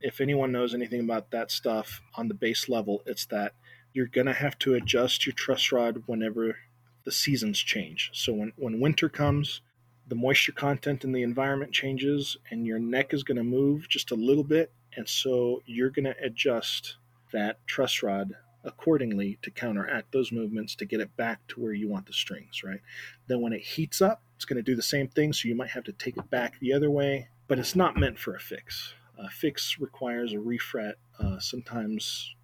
if 0.00 0.22
anyone 0.22 0.50
knows 0.50 0.74
anything 0.74 1.00
about 1.00 1.30
that 1.32 1.50
stuff 1.50 2.00
on 2.14 2.28
the 2.28 2.34
base 2.34 2.70
level, 2.70 3.02
it's 3.04 3.26
that 3.26 3.52
you're 3.92 4.06
going 4.06 4.28
to 4.28 4.32
have 4.32 4.58
to 4.60 4.72
adjust 4.72 5.26
your 5.26 5.34
truss 5.34 5.70
rod 5.70 6.04
whenever 6.06 6.56
the 7.04 7.12
seasons 7.12 7.58
change. 7.58 8.08
So, 8.14 8.32
when, 8.32 8.54
when 8.56 8.80
winter 8.80 9.10
comes, 9.10 9.60
the 10.08 10.14
moisture 10.14 10.52
content 10.52 11.04
in 11.04 11.12
the 11.12 11.22
environment 11.22 11.72
changes 11.72 12.38
and 12.50 12.66
your 12.66 12.78
neck 12.78 13.12
is 13.12 13.24
going 13.24 13.36
to 13.36 13.44
move 13.44 13.90
just 13.90 14.10
a 14.10 14.14
little 14.14 14.44
bit. 14.44 14.72
And 14.96 15.06
so, 15.06 15.60
you're 15.66 15.90
going 15.90 16.06
to 16.06 16.16
adjust 16.24 16.96
that 17.32 17.64
truss 17.66 18.02
rod 18.02 18.34
accordingly 18.64 19.38
to 19.42 19.50
counteract 19.50 20.12
those 20.12 20.32
movements 20.32 20.74
to 20.76 20.84
get 20.84 21.00
it 21.00 21.16
back 21.16 21.40
to 21.48 21.60
where 21.60 21.72
you 21.72 21.88
want 21.88 22.06
the 22.06 22.12
strings, 22.12 22.62
right? 22.62 22.80
Then 23.26 23.40
when 23.40 23.52
it 23.52 23.62
heats 23.62 24.02
up, 24.02 24.22
it's 24.36 24.44
going 24.44 24.56
to 24.56 24.62
do 24.62 24.76
the 24.76 24.82
same 24.82 25.08
thing, 25.08 25.32
so 25.32 25.48
you 25.48 25.54
might 25.54 25.70
have 25.70 25.84
to 25.84 25.92
take 25.92 26.16
it 26.16 26.30
back 26.30 26.58
the 26.60 26.72
other 26.72 26.90
way, 26.90 27.28
but 27.48 27.58
it's 27.58 27.76
not 27.76 27.96
meant 27.96 28.18
for 28.18 28.34
a 28.34 28.40
fix. 28.40 28.94
A 29.18 29.30
fix 29.30 29.76
requires 29.78 30.32
a 30.32 30.36
refret, 30.36 30.94
uh, 31.18 31.38
sometimes 31.38 32.34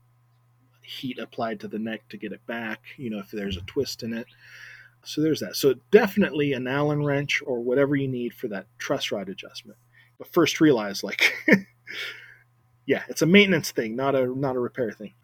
heat 0.82 1.18
applied 1.18 1.60
to 1.60 1.68
the 1.68 1.78
neck 1.78 2.08
to 2.08 2.16
get 2.16 2.32
it 2.32 2.46
back, 2.46 2.80
you 2.96 3.10
know, 3.10 3.18
if 3.18 3.30
there's 3.30 3.56
a 3.56 3.62
twist 3.62 4.02
in 4.02 4.12
it. 4.12 4.26
So 5.04 5.20
there's 5.20 5.40
that. 5.40 5.56
So 5.56 5.74
definitely 5.90 6.52
an 6.52 6.66
Allen 6.66 7.04
wrench 7.04 7.42
or 7.44 7.60
whatever 7.60 7.94
you 7.96 8.08
need 8.08 8.34
for 8.34 8.48
that 8.48 8.66
truss 8.78 9.12
rod 9.12 9.28
adjustment. 9.28 9.78
But 10.18 10.32
first 10.32 10.60
realize 10.60 11.04
like 11.04 11.32
yeah, 12.86 13.04
it's 13.08 13.22
a 13.22 13.26
maintenance 13.26 13.70
thing, 13.72 13.96
not 13.96 14.14
a 14.14 14.26
not 14.26 14.56
a 14.56 14.60
repair 14.60 14.92
thing. 14.92 15.14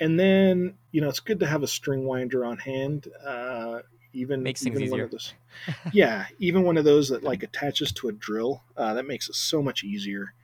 And 0.00 0.18
then 0.18 0.78
you 0.90 1.00
know 1.00 1.08
it's 1.08 1.20
good 1.20 1.40
to 1.40 1.46
have 1.46 1.62
a 1.62 1.68
string 1.68 2.04
winder 2.04 2.44
on 2.44 2.58
hand. 2.58 3.08
Uh, 3.24 3.80
even 4.12 4.42
Makes 4.42 4.62
things 4.62 4.76
even 4.76 4.90
one 4.90 5.00
easier. 5.00 5.04
of 5.04 5.10
those, 5.10 5.34
yeah, 5.92 6.26
even 6.38 6.64
one 6.64 6.76
of 6.76 6.84
those 6.84 7.08
that 7.08 7.22
like 7.22 7.42
attaches 7.42 7.92
to 7.92 8.08
a 8.08 8.12
drill. 8.12 8.62
Uh, 8.76 8.94
that 8.94 9.06
makes 9.06 9.28
it 9.28 9.34
so 9.34 9.62
much 9.62 9.84
easier. 9.84 10.34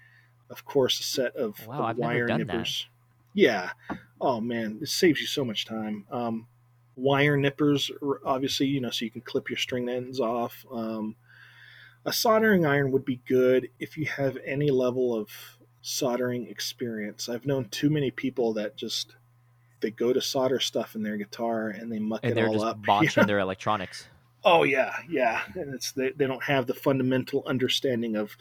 Of 0.50 0.64
course, 0.64 0.98
a 1.00 1.02
set 1.02 1.36
of, 1.36 1.66
Wow, 1.68 1.90
of 1.90 1.98
wire 1.98 2.26
done 2.26 2.46
that. 2.46 2.48
nippers. 2.48 2.86
Yeah. 3.34 3.70
Oh 4.20 4.40
man, 4.40 4.78
it 4.80 4.88
saves 4.88 5.20
you 5.20 5.26
so 5.26 5.44
much 5.44 5.66
time. 5.66 6.06
Um, 6.10 6.46
wire 6.96 7.36
nippers, 7.36 7.90
obviously, 8.24 8.66
you 8.66 8.80
know, 8.80 8.90
so 8.90 9.04
you 9.04 9.10
can 9.10 9.20
clip 9.20 9.50
your 9.50 9.58
string 9.58 9.88
ends 9.88 10.20
off. 10.20 10.64
Um, 10.72 11.16
a 12.04 12.12
soldering 12.12 12.64
iron 12.64 12.90
would 12.92 13.04
be 13.04 13.20
good 13.26 13.70
if 13.78 13.96
you 13.98 14.06
have 14.06 14.38
any 14.44 14.70
level 14.70 15.14
of 15.14 15.57
soldering 15.82 16.46
experience. 16.48 17.28
I've 17.28 17.46
known 17.46 17.66
too 17.70 17.90
many 17.90 18.10
people 18.10 18.52
that 18.54 18.76
just 18.76 19.16
they 19.80 19.90
go 19.90 20.12
to 20.12 20.20
solder 20.20 20.60
stuff 20.60 20.94
in 20.94 21.02
their 21.02 21.16
guitar 21.16 21.68
and 21.68 21.90
they 21.92 21.98
muck 21.98 22.24
And 22.24 22.32
it 22.32 22.36
they're 22.36 22.48
all 22.48 22.54
just 22.54 22.64
up. 22.64 22.82
botching 22.86 23.22
Yeah. 23.22 23.26
their 23.26 23.38
electronics. 23.38 24.08
Oh 24.44 24.62
yeah, 24.64 24.94
yeah, 25.08 25.42
and 25.54 25.74
it's 25.74 25.92
they, 25.92 26.10
they 26.12 26.26
don't 26.26 26.42
have 26.44 26.66
the 26.66 26.74
fundamental 26.74 27.42
understanding 27.46 28.16
of 28.16 28.36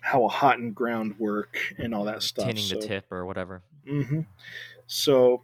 how 0.00 0.24
a 0.24 0.28
hot 0.28 0.58
and 0.58 0.74
ground 0.74 1.18
work 1.18 1.56
and 1.78 1.94
all 1.94 2.04
that 2.04 2.22
stuff. 2.22 2.46
Tinning 2.46 2.64
so, 2.64 2.76
the 2.76 2.86
tip 2.86 3.10
or 3.10 3.24
whatever. 3.26 3.62
hmm 3.86 4.20
So 4.86 5.42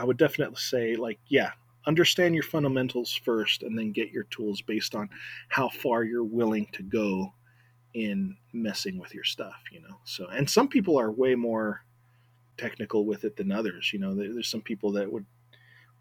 I 0.00 0.04
would 0.04 0.16
definitely 0.16 0.56
say, 0.56 0.96
like, 0.96 1.18
yeah, 1.28 1.52
understand 1.86 2.34
your 2.34 2.44
fundamentals 2.44 3.14
first 3.14 3.62
and 3.62 3.78
then 3.78 3.92
get 3.92 4.10
your 4.10 4.24
tools 4.24 4.60
based 4.62 4.94
on 4.94 5.10
how 5.48 5.68
far 5.68 6.04
you're 6.04 6.24
willing 6.24 6.66
to 6.72 6.82
go 6.82 7.32
in 7.94 8.36
messing 8.52 8.98
with 8.98 9.14
your 9.14 9.24
stuff, 9.24 9.62
you 9.72 9.80
know. 9.80 10.00
So, 10.04 10.26
and 10.26 10.48
some 10.48 10.68
people 10.68 10.98
are 10.98 11.10
way 11.10 11.34
more 11.34 11.84
technical 12.56 13.06
with 13.06 13.24
it 13.24 13.36
than 13.36 13.52
others, 13.52 13.90
you 13.92 13.98
know. 13.98 14.14
There's 14.14 14.50
some 14.50 14.62
people 14.62 14.92
that 14.92 15.10
would 15.10 15.26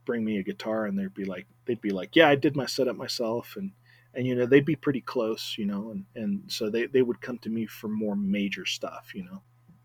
bring 0.05 0.25
me 0.25 0.37
a 0.37 0.43
guitar 0.43 0.85
and 0.85 0.97
they'd 0.97 1.13
be 1.13 1.25
like, 1.25 1.47
they'd 1.65 1.81
be 1.81 1.91
like, 1.91 2.15
yeah, 2.15 2.27
I 2.27 2.35
did 2.35 2.55
my 2.55 2.65
setup 2.65 2.97
myself. 2.97 3.55
And, 3.57 3.71
and, 4.13 4.27
you 4.27 4.35
know, 4.35 4.45
they'd 4.45 4.65
be 4.65 4.75
pretty 4.75 5.01
close, 5.01 5.55
you 5.57 5.65
know, 5.65 5.91
and, 5.91 6.05
and 6.15 6.43
so 6.47 6.69
they, 6.69 6.87
they 6.87 7.01
would 7.01 7.21
come 7.21 7.37
to 7.39 7.49
me 7.49 7.65
for 7.65 7.87
more 7.87 8.15
major 8.15 8.65
stuff, 8.65 9.11
you 9.15 9.23
know 9.23 9.41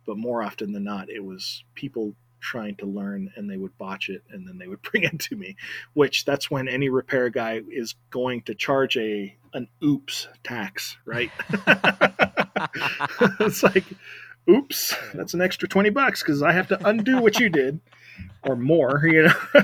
but 0.09 0.17
more 0.17 0.43
often 0.43 0.73
than 0.73 0.85
not, 0.85 1.11
it 1.11 1.23
was 1.23 1.65
people 1.75 2.17
trying 2.41 2.77
to 2.77 2.87
learn 2.87 3.31
and 3.37 3.51
they 3.51 3.57
would 3.57 3.77
botch 3.79 4.09
it 4.09 4.23
and 4.31 4.47
then 4.47 4.59
they 4.59 4.67
would 4.69 4.83
bring 4.91 5.03
it 5.05 5.19
to 5.21 5.37
me, 5.37 5.57
which 5.95 6.25
that's 6.25 6.51
when 6.51 6.69
any 6.69 6.89
repair 6.89 7.31
guy 7.31 7.61
is 7.71 7.95
going 8.11 8.43
to 8.43 8.55
charge 8.55 8.97
a 8.97 9.37
an 9.55 9.67
oops 9.83 10.29
tax, 10.45 10.97
right? 11.07 11.31
it's 13.41 13.63
like, 13.63 13.85
oops, 14.49 14.95
that's 15.15 15.35
an 15.35 15.41
extra 15.41 15.69
20 15.69 15.91
bucks 15.91 16.23
because 16.23 16.43
I 16.43 16.53
have 16.53 16.69
to 16.69 16.89
undo 16.89 17.21
what 17.21 17.39
you 17.41 17.49
did 17.49 17.81
or 18.43 18.57
more, 18.57 19.01
you 19.07 19.23
know? 19.25 19.63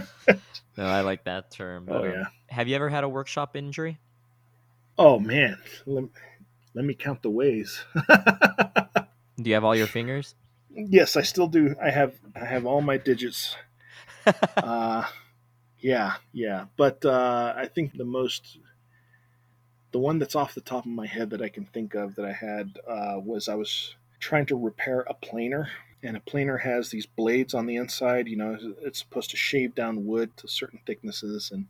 No, 0.76 0.86
I 0.86 1.02
like 1.02 1.24
that 1.24 1.51
term. 1.51 1.88
Oh, 1.90 1.98
Um, 2.05 2.10
yeah. 2.10 2.24
Have 2.48 2.68
you 2.68 2.76
ever 2.76 2.88
had 2.88 3.05
a 3.05 3.09
workshop 3.09 3.56
injury? 3.56 3.98
Oh, 4.98 5.18
man. 5.18 5.59
Let, 5.86 6.05
let 6.74 6.84
me 6.84 6.94
count 6.94 7.22
the 7.22 7.30
ways. 7.30 7.84
Do 7.94 9.48
you 9.51 9.55
have 9.55 9.64
all 9.64 9.76
your 9.76 9.86
fingers? 9.86 10.34
Yes, 10.74 11.16
I 11.16 11.22
still 11.22 11.48
do. 11.48 11.74
I 11.82 11.90
have 11.90 12.14
I 12.34 12.44
have 12.44 12.66
all 12.66 12.80
my 12.80 12.96
digits 12.98 13.56
uh, 14.56 15.05
yeah, 15.78 16.14
yeah. 16.32 16.66
But 16.76 17.05
uh, 17.05 17.55
I 17.56 17.66
think 17.66 17.96
the 17.96 18.05
most, 18.05 18.59
the 19.92 19.98
one 19.98 20.18
that's 20.18 20.34
off 20.34 20.55
the 20.55 20.60
top 20.60 20.84
of 20.86 20.92
my 20.92 21.06
head 21.06 21.30
that 21.30 21.42
I 21.42 21.48
can 21.48 21.66
think 21.66 21.94
of 21.94 22.14
that 22.16 22.24
I 22.24 22.32
had 22.32 22.78
uh, 22.88 23.20
was 23.22 23.48
I 23.48 23.55
was 23.55 23.94
trying 24.20 24.46
to 24.46 24.56
repair 24.56 25.01
a 25.01 25.14
planer, 25.14 25.68
and 26.02 26.16
a 26.16 26.20
planer 26.20 26.59
has 26.59 26.90
these 26.90 27.06
blades 27.06 27.55
on 27.55 27.66
the 27.66 27.76
inside. 27.76 28.28
You 28.28 28.36
know, 28.36 28.59
it's 28.82 28.98
supposed 28.98 29.30
to 29.30 29.36
shave 29.36 29.74
down 29.74 30.06
wood 30.06 30.36
to 30.38 30.48
certain 30.48 30.80
thicknesses, 30.86 31.51
and 31.52 31.66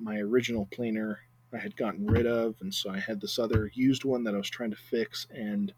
my 0.00 0.18
original 0.18 0.66
planer 0.66 1.20
I 1.52 1.58
had 1.58 1.76
gotten 1.76 2.06
rid 2.06 2.26
of, 2.26 2.56
and 2.60 2.72
so 2.72 2.90
I 2.90 3.00
had 3.00 3.20
this 3.20 3.38
other 3.38 3.70
used 3.74 4.04
one 4.04 4.24
that 4.24 4.34
I 4.34 4.38
was 4.38 4.50
trying 4.50 4.70
to 4.70 4.76
fix, 4.76 5.26
and 5.30 5.72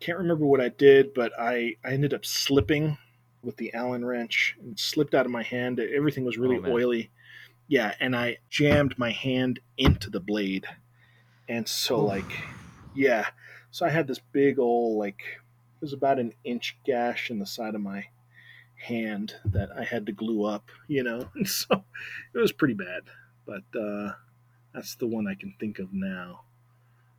can't 0.00 0.18
remember 0.18 0.46
what 0.46 0.60
I 0.60 0.68
did, 0.68 1.14
but 1.14 1.32
I, 1.38 1.76
I 1.84 1.92
ended 1.92 2.14
up 2.14 2.24
slipping 2.24 2.98
with 3.42 3.56
the 3.56 3.72
Allen 3.74 4.04
wrench 4.04 4.56
and 4.60 4.78
slipped 4.78 5.14
out 5.14 5.26
of 5.26 5.32
my 5.32 5.42
hand. 5.42 5.78
Everything 5.80 6.24
was 6.24 6.38
really 6.38 6.58
Oh, 6.58 6.72
oily. 6.72 7.10
Yeah, 7.68 7.94
and 8.00 8.14
I 8.14 8.38
jammed 8.50 8.98
my 8.98 9.10
hand 9.10 9.60
into 9.78 10.10
the 10.10 10.20
blade. 10.20 10.66
And 11.48 11.68
so 11.68 12.00
Oof. 12.02 12.08
like 12.08 12.32
yeah. 12.94 13.26
So 13.70 13.84
I 13.86 13.90
had 13.90 14.06
this 14.06 14.20
big 14.32 14.58
old 14.58 14.98
like 14.98 15.20
it 15.20 15.80
was 15.80 15.92
about 15.92 16.18
an 16.18 16.32
inch 16.44 16.76
gash 16.86 17.30
in 17.30 17.38
the 17.38 17.46
side 17.46 17.74
of 17.74 17.80
my 17.80 18.04
hand 18.76 19.34
that 19.44 19.70
I 19.76 19.84
had 19.84 20.06
to 20.06 20.12
glue 20.12 20.44
up, 20.44 20.70
you 20.88 21.02
know. 21.02 21.28
And 21.34 21.48
so 21.48 21.84
it 22.34 22.38
was 22.38 22.52
pretty 22.52 22.74
bad. 22.74 23.02
But 23.46 23.64
uh 23.78 24.12
that's 24.74 24.94
the 24.96 25.06
one 25.06 25.26
I 25.26 25.34
can 25.34 25.54
think 25.60 25.78
of 25.78 25.92
now. 25.92 26.42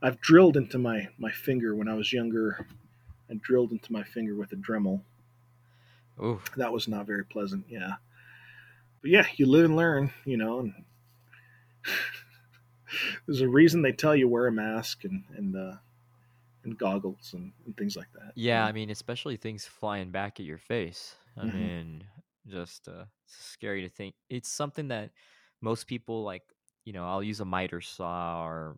I've 0.01 0.21
drilled 0.21 0.55
into 0.57 0.77
my, 0.77 1.09
my 1.17 1.31
finger 1.31 1.75
when 1.75 1.89
I 1.89 1.95
was 1.95 2.13
younger. 2.13 2.65
I 3.29 3.35
drilled 3.35 3.71
into 3.73 3.91
my 3.93 4.03
finger 4.03 4.35
with 4.35 4.51
a 4.53 4.57
Dremel 4.57 5.03
Ooh, 6.19 6.41
that 6.57 6.73
was 6.73 6.87
not 6.87 7.05
very 7.05 7.23
pleasant 7.23 7.65
yeah 7.69 7.95
but 9.01 9.09
yeah 9.11 9.25
you 9.35 9.45
live 9.45 9.65
and 9.65 9.75
learn 9.75 10.11
you 10.25 10.37
know 10.37 10.59
and 10.59 10.85
there's 13.25 13.41
a 13.41 13.49
reason 13.49 13.81
they 13.81 13.91
tell 13.91 14.15
you 14.15 14.27
wear 14.27 14.47
a 14.47 14.51
mask 14.51 15.03
and 15.03 15.23
and 15.35 15.55
uh 15.55 15.75
and 16.63 16.77
goggles 16.77 17.33
and, 17.33 17.53
and 17.65 17.77
things 17.77 17.95
like 17.97 18.11
that 18.13 18.35
yeah. 18.35 18.65
I 18.65 18.71
mean, 18.71 18.89
especially 18.89 19.37
things 19.37 19.65
flying 19.65 20.11
back 20.11 20.39
at 20.39 20.45
your 20.45 20.57
face. 20.57 21.15
I 21.37 21.45
Mhm. 21.45 21.51
mean, 21.53 22.03
just 22.47 22.87
uh, 22.87 23.05
scary 23.25 23.81
to 23.81 23.89
think. 23.89 24.15
It's 24.29 24.49
something 24.49 24.89
that 24.89 25.11
most 25.61 25.87
people 25.87 26.23
like. 26.23 26.43
You 26.83 26.93
know, 26.93 27.07
I'll 27.07 27.23
use 27.23 27.39
a 27.39 27.45
miter 27.45 27.81
saw 27.81 28.45
or 28.45 28.77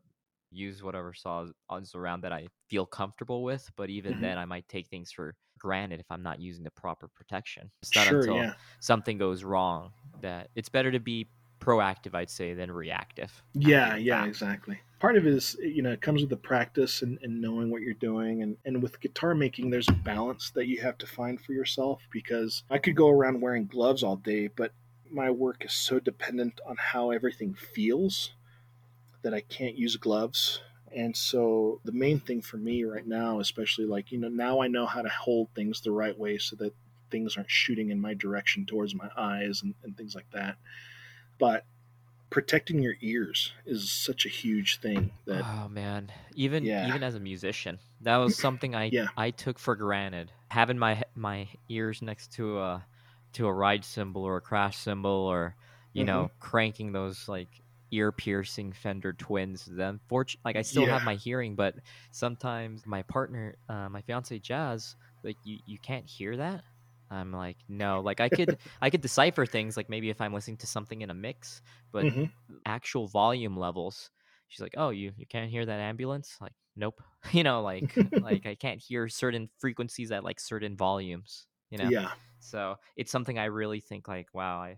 use 0.57 0.83
whatever 0.83 1.13
saws 1.13 1.51
is 1.81 1.95
around 1.95 2.21
that 2.21 2.33
I 2.33 2.47
feel 2.69 2.85
comfortable 2.85 3.43
with. 3.43 3.69
But 3.75 3.89
even 3.89 4.19
Mhm. 4.19 4.19
then, 4.19 4.37
I 4.37 4.45
might 4.45 4.67
take 4.67 4.87
things 4.89 5.11
for 5.11 5.35
granted 5.59 5.99
if 5.99 6.05
I'm 6.11 6.23
not 6.23 6.39
using 6.39 6.63
the 6.63 6.71
proper 6.71 7.07
protection. 7.07 7.71
It's 7.81 7.95
not 7.95 8.07
sure 8.07 8.07
until 8.07 8.49
yeah 8.49 8.53
something 8.81 9.17
goes 9.17 9.43
wrong 9.43 9.93
that 10.21 10.49
it's 10.55 10.69
better 10.69 10.91
to 10.91 10.99
be 10.99 11.31
proactive, 11.61 12.15
I'd 12.15 12.29
say, 12.29 12.53
than 12.53 12.71
reactive. 12.71 13.43
Yeah, 13.53 13.95
yeah, 13.95 14.25
exactly. 14.25 14.79
Part 14.99 15.15
of 15.15 15.25
it 15.25 15.33
is, 15.33 15.55
you 15.61 15.81
know, 15.81 15.91
it 15.91 16.01
comes 16.01 16.21
with 16.21 16.29
the 16.29 16.37
practice 16.37 17.01
and, 17.01 17.17
and 17.21 17.41
knowing 17.41 17.69
what 17.71 17.81
you're 17.81 17.93
doing. 17.93 18.41
And, 18.41 18.57
and 18.65 18.81
with 18.83 18.99
guitar 18.99 19.33
making, 19.35 19.69
there's 19.69 19.87
a 19.89 19.93
balance 19.93 20.51
that 20.51 20.67
you 20.67 20.81
have 20.81 20.97
to 20.99 21.07
find 21.07 21.39
for 21.41 21.53
yourself 21.53 22.01
because 22.11 22.63
I 22.69 22.77
could 22.77 22.95
go 22.95 23.09
around 23.09 23.41
wearing 23.41 23.65
gloves 23.67 24.03
all 24.03 24.15
day, 24.15 24.47
but 24.47 24.73
my 25.09 25.31
work 25.31 25.65
is 25.65 25.73
so 25.73 25.99
dependent 25.99 26.59
on 26.65 26.75
how 26.77 27.11
everything 27.11 27.53
feels 27.55 28.33
that 29.27 29.33
I 29.33 29.41
can't 29.41 29.75
use 29.75 29.97
gloves. 29.97 30.61
And 30.95 31.13
so 31.17 31.81
the 31.83 31.91
main 31.91 32.21
thing 32.21 32.41
for 32.41 32.55
me 32.55 32.85
right 32.85 33.05
now, 33.05 33.41
especially 33.41 33.83
like, 33.83 34.09
you 34.09 34.17
know, 34.17 34.29
now 34.29 34.61
I 34.61 34.69
know 34.69 34.85
how 34.85 35.01
to 35.01 35.09
hold 35.09 35.49
things 35.53 35.81
the 35.81 35.91
right 35.91 36.17
way 36.17 36.37
so 36.37 36.55
that 36.55 36.73
things 37.11 37.35
aren't 37.35 37.51
shooting 37.51 37.89
in 37.89 37.99
my 37.99 38.13
direction 38.13 38.65
towards 38.65 38.95
my 38.95 39.09
eyes 39.17 39.61
and, 39.63 39.75
and 39.83 39.97
things 39.97 40.15
like 40.15 40.31
that. 40.31 40.55
But 41.39 41.65
protecting 42.29 42.81
your 42.81 42.95
ears 43.01 43.53
is 43.65 43.91
such 43.91 44.25
a 44.25 44.29
huge 44.29 44.79
thing 44.79 45.11
that 45.25 45.45
oh 45.45 45.67
man 45.69 46.11
even 46.33 46.69
Yeah. 46.69 46.77
even 46.79 47.03
as 47.03 47.15
a 47.15 47.19
musician 47.19 47.79
that 48.01 48.17
was 48.17 48.33
something 48.33 48.75
i 48.75 48.91
Yeah. 48.91 49.07
i 49.15 49.29
took 49.29 49.59
for 49.59 49.75
granted 49.75 50.31
having 50.49 50.77
my 50.77 51.03
my 51.15 51.47
ears 51.69 52.01
next 52.01 52.31
to 52.31 52.59
a 52.59 52.85
to 53.33 53.45
a 53.45 53.53
ride 53.53 53.83
cymbal 53.85 54.23
or 54.23 54.37
a 54.37 54.41
crash 54.41 54.77
cymbal 54.77 55.11
or 55.11 55.55
you 55.93 56.03
Mm-hmm. 56.03 56.05
know 56.05 56.31
cranking 56.39 56.91
those 56.91 57.27
like 57.27 57.61
ear 57.91 58.11
piercing 58.11 58.71
fender 58.73 59.13
twins 59.13 59.65
then 59.65 59.99
fortunately 60.07 60.41
like 60.45 60.55
i 60.55 60.61
still 60.61 60.87
have 60.87 61.03
my 61.03 61.15
hearing 61.15 61.55
but 61.55 61.75
sometimes 62.11 62.85
my 62.85 63.01
partner 63.03 63.55
uh, 63.69 63.89
my 63.89 64.01
fiance 64.01 64.37
jazz 64.39 64.95
like 65.23 65.37
you 65.43 65.59
you 65.65 65.79
can't 65.79 66.05
hear 66.07 66.37
that? 66.37 66.63
I'm 67.09 67.31
like 67.31 67.57
no. 67.69 68.01
Like 68.01 68.19
i 68.19 68.29
could 68.29 68.57
i 68.81 68.89
could 68.89 69.01
decipher 69.01 69.45
things 69.45 69.77
like 69.77 69.89
maybe 69.89 70.09
if 70.09 70.19
i'm 70.21 70.33
listening 70.33 70.57
to 70.57 70.67
something 70.67 71.01
in 71.01 71.09
a 71.09 71.13
mix 71.13 71.61
but 71.91 72.09
Mhm. 72.09 72.31
actual 72.65 73.07
volume 73.07 73.57
levels 73.57 74.11
she's 74.47 74.61
like 74.61 74.73
oh 74.77 74.89
you 74.89 75.13
you 75.17 75.25
can't 75.25 75.49
hear 75.51 75.65
that 75.65 75.79
ambulance? 75.79 76.37
Like 76.41 76.53
nope. 76.75 77.01
You 77.31 77.43
know 77.43 77.61
like 77.61 77.89
like 78.21 78.45
i 78.45 78.55
can't 78.55 78.81
hear 78.81 79.09
certain 79.09 79.49
frequencies 79.59 80.11
at 80.11 80.23
like 80.23 80.39
certain 80.39 80.77
volumes 80.77 81.47
you 81.69 81.77
know? 81.77 81.91
Yeah. 81.91 82.13
So 82.39 82.75
it's 82.95 83.11
something 83.11 83.37
i 83.39 83.45
really 83.45 83.79
think 83.81 84.07
like 84.07 84.27
wow 84.33 84.61
i 84.61 84.77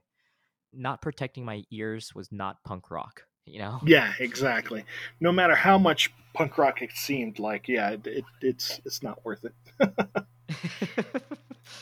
not 0.74 1.02
protecting 1.02 1.46
my 1.46 1.64
ears 1.72 2.14
was 2.16 2.32
not 2.32 2.64
punk 2.64 2.91
rock 2.91 3.24
you 3.46 3.60
know? 3.60 3.80
Yeah 3.86 4.14
exactly. 4.20 4.86
No 5.20 5.32
matter 5.32 5.56
how 5.56 5.78
much 5.78 6.12
punk 6.34 6.58
rock 6.58 6.82
it 6.82 6.91
seemed 6.94 7.40
like 7.40 7.68
yeah 7.68 7.91
it, 7.91 8.06
it, 8.06 8.24
it's 8.41 8.80
it's 8.86 9.02
not 9.02 9.24
worth 9.26 9.44
it. 9.46 9.54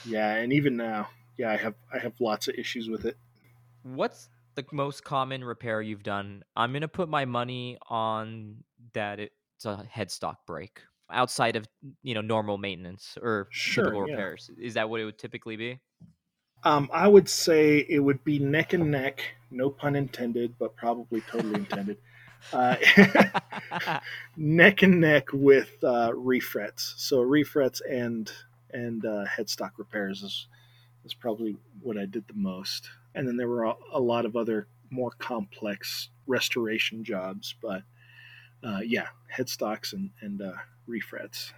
Yeah 0.06 0.36
and 0.36 0.54
even 0.54 0.78
now 0.78 1.10
yeah 1.38 1.52
i 1.52 1.58
have 1.58 1.76
i 1.94 2.00
have 2.00 2.14
lots 2.20 2.48
of 2.48 2.56
issues 2.56 2.90
with 2.90 3.06
it. 3.06 3.18
What's 3.84 4.30
the 4.56 4.66
most 4.72 5.04
common 5.04 5.44
repair 5.44 5.82
you've 5.82 6.04
done? 6.04 6.44
I'm 6.56 6.74
gonna 6.74 6.88
put 6.88 7.10
my 7.10 7.26
money 7.26 7.78
on 7.90 8.64
that 8.94 9.20
it's 9.20 9.66
a 9.66 9.86
headstock 9.94 10.38
break 10.46 10.82
outside 11.12 11.56
of 11.56 11.68
you 12.04 12.14
know 12.14 12.22
normal 12.22 12.58
maintenance 12.58 13.18
or 13.22 13.48
Sure, 13.52 13.86
typical 13.86 14.06
yeah. 14.08 14.14
repairs. 14.14 14.50
Is 14.58 14.76
that 14.76 14.90
what 14.90 15.02
it 15.02 15.06
would 15.06 15.18
typically 15.20 15.58
be 15.58 15.80
um, 16.68 16.90
i 16.94 17.08
would 17.08 17.30
say 17.30 17.86
it 17.90 18.00
would 18.00 18.24
be 18.24 18.40
neck 18.40 18.74
and 18.74 18.92
neck 18.92 19.24
no 19.52 19.70
pun 19.70 19.96
intended 19.96 20.54
but 20.60 20.76
probably 20.76 21.22
totally 21.22 21.56
intended 21.64 21.98
uh, 22.54 22.76
neck 24.38 24.84
and 24.84 25.02
neck 25.02 25.34
with 25.34 25.84
uh, 25.84 26.12
refrets. 26.14 26.94
So 26.98 27.22
refrets 27.22 27.82
and 27.90 28.32
and 28.72 29.06
uh, 29.06 29.26
headstock 29.26 29.72
repairs 29.78 30.24
is 30.24 30.48
is 31.06 31.14
probably 31.14 31.56
what 31.82 31.98
i 31.98 32.06
did 32.06 32.28
the 32.28 32.34
most. 32.34 32.90
And 33.16 33.28
then 33.28 33.38
there 33.38 33.48
were 33.48 33.64
a, 33.64 33.74
a 33.94 34.00
lot 34.00 34.26
of 34.26 34.36
other 34.36 34.68
more 34.90 35.12
complex 35.12 36.10
restoration 36.28 37.04
jobs 37.04 37.56
but 37.62 37.84
uh, 38.64 38.80
yeah 38.84 39.08
headstocks 39.36 39.94
and 39.94 40.12
and 40.22 40.42
uh, 40.42 40.54
refrets 40.86 41.54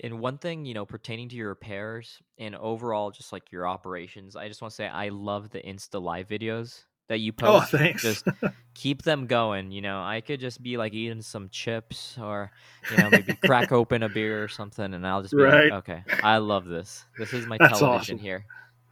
And 0.00 0.18
one 0.20 0.38
thing, 0.38 0.64
you 0.64 0.74
know, 0.74 0.84
pertaining 0.84 1.28
to 1.30 1.36
your 1.36 1.48
repairs 1.48 2.20
and 2.38 2.54
overall 2.56 3.10
just 3.10 3.32
like 3.32 3.52
your 3.52 3.66
operations, 3.66 4.36
I 4.36 4.48
just 4.48 4.60
want 4.62 4.72
to 4.72 4.76
say 4.76 4.88
I 4.88 5.08
love 5.10 5.50
the 5.50 5.60
Insta 5.60 6.02
live 6.02 6.28
videos 6.28 6.84
that 7.08 7.18
you 7.18 7.32
post 7.32 7.42
oh 7.42 7.60
post. 7.60 7.70
thanks 7.78 8.02
Just 8.02 8.26
keep 8.74 9.02
them 9.02 9.26
going. 9.26 9.70
You 9.70 9.82
know, 9.82 10.02
I 10.02 10.20
could 10.20 10.40
just 10.40 10.62
be 10.62 10.76
like 10.76 10.92
eating 10.94 11.22
some 11.22 11.48
chips 11.50 12.18
or, 12.18 12.50
you 12.88 12.96
know, 12.96 13.10
maybe 13.10 13.34
crack 13.34 13.70
open 13.72 14.02
a 14.02 14.08
beer 14.08 14.42
or 14.42 14.48
something 14.48 14.94
and 14.94 15.06
I'll 15.06 15.22
just 15.22 15.36
be 15.36 15.44
Right. 15.44 15.70
like, 15.70 15.70
okay, 15.88 16.04
I 16.22 16.38
love 16.38 16.66
this. 16.66 17.04
This 17.16 17.32
is 17.32 17.46
my 17.46 17.58
That's 17.58 17.78
television 17.78 18.16
awesome. 18.16 18.18
here. 18.18 18.44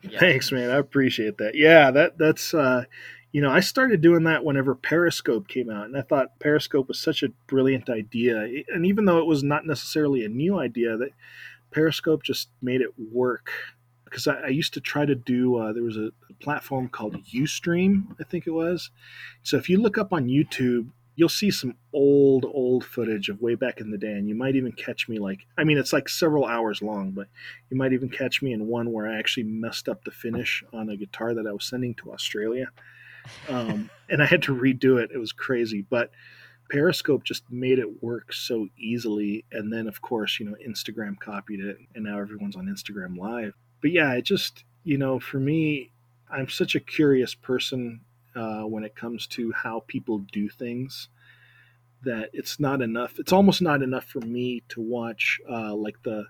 Yeah. 0.02 0.18
Thanks, 0.20 0.52
man. 0.52 0.70
I 0.70 0.76
appreciate 0.78 1.38
that. 1.38 1.54
Yeah, 1.54 1.90
that 1.90 2.18
that's 2.18 2.54
uh, 2.54 2.84
you 3.32 3.40
know, 3.40 3.50
I 3.50 3.60
started 3.60 4.00
doing 4.00 4.24
that 4.24 4.44
whenever 4.44 4.74
Periscope 4.74 5.46
came 5.46 5.70
out, 5.70 5.86
and 5.86 5.96
I 5.96 6.02
thought 6.02 6.38
Periscope 6.40 6.88
was 6.88 6.98
such 6.98 7.22
a 7.22 7.32
brilliant 7.46 7.88
idea. 7.88 8.64
And 8.72 8.84
even 8.84 9.04
though 9.04 9.18
it 9.18 9.26
was 9.26 9.42
not 9.42 9.66
necessarily 9.66 10.24
a 10.24 10.28
new 10.28 10.58
idea, 10.58 10.96
that 10.96 11.10
Periscope 11.70 12.22
just 12.22 12.48
made 12.60 12.80
it 12.80 12.92
work. 12.98 13.50
Because 14.04 14.26
I, 14.26 14.40
I 14.40 14.48
used 14.48 14.74
to 14.74 14.80
try 14.80 15.06
to 15.06 15.14
do, 15.14 15.56
uh, 15.56 15.72
there 15.72 15.84
was 15.84 15.96
a 15.96 16.10
platform 16.40 16.88
called 16.88 17.24
UStream, 17.32 18.16
I 18.18 18.24
think 18.24 18.48
it 18.48 18.50
was. 18.50 18.90
So 19.44 19.56
if 19.56 19.68
you 19.68 19.80
look 19.80 19.96
up 19.96 20.12
on 20.12 20.26
YouTube, 20.26 20.88
you'll 21.14 21.28
see 21.28 21.52
some 21.52 21.76
old, 21.92 22.44
old 22.44 22.84
footage 22.84 23.28
of 23.28 23.40
way 23.40 23.54
back 23.54 23.80
in 23.80 23.90
the 23.90 23.98
day, 23.98 24.12
and 24.12 24.28
you 24.28 24.34
might 24.34 24.56
even 24.56 24.72
catch 24.72 25.08
me 25.08 25.20
like, 25.20 25.46
I 25.56 25.62
mean, 25.62 25.78
it's 25.78 25.92
like 25.92 26.08
several 26.08 26.46
hours 26.46 26.82
long, 26.82 27.12
but 27.12 27.28
you 27.70 27.76
might 27.76 27.92
even 27.92 28.08
catch 28.08 28.42
me 28.42 28.52
in 28.52 28.66
one 28.66 28.90
where 28.90 29.06
I 29.06 29.18
actually 29.18 29.44
messed 29.44 29.88
up 29.88 30.02
the 30.02 30.10
finish 30.10 30.64
on 30.72 30.88
a 30.88 30.96
guitar 30.96 31.34
that 31.34 31.46
I 31.46 31.52
was 31.52 31.64
sending 31.64 31.94
to 31.96 32.12
Australia. 32.12 32.70
Um, 33.48 33.90
and 34.08 34.22
I 34.22 34.26
had 34.26 34.42
to 34.44 34.54
redo 34.54 35.02
it. 35.02 35.10
It 35.12 35.18
was 35.18 35.32
crazy. 35.32 35.84
But 35.88 36.10
Periscope 36.70 37.24
just 37.24 37.50
made 37.50 37.78
it 37.78 38.02
work 38.02 38.32
so 38.32 38.68
easily. 38.78 39.44
And 39.52 39.72
then, 39.72 39.86
of 39.86 40.00
course, 40.02 40.38
you 40.38 40.46
know, 40.46 40.56
Instagram 40.66 41.18
copied 41.18 41.60
it, 41.60 41.78
and 41.94 42.04
now 42.04 42.18
everyone's 42.20 42.56
on 42.56 42.66
Instagram 42.66 43.18
Live. 43.18 43.54
But 43.80 43.92
yeah, 43.92 44.12
it 44.14 44.22
just, 44.22 44.64
you 44.84 44.98
know, 44.98 45.18
for 45.18 45.38
me, 45.38 45.90
I'm 46.30 46.48
such 46.48 46.74
a 46.74 46.80
curious 46.80 47.34
person 47.34 48.00
uh, 48.36 48.62
when 48.62 48.84
it 48.84 48.94
comes 48.94 49.26
to 49.28 49.52
how 49.52 49.84
people 49.86 50.18
do 50.18 50.48
things 50.48 51.08
that 52.02 52.30
it's 52.32 52.58
not 52.60 52.80
enough. 52.82 53.18
It's 53.18 53.32
almost 53.32 53.60
not 53.60 53.82
enough 53.82 54.04
for 54.04 54.20
me 54.20 54.62
to 54.68 54.80
watch 54.80 55.40
uh, 55.50 55.74
like 55.74 56.02
the 56.02 56.26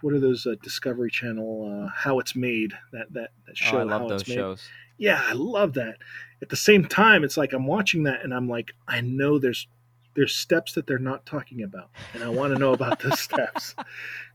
what 0.00 0.12
are 0.14 0.20
those 0.20 0.46
uh, 0.46 0.54
Discovery 0.62 1.10
Channel 1.10 1.84
uh, 1.86 1.90
How 1.94 2.18
It's 2.18 2.34
Made 2.34 2.72
that 2.92 3.12
that 3.12 3.30
that 3.46 3.56
show. 3.56 3.78
Oh, 3.78 3.80
I 3.80 3.82
love 3.84 4.02
How 4.02 4.08
those 4.08 4.20
It's 4.22 4.30
Made. 4.30 4.34
shows. 4.36 4.68
Yeah, 4.98 5.20
I 5.22 5.32
love 5.32 5.74
that. 5.74 5.96
At 6.40 6.48
the 6.48 6.56
same 6.56 6.84
time, 6.84 7.24
it's 7.24 7.36
like 7.36 7.52
I'm 7.52 7.66
watching 7.66 8.04
that 8.04 8.22
and 8.22 8.34
I'm 8.34 8.48
like, 8.48 8.72
I 8.88 9.00
know 9.00 9.38
there's 9.38 9.66
there's 10.14 10.34
steps 10.34 10.74
that 10.74 10.86
they're 10.86 10.98
not 10.98 11.24
talking 11.24 11.62
about, 11.62 11.90
and 12.12 12.22
I 12.22 12.28
want 12.28 12.52
to 12.52 12.58
know 12.58 12.72
about 12.72 13.00
those 13.00 13.20
steps 13.28 13.74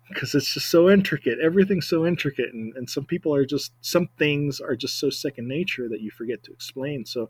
because 0.10 0.34
it's 0.34 0.54
just 0.54 0.70
so 0.70 0.90
intricate. 0.90 1.40
Everything's 1.40 1.88
so 1.88 2.06
intricate, 2.06 2.54
and, 2.54 2.76
and 2.76 2.90
some 2.90 3.06
people 3.06 3.34
are 3.34 3.46
just 3.46 3.74
some 3.82 4.10
things 4.18 4.60
are 4.60 4.76
just 4.76 5.00
so 5.00 5.10
second 5.10 5.48
nature 5.48 5.88
that 5.90 6.02
you 6.02 6.12
forget 6.12 6.44
to 6.44 6.54
explain. 6.54 7.06
So, 7.06 7.30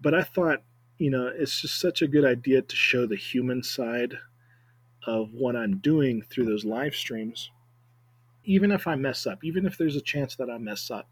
but 0.00 0.14
I 0.14 0.22
thought, 0.22 0.62
you 0.98 1.10
know, 1.10 1.26
it's 1.34 1.60
just 1.60 1.80
such 1.80 2.02
a 2.02 2.08
good 2.08 2.24
idea 2.24 2.62
to 2.62 2.76
show 2.76 3.06
the 3.06 3.16
human 3.16 3.62
side 3.62 4.14
of 5.06 5.32
what 5.32 5.56
I'm 5.56 5.78
doing 5.78 6.22
through 6.22 6.44
those 6.46 6.64
live 6.64 6.94
streams. 6.94 7.50
Even 8.44 8.72
if 8.72 8.86
I 8.86 8.96
mess 8.96 9.26
up, 9.26 9.44
even 9.44 9.66
if 9.66 9.78
there's 9.78 9.96
a 9.96 10.00
chance 10.00 10.34
that 10.36 10.50
I 10.50 10.58
mess 10.58 10.90
up, 10.90 11.08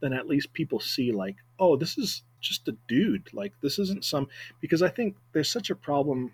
then 0.00 0.12
at 0.12 0.26
least 0.26 0.52
people 0.52 0.80
see 0.80 1.12
like, 1.12 1.36
oh, 1.58 1.76
this 1.76 1.96
is 1.98 2.22
just 2.40 2.68
a 2.68 2.76
dude. 2.88 3.32
Like 3.32 3.52
this 3.62 3.78
isn't 3.78 4.04
some 4.04 4.28
because 4.60 4.82
I 4.82 4.88
think 4.88 5.16
there's 5.32 5.50
such 5.50 5.70
a 5.70 5.74
problem 5.76 6.32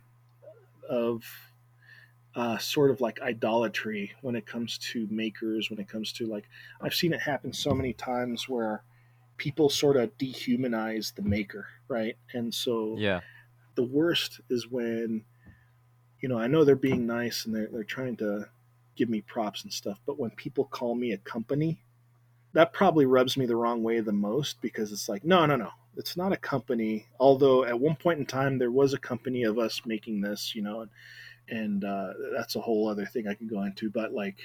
of 0.89 1.25
uh, 2.35 2.59
sort 2.59 2.91
of 2.91 3.01
like 3.01 3.21
idolatry 3.21 4.13
when 4.23 4.37
it 4.37 4.47
comes 4.47 4.79
to 4.79 5.07
makers. 5.11 5.71
When 5.71 5.79
it 5.79 5.89
comes 5.89 6.13
to 6.15 6.27
like, 6.27 6.49
I've 6.81 6.95
seen 6.95 7.13
it 7.13 7.21
happen 7.21 7.53
so 7.53 7.73
many 7.73 7.93
times 7.93 8.49
where 8.49 8.83
people 9.37 9.69
sort 9.71 9.97
of 9.97 10.17
dehumanize 10.19 11.15
the 11.15 11.23
maker, 11.23 11.67
right? 11.89 12.17
And 12.33 12.55
so 12.55 12.97
Yeah. 12.99 13.21
the 13.75 13.83
worst 13.85 14.41
is 14.51 14.69
when 14.69 15.25
you 16.21 16.29
know 16.29 16.39
i 16.39 16.47
know 16.47 16.65
they're 16.65 16.77
being 16.77 17.07
nice 17.07 17.45
and 17.47 17.55
they're, 17.55 17.69
they're 17.69 17.85
trying 17.85 18.17
to 18.17 18.49
give 18.97 19.09
me 19.09 19.21
props 19.23 19.63
and 19.65 19.73
stuff 19.73 20.01
but 20.07 20.19
when 20.19 20.31
people 20.31 20.65
call 20.65 20.95
me 20.95 21.13
a 21.13 21.19
company 21.19 21.81
that 22.53 22.73
probably 22.73 23.07
rubs 23.07 23.37
me 23.37 23.47
the 23.47 23.57
wrong 23.57 23.83
way 23.83 24.01
the 24.01 24.13
most 24.13 24.61
because 24.61 24.93
it's 24.93 25.09
like 25.09 25.25
no 25.25 25.47
no 25.47 25.57
no 25.57 25.71
it's 25.97 26.17
not 26.17 26.33
a 26.33 26.37
company 26.37 27.07
although 27.19 27.65
at 27.65 27.79
one 27.79 27.97
point 27.97 28.19
in 28.19 28.27
time 28.27 28.59
there 28.59 28.71
was 28.71 28.93
a 28.95 28.99
company 28.99 29.43
of 29.45 29.59
us 29.59 29.83
making 29.87 30.21
this 30.21 30.55
you 30.55 30.63
know 30.63 30.81
and, 30.83 30.91
and 31.49 31.85
uh, 31.85 32.13
that's 32.37 32.57
a 32.57 32.61
whole 32.61 32.89
other 32.89 33.07
thing 33.07 33.27
i 33.29 33.35
can 33.35 33.49
go 33.49 33.63
into 33.63 33.91
but 33.91 34.13
like 34.13 34.39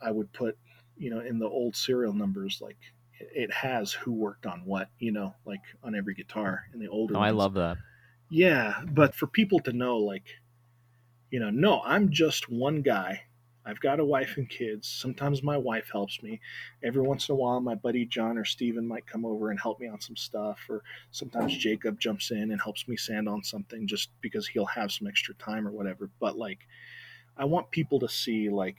i 0.00 0.10
would 0.10 0.32
put 0.32 0.56
you 0.96 1.10
know 1.10 1.20
in 1.20 1.38
the 1.38 1.48
old 1.48 1.74
serial 1.76 2.12
numbers 2.12 2.60
like 2.60 2.78
it- 3.18 3.30
it 3.34 3.52
has 3.52 3.92
who 3.92 4.12
worked 4.12 4.46
on 4.46 4.64
what 4.64 4.88
you 4.98 5.12
know 5.12 5.34
like 5.44 5.62
on 5.82 5.94
every 5.94 6.14
guitar 6.14 6.66
in 6.74 6.80
the 6.80 6.88
older 6.88 7.16
Oh, 7.16 7.20
I 7.20 7.30
love 7.30 7.54
that. 7.54 7.78
Yeah, 8.28 8.82
but 8.88 9.14
for 9.14 9.26
people 9.28 9.60
to 9.60 9.72
know, 9.72 9.98
like, 9.98 10.24
you 11.30 11.40
know, 11.40 11.50
no, 11.50 11.80
I'm 11.82 12.10
just 12.10 12.48
one 12.50 12.82
guy. 12.82 13.22
I've 13.66 13.80
got 13.80 13.98
a 13.98 14.04
wife 14.04 14.36
and 14.36 14.48
kids. 14.48 14.86
Sometimes 14.86 15.42
my 15.42 15.56
wife 15.56 15.90
helps 15.92 16.22
me. 16.22 16.40
Every 16.84 17.02
once 17.02 17.28
in 17.28 17.32
a 17.32 17.36
while, 17.36 17.60
my 17.60 17.74
buddy 17.74 18.04
John 18.04 18.38
or 18.38 18.44
Steven 18.44 18.86
might 18.86 19.06
come 19.06 19.26
over 19.26 19.50
and 19.50 19.58
help 19.58 19.80
me 19.80 19.88
on 19.88 20.00
some 20.00 20.16
stuff. 20.16 20.60
Or 20.68 20.84
sometimes 21.10 21.56
Jacob 21.56 21.98
jumps 21.98 22.30
in 22.30 22.52
and 22.52 22.60
helps 22.60 22.86
me 22.86 22.96
sand 22.96 23.28
on 23.28 23.42
something 23.42 23.88
just 23.88 24.10
because 24.20 24.46
he'll 24.46 24.66
have 24.66 24.92
some 24.92 25.08
extra 25.08 25.34
time 25.34 25.66
or 25.66 25.72
whatever. 25.72 26.08
But 26.20 26.38
like, 26.38 26.60
I 27.36 27.44
want 27.44 27.70
people 27.72 27.98
to 28.00 28.08
see 28.08 28.48
like 28.48 28.78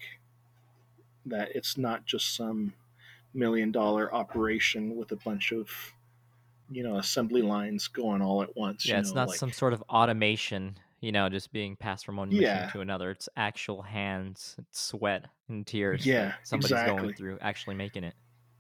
that 1.26 1.50
it's 1.54 1.78
not 1.78 2.06
just 2.06 2.34
some 2.36 2.74
million 3.34 3.72
dollar 3.72 4.14
operation 4.14 4.96
with 4.96 5.12
a 5.12 5.18
bunch 5.18 5.52
of 5.52 5.70
you 6.72 6.84
know 6.84 6.98
assembly 6.98 7.42
lines 7.42 7.88
going 7.88 8.22
all 8.22 8.42
at 8.42 8.56
once. 8.56 8.88
Yeah, 8.88 9.00
it's 9.00 9.10
know, 9.10 9.22
not 9.22 9.30
like, 9.30 9.38
some 9.38 9.52
sort 9.52 9.74
of 9.74 9.82
automation, 9.90 10.78
you 11.00 11.12
know, 11.12 11.30
just 11.30 11.52
being 11.52 11.76
passed 11.76 12.06
from 12.06 12.18
one 12.18 12.32
Yeah. 12.32 12.56
machine 12.56 12.72
to 12.72 12.82
another. 12.82 13.12
It's 13.12 13.30
actual 13.36 13.82
hands, 13.82 14.56
it's 14.58 14.82
sweat 14.82 15.26
and 15.48 15.66
tears. 15.66 16.06
Yeah, 16.06 16.34
somebody's 16.44 16.72
exactly. 16.72 16.98
going 16.98 17.14
through 17.14 17.38
actually 17.42 17.76
making 17.76 18.04
it. 18.04 18.16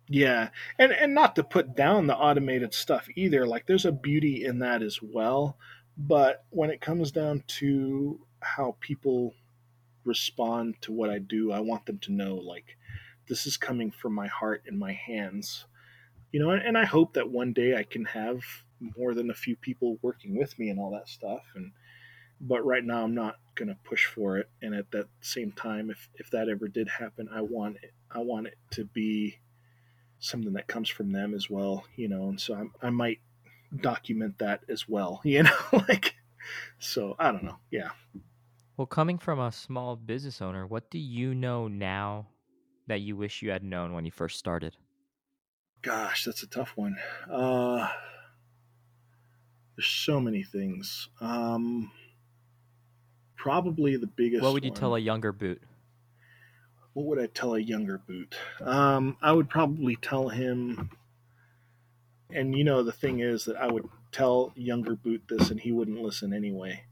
Yeah, 0.09 0.49
and 0.79 0.91
and 0.93 1.13
not 1.13 1.35
to 1.35 1.43
put 1.43 1.75
down 1.75 2.07
the 2.07 2.15
automated 2.15 2.73
stuff 2.73 3.07
either. 3.15 3.45
Like 3.45 3.65
there's 3.65 3.85
a 3.85 3.91
beauty 3.91 4.45
in 4.45 4.59
that 4.59 4.81
as 4.81 5.01
well, 5.01 5.57
but 5.97 6.45
when 6.49 6.69
it 6.69 6.79
comes 6.79 7.11
down 7.11 7.43
to 7.59 8.19
how 8.41 8.77
people 8.79 9.33
respond 10.05 10.75
to 10.81 10.93
what 10.93 11.09
I 11.09 11.19
do, 11.19 11.51
I 11.51 11.59
want 11.59 11.85
them 11.85 11.97
to 11.99 12.13
know 12.13 12.35
like 12.35 12.77
this 13.27 13.45
is 13.45 13.57
coming 13.57 13.91
from 13.91 14.13
my 14.13 14.27
heart 14.27 14.63
and 14.67 14.79
my 14.79 14.93
hands. 14.93 15.65
You 16.31 16.39
know, 16.39 16.51
and, 16.51 16.61
and 16.61 16.77
I 16.77 16.85
hope 16.85 17.13
that 17.13 17.29
one 17.29 17.51
day 17.51 17.75
I 17.75 17.83
can 17.83 18.05
have 18.05 18.41
more 18.97 19.13
than 19.13 19.29
a 19.29 19.33
few 19.35 19.55
people 19.55 19.97
working 20.01 20.37
with 20.37 20.57
me 20.59 20.69
and 20.69 20.79
all 20.79 20.91
that 20.91 21.09
stuff 21.09 21.41
and 21.55 21.71
but 22.39 22.65
right 22.65 22.83
now 22.83 23.03
I'm 23.03 23.15
not 23.15 23.37
going 23.55 23.69
to 23.69 23.77
push 23.83 24.05
for 24.05 24.37
it 24.37 24.49
and 24.61 24.75
at 24.75 24.91
that 24.91 25.07
same 25.21 25.51
time 25.51 25.89
if 25.89 26.09
if 26.15 26.29
that 26.31 26.49
ever 26.49 26.67
did 26.67 26.87
happen, 26.87 27.29
I 27.31 27.41
want 27.41 27.77
it 27.81 27.93
I 28.11 28.19
want 28.19 28.47
it 28.47 28.57
to 28.71 28.85
be 28.85 29.39
something 30.19 30.53
that 30.53 30.67
comes 30.67 30.89
from 30.89 31.11
them 31.11 31.33
as 31.33 31.49
well, 31.49 31.85
you 31.95 32.07
know, 32.07 32.29
and 32.29 32.39
so 32.39 32.55
I'm, 32.55 32.73
I 32.81 32.89
might 32.89 33.19
document 33.75 34.39
that 34.39 34.61
as 34.69 34.87
well, 34.87 35.21
you 35.23 35.43
know, 35.43 35.57
like, 35.71 36.15
so 36.79 37.15
I 37.19 37.31
don't 37.31 37.43
know. 37.43 37.57
Yeah. 37.71 37.89
Well, 38.77 38.87
coming 38.87 39.17
from 39.17 39.39
a 39.39 39.51
small 39.51 39.95
business 39.95 40.41
owner, 40.41 40.65
what 40.65 40.89
do 40.89 40.99
you 40.99 41.33
know 41.33 41.67
now 41.67 42.27
that 42.87 43.01
you 43.01 43.15
wish 43.15 43.41
you 43.41 43.49
had 43.49 43.63
known 43.63 43.93
when 43.93 44.05
you 44.05 44.11
first 44.11 44.37
started? 44.37 44.77
Gosh, 45.81 46.25
that's 46.25 46.43
a 46.43 46.47
tough 46.47 46.73
one. 46.75 46.95
Uh, 47.31 47.89
there's 49.75 49.87
so 49.87 50.19
many 50.19 50.43
things. 50.43 51.09
Um, 51.21 51.91
probably 53.37 53.95
the 53.95 54.07
biggest. 54.07 54.43
What 54.43 54.53
would 54.53 54.65
you 54.65 54.71
one- 54.71 54.79
tell 54.79 54.95
a 54.95 54.99
younger 54.99 55.31
boot? 55.31 55.61
what 56.93 57.05
would 57.05 57.19
I 57.19 57.27
tell 57.27 57.53
a 57.53 57.59
younger 57.59 57.99
boot? 57.99 58.35
Um, 58.59 59.17
I 59.21 59.31
would 59.31 59.49
probably 59.51 59.95
tell 59.97 60.29
him, 60.29 60.89
and 62.31 62.57
you 62.57 62.63
know, 62.63 62.81
the 62.81 62.91
thing 62.91 63.19
is 63.19 63.45
that 63.45 63.55
I 63.55 63.67
would 63.67 63.87
tell 64.11 64.51
younger 64.55 64.95
boot 64.95 65.21
this, 65.29 65.51
and 65.51 65.59
he 65.59 65.71
wouldn't 65.71 66.01
listen 66.01 66.33
anyway. 66.33 66.83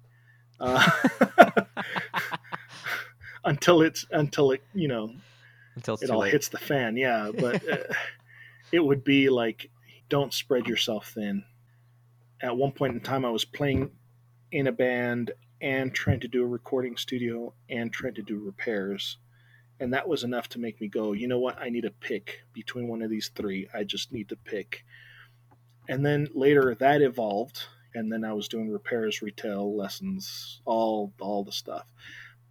Uh, 0.60 0.88
until 3.46 3.82
it's 3.82 4.06
until 4.12 4.52
it 4.52 4.64
you 4.74 4.88
know 4.88 5.12
Until 5.76 5.96
it 6.00 6.10
all 6.10 6.20
late. 6.20 6.32
hits 6.34 6.50
the 6.50 6.58
fan, 6.60 6.98
yeah. 6.98 7.32
But 7.38 7.68
uh, 7.68 7.78
it 8.72 8.80
would 8.86 9.04
be 9.04 9.30
like, 9.30 9.70
don't 10.08 10.34
spread 10.34 10.68
yourself 10.68 11.12
thin. 11.16 11.44
At 12.42 12.56
one 12.58 12.72
point 12.74 12.94
in 12.94 13.00
time, 13.02 13.26
I 13.26 13.30
was 13.30 13.44
playing 13.46 13.90
in 14.52 14.68
a 14.68 14.72
band 14.72 15.32
and 15.62 15.94
trying 15.94 16.20
to 16.20 16.28
do 16.28 16.44
a 16.44 16.48
recording 16.48 16.98
studio 16.98 17.54
and 17.70 17.92
trying 17.92 18.14
to 18.16 18.22
do 18.22 18.38
repairs. 18.38 19.18
And 19.80 19.94
that 19.94 20.08
was 20.08 20.24
enough 20.24 20.48
to 20.50 20.60
make 20.60 20.80
me 20.80 20.88
go, 20.88 21.14
you 21.14 21.28
know 21.28 21.40
what? 21.40 21.60
I 21.60 21.70
need 21.70 21.82
to 21.82 21.92
pick 21.92 22.44
between 22.54 22.88
one 22.88 23.02
of 23.02 23.10
these 23.10 23.30
three. 23.36 23.68
I 23.74 23.84
just 23.84 24.12
need 24.12 24.30
to 24.30 24.36
pick. 24.36 24.86
And 25.90 26.06
then 26.06 26.30
later 26.34 26.76
that 26.76 27.02
evolved. 27.02 27.64
And 27.94 28.12
then 28.12 28.24
I 28.24 28.34
was 28.34 28.48
doing 28.48 28.70
repairs, 28.70 29.22
retail 29.22 29.76
lessons, 29.76 30.62
all 30.66 31.14
all 31.20 31.44
the 31.44 31.52
stuff. 31.52 31.92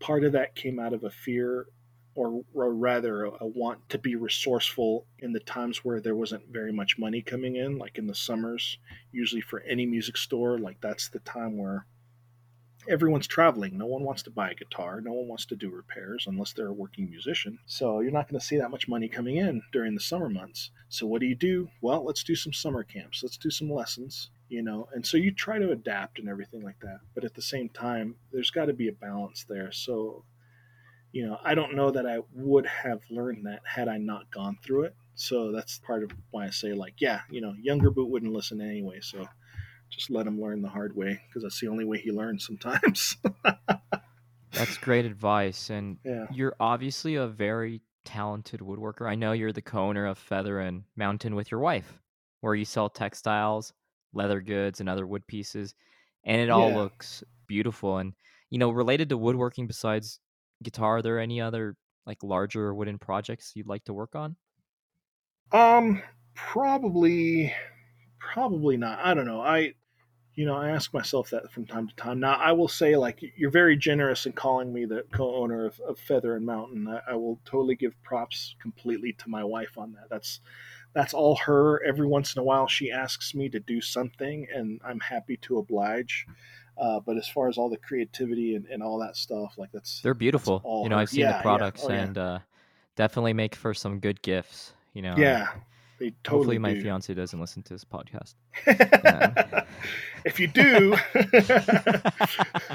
Part 0.01 0.25
of 0.25 0.33
that 0.33 0.55
came 0.55 0.79
out 0.79 0.95
of 0.95 1.05
a 1.05 1.11
fear 1.11 1.67
or, 2.15 2.45
or 2.55 2.73
rather 2.73 3.25
a, 3.25 3.31
a 3.41 3.47
want 3.47 3.89
to 3.91 3.99
be 3.99 4.15
resourceful 4.17 5.07
in 5.19 5.33
the 5.33 5.41
times 5.41 5.85
where 5.85 6.01
there 6.01 6.15
wasn't 6.15 6.47
very 6.49 6.73
much 6.73 6.99
money 6.99 7.21
coming 7.21 7.57
in, 7.57 7.79
like 7.79 7.99
in 7.99 8.07
the 8.07 8.15
summers. 8.15 8.79
Usually, 9.13 9.41
for 9.41 9.61
any 9.61 9.85
music 9.85 10.17
store, 10.17 10.59
like 10.59 10.81
that's 10.81 11.09
the 11.09 11.19
time 11.21 11.59
where 11.59 11.87
everyone's 12.89 13.27
traveling. 13.27 13.77
No 13.77 13.87
one 13.87 14.03
wants 14.03 14.23
to 14.25 14.31
buy 14.31 14.51
a 14.51 14.55
guitar. 14.55 15.01
No 15.01 15.13
one 15.13 15.29
wants 15.29 15.47
to 15.47 15.57
do 15.57 15.71
repairs 15.71 16.27
unless 16.27 16.53
they're 16.53 16.69
a 16.69 16.73
working 16.73 17.09
musician. 17.09 17.59
So 17.67 18.01
you're 18.01 18.13
not 18.13 18.29
going 18.29 18.41
to 18.41 18.47
see 18.47 18.59
that 18.59 18.71
much 18.71 18.89
money 18.89 19.09
coming 19.09 19.37
in 19.37 19.63
during 19.73 19.95
the 19.95 20.01
summer 20.01 20.29
months. 20.29 20.71
So 20.89 21.07
what 21.07 21.21
do 21.21 21.27
you 21.27 21.35
do? 21.35 21.69
Well, 21.81 22.05
let's 22.05 22.25
do 22.25 22.35
some 22.35 22.53
summer 22.53 22.83
camps. 22.83 23.23
Let's 23.23 23.37
do 23.37 23.51
some 23.51 23.71
lessons. 23.71 24.31
You 24.49 24.63
know, 24.63 24.89
and 24.95 25.05
so 25.05 25.17
you 25.17 25.33
try 25.33 25.59
to 25.59 25.73
adapt 25.73 26.19
and 26.19 26.29
everything 26.29 26.63
like 26.63 26.79
that. 26.81 27.01
But 27.15 27.25
at 27.25 27.35
the 27.35 27.43
same 27.43 27.71
time, 27.71 28.17
there's 28.33 28.51
got 28.51 28.67
to 28.67 28.73
be 28.73 28.89
a 28.89 28.93
balance 28.93 29.45
there. 29.49 29.73
So 29.73 30.25
you 31.15 31.25
know, 31.25 31.39
I 31.45 31.55
don't 31.55 31.77
know 31.77 31.93
that 31.93 32.07
I 32.07 32.19
would 32.35 32.67
have 32.67 33.01
learned 33.09 33.47
that 33.47 33.61
had 33.65 33.87
I 33.87 33.99
not 33.99 34.33
gone 34.33 34.59
through 34.65 34.83
it. 34.87 34.97
So 35.15 35.53
that's 35.53 35.79
part 35.79 36.03
of 36.03 36.11
why 36.33 36.47
I 36.47 36.51
say, 36.51 36.73
like, 36.73 36.95
yeah, 36.99 37.21
you 37.31 37.41
know, 37.41 37.55
younger 37.63 37.89
boot 37.89 38.11
wouldn't 38.11 38.33
listen 38.33 38.61
anyway. 38.61 38.99
So 39.01 39.25
just 39.95 40.11
let 40.11 40.27
him 40.27 40.41
learn 40.41 40.63
the 40.63 40.69
hard 40.69 40.97
way 40.97 41.21
because 41.29 41.43
that's 41.43 41.61
the 41.61 41.69
only 41.69 41.85
way 41.85 41.99
he 41.99 42.11
learns 42.13 42.47
sometimes. 42.47 43.17
That's 44.55 44.79
great 44.79 45.05
advice. 45.05 45.71
And 45.71 45.99
yeah. 46.05 46.27
you're 46.29 46.57
obviously 46.61 47.17
a 47.17 47.27
very 47.27 47.83
talented 48.05 48.61
woodworker. 48.61 49.09
I 49.09 49.15
know 49.15 49.33
you're 49.33 49.53
the 49.53 49.63
co-owner 49.63 50.07
of 50.07 50.19
Feather 50.19 50.61
and 50.61 50.85
Mountain 50.97 51.35
with 51.35 51.51
your 51.51 51.61
wife, 51.61 52.01
where 52.41 52.55
you 52.55 52.65
sell 52.65 52.89
textiles, 52.89 53.73
leather 54.13 54.41
goods, 54.41 54.81
and 54.81 54.89
other 54.89 55.07
wood 55.07 55.27
pieces, 55.27 55.75
and 56.25 56.41
it 56.41 56.51
all 56.51 56.73
Yeah. 56.73 56.75
looks 56.75 57.25
beautiful. 57.47 57.99
And 57.99 58.15
you 58.51 58.59
know, 58.59 58.71
related 58.71 59.09
to 59.09 59.19
woodworking, 59.19 59.67
besides 59.67 60.21
guitar, 60.63 60.99
are 60.99 61.03
there 61.03 61.19
any 61.19 61.41
other 61.41 61.77
like 62.07 62.23
larger 62.23 62.75
wooden 62.75 62.99
projects 62.99 63.53
you'd 63.57 63.67
like 63.67 63.85
to 63.85 63.95
work 63.95 64.15
on? 64.15 64.37
Um, 65.53 66.03
probably, 66.35 67.55
probably 68.19 68.77
not. 68.77 68.99
I 69.01 69.15
don't 69.15 69.27
know. 69.27 69.41
I, 69.41 69.75
you 70.35 70.47
know, 70.47 70.57
I 70.57 70.71
ask 70.71 70.93
myself 70.93 71.31
that 71.31 71.51
from 71.53 71.67
time 71.67 71.89
to 71.89 71.95
time. 71.95 72.21
Now, 72.21 72.35
I 72.35 72.53
will 72.53 72.69
say, 72.69 72.97
like, 72.97 73.21
you're 73.37 73.51
very 73.51 73.77
generous 73.77 74.27
in 74.27 74.33
calling 74.33 74.73
me 74.73 74.85
the 74.85 75.05
co-owner 75.13 75.67
of, 75.67 75.81
of 75.81 75.99
Feather 75.99 76.35
and 76.37 76.45
Mountain. 76.45 76.89
I, 76.89 77.13
I 77.13 77.15
will 77.15 77.39
totally 77.45 77.77
give 77.77 78.01
props 78.03 78.57
completely 78.61 79.13
to 79.15 79.31
my 79.31 79.45
wife 79.45 79.79
on 79.79 79.93
that. 79.93 80.09
That's 80.11 80.41
that's 80.93 81.15
all 81.15 81.37
her. 81.37 81.83
Every 81.85 82.07
once 82.07 82.35
in 82.37 82.41
a 82.41 82.45
while, 82.45 82.67
she 82.69 82.91
asks 82.91 83.35
me 83.35 83.49
to 83.49 83.61
do 83.61 83.81
something, 83.81 84.47
and 84.55 84.81
I'm 84.85 85.01
happy 85.01 85.37
to 85.39 85.59
oblige. 85.59 86.27
Uh, 86.77 86.99
but 87.01 87.17
as 87.17 87.29
far 87.29 87.49
as 87.49 87.57
all 87.57 87.71
the 87.71 87.77
creativity 87.77 88.57
and, 88.57 88.67
and 88.67 88.83
all 88.83 88.99
that 88.99 89.17
stuff, 89.17 89.55
like 89.57 89.71
that's 89.73 90.01
They're 90.03 90.15
beautiful. 90.15 90.61
all 90.65 90.83
You 90.85 90.89
know, 90.89 90.97
her- 90.97 91.03
I've 91.03 91.11
seen 91.11 91.21
yeah, 91.21 91.29
the 91.29 91.35
yeah. 91.35 91.43
products 91.43 91.85
Oh, 91.85 91.91
yeah. 91.91 92.03
and 92.03 92.19
uh, 92.19 92.39
definitely 92.97 93.33
make 93.33 93.55
for 93.55 93.75
some 93.75 94.01
good 94.01 94.23
gifts. 94.23 94.73
You 94.93 95.03
know, 95.03 95.15
yeah, 95.19 95.49
they 95.99 96.11
totally 96.25 96.57
Hopefully, 96.57 96.59
my 96.59 96.75
do. 96.75 96.83
fiance 96.83 97.13
doesn't 97.15 97.39
listen 97.41 97.63
to 97.65 97.75
this 97.75 97.85
podcast. 97.85 98.35
if 100.25 100.41
you 100.41 100.49
do, 100.49 100.97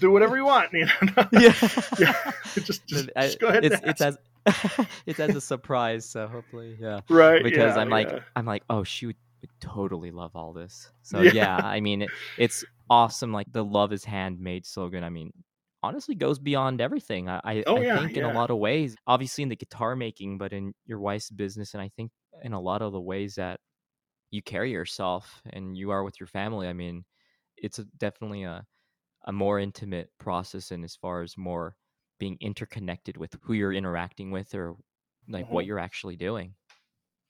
do 0.00 0.10
whatever 0.10 0.36
you 0.36 0.44
want. 0.44 0.72
You 0.72 0.86
know? 0.86 0.92
yeah, 1.32 1.54
yeah. 1.98 2.14
Just, 2.54 2.86
just, 2.86 3.10
I- 3.16 3.26
just 3.26 3.40
go 3.40 3.48
ahead. 3.48 3.64
It's 3.64 3.76
and 3.80 3.90
it's 3.90 4.00
as 4.00 4.18
it's 5.06 5.20
as 5.20 5.34
a 5.36 5.40
surprise. 5.40 6.04
So 6.06 6.26
hopefully, 6.26 6.76
yeah. 6.80 7.00
right 7.08 7.42
Because 7.42 7.76
yeah, 7.76 7.82
I'm 7.82 7.90
like 7.90 8.10
yeah. 8.10 8.18
I'm 8.34 8.46
like, 8.46 8.64
oh, 8.70 8.84
she 8.84 9.06
would, 9.06 9.16
would 9.40 9.50
totally 9.60 10.10
love 10.10 10.32
all 10.34 10.52
this. 10.52 10.90
So 11.02 11.20
Yeah. 11.20 11.32
yeah, 11.32 11.56
I 11.56 11.80
mean, 11.80 12.02
it, 12.02 12.10
it's 12.38 12.64
awesome. 12.90 13.32
Like 13.32 13.46
the 13.52 13.64
love 13.64 13.92
is 13.92 14.04
handmade 14.04 14.66
slogan. 14.66 15.04
I 15.04 15.10
mean, 15.10 15.32
honestly, 15.82 16.14
goes 16.14 16.38
beyond 16.38 16.80
everything. 16.80 17.28
I 17.28 17.40
I, 17.44 17.64
Oh, 17.66 17.76
I 17.76 17.80
yeah, 17.82 17.98
think 18.00 18.16
in 18.16 18.24
a 18.24 18.32
lot 18.32 18.50
of 18.50 18.58
ways, 18.58 18.96
obviously 19.06 19.42
in 19.42 19.48
the 19.48 19.56
guitar 19.56 19.96
making, 19.96 20.38
but 20.38 20.52
in 20.52 20.74
your 20.86 21.00
wife's 21.00 21.30
business, 21.30 21.74
and 21.74 21.82
I 21.82 21.90
think 21.96 22.10
in 22.42 22.52
a 22.52 22.60
lot 22.60 22.82
of 22.82 22.92
the 22.92 23.00
ways 23.00 23.36
that 23.36 23.60
you 24.30 24.42
carry 24.42 24.70
yourself 24.72 25.42
and 25.50 25.76
you 25.76 25.90
are 25.90 26.04
with 26.04 26.20
your 26.20 26.26
family. 26.26 26.68
I 26.68 26.72
mean, 26.72 27.04
it's 27.56 27.78
a, 27.78 27.84
definitely 27.86 28.44
a 28.44 28.66
a 29.26 29.32
more 29.32 29.58
intimate 29.60 30.10
process, 30.18 30.70
and 30.72 30.84
as 30.84 30.96
far 30.96 31.22
as 31.22 31.36
more 31.38 31.76
being 32.18 32.38
interconnected 32.40 33.16
with 33.18 33.36
who 33.42 33.54
you're 33.54 33.72
interacting 33.72 34.30
with 34.32 34.54
or 34.54 34.76
like 35.28 35.50
what 35.50 35.64
Mhm. 35.64 35.66
you're 35.66 35.78
actually 35.80 36.16
doing. 36.16 36.56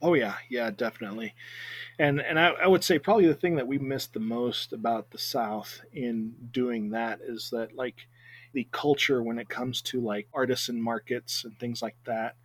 Oh 0.00 0.14
yeah, 0.14 0.38
yeah, 0.50 0.70
definitely. 0.70 1.34
And 1.98 2.20
and 2.20 2.38
I, 2.40 2.48
I 2.50 2.66
would 2.68 2.84
say 2.84 2.98
probably 2.98 3.26
the 3.26 3.34
thing 3.34 3.56
that 3.56 3.68
we 3.68 3.78
missed 3.78 4.14
the 4.14 4.20
most 4.20 4.72
about 4.72 5.10
the 5.10 5.18
South 5.18 5.82
in 5.92 6.48
doing 6.52 6.90
that 6.90 7.20
is 7.22 7.50
that 7.50 7.74
like 7.74 8.08
the 8.54 8.68
culture 8.72 9.22
when 9.22 9.38
it 9.38 9.48
comes 9.48 9.82
to 9.82 10.00
like 10.00 10.28
artisan 10.34 10.82
markets 10.82 11.44
and 11.44 11.58
things 11.58 11.82
like 11.82 11.96
that 12.04 12.36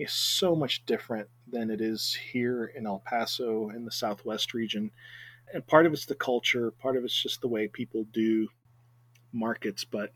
is 0.00 0.12
so 0.12 0.54
much 0.54 0.84
different 0.86 1.28
than 1.50 1.70
it 1.70 1.80
is 1.80 2.16
here 2.32 2.72
in 2.76 2.86
El 2.86 3.02
Paso 3.04 3.70
in 3.70 3.84
the 3.84 3.92
Southwest 3.92 4.54
region. 4.54 4.90
And 5.52 5.66
part 5.66 5.86
of 5.86 5.92
it's 5.92 6.06
the 6.06 6.14
culture, 6.14 6.70
part 6.70 6.96
of 6.96 7.04
it's 7.04 7.22
just 7.22 7.40
the 7.40 7.48
way 7.48 7.68
people 7.68 8.06
do 8.12 8.48
markets, 9.32 9.84
but 9.84 10.12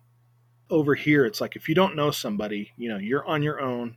over 0.71 0.95
here, 0.95 1.27
it's 1.27 1.41
like 1.41 1.57
if 1.57 1.69
you 1.69 1.75
don't 1.75 1.97
know 1.97 2.11
somebody, 2.11 2.73
you 2.77 2.89
know, 2.89 2.99
you're 2.99 3.27
on 3.27 3.43
your 3.43 3.61
own 3.61 3.97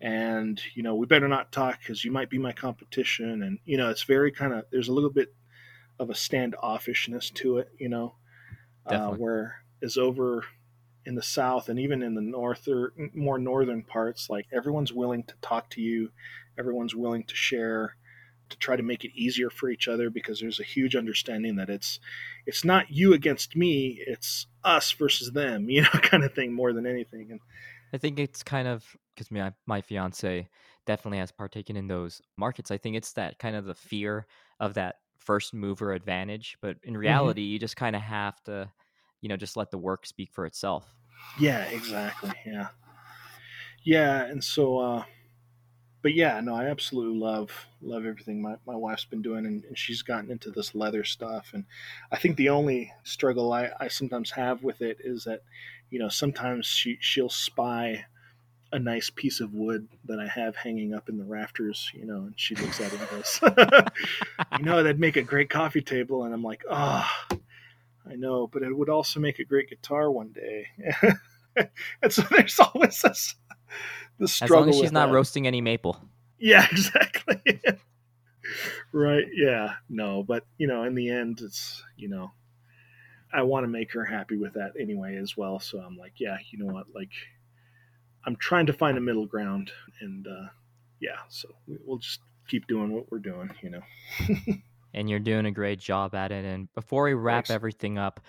and, 0.00 0.60
you 0.74 0.82
know, 0.82 0.94
we 0.94 1.06
better 1.06 1.28
not 1.28 1.52
talk 1.52 1.78
because 1.78 2.04
you 2.04 2.10
might 2.10 2.28
be 2.28 2.38
my 2.38 2.52
competition. 2.52 3.42
And, 3.42 3.58
you 3.64 3.76
know, 3.76 3.88
it's 3.90 4.02
very 4.02 4.30
kind 4.30 4.52
of, 4.52 4.64
there's 4.70 4.88
a 4.88 4.92
little 4.92 5.10
bit 5.10 5.34
of 5.98 6.10
a 6.10 6.14
standoffishness 6.14 7.32
to 7.34 7.58
it, 7.58 7.68
you 7.78 7.88
know, 7.88 8.16
uh, 8.86 9.10
where 9.12 9.62
is 9.80 9.96
over 9.96 10.44
in 11.06 11.14
the 11.14 11.22
south 11.22 11.68
and 11.68 11.78
even 11.78 12.02
in 12.02 12.14
the 12.14 12.20
north 12.20 12.66
or 12.68 12.92
more 13.14 13.38
northern 13.38 13.82
parts, 13.82 14.28
like 14.30 14.46
everyone's 14.52 14.92
willing 14.92 15.22
to 15.24 15.34
talk 15.42 15.70
to 15.70 15.80
you, 15.80 16.10
everyone's 16.58 16.94
willing 16.94 17.24
to 17.24 17.34
share 17.34 17.96
to 18.50 18.58
try 18.58 18.76
to 18.76 18.82
make 18.82 19.04
it 19.04 19.10
easier 19.14 19.50
for 19.50 19.68
each 19.68 19.88
other 19.88 20.10
because 20.10 20.40
there's 20.40 20.60
a 20.60 20.64
huge 20.64 20.94
understanding 20.94 21.56
that 21.56 21.70
it's 21.70 21.98
it's 22.46 22.64
not 22.64 22.90
you 22.90 23.12
against 23.12 23.56
me 23.56 23.98
it's 24.06 24.46
us 24.62 24.92
versus 24.92 25.32
them 25.32 25.68
you 25.70 25.82
know 25.82 25.88
kind 25.88 26.24
of 26.24 26.34
thing 26.34 26.52
more 26.52 26.72
than 26.72 26.86
anything 26.86 27.28
and 27.30 27.40
i 27.92 27.98
think 27.98 28.18
it's 28.18 28.42
kind 28.42 28.68
of 28.68 28.84
because 29.14 29.30
my, 29.30 29.52
my 29.66 29.80
fiance 29.80 30.48
definitely 30.86 31.18
has 31.18 31.32
partaken 31.32 31.76
in 31.76 31.88
those 31.88 32.20
markets 32.36 32.70
i 32.70 32.76
think 32.76 32.96
it's 32.96 33.12
that 33.12 33.38
kind 33.38 33.56
of 33.56 33.64
the 33.64 33.74
fear 33.74 34.26
of 34.60 34.74
that 34.74 34.96
first 35.18 35.54
mover 35.54 35.92
advantage 35.92 36.58
but 36.60 36.76
in 36.82 36.92
mm-hmm. 36.92 37.00
reality 37.00 37.42
mm-hmm. 37.42 37.52
you 37.52 37.58
just 37.58 37.76
kind 37.76 37.96
of 37.96 38.02
have 38.02 38.42
to 38.44 38.70
you 39.24 39.28
know 39.28 39.36
just 39.36 39.56
let 39.56 39.70
the 39.70 39.78
work 39.78 40.06
speak 40.06 40.30
for 40.32 40.46
itself 40.46 40.94
yeah 41.40 41.64
exactly 41.64 42.30
yeah 42.46 42.68
yeah 43.82 44.24
and 44.24 44.44
so 44.44 44.78
uh 44.78 45.02
but 46.04 46.12
yeah, 46.12 46.38
no, 46.40 46.54
I 46.54 46.66
absolutely 46.66 47.18
love 47.18 47.50
love 47.80 48.04
everything 48.04 48.42
my, 48.42 48.56
my 48.66 48.76
wife's 48.76 49.06
been 49.06 49.22
doing, 49.22 49.46
and, 49.46 49.64
and, 49.64 49.76
she's 49.76 50.02
gotten 50.02 50.30
into 50.30 50.50
this 50.50 50.74
leather 50.74 51.02
stuff. 51.02 51.52
And 51.54 51.64
I 52.12 52.18
think 52.18 52.36
the 52.36 52.50
only 52.50 52.92
struggle 53.04 53.54
I, 53.54 53.70
I 53.80 53.88
sometimes 53.88 54.30
have 54.32 54.62
with 54.62 54.82
it 54.82 54.98
is 55.02 55.24
that, 55.24 55.40
you 55.88 55.98
know, 55.98 56.10
sometimes 56.10 56.66
she 56.66 56.98
she'll 57.00 57.30
spy 57.30 58.04
a 58.70 58.78
nice 58.78 59.08
piece 59.08 59.40
of 59.40 59.54
wood 59.54 59.88
that 60.04 60.20
I 60.20 60.28
have 60.28 60.56
hanging 60.56 60.92
up 60.92 61.08
in 61.08 61.16
the 61.16 61.24
rafters, 61.24 61.90
you 61.94 62.04
know, 62.04 62.24
and 62.26 62.34
she 62.36 62.54
looks 62.54 62.82
at 62.82 62.92
it 62.92 63.00
and 63.00 63.08
goes, 63.08 63.40
you 64.58 64.64
know, 64.66 64.82
that'd 64.82 65.00
make 65.00 65.16
a 65.16 65.22
great 65.22 65.48
coffee 65.48 65.80
table. 65.80 66.24
And 66.24 66.34
I'm 66.34 66.42
like, 66.42 66.64
oh, 66.70 67.08
I 68.08 68.16
know, 68.16 68.46
but 68.46 68.62
it 68.62 68.76
would 68.76 68.88
also 68.88 69.20
make 69.20 69.38
a 69.38 69.44
great 69.44 69.70
guitar 69.70 70.10
one 70.10 70.32
day. 70.32 70.66
and 72.02 72.12
so 72.12 72.22
there's 72.30 72.58
always 72.60 73.00
this 73.00 73.34
the 74.18 74.28
struggle. 74.28 74.56
As 74.56 74.60
long 74.60 74.68
as 74.68 74.80
she's 74.80 74.92
not 74.92 75.06
that. 75.06 75.14
roasting 75.14 75.46
any 75.46 75.60
maple. 75.60 76.00
Yeah, 76.38 76.66
exactly. 76.70 77.60
right. 78.92 79.24
Yeah. 79.34 79.74
No, 79.88 80.22
but 80.22 80.44
you 80.58 80.66
know, 80.66 80.84
in 80.84 80.94
the 80.94 81.10
end, 81.10 81.40
it's 81.42 81.82
you 81.96 82.08
know, 82.08 82.32
I 83.32 83.42
want 83.42 83.64
to 83.64 83.68
make 83.68 83.92
her 83.92 84.04
happy 84.04 84.36
with 84.36 84.54
that 84.54 84.72
anyway 84.78 85.16
as 85.16 85.36
well. 85.36 85.58
So 85.58 85.80
I'm 85.80 85.96
like, 85.96 86.14
yeah, 86.18 86.36
you 86.50 86.58
know 86.64 86.72
what, 86.72 86.86
like, 86.94 87.10
I'm 88.24 88.36
trying 88.36 88.66
to 88.66 88.72
find 88.72 88.96
a 88.96 89.00
middle 89.00 89.26
ground, 89.26 89.72
and 90.00 90.26
uh, 90.26 90.48
yeah, 91.00 91.18
so 91.28 91.48
we'll 91.66 91.98
just 91.98 92.20
keep 92.48 92.66
doing 92.66 92.92
what 92.92 93.10
we're 93.10 93.18
doing, 93.18 93.50
you 93.62 93.70
know. 93.70 93.82
and 94.94 95.10
you're 95.10 95.18
doing 95.18 95.46
a 95.46 95.50
great 95.50 95.78
job 95.78 96.14
at 96.14 96.32
it. 96.32 96.44
And 96.44 96.72
before 96.74 97.04
we 97.04 97.14
wrap 97.14 97.46
Thanks. 97.46 97.50
everything 97.50 97.98
up, 97.98 98.20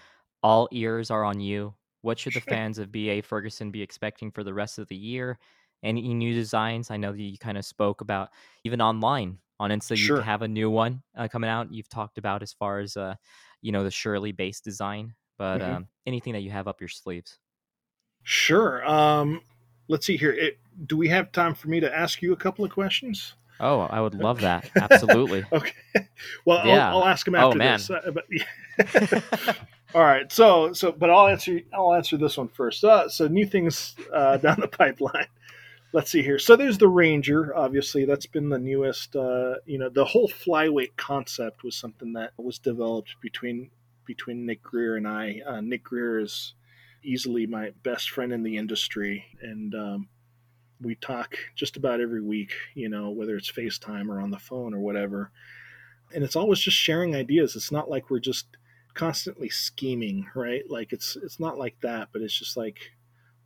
all 0.44 0.68
ears 0.72 1.12
are 1.12 1.24
on 1.24 1.40
you. 1.40 1.74
What 2.02 2.20
should 2.20 2.34
the 2.34 2.42
fans 2.42 2.78
of 2.78 2.92
BA 2.92 3.24
Ferguson 3.24 3.72
be 3.72 3.82
expecting 3.82 4.32
for 4.32 4.44
the 4.44 4.54
rest 4.54 4.78
of 4.78 4.88
the 4.88 4.96
year? 4.96 5.40
any 5.86 6.14
new 6.14 6.34
designs? 6.34 6.92
I 6.92 6.98
know 6.98 7.12
that 7.12 7.22
you 7.22 7.38
kind 7.38 7.58
of 7.58 7.66
spoke 7.66 8.02
about 8.02 8.30
even 8.64 8.82
online 8.82 9.38
on 9.60 9.70
Insta. 9.70 9.96
Sure. 9.96 10.18
You 10.18 10.24
have 10.24 10.42
a 10.42 10.48
new 10.48 10.70
one 10.70 11.02
uh, 11.16 11.28
coming 11.28 11.50
out. 11.50 11.72
You've 11.72 11.90
talked 11.90 12.18
about 12.18 12.42
as 12.42 12.52
far 12.52 12.80
as 12.80 12.98
uh, 12.98 13.16
you 13.62 13.72
know 13.72 13.84
the 13.84 13.92
Shirley 13.92 14.32
based 14.32 14.64
design, 14.64 15.14
but 15.38 15.62
mm-hmm. 15.62 15.76
um, 15.76 15.88
anything 16.06 16.34
that 16.34 16.42
you 16.42 16.52
have 16.52 16.68
up 16.68 16.82
your 16.82 16.90
sleeves. 16.90 17.38
Sure. 18.24 18.86
Um, 18.90 19.42
let's 19.88 20.06
see 20.06 20.18
here. 20.18 20.32
It, 20.32 20.58
do 20.88 20.98
we 20.98 21.08
have 21.10 21.32
time 21.32 21.54
for 21.54 21.70
me 21.70 21.80
to 21.80 21.96
ask 21.96 22.22
you 22.22 22.34
a 22.34 22.38
couple 22.38 22.66
of 22.66 22.72
questions? 22.72 23.36
Oh, 23.60 23.80
I 23.80 24.02
would 24.02 24.15
love 24.15 24.41
that. 24.41 24.69
Absolutely. 24.76 25.45
okay. 25.52 26.07
Well, 26.45 26.65
yeah. 26.65 26.90
I'll, 26.90 26.99
I'll, 26.99 27.07
ask 27.07 27.27
him 27.27 27.36
oh, 27.36 27.49
after 27.49 27.56
oh, 27.56 27.60
man. 27.60 27.77
this. 27.77 27.90
Uh, 27.90 28.11
but, 28.14 28.26
yeah. 28.30 29.56
All 29.95 30.02
right. 30.02 30.32
So, 30.32 30.73
so, 30.73 30.91
but 30.91 31.10
I'll 31.10 31.27
answer. 31.27 31.61
I'll 31.73 31.94
answer 31.94 32.18
this 32.18 32.38
one 32.38 32.49
first. 32.49 32.84
Uh, 32.84 33.07
so, 33.07 33.27
new 33.27 33.45
things 33.45 33.95
uh, 34.14 34.38
down 34.38 34.60
the 34.60 34.68
pipeline 34.68 35.27
let's 35.95 36.11
see 36.11 36.22
here. 36.22 36.38
So 36.38 36.57
there's 36.57 36.77
the 36.77 36.90
Ranger. 36.90 37.56
Obviously, 37.56 38.03
that's 38.03 38.26
been 38.26 38.49
the 38.49 38.60
newest. 38.60 39.15
Uh, 39.15 39.56
you 39.65 39.80
know, 39.80 39.90
the 39.90 40.03
whole 40.03 40.27
flyweight 40.27 40.98
concept 40.98 41.64
was 41.64 41.76
something 41.76 42.14
that 42.14 42.34
was 42.38 42.60
developed 42.60 43.15
between 43.22 43.72
between 44.06 44.45
Nick 44.45 44.61
Greer 44.61 44.98
and 44.98 45.07
I. 45.07 45.41
Uh, 45.48 45.61
Nick 45.61 45.86
Greer 45.86 46.19
is 46.19 46.53
easily 47.02 47.48
my 47.48 47.72
best 47.84 48.11
friend 48.11 48.34
in 48.34 48.44
the 48.44 48.57
industry, 48.57 49.26
and 49.41 49.73
um, 49.73 50.10
we 50.82 50.96
talk 50.96 51.36
just 51.56 51.78
about 51.78 52.02
every 52.02 52.22
week. 52.22 52.52
You 52.74 52.90
know, 52.90 53.10
whether 53.10 53.36
it's 53.36 53.52
FaceTime 53.52 54.10
or 54.10 54.20
on 54.20 54.32
the 54.32 54.40
phone 54.40 54.74
or 54.74 54.80
whatever. 54.80 55.32
And 56.14 56.24
it's 56.24 56.36
always 56.36 56.60
just 56.60 56.78
sharing 56.78 57.16
ideas. 57.16 57.56
It's 57.56 57.72
not 57.72 57.90
like 57.90 58.10
we're 58.10 58.20
just 58.20 58.48
constantly 58.94 59.50
scheming, 59.50 60.28
right? 60.36 60.64
Like 60.70 60.94
it's 60.94 61.16
it's 61.16 61.40
not 61.40 61.58
like 61.58 61.80
that, 61.82 62.10
but 62.14 62.22
it's 62.22 62.38
just 62.38 62.56
like 62.58 62.80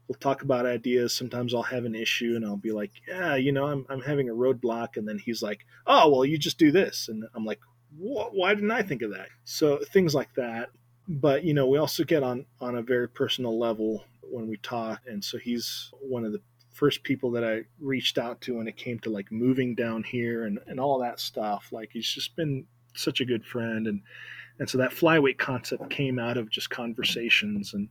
we'll 0.09 0.17
talk 0.19 0.41
about 0.41 0.65
ideas. 0.65 1.13
Sometimes 1.13 1.53
I'll 1.53 1.61
have 1.61 1.85
an 1.85 1.95
issue 1.95 2.33
and 2.35 2.43
I'll 2.43 2.57
be 2.57 2.71
like, 2.71 2.91
yeah, 3.07 3.35
you 3.35 3.51
know, 3.51 3.67
I'm, 3.67 3.85
I'm 3.89 4.01
having 4.01 4.27
a 4.27 4.33
roadblock. 4.33 4.97
And 4.97 5.07
then 5.07 5.19
he's 5.19 5.43
like, 5.43 5.65
oh, 5.85 6.09
well, 6.09 6.25
you 6.25 6.37
just 6.37 6.57
do 6.57 6.71
this. 6.71 7.07
And 7.09 7.23
I'm 7.35 7.45
like, 7.45 7.59
why 7.95 8.55
didn't 8.55 8.71
I 8.71 8.81
think 8.81 9.03
of 9.03 9.11
that? 9.11 9.27
So 9.45 9.77
things 9.77 10.15
like 10.15 10.33
that. 10.35 10.69
But, 11.07 11.43
you 11.43 11.53
know, 11.53 11.67
we 11.67 11.77
also 11.77 12.03
get 12.03 12.23
on, 12.23 12.45
on 12.59 12.75
a 12.75 12.81
very 12.81 13.07
personal 13.07 13.59
level 13.59 14.03
when 14.23 14.47
we 14.47 14.57
talk. 14.57 15.01
And 15.07 15.23
so 15.23 15.37
he's 15.37 15.91
one 16.01 16.25
of 16.25 16.31
the 16.31 16.41
first 16.79 17.03
people 17.03 17.31
that 17.31 17.43
I 17.43 17.63
reached 17.79 18.17
out 18.17 18.39
to 18.41 18.57
when 18.57 18.67
it 18.67 18.77
came 18.77 18.99
to 18.99 19.09
like 19.09 19.31
moving 19.31 19.75
down 19.75 20.03
here 20.03 20.45
and, 20.45 20.59
and 20.67 20.79
all 20.79 20.99
that 20.99 21.19
stuff. 21.19 21.69
Like 21.71 21.89
he's 21.91 22.09
just 22.09 22.35
been 22.35 22.65
such 22.95 23.19
a 23.19 23.25
good 23.25 23.45
friend. 23.45 23.85
And, 23.87 24.01
and 24.59 24.69
so 24.69 24.77
that 24.77 24.91
flyweight 24.91 25.37
concept 25.37 25.89
came 25.89 26.19
out 26.19 26.37
of 26.37 26.49
just 26.49 26.69
conversations 26.69 27.73
and, 27.73 27.89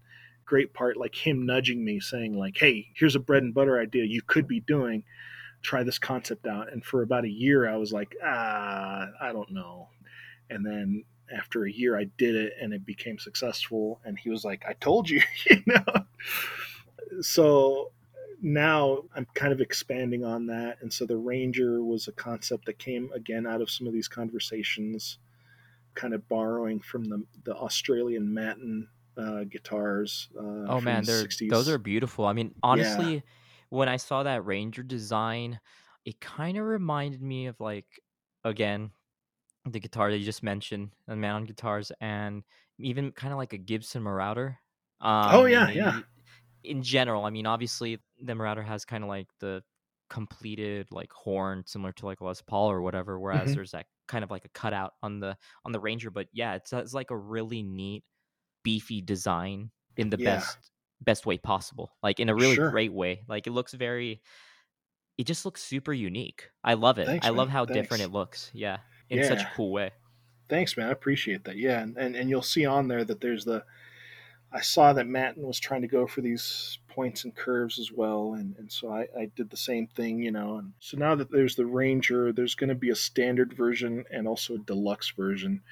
great 0.48 0.72
part, 0.72 0.96
like 0.96 1.14
him 1.14 1.44
nudging 1.44 1.84
me, 1.84 2.00
saying 2.00 2.36
like, 2.36 2.56
"Hey, 2.56 2.88
here's 2.94 3.14
a 3.14 3.20
bread 3.20 3.42
and 3.42 3.54
butter 3.54 3.78
idea 3.78 4.04
you 4.04 4.22
could 4.22 4.48
be 4.48 4.60
doing. 4.60 5.04
Try 5.62 5.82
this 5.82 5.98
concept 5.98 6.46
out." 6.46 6.72
And 6.72 6.84
for 6.84 7.02
about 7.02 7.24
a 7.24 7.30
year, 7.30 7.68
I 7.68 7.76
was 7.76 7.92
like, 7.92 8.16
"Ah, 8.24 9.08
I 9.20 9.32
don't 9.32 9.50
know." 9.50 9.90
And 10.50 10.64
then 10.64 11.04
after 11.36 11.64
a 11.66 11.70
year, 11.70 11.98
I 11.98 12.04
did 12.16 12.34
it, 12.34 12.54
and 12.60 12.72
it 12.72 12.86
became 12.86 13.18
successful. 13.18 14.00
And 14.04 14.18
he 14.18 14.30
was 14.30 14.44
like, 14.44 14.64
"I 14.66 14.72
told 14.72 15.10
you," 15.10 15.20
you 15.50 15.62
know. 15.66 15.84
So 17.20 17.92
now 18.40 19.02
I'm 19.14 19.26
kind 19.34 19.52
of 19.52 19.60
expanding 19.60 20.24
on 20.24 20.46
that. 20.46 20.78
And 20.80 20.92
so 20.92 21.06
the 21.06 21.16
Ranger 21.16 21.82
was 21.82 22.08
a 22.08 22.12
concept 22.12 22.66
that 22.66 22.78
came 22.78 23.10
again 23.14 23.46
out 23.46 23.60
of 23.60 23.70
some 23.70 23.86
of 23.86 23.92
these 23.92 24.08
conversations, 24.08 25.18
kind 25.94 26.14
of 26.14 26.28
borrowing 26.28 26.80
from 26.80 27.04
the, 27.04 27.24
the 27.44 27.54
Australian 27.54 28.32
Maton 28.32 28.88
uh, 29.16 29.44
guitars. 29.44 30.28
Uh, 30.38 30.66
oh 30.68 30.80
man, 30.80 31.04
they're, 31.04 31.26
those 31.48 31.68
are 31.68 31.78
beautiful. 31.78 32.26
I 32.26 32.32
mean, 32.32 32.54
honestly, 32.62 33.14
yeah. 33.14 33.20
when 33.70 33.88
I 33.88 33.96
saw 33.96 34.22
that 34.22 34.44
Ranger 34.46 34.82
design, 34.82 35.58
it 36.04 36.20
kind 36.20 36.56
of 36.56 36.64
reminded 36.64 37.20
me 37.20 37.46
of 37.46 37.58
like 37.60 37.86
again 38.44 38.90
the 39.66 39.80
guitar 39.80 40.10
that 40.10 40.18
you 40.18 40.24
just 40.24 40.42
mentioned, 40.42 40.90
the 41.06 41.14
Maton 41.14 41.46
guitars, 41.46 41.92
and 42.00 42.44
even 42.78 43.10
kind 43.12 43.32
of 43.32 43.38
like 43.38 43.52
a 43.52 43.58
Gibson 43.58 44.02
Marauder. 44.02 44.58
Um, 45.00 45.28
oh 45.32 45.44
yeah, 45.44 45.70
yeah. 45.70 46.00
In 46.68 46.82
general, 46.82 47.24
I 47.24 47.30
mean, 47.30 47.46
obviously 47.46 48.00
the 48.22 48.34
Marauder 48.34 48.62
has 48.62 48.84
kind 48.84 49.02
of 49.02 49.08
like 49.08 49.28
the 49.40 49.62
completed 50.10 50.86
like 50.90 51.12
horn 51.12 51.62
similar 51.66 51.92
to 51.92 52.06
like 52.06 52.20
Les 52.20 52.40
Paul 52.40 52.70
or 52.70 52.80
whatever 52.80 53.20
whereas 53.20 53.42
mm-hmm. 53.42 53.52
there's 53.56 53.72
that 53.72 53.84
kind 54.06 54.24
of 54.24 54.30
like 54.30 54.46
a 54.46 54.48
cutout 54.48 54.94
on 55.02 55.20
the 55.20 55.36
on 55.66 55.72
the 55.72 55.78
Ranger 55.78 56.10
but 56.10 56.28
yeah 56.32 56.54
it's, 56.54 56.72
it's 56.72 56.94
like 56.94 57.10
a 57.10 57.16
really 57.16 57.62
neat 57.62 58.04
beefy 58.62 59.02
design 59.02 59.70
in 59.98 60.08
the 60.08 60.16
yeah. 60.18 60.36
best 60.36 60.56
best 61.02 61.26
way 61.26 61.36
possible 61.36 61.92
like 62.02 62.20
in 62.20 62.30
a 62.30 62.34
really 62.34 62.54
sure. 62.54 62.70
great 62.70 62.90
way 62.90 63.20
like 63.28 63.46
it 63.46 63.50
looks 63.50 63.74
very 63.74 64.22
it 65.18 65.26
just 65.26 65.44
looks 65.44 65.62
super 65.62 65.92
unique 65.92 66.48
i 66.64 66.72
love 66.72 66.98
it 66.98 67.04
Thanks, 67.06 67.26
i 67.26 67.28
love 67.28 67.50
how 67.50 67.66
Thanks. 67.66 67.78
different 67.82 68.02
it 68.02 68.10
looks 68.10 68.50
yeah 68.54 68.78
in 69.10 69.18
yeah. 69.18 69.28
such 69.28 69.42
a 69.42 69.50
cool 69.54 69.72
way 69.72 69.90
Thanks, 70.48 70.76
man. 70.76 70.88
I 70.88 70.92
appreciate 70.92 71.44
that. 71.44 71.56
Yeah, 71.56 71.80
and, 71.80 71.96
and, 71.96 72.16
and 72.16 72.30
you'll 72.30 72.42
see 72.42 72.64
on 72.64 72.88
there 72.88 73.04
that 73.04 73.20
there's 73.20 73.44
the. 73.44 73.64
I 74.52 74.60
saw 74.60 74.92
that 74.94 75.06
Maton 75.06 75.42
was 75.42 75.60
trying 75.60 75.82
to 75.82 75.88
go 75.88 76.06
for 76.06 76.22
these 76.22 76.78
points 76.88 77.24
and 77.24 77.34
curves 77.34 77.78
as 77.78 77.92
well, 77.92 78.34
and, 78.34 78.54
and 78.58 78.72
so 78.72 78.90
I, 78.90 79.06
I 79.18 79.30
did 79.36 79.50
the 79.50 79.56
same 79.56 79.86
thing, 79.88 80.22
you 80.22 80.32
know. 80.32 80.56
And 80.56 80.72
so 80.80 80.96
now 80.96 81.14
that 81.14 81.30
there's 81.30 81.54
the 81.54 81.66
Ranger, 81.66 82.32
there's 82.32 82.54
going 82.54 82.70
to 82.70 82.74
be 82.74 82.90
a 82.90 82.96
standard 82.96 83.52
version 83.52 84.04
and 84.10 84.26
also 84.26 84.54
a 84.54 84.58
deluxe 84.58 85.10
version 85.10 85.62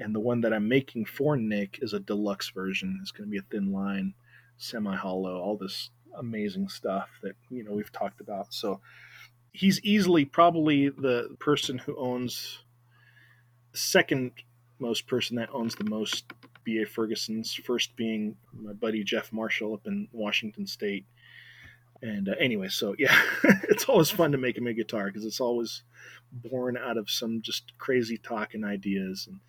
and 0.00 0.14
the 0.14 0.20
one 0.20 0.40
that 0.40 0.52
I'm 0.52 0.68
making 0.68 1.04
for 1.04 1.36
Nick 1.36 1.78
is 1.82 1.92
a 1.92 2.00
deluxe 2.00 2.50
version. 2.50 2.98
It's 3.02 3.10
going 3.10 3.28
to 3.28 3.30
be 3.30 3.38
a 3.38 3.42
thin 3.42 3.72
line, 3.72 4.14
semi 4.56 4.96
hollow, 4.96 5.38
all 5.38 5.56
this 5.56 5.90
amazing 6.18 6.68
stuff 6.68 7.08
that 7.22 7.36
you 7.50 7.62
know 7.62 7.72
we've 7.72 7.92
talked 7.92 8.20
about. 8.20 8.52
So 8.52 8.80
he's 9.52 9.80
easily 9.82 10.24
probably 10.24 10.88
the 10.88 11.36
person 11.38 11.78
who 11.78 11.96
owns 11.96 12.60
second 13.72 14.32
most 14.78 15.06
person 15.06 15.36
that 15.36 15.50
owns 15.52 15.74
the 15.74 15.84
most 15.84 16.24
BA 16.64 16.86
Ferguson's, 16.86 17.54
first 17.54 17.96
being 17.96 18.36
my 18.52 18.72
buddy 18.72 19.04
Jeff 19.04 19.32
Marshall 19.32 19.74
up 19.74 19.86
in 19.86 20.08
Washington 20.12 20.66
State. 20.66 21.06
And 22.02 22.28
uh, 22.28 22.34
anyway, 22.38 22.68
so 22.68 22.94
yeah, 22.98 23.20
it's 23.68 23.84
always 23.84 24.10
fun 24.10 24.32
to 24.32 24.38
make 24.38 24.56
him 24.56 24.66
a 24.66 24.72
guitar 24.72 25.06
because 25.06 25.24
it's 25.24 25.40
always 25.40 25.82
born 26.32 26.76
out 26.76 26.96
of 26.96 27.10
some 27.10 27.42
just 27.42 27.76
crazy 27.78 28.16
talk 28.16 28.54
and 28.54 28.64
ideas. 28.64 29.26
And 29.28 29.40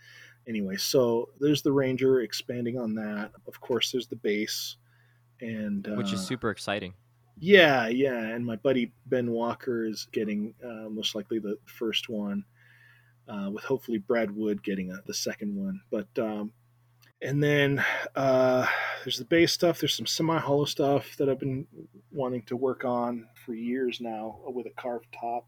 anyway, 0.48 0.78
so 0.78 1.30
there's 1.40 1.62
the 1.62 1.72
Ranger 1.72 2.22
expanding 2.22 2.78
on 2.78 2.96
that. 2.96 3.32
Of 3.48 3.62
course, 3.62 3.92
there's 3.92 4.08
the 4.08 4.16
bass, 4.16 4.78
and 5.40 5.88
uh, 5.88 5.94
which 5.94 6.14
is 6.14 6.26
super 6.26 6.50
exciting. 6.50 6.94
Yeah, 7.40 7.88
yeah, 7.88 8.20
and 8.20 8.46
my 8.46 8.58
buddy 8.58 8.92
Ben 9.08 9.32
Walker 9.32 9.86
is 9.86 10.08
getting 10.12 10.54
uh, 10.64 10.90
most 10.90 11.16
likely 11.16 11.40
the 11.40 11.58
first 11.66 12.10
one, 12.10 12.44
uh, 13.28 13.50
with 13.52 13.64
hopefully 13.64 13.98
Brad 13.98 14.30
Wood 14.30 14.62
getting 14.62 14.92
a, 14.92 15.00
the 15.08 15.14
second 15.14 15.56
one. 15.56 15.82
But 15.90 16.08
um, 16.20 16.52
and 17.22 17.44
then 17.44 17.84
uh, 18.16 18.66
there's 19.04 19.18
the 19.18 19.26
bass 19.26 19.52
stuff. 19.52 19.80
There's 19.80 19.96
some 19.96 20.06
semi-hollow 20.06 20.66
stuff 20.66 21.16
that 21.18 21.30
I've 21.30 21.40
been 21.40 21.68
wanting 22.12 22.44
to 22.44 22.56
work 22.56 22.84
on 22.86 23.28
for 23.46 23.54
years 23.54 24.00
now 24.02 24.40
with 24.46 24.66
a 24.66 24.82
carved 24.82 25.08
top. 25.20 25.48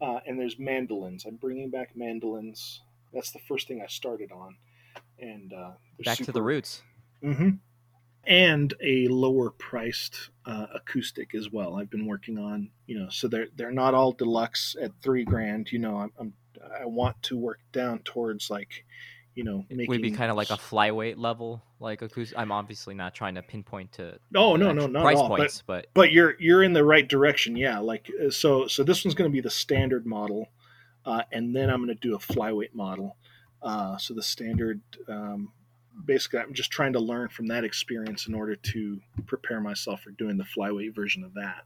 Uh, 0.00 0.18
and 0.26 0.38
there's 0.38 0.58
mandolins. 0.58 1.24
I'm 1.24 1.36
bringing 1.36 1.70
back 1.70 1.96
mandolins. 1.96 2.82
That's 3.12 3.30
the 3.30 3.38
first 3.38 3.68
thing 3.68 3.80
I 3.82 3.86
started 3.86 4.32
on. 4.32 4.56
And 5.18 5.52
uh, 5.52 5.72
back 6.04 6.18
super... 6.18 6.26
to 6.26 6.32
the 6.32 6.42
roots. 6.42 6.82
Mm-hmm 7.22 7.50
and 8.26 8.74
a 8.80 9.06
lower 9.08 9.50
priced 9.50 10.30
uh, 10.46 10.66
acoustic 10.74 11.34
as 11.34 11.50
well. 11.50 11.76
I've 11.76 11.90
been 11.90 12.06
working 12.06 12.38
on, 12.38 12.70
you 12.86 12.98
know, 12.98 13.08
so 13.10 13.28
they're 13.28 13.48
they're 13.56 13.70
not 13.70 13.94
all 13.94 14.12
deluxe 14.12 14.76
at 14.80 14.92
three 15.02 15.24
grand. 15.24 15.70
You 15.72 15.78
know, 15.80 15.96
I'm, 15.98 16.12
I'm 16.18 16.32
i 16.80 16.86
want 16.86 17.22
to 17.24 17.36
work 17.36 17.60
down 17.72 18.00
towards 18.00 18.50
like, 18.50 18.84
you 19.34 19.44
know, 19.44 19.64
making, 19.68 19.88
would 19.88 20.02
be 20.02 20.10
kind 20.10 20.30
of 20.30 20.36
like 20.36 20.50
a 20.50 20.56
flyweight 20.56 21.18
level, 21.18 21.62
like 21.80 22.02
acoustic. 22.02 22.38
I'm 22.38 22.52
obviously 22.52 22.94
not 22.94 23.14
trying 23.14 23.34
to 23.34 23.42
pinpoint 23.42 23.92
to 23.92 24.18
no, 24.30 24.56
no, 24.56 24.72
no, 24.72 24.86
not 24.86 25.02
price 25.02 25.18
all, 25.18 25.28
points, 25.28 25.62
but, 25.66 25.86
but, 25.94 25.94
but 25.94 26.12
you're 26.12 26.36
you're 26.38 26.62
in 26.62 26.72
the 26.72 26.84
right 26.84 27.06
direction. 27.06 27.56
Yeah, 27.56 27.78
like 27.78 28.10
uh, 28.24 28.30
so 28.30 28.66
so 28.66 28.84
this 28.84 29.04
one's 29.04 29.14
going 29.14 29.30
to 29.30 29.32
be 29.32 29.40
the 29.40 29.50
standard 29.50 30.06
model, 30.06 30.48
uh, 31.04 31.22
and 31.32 31.54
then 31.54 31.70
I'm 31.70 31.84
going 31.84 31.96
to 31.96 32.08
do 32.08 32.14
a 32.14 32.18
flyweight 32.18 32.74
model. 32.74 33.16
Uh, 33.62 33.96
so 33.96 34.14
the 34.14 34.22
standard 34.22 34.80
um, 35.08 35.52
basically 36.04 36.40
I'm 36.40 36.54
just 36.54 36.70
trying 36.70 36.92
to 36.94 37.00
learn 37.00 37.28
from 37.28 37.46
that 37.48 37.64
experience 37.64 38.26
in 38.26 38.34
order 38.34 38.56
to 38.56 39.00
prepare 39.26 39.60
myself 39.60 40.02
for 40.02 40.10
doing 40.10 40.36
the 40.36 40.44
flyweight 40.44 40.94
version 40.94 41.24
of 41.24 41.34
that 41.34 41.64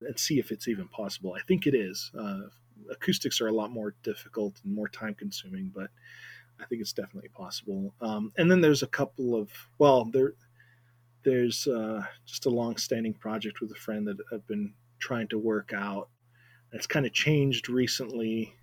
and 0.00 0.18
see 0.18 0.38
if 0.38 0.50
it's 0.50 0.68
even 0.68 0.88
possible. 0.88 1.34
I 1.34 1.42
think 1.42 1.66
it 1.66 1.74
is. 1.74 2.10
Uh, 2.18 2.42
acoustics 2.90 3.40
are 3.40 3.48
a 3.48 3.52
lot 3.52 3.70
more 3.70 3.94
difficult 4.02 4.60
and 4.64 4.74
more 4.74 4.88
time 4.88 5.14
consuming, 5.14 5.72
but 5.74 5.90
I 6.60 6.66
think 6.66 6.80
it's 6.80 6.92
definitely 6.92 7.30
possible. 7.30 7.94
Um, 8.00 8.32
and 8.36 8.50
then 8.50 8.60
there's 8.60 8.82
a 8.82 8.88
couple 8.88 9.34
of 9.34 9.50
well, 9.78 10.04
there 10.04 10.34
there's 11.24 11.66
uh, 11.66 12.02
just 12.26 12.46
a 12.46 12.50
long-standing 12.50 13.14
project 13.14 13.60
with 13.60 13.72
a 13.72 13.76
friend 13.76 14.06
that 14.06 14.18
I've 14.32 14.46
been 14.46 14.74
trying 14.98 15.28
to 15.28 15.38
work 15.38 15.72
out. 15.74 16.08
It's 16.72 16.86
kind 16.86 17.06
of 17.06 17.12
changed 17.12 17.68
recently, 17.68 18.54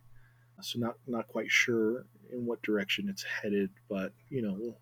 so 0.62 0.80
not 0.80 0.96
not 1.08 1.28
quite 1.28 1.50
sure 1.50 2.06
in 2.32 2.46
what 2.46 2.62
direction 2.62 3.10
it's 3.10 3.24
headed, 3.24 3.70
but 3.90 4.14
you 4.30 4.42
know 4.42 4.56
we'll 4.58 4.78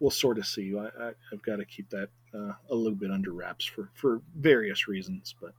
we'll 0.00 0.10
sort 0.10 0.38
of 0.38 0.46
see. 0.46 0.74
I, 0.76 0.86
I, 0.86 1.12
have 1.30 1.42
got 1.42 1.56
to 1.56 1.64
keep 1.64 1.88
that 1.90 2.08
uh, 2.34 2.52
a 2.70 2.74
little 2.74 2.96
bit 2.96 3.10
under 3.10 3.32
wraps 3.32 3.64
for 3.64 3.90
for 3.94 4.20
various 4.36 4.88
reasons, 4.88 5.34
but 5.40 5.52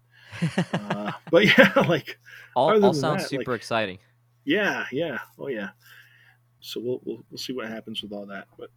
uh, 0.74 1.12
but 1.32 1.46
yeah, 1.58 1.72
like 1.88 2.20
all, 2.56 2.84
all 2.84 2.94
sounds 2.94 3.24
that, 3.24 3.30
super 3.30 3.52
like, 3.52 3.60
exciting. 3.60 4.00
Yeah, 4.44 4.86
yeah, 4.92 5.20
oh 5.40 5.48
yeah. 5.48 5.70
So 6.64 6.80
we'll, 6.80 7.02
we'll 7.04 7.24
we'll 7.30 7.38
see 7.38 7.54
what 7.54 7.68
happens 7.68 8.02
with 8.02 8.14
all 8.14 8.26
that, 8.28 8.48
but 8.58 8.70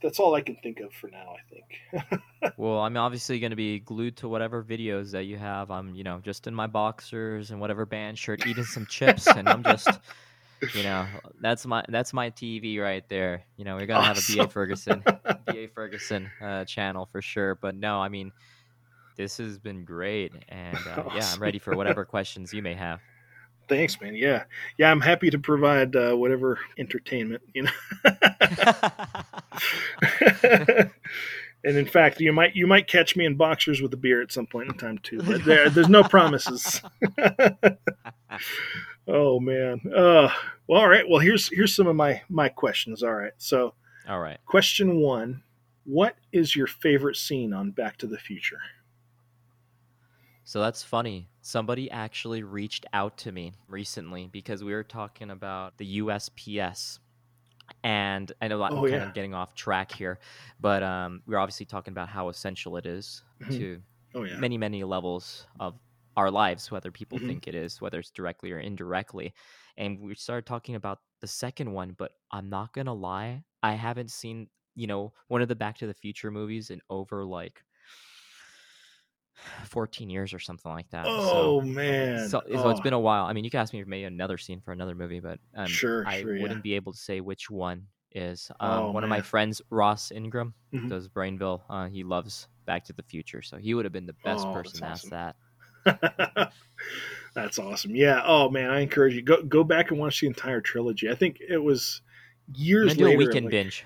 that's 0.00 0.20
all 0.20 0.34
I 0.34 0.40
can 0.40 0.54
think 0.56 0.78
of 0.78 0.92
for 0.92 1.08
now. 1.08 1.34
I 1.34 1.50
think. 1.50 2.52
well, 2.56 2.78
I'm 2.78 2.96
obviously 2.96 3.40
going 3.40 3.50
to 3.50 3.56
be 3.56 3.80
glued 3.80 4.16
to 4.18 4.28
whatever 4.28 4.62
videos 4.62 5.10
that 5.10 5.24
you 5.24 5.36
have. 5.36 5.72
I'm, 5.72 5.94
you 5.96 6.04
know, 6.04 6.20
just 6.22 6.46
in 6.46 6.54
my 6.54 6.68
boxers 6.68 7.50
and 7.50 7.60
whatever 7.60 7.84
band 7.84 8.18
shirt, 8.18 8.46
eating 8.46 8.62
some 8.62 8.86
chips, 8.86 9.26
and 9.26 9.48
I'm 9.48 9.64
just 9.64 9.88
you 10.74 10.84
know, 10.84 11.06
that's 11.40 11.66
my 11.66 11.84
that's 11.88 12.12
my 12.12 12.30
TV 12.30 12.80
right 12.80 13.06
there. 13.08 13.44
You 13.56 13.64
know, 13.64 13.76
we 13.76 13.86
gotta 13.86 14.10
awesome. 14.10 14.38
have 14.38 14.44
a 14.44 14.46
BA 14.46 14.52
Ferguson, 14.52 15.04
BA 15.46 15.68
Ferguson 15.74 16.30
uh, 16.40 16.64
channel 16.64 17.08
for 17.10 17.20
sure. 17.20 17.56
But 17.56 17.74
no, 17.74 18.00
I 18.00 18.08
mean, 18.08 18.32
this 19.16 19.38
has 19.38 19.58
been 19.58 19.84
great, 19.84 20.32
and 20.48 20.76
uh, 20.76 21.02
awesome. 21.06 21.16
yeah, 21.16 21.30
I'm 21.32 21.42
ready 21.42 21.58
for 21.58 21.76
whatever 21.76 22.04
questions 22.04 22.52
you 22.52 22.62
may 22.62 22.74
have. 22.74 23.00
Thanks, 23.68 24.00
man. 24.00 24.14
Yeah, 24.14 24.44
yeah, 24.78 24.90
I'm 24.90 25.00
happy 25.00 25.30
to 25.30 25.38
provide 25.38 25.94
uh, 25.94 26.14
whatever 26.14 26.58
entertainment. 26.78 27.42
You 27.54 27.64
know. 27.64 27.70
and 31.64 31.76
in 31.76 31.86
fact, 31.86 32.20
you 32.20 32.32
might 32.32 32.56
you 32.56 32.66
might 32.66 32.88
catch 32.88 33.16
me 33.16 33.26
in 33.26 33.36
boxers 33.36 33.82
with 33.82 33.92
a 33.92 33.96
beer 33.96 34.22
at 34.22 34.32
some 34.32 34.46
point 34.46 34.68
in 34.68 34.74
time 34.76 34.98
too. 34.98 35.20
But 35.22 35.44
there, 35.44 35.68
there's 35.68 35.88
no 35.88 36.02
promises. 36.02 36.80
Oh 39.08 39.40
man. 39.40 39.80
Uh, 39.86 40.30
well, 40.66 40.82
all 40.82 40.88
right. 40.88 41.08
Well, 41.08 41.18
here's 41.18 41.48
here's 41.48 41.74
some 41.74 41.86
of 41.86 41.96
my 41.96 42.20
my 42.28 42.50
questions. 42.50 43.02
All 43.02 43.14
right. 43.14 43.32
So, 43.38 43.72
all 44.06 44.20
right. 44.20 44.38
Question 44.44 45.00
one: 45.00 45.42
What 45.84 46.16
is 46.30 46.54
your 46.54 46.66
favorite 46.66 47.16
scene 47.16 47.54
on 47.54 47.70
Back 47.70 47.96
to 47.98 48.06
the 48.06 48.18
Future? 48.18 48.60
So 50.44 50.60
that's 50.60 50.82
funny. 50.82 51.26
Somebody 51.48 51.90
actually 51.90 52.42
reached 52.42 52.84
out 52.92 53.16
to 53.16 53.32
me 53.32 53.54
recently 53.68 54.28
because 54.30 54.62
we 54.62 54.74
were 54.74 54.84
talking 54.84 55.30
about 55.30 55.78
the 55.78 56.00
USPS. 56.00 56.98
And 57.82 58.30
I 58.42 58.48
know 58.48 58.62
I'm 58.62 58.74
oh, 58.74 58.82
kind 58.82 58.92
yeah. 58.92 59.08
of 59.08 59.14
getting 59.14 59.32
off 59.32 59.54
track 59.54 59.90
here, 59.90 60.18
but 60.60 60.82
um, 60.82 61.22
we're 61.26 61.38
obviously 61.38 61.64
talking 61.64 61.92
about 61.92 62.10
how 62.10 62.28
essential 62.28 62.76
it 62.76 62.84
is 62.84 63.22
mm-hmm. 63.40 63.56
to 63.56 63.80
oh, 64.14 64.24
yeah. 64.24 64.36
many, 64.36 64.58
many 64.58 64.84
levels 64.84 65.46
of 65.58 65.78
our 66.18 66.30
lives, 66.30 66.70
whether 66.70 66.90
people 66.90 67.16
mm-hmm. 67.16 67.28
think 67.28 67.48
it 67.48 67.54
is, 67.54 67.80
whether 67.80 67.98
it's 67.98 68.10
directly 68.10 68.52
or 68.52 68.58
indirectly. 68.58 69.32
And 69.78 70.00
we 70.00 70.14
started 70.16 70.44
talking 70.44 70.74
about 70.74 70.98
the 71.22 71.26
second 71.26 71.72
one, 71.72 71.94
but 71.96 72.12
I'm 72.30 72.50
not 72.50 72.74
gonna 72.74 72.92
lie, 72.92 73.42
I 73.62 73.72
haven't 73.72 74.10
seen, 74.10 74.48
you 74.74 74.86
know, 74.86 75.14
one 75.28 75.40
of 75.40 75.48
the 75.48 75.56
Back 75.56 75.78
to 75.78 75.86
the 75.86 75.94
Future 75.94 76.30
movies 76.30 76.68
in 76.68 76.82
over 76.90 77.24
like 77.24 77.62
14 79.64 80.10
years 80.10 80.32
or 80.32 80.38
something 80.38 80.70
like 80.70 80.88
that. 80.90 81.06
Oh 81.06 81.60
so, 81.60 81.66
man. 81.66 82.28
So, 82.28 82.42
oh. 82.50 82.62
so, 82.62 82.70
it's 82.70 82.80
been 82.80 82.92
a 82.92 83.00
while. 83.00 83.24
I 83.24 83.32
mean, 83.32 83.44
you 83.44 83.50
can 83.50 83.60
ask 83.60 83.72
me 83.72 83.82
for 83.82 83.88
maybe 83.88 84.04
another 84.04 84.38
scene 84.38 84.60
for 84.60 84.72
another 84.72 84.94
movie, 84.94 85.20
but 85.20 85.38
um, 85.56 85.66
sure, 85.66 86.06
I 86.06 86.22
sure, 86.22 86.34
wouldn't 86.34 86.58
yeah. 86.58 86.62
be 86.62 86.74
able 86.74 86.92
to 86.92 86.98
say 86.98 87.20
which 87.20 87.50
one 87.50 87.86
is. 88.12 88.50
Um, 88.60 88.70
oh, 88.70 88.84
one 88.86 88.94
man. 88.94 89.04
of 89.04 89.08
my 89.10 89.20
friends, 89.20 89.62
Ross 89.70 90.10
Ingram, 90.10 90.54
mm-hmm. 90.72 90.88
does 90.88 91.08
Brainville. 91.08 91.62
Uh, 91.68 91.88
he 91.88 92.04
loves 92.04 92.48
Back 92.66 92.84
to 92.84 92.92
the 92.92 93.02
Future, 93.02 93.42
so 93.42 93.56
he 93.56 93.74
would 93.74 93.84
have 93.84 93.92
been 93.92 94.06
the 94.06 94.16
best 94.24 94.46
oh, 94.46 94.52
person 94.52 94.80
to 94.80 94.86
awesome. 94.86 95.12
ask 95.12 95.34
that. 95.84 96.52
That's 97.34 97.58
awesome. 97.58 97.94
Yeah. 97.94 98.22
Oh 98.24 98.50
man, 98.50 98.70
I 98.70 98.80
encourage 98.80 99.14
you 99.14 99.22
go 99.22 99.42
go 99.42 99.64
back 99.64 99.90
and 99.90 100.00
watch 100.00 100.20
the 100.20 100.26
entire 100.26 100.60
trilogy. 100.60 101.10
I 101.10 101.14
think 101.14 101.38
it 101.46 101.58
was 101.58 102.02
years 102.54 102.96
do 102.96 103.04
later. 103.04 103.14
a 103.14 103.18
weekend 103.18 103.46
like, 103.46 103.52
binge. 103.52 103.84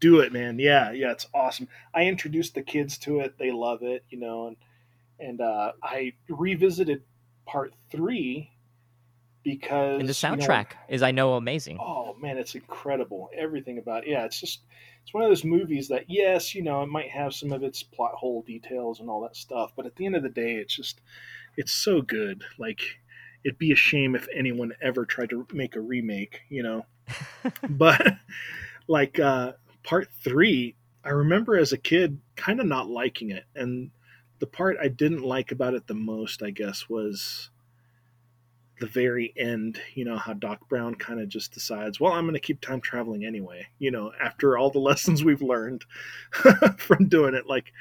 Do 0.00 0.20
it, 0.20 0.32
man. 0.32 0.58
Yeah, 0.58 0.92
yeah, 0.92 1.12
it's 1.12 1.26
awesome. 1.32 1.68
I 1.94 2.04
introduced 2.04 2.54
the 2.54 2.62
kids 2.62 2.98
to 2.98 3.20
it. 3.20 3.38
They 3.38 3.52
love 3.52 3.82
it, 3.82 4.04
you 4.10 4.18
know, 4.18 4.48
and 4.48 4.56
and 5.18 5.40
uh, 5.40 5.72
I 5.82 6.12
revisited 6.28 7.02
part 7.46 7.74
three 7.90 8.50
because 9.42 10.00
and 10.00 10.08
the 10.08 10.12
soundtrack 10.12 10.70
you 10.70 10.76
know, 10.76 10.94
is 10.94 11.02
I 11.02 11.10
know 11.10 11.34
amazing. 11.34 11.78
Oh 11.80 12.14
man, 12.20 12.38
it's 12.38 12.54
incredible. 12.54 13.30
Everything 13.36 13.78
about 13.78 14.04
it. 14.04 14.10
yeah, 14.10 14.24
it's 14.24 14.40
just 14.40 14.60
it's 15.02 15.12
one 15.12 15.24
of 15.24 15.30
those 15.30 15.44
movies 15.44 15.88
that 15.88 16.04
yes, 16.08 16.54
you 16.54 16.62
know, 16.62 16.82
it 16.82 16.88
might 16.88 17.10
have 17.10 17.34
some 17.34 17.52
of 17.52 17.62
its 17.62 17.82
plot 17.82 18.12
hole 18.14 18.42
details 18.42 19.00
and 19.00 19.10
all 19.10 19.20
that 19.22 19.36
stuff, 19.36 19.72
but 19.76 19.86
at 19.86 19.96
the 19.96 20.06
end 20.06 20.16
of 20.16 20.22
the 20.22 20.28
day, 20.28 20.54
it's 20.54 20.74
just 20.74 21.00
it's 21.56 21.72
so 21.72 22.02
good. 22.02 22.44
Like 22.58 22.80
it'd 23.44 23.58
be 23.58 23.72
a 23.72 23.76
shame 23.76 24.14
if 24.14 24.28
anyone 24.34 24.72
ever 24.80 25.04
tried 25.04 25.30
to 25.30 25.46
make 25.52 25.76
a 25.76 25.80
remake, 25.80 26.42
you 26.48 26.62
know. 26.62 26.86
but 27.68 28.16
like 28.88 29.18
uh 29.18 29.52
part 29.82 30.08
3, 30.22 30.76
I 31.04 31.08
remember 31.10 31.58
as 31.58 31.72
a 31.72 31.78
kid 31.78 32.20
kind 32.36 32.60
of 32.60 32.66
not 32.66 32.88
liking 32.88 33.30
it 33.30 33.44
and 33.56 33.90
the 34.42 34.46
part 34.48 34.76
I 34.82 34.88
didn't 34.88 35.22
like 35.22 35.52
about 35.52 35.74
it 35.74 35.86
the 35.86 35.94
most, 35.94 36.42
I 36.42 36.50
guess, 36.50 36.88
was 36.88 37.50
the 38.80 38.88
very 38.88 39.32
end, 39.36 39.80
you 39.94 40.04
know, 40.04 40.16
how 40.16 40.32
Doc 40.32 40.68
Brown 40.68 40.96
kind 40.96 41.20
of 41.20 41.28
just 41.28 41.52
decides, 41.52 42.00
well, 42.00 42.12
I'm 42.12 42.24
going 42.24 42.34
to 42.34 42.40
keep 42.40 42.60
time 42.60 42.80
traveling 42.80 43.24
anyway, 43.24 43.68
you 43.78 43.92
know, 43.92 44.10
after 44.20 44.58
all 44.58 44.68
the 44.68 44.78
lessons 44.80 45.22
we've 45.22 45.42
learned 45.42 45.84
from 46.76 47.06
doing 47.06 47.34
it. 47.34 47.46
Like, 47.46 47.72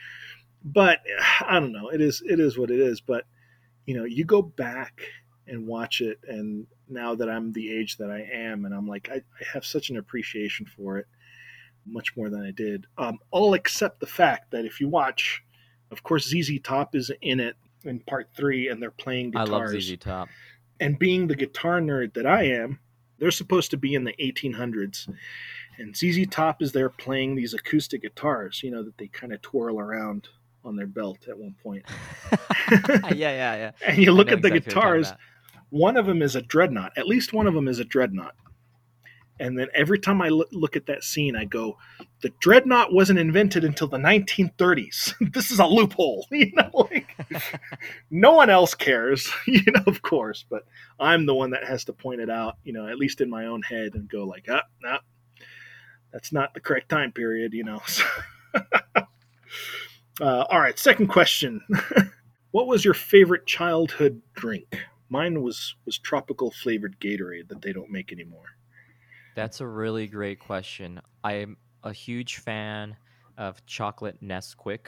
but 0.63 0.99
I 1.47 1.59
don't 1.59 1.71
know. 1.71 1.89
It 1.89 1.99
is, 1.99 2.21
it 2.23 2.39
is 2.39 2.59
what 2.59 2.69
it 2.69 2.79
is. 2.79 3.01
But, 3.01 3.25
you 3.88 3.97
know, 3.97 4.03
you 4.03 4.23
go 4.23 4.43
back 4.43 5.01
and 5.47 5.65
watch 5.65 5.99
it. 5.99 6.19
And 6.27 6.67
now 6.88 7.15
that 7.15 7.27
I'm 7.27 7.53
the 7.53 7.75
age 7.75 7.97
that 7.97 8.11
I 8.11 8.29
am, 8.31 8.65
and 8.65 8.75
I'm 8.75 8.85
like, 8.85 9.09
I, 9.11 9.15
I 9.15 9.45
have 9.51 9.65
such 9.65 9.89
an 9.89 9.97
appreciation 9.97 10.67
for 10.67 10.99
it, 10.99 11.07
much 11.88 12.15
more 12.15 12.29
than 12.29 12.45
I 12.45 12.51
did. 12.51 12.85
Um, 12.99 13.17
all 13.31 13.55
except 13.55 13.99
the 13.99 14.05
fact 14.05 14.51
that 14.51 14.63
if 14.63 14.79
you 14.79 14.89
watch, 14.89 15.43
of 15.91 16.03
course, 16.03 16.27
ZZ 16.27 16.59
Top 16.63 16.95
is 16.95 17.11
in 17.22 17.39
it 17.39 17.55
in 17.84 17.99
part 17.99 18.30
three, 18.35 18.69
and 18.69 18.81
they're 18.81 18.91
playing 18.91 19.31
guitars. 19.31 19.49
I 19.49 19.51
love 19.51 19.81
ZZ 19.81 19.97
Top 19.97 20.30
and 20.81 20.97
being 20.97 21.27
the 21.27 21.35
guitar 21.35 21.80
nerd 21.80 22.15
that 22.15 22.26
I 22.26 22.43
am, 22.45 22.80
they're 23.19 23.31
supposed 23.31 23.69
to 23.72 23.77
be 23.77 23.93
in 23.93 24.03
the 24.03 24.13
1800s, 24.13 25.07
and 25.77 25.95
ZZ 25.95 26.27
Top 26.30 26.61
is 26.61 26.73
there 26.73 26.89
playing 26.89 27.35
these 27.35 27.53
acoustic 27.53 28.01
guitars, 28.01 28.61
you 28.63 28.72
know, 28.72 28.84
that 28.84 28.97
they 28.97 29.07
kind 29.07 29.31
of 29.31 29.41
twirl 29.41 29.80
around 29.80 30.27
on 30.65 30.76
their 30.76 30.88
belt 30.88 31.19
at 31.30 31.38
one 31.38 31.55
point. 31.63 31.85
yeah, 32.72 33.09
yeah, 33.15 33.55
yeah. 33.55 33.72
And 33.88 33.99
you 33.99 34.11
look 34.11 34.31
at 34.31 34.41
the 34.41 34.47
exactly 34.47 34.51
what 34.51 34.65
you're 34.65 34.73
talking 34.73 35.01
guitars, 35.01 35.13
one 35.69 35.97
of 35.97 36.07
them 36.07 36.22
is 36.22 36.35
a 36.35 36.41
dreadnought. 36.41 36.91
At 36.97 37.07
least 37.07 37.31
one 37.31 37.47
of 37.47 37.53
them 37.53 37.68
is 37.68 37.80
a 37.80 37.85
dreadnought. 37.85 38.35
And 39.41 39.57
then 39.57 39.69
every 39.73 39.97
time 39.97 40.22
I 40.22 40.30
look, 40.30 40.49
look 40.51 40.76
at 40.76 40.85
that 40.85 41.03
scene, 41.03 41.35
I 41.35 41.45
go, 41.45 41.80
the 42.22 42.31
dreadnought 42.39 42.93
wasn't 42.93 43.18
invented 43.18 43.63
until 43.63 43.88
the 43.88 43.97
1930s. 43.97 45.15
this 45.34 45.49
is 45.49 45.57
a 45.57 45.65
loophole, 45.65 46.27
you 46.31 46.51
know. 46.53 46.69
Like 46.91 47.18
no 48.11 48.34
one 48.34 48.51
else 48.51 48.76
cares, 48.76 49.31
you 49.47 49.63
know, 49.65 49.81
of 49.88 50.03
course, 50.03 50.45
but 50.47 50.65
I'm 50.99 51.26
the 51.26 51.34
one 51.34 51.49
that 51.51 51.65
has 51.65 51.85
to 51.85 51.93
point 51.93 52.22
it 52.22 52.30
out, 52.30 52.57
you 52.63 52.72
know, 52.72 52.88
at 52.88 52.99
least 52.99 53.19
in 53.19 53.31
my 53.31 53.47
own 53.47 53.63
head, 53.63 53.95
and 53.95 54.07
go 54.07 54.26
like, 54.26 54.45
ah, 54.47 54.61
no, 54.84 54.99
that's 56.13 56.31
not 56.31 56.53
the 56.53 56.59
correct 56.59 56.89
time 56.89 57.11
period, 57.11 57.53
you 57.53 57.63
know. 57.63 57.81
uh, 60.22 60.45
all 60.51 60.59
right, 60.59 60.77
second 60.77 61.07
question. 61.07 61.61
what 62.51 62.68
was 62.68 62.85
your 62.85 62.93
favorite 62.93 63.47
childhood 63.47 64.22
drink? 64.35 64.77
Mine 65.09 65.41
was 65.41 65.73
was 65.88 65.97
tropical 65.97 66.51
flavored 66.51 66.99
Gatorade 66.99 67.47
that 67.47 67.63
they 67.63 67.73
don't 67.73 67.89
make 67.89 68.11
anymore. 68.11 68.45
That's 69.35 69.61
a 69.61 69.67
really 69.67 70.07
great 70.07 70.39
question. 70.39 71.01
I'm 71.23 71.57
a 71.83 71.93
huge 71.93 72.37
fan 72.37 72.97
of 73.37 73.65
chocolate 73.65 74.21
Nesquik 74.21 74.87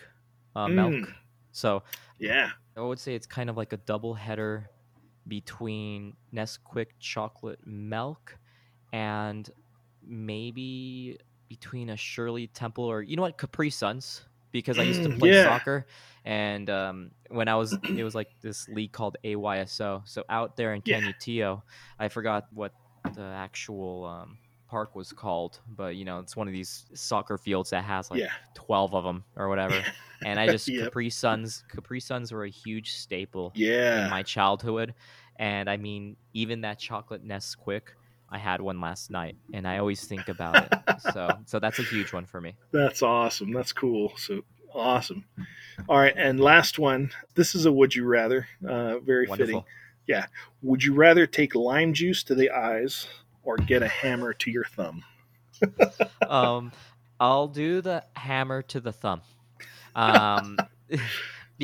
uh, 0.55 0.67
Mm. 0.67 0.69
milk. 0.69 1.15
So 1.51 1.83
Yeah, 2.19 2.53
I 2.77 2.81
would 2.81 2.99
say 2.99 3.15
it's 3.15 3.27
kind 3.27 3.49
of 3.49 3.57
like 3.57 3.73
a 3.73 3.77
double 3.77 4.13
header 4.15 4.71
between 5.27 6.17
Nesquik 6.33 6.87
chocolate 6.99 7.59
milk 7.65 8.39
and 8.93 9.49
maybe 10.01 11.17
between 11.49 11.89
a 11.89 11.97
Shirley 11.97 12.47
Temple 12.47 12.85
or 12.85 13.01
you 13.01 13.15
know 13.15 13.23
what 13.23 13.37
Capri 13.37 13.69
Suns 13.69 14.27
because 14.51 14.79
I 14.79 14.83
used 14.83 15.03
to 15.03 15.09
Mm, 15.09 15.19
play 15.19 15.31
yeah. 15.31 15.33
soccer 15.33 15.87
and 16.25 16.69
um, 16.69 17.11
when 17.29 17.47
I 17.47 17.55
was 17.55 17.79
it 17.95 18.03
was 18.03 18.15
like 18.15 18.29
this 18.41 18.67
league 18.69 18.93
called 18.93 19.17
AYSO. 19.23 20.07
So 20.07 20.23
out 20.29 20.57
there 20.57 20.73
in 20.73 20.81
Yeah. 20.85 20.97
Canutillo, 21.01 21.63
I 21.99 22.09
forgot 22.09 22.45
what 22.51 22.73
the 23.15 23.21
actual 23.21 24.05
um, 24.05 24.37
park 24.67 24.95
was 24.95 25.11
called, 25.11 25.59
but 25.75 25.95
you 25.95 26.03
know 26.05 26.19
it's 26.19 26.35
one 26.35 26.47
of 26.47 26.53
these 26.53 26.85
soccer 26.93 27.37
fields 27.37 27.69
that 27.69 27.83
has 27.83 28.09
like 28.09 28.21
yeah, 28.21 28.29
12 28.55 28.95
of 28.95 29.03
them 29.03 29.23
or 29.35 29.49
whatever. 29.49 29.81
And 30.25 30.39
I 30.39 30.47
just 30.47 30.69
Yep. 30.69 30.85
Capri 30.85 31.09
Suns. 31.09 31.65
Capri 31.67 31.99
Suns 31.99 32.31
were 32.31 32.45
a 32.45 32.49
huge 32.49 32.93
staple 32.93 33.51
yeah. 33.55 34.05
in 34.05 34.09
my 34.09 34.23
childhood, 34.23 34.93
and 35.35 35.69
I 35.69 35.75
mean, 35.75 36.15
even 36.33 36.61
that 36.61 36.79
chocolate 36.79 37.27
Nesquik, 37.27 37.81
I 38.29 38.37
had 38.37 38.61
one 38.61 38.79
last 38.79 39.11
night, 39.11 39.35
and 39.53 39.67
I 39.67 39.79
always 39.79 40.05
think 40.05 40.29
about 40.29 40.63
it. 40.63 41.01
so, 41.11 41.29
so 41.45 41.59
that's 41.59 41.79
a 41.79 41.83
huge 41.83 42.13
one 42.13 42.25
for 42.25 42.39
me. 42.39 42.55
That's 42.71 43.01
awesome. 43.01 43.51
That's 43.51 43.73
cool. 43.73 44.13
So 44.15 44.43
awesome. 44.73 45.25
All 45.89 45.97
right, 45.97 46.13
and 46.15 46.39
last 46.39 46.79
one. 46.79 47.11
This 47.35 47.53
is 47.53 47.65
a 47.65 47.71
would 47.71 47.93
you 47.93 48.05
rather. 48.05 48.47
Uh, 48.65 48.99
very 48.99 49.27
fitting. 49.27 49.63
Wonderful. 50.07 50.31
Would 50.61 50.83
you 50.83 50.93
rather 50.93 51.25
take 51.27 51.55
lime 51.55 51.93
juice 51.93 52.23
to 52.23 52.35
the 52.35 52.51
eyes 52.51 53.07
or 53.43 53.57
get 53.57 53.83
a 53.83 53.87
hammer 53.87 54.33
to 54.33 54.51
your 54.51 54.65
thumb? 54.65 55.03
Um, 56.27 56.71
I'll 57.19 57.47
do 57.47 57.81
the 57.81 58.03
hammer 58.15 58.61
to 58.63 58.79
the 58.79 58.91
thumb. 58.91 59.21
Um. 59.95 60.57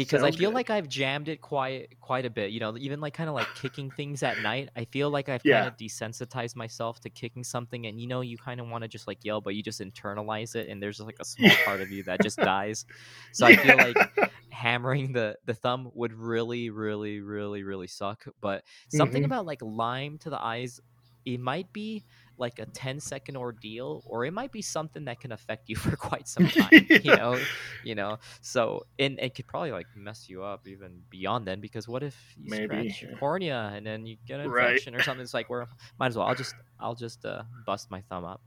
Because 0.08 0.24
I 0.24 0.32
feel 0.32 0.52
good. 0.52 0.54
like 0.54 0.70
I've 0.70 0.88
jammed 0.88 1.28
it 1.30 1.42
quite 1.42 2.00
quite 2.00 2.26
a 2.26 2.30
bit, 2.30 2.52
you 2.52 2.60
know, 2.60 2.78
even 2.78 3.00
like 3.02 3.14
kind 3.16 3.28
of 3.30 3.34
like 3.36 3.54
kicking 3.54 3.92
things 3.92 4.22
at 4.24 4.38
night. 4.40 4.70
I 4.76 4.86
feel 4.86 5.10
like 5.10 5.30
I've 5.30 5.44
Yeah. 5.44 5.44
kind 5.46 5.68
of 5.68 5.76
desensitized 5.76 6.56
myself 6.56 7.00
to 7.02 7.10
kicking 7.10 7.44
something, 7.44 7.86
and 7.88 8.00
you 8.00 8.08
know, 8.08 8.22
you 8.22 8.38
kind 8.38 8.60
of 8.62 8.68
want 8.68 8.84
to 8.84 8.88
just 8.88 9.08
like 9.08 9.20
yell, 9.24 9.42
but 9.42 9.56
you 9.56 9.64
just 9.64 9.82
internalize 9.82 10.56
it, 10.56 10.70
and 10.70 10.82
there's 10.82 10.98
just 10.98 11.08
like 11.08 11.18
a 11.20 11.26
small 11.26 11.56
Yeah. 11.56 11.62
part 11.66 11.82
of 11.82 11.92
you 11.92 12.04
that 12.04 12.22
just 12.22 12.42
dies. 12.44 12.86
So 13.32 13.46
I 13.48 13.56
feel 13.56 13.78
like 13.78 14.08
hammering 14.52 15.14
the 15.14 15.38
the 15.46 15.54
thumb 15.56 15.90
would 15.96 16.14
really, 16.14 16.70
really, 16.70 17.20
really, 17.22 17.64
really 17.64 17.88
suck. 17.88 18.26
But 18.42 18.64
something 18.90 19.24
Mhm. 19.24 19.26
about 19.26 19.46
like 19.46 19.62
lime 19.62 20.18
to 20.20 20.30
the 20.30 20.42
eyes, 20.44 20.80
it 21.26 21.40
might 21.40 21.72
be 21.74 22.06
like 22.40 22.58
a 22.60 22.66
10 22.66 23.00
second 23.00 23.38
ordeal, 23.38 24.02
or 24.08 24.26
it 24.26 24.32
might 24.34 24.52
be 24.52 24.62
something 24.62 25.06
that 25.06 25.20
can 25.20 25.32
affect 25.32 25.70
you 25.70 25.76
for 25.86 25.96
quite 25.96 26.28
some 26.28 26.48
time. 26.48 26.88
You 26.90 27.16
know, 27.16 27.40
you 27.84 27.96
know. 27.96 28.18
So 28.42 28.86
and 28.98 29.20
it 29.20 29.36
could 29.36 29.46
probably 29.48 29.72
like 29.72 29.88
mess 29.96 30.28
you 30.30 30.44
up 30.44 30.68
even 30.68 31.02
beyond 31.10 31.46
then 31.46 31.60
because 31.62 31.88
what 31.88 32.02
if 32.04 32.16
you 32.38 32.50
Maybe, 32.50 32.66
scratch 32.90 33.02
your 33.04 33.18
cornea 33.18 33.72
and 33.76 33.86
then 33.86 34.06
you 34.06 34.18
get 34.26 34.40
an 34.40 34.50
Right. 34.50 34.70
infection 34.72 34.96
or 34.96 35.04
something? 35.04 35.22
It's 35.22 35.34
like, 35.34 35.50
where 35.50 35.68
might 36.00 36.08
as 36.08 36.18
well. 36.18 36.28
I'll 36.28 36.36
just 36.36 36.56
I'll 36.80 36.96
just 36.96 37.26
uh, 37.26 37.44
bust 37.66 37.92
my 37.92 38.02
thumb 38.10 38.26
up. 38.26 38.42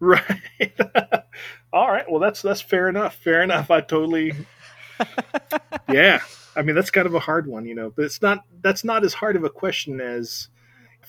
Right. 0.00 0.72
All 1.72 1.90
right. 1.90 2.10
Well, 2.10 2.20
that's 2.20 2.42
that's 2.42 2.60
fair 2.60 2.88
enough. 2.88 3.14
Fair 3.16 3.42
enough. 3.42 3.70
I 3.70 3.80
totally. 3.80 4.32
Yeah. 5.90 6.20
I 6.56 6.62
mean, 6.62 6.74
that's 6.74 6.90
kind 6.90 7.06
of 7.06 7.14
a 7.14 7.20
hard 7.20 7.46
one, 7.46 7.64
you 7.64 7.74
know. 7.74 7.90
But 7.94 8.04
it's 8.04 8.20
not. 8.20 8.44
That's 8.60 8.84
not 8.84 9.04
as 9.04 9.14
hard 9.14 9.36
of 9.36 9.44
a 9.44 9.50
question 9.50 10.00
as 10.00 10.48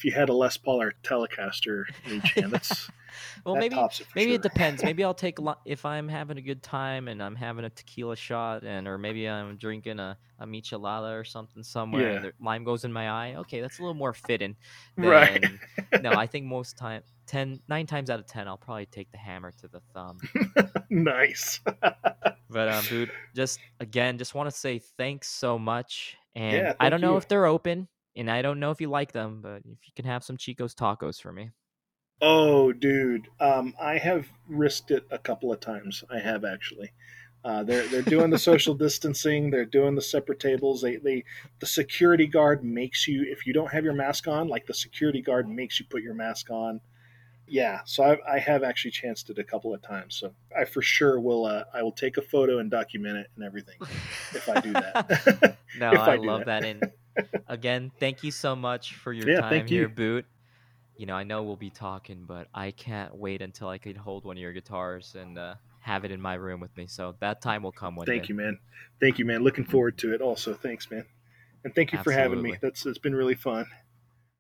if 0.02 0.06
you 0.06 0.12
had 0.12 0.30
a 0.30 0.34
Les 0.34 0.58
Paul 0.58 0.82
or 0.82 0.94
Telecaster 1.04 1.84
in 2.08 2.18
each 2.18 2.32
hand. 2.32 2.52
That's 2.52 2.90
well, 3.46 3.54
that 3.54 3.60
maybe 3.60 3.76
it 3.76 4.02
maybe 4.16 4.32
sure. 4.32 4.36
it 4.38 4.42
depends. 4.42 4.84
Maybe 4.92 5.04
I'll 5.04 5.14
take 5.14 5.38
li- 5.40 5.54
if 5.64 5.86
I'm 5.86 6.08
having 6.08 6.40
a 6.40 6.42
good 6.42 6.64
time 6.64 7.08
and 7.08 7.22
I'm 7.22 7.36
having 7.36 7.66
a 7.66 7.70
tequila 7.70 8.16
shot, 8.16 8.64
and 8.64 8.88
or 8.88 8.98
maybe 8.98 9.30
I'm 9.30 9.58
drinking 9.58 10.00
a, 10.00 10.18
a 10.40 10.48
michelada 10.48 11.20
or 11.20 11.24
something 11.24 11.62
somewhere, 11.62 12.02
Yeah. 12.10 12.16
and 12.16 12.26
the 12.26 12.34
lime 12.42 12.64
goes 12.64 12.84
in 12.84 12.92
my 12.92 13.10
eye. 13.12 13.36
Okay, 13.42 13.62
that's 13.62 13.78
a 13.78 13.82
little 13.84 13.94
more 13.94 14.14
fitting. 14.14 14.56
Right. 14.98 15.46
No, 16.02 16.14
I 16.14 16.26
think 16.26 16.48
most 16.48 16.78
time, 16.80 17.04
10, 17.28 17.60
nine 17.68 17.86
times 17.86 18.10
out 18.10 18.20
of 18.20 18.26
ten, 18.26 18.48
I'll 18.48 18.58
probably 18.58 18.88
take 18.88 19.12
the 19.12 19.18
hammer 19.20 19.52
to 19.62 19.68
the 19.68 19.82
thumb. 19.94 20.18
nice. 20.90 21.60
But 22.50 22.70
um, 22.70 22.84
dude, 22.90 23.12
just 23.36 23.60
again, 23.80 24.18
just 24.18 24.34
want 24.34 24.50
to 24.50 24.56
say 24.56 24.80
thanks 24.98 25.30
so 25.30 25.60
much. 25.60 26.18
And 26.34 26.56
Yeah, 26.58 26.74
I 26.80 26.90
don't 26.90 27.02
know 27.02 27.18
if 27.18 27.28
they're 27.28 27.46
open, 27.46 27.88
and 28.16 28.30
I 28.30 28.42
don't 28.42 28.60
know 28.60 28.72
if 28.72 28.82
you 28.82 28.90
like 28.90 29.12
them, 29.12 29.42
but 29.42 29.58
if 29.60 29.88
you 29.88 29.94
can 29.96 30.06
have 30.06 30.24
some 30.24 30.38
Chico's 30.38 30.76
tacos 30.76 31.22
for 31.22 31.32
me. 31.32 31.52
Oh, 32.22 32.72
dude. 32.72 33.28
Um, 33.40 33.74
I 33.82 33.98
have 33.98 34.28
risked 34.48 34.92
it 34.92 35.06
a 35.10 35.18
couple 35.18 35.52
of 35.52 35.60
times. 35.60 36.04
I 36.10 36.20
have 36.20 36.46
actually. 36.46 36.92
Uh, 37.44 37.64
they're 37.64 37.88
they're 37.88 38.04
doing 38.04 38.30
the 38.30 38.38
social 38.38 38.76
distancing. 38.76 39.50
They're 39.50 39.66
doing 39.66 39.96
the 39.96 40.02
separate 40.02 40.40
tables. 40.40 40.82
They 40.82 40.98
they 40.98 41.24
the 41.60 41.66
security 41.66 42.28
guard 42.28 42.64
makes 42.64 43.08
you 43.08 43.26
if 43.28 43.48
you 43.48 43.54
don't 43.54 43.72
have 43.72 43.84
your 43.84 43.96
mask 43.96 44.28
on, 44.28 44.48
like 44.48 44.68
the 44.68 44.76
security 44.76 45.22
guard 45.22 45.50
makes 45.50 45.80
you 45.80 45.88
put 45.90 46.04
your 46.04 46.14
mask 46.14 46.52
on. 46.52 46.82
Yeah, 47.48 47.82
so 47.86 48.04
I, 48.04 48.36
I 48.36 48.40
have 48.40 48.64
actually 48.64 48.92
chanced 48.92 49.30
it 49.32 49.40
a 49.40 49.44
couple 49.44 49.74
of 49.74 49.82
times. 49.82 50.16
So 50.16 50.34
I 50.56 50.66
for 50.66 50.84
sure 50.84 51.20
will. 51.20 51.46
Uh, 51.46 51.64
I 51.74 51.82
will 51.82 51.92
take 51.92 52.18
a 52.18 52.22
photo 52.22 52.60
and 52.60 52.70
document 52.70 53.18
it 53.18 53.28
and 53.36 53.44
everything 53.44 53.78
if 54.36 54.48
I 54.48 54.62
do 54.62 54.74
that. 54.74 55.58
no, 55.80 55.88
I, 55.92 56.14
I 56.14 56.16
love 56.18 56.46
that. 56.46 56.62
that. 56.62 56.64
And 56.64 56.92
again, 57.48 57.92
thank 58.00 58.24
you 58.24 58.32
so 58.32 58.56
much 58.56 58.96
for 58.96 59.14
your 59.14 59.28
Yeah, 59.28 59.42
time 59.42 59.50
thank 59.50 59.70
here, 59.70 59.84
you. 59.84 59.90
Boot. 59.90 60.26
You 60.98 61.06
know, 61.06 61.16
I 61.16 61.24
know 61.24 61.44
we'll 61.44 61.56
be 61.56 61.70
talking, 61.70 62.26
but 62.28 62.48
I 62.54 62.72
can't 62.72 63.16
wait 63.16 63.42
until 63.42 63.70
I 63.70 63.78
can 63.78 63.96
hold 63.96 64.24
one 64.24 64.38
of 64.38 64.42
your 64.42 64.54
guitars 64.54 65.16
and 65.20 65.38
uh, 65.38 65.56
have 65.80 66.06
it 66.06 66.12
in 66.12 66.22
my 66.22 66.36
room 66.36 66.60
with 66.60 66.76
me. 66.78 66.88
So 66.88 67.16
that 67.20 67.42
time 67.42 67.64
will 67.64 67.72
come 67.72 67.96
one 67.96 68.06
Thank 68.06 68.24
day. 68.24 68.30
you, 68.30 68.36
man. 68.36 68.60
Thank 69.00 69.18
you, 69.18 69.26
man. 69.26 69.44
Looking 69.44 69.66
forward 69.66 69.98
to 70.00 70.14
it. 70.14 70.22
Also, 70.22 70.54
thanks, 70.54 70.92
man. 70.92 71.06
And 71.64 71.74
thank 71.74 71.92
you 71.92 72.00
for 72.04 72.12
having 72.12 72.42
me. 72.42 72.52
Absolutely. 72.52 72.60
That's 72.62 72.86
it's 72.86 72.98
been 73.00 73.16
really 73.16 73.36
fun. 73.36 73.66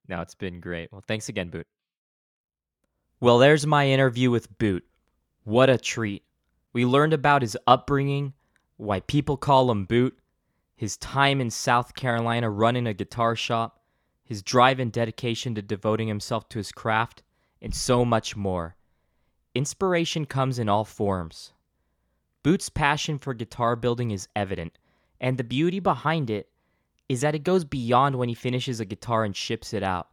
No, 0.07 0.21
it's 0.21 0.35
been 0.35 0.59
great. 0.59 0.91
Well, 0.91 1.03
thanks 1.07 1.29
again, 1.29 1.49
Boot. 1.49 1.65
Well, 3.19 3.37
there's 3.37 3.65
my 3.65 3.87
interview 3.87 4.31
with 4.31 4.57
Boot. 4.57 4.85
What 5.43 5.69
a 5.69 5.77
treat. 5.77 6.23
We 6.73 6.85
learned 6.85 7.13
about 7.13 7.41
his 7.41 7.57
upbringing, 7.67 8.33
why 8.77 9.01
people 9.01 9.37
call 9.37 9.69
him 9.71 9.85
Boot, 9.85 10.17
his 10.81 10.97
time 10.97 11.39
in 11.39 11.51
South 11.51 11.93
Carolina 11.93 12.49
running 12.49 12.87
a 12.87 12.93
guitar 12.95 13.35
shop, 13.35 13.83
his 14.25 14.41
drive 14.41 14.79
and 14.79 14.91
dedication 14.91 15.53
to 15.53 15.61
devoting 15.61 16.07
himself 16.07 16.49
to 16.49 16.57
his 16.57 16.71
craft, 16.71 17.21
and 17.61 17.75
so 17.75 18.03
much 18.03 18.35
more. 18.35 18.75
Inspiration 19.53 20.25
comes 20.25 20.57
in 20.57 20.67
all 20.67 20.83
forms. 20.83 21.53
Boot's 22.41 22.69
passion 22.69 23.19
for 23.19 23.35
guitar 23.35 23.75
building 23.75 24.09
is 24.09 24.27
evident, 24.35 24.79
and 25.19 25.37
the 25.37 25.43
beauty 25.43 25.79
behind 25.79 26.31
it 26.31 26.49
is 27.07 27.21
that 27.21 27.35
it 27.35 27.43
goes 27.43 27.63
beyond 27.63 28.15
when 28.15 28.27
he 28.27 28.33
finishes 28.33 28.79
a 28.79 28.83
guitar 28.85 29.23
and 29.23 29.35
ships 29.35 29.75
it 29.75 29.83
out. 29.83 30.09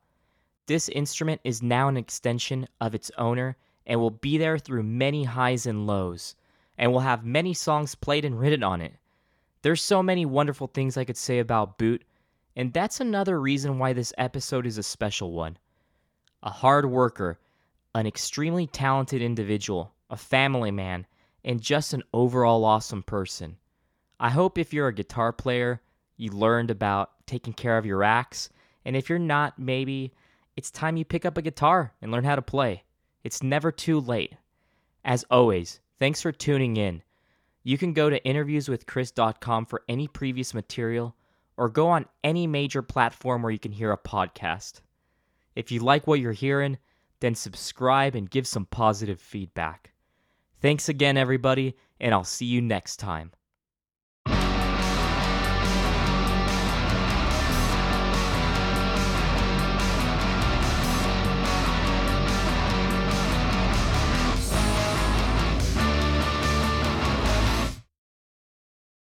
This 0.67 0.91
instrument 0.91 1.41
is 1.45 1.63
now 1.63 1.89
an 1.89 1.97
extension 1.97 2.69
of 2.79 2.95
its 2.95 3.11
owner 3.17 3.57
and 3.87 3.99
will 3.99 4.11
be 4.11 4.37
there 4.37 4.59
through 4.59 4.83
many 4.83 5.25
highs 5.25 5.65
and 5.65 5.87
lows, 5.87 6.37
and 6.77 6.93
will 6.93 7.01
have 7.01 7.25
many 7.25 7.55
songs 7.55 7.95
played 7.95 8.27
and 8.27 8.39
written 8.39 8.63
on 8.63 8.83
it. 8.83 8.97
There's 9.63 9.83
so 9.83 10.03
many 10.03 10.25
wonderful 10.25 10.69
things 10.69 10.97
I 10.97 11.05
could 11.05 11.17
say 11.17 11.41
about 11.41 11.79
Boot, 11.79 12.05
and 12.55 12.73
that's 12.73 13.01
another 13.01 13.41
reason 13.41 13.79
why 13.79 13.93
this 13.93 14.13
episode 14.17 14.67
is 14.67 14.79
a 14.79 14.83
special 14.83 15.33
one. 15.33 15.59
A 16.43 16.51
hard 16.51 16.87
worker, 16.87 17.39
an 17.95 18.07
extremely 18.07 18.67
talented 18.67 19.21
individual, 19.21 19.93
a 20.11 20.17
family 20.17 20.71
man, 20.71 21.07
and 21.45 21.61
just 21.61 21.93
an 21.93 22.03
overall 22.13 22.65
awesome 22.65 23.03
person. 23.03 23.57
I 24.21 24.31
hope 24.31 24.59
if 24.59 24.73
you're 24.73 24.89
a 24.89 24.95
guitar 24.95 25.33
player, 25.33 25.81
you 26.17 26.31
learned 26.31 26.71
about 26.71 27.11
taking 27.27 27.53
care 27.53 27.79
of 27.79 27.87
your 27.87 28.05
axe, 28.05 28.51
and 28.85 28.97
if 28.97 29.09
you're 29.09 29.19
not, 29.19 29.59
maybe 29.59 30.13
it's 30.57 30.71
time 30.71 30.97
you 30.97 31.05
pick 31.05 31.25
up 31.25 31.37
a 31.37 31.43
guitar 31.43 31.93
and 32.01 32.11
learn 32.13 32.25
how 32.25 32.37
to 32.37 32.43
play. 32.43 32.85
It's 33.25 33.43
never 33.43 33.71
too 33.73 34.01
late. 34.01 34.35
As 35.05 35.25
always, 35.31 35.81
thanks 35.99 36.23
for 36.23 36.33
tuning 36.33 36.77
in. 36.77 37.03
You 37.69 37.77
can 37.77 37.93
go 37.93 38.09
to 38.09 38.19
interviewswithchris.com 38.21 39.67
for 39.67 39.83
any 39.91 40.09
previous 40.09 40.55
material 40.55 41.15
or 41.59 41.69
go 41.69 41.89
on 41.89 42.07
any 42.25 42.47
major 42.47 42.81
platform 42.81 43.43
where 43.43 43.53
you 43.53 43.59
can 43.59 43.73
hear 43.73 43.93
a 43.93 43.99
podcast. 43.99 44.81
If 45.55 45.71
you 45.71 45.81
like 45.81 46.07
what 46.07 46.19
you're 46.19 46.33
hearing, 46.33 46.79
then 47.21 47.35
subscribe 47.35 48.15
and 48.15 48.31
give 48.31 48.47
some 48.47 48.65
positive 48.65 49.21
feedback. 49.21 49.93
Thanks 50.63 50.89
again, 50.89 51.19
everybody, 51.19 51.77
and 52.01 52.15
I'll 52.15 52.25
see 52.25 52.47
you 52.47 52.63
next 52.63 52.97
time. 52.97 53.33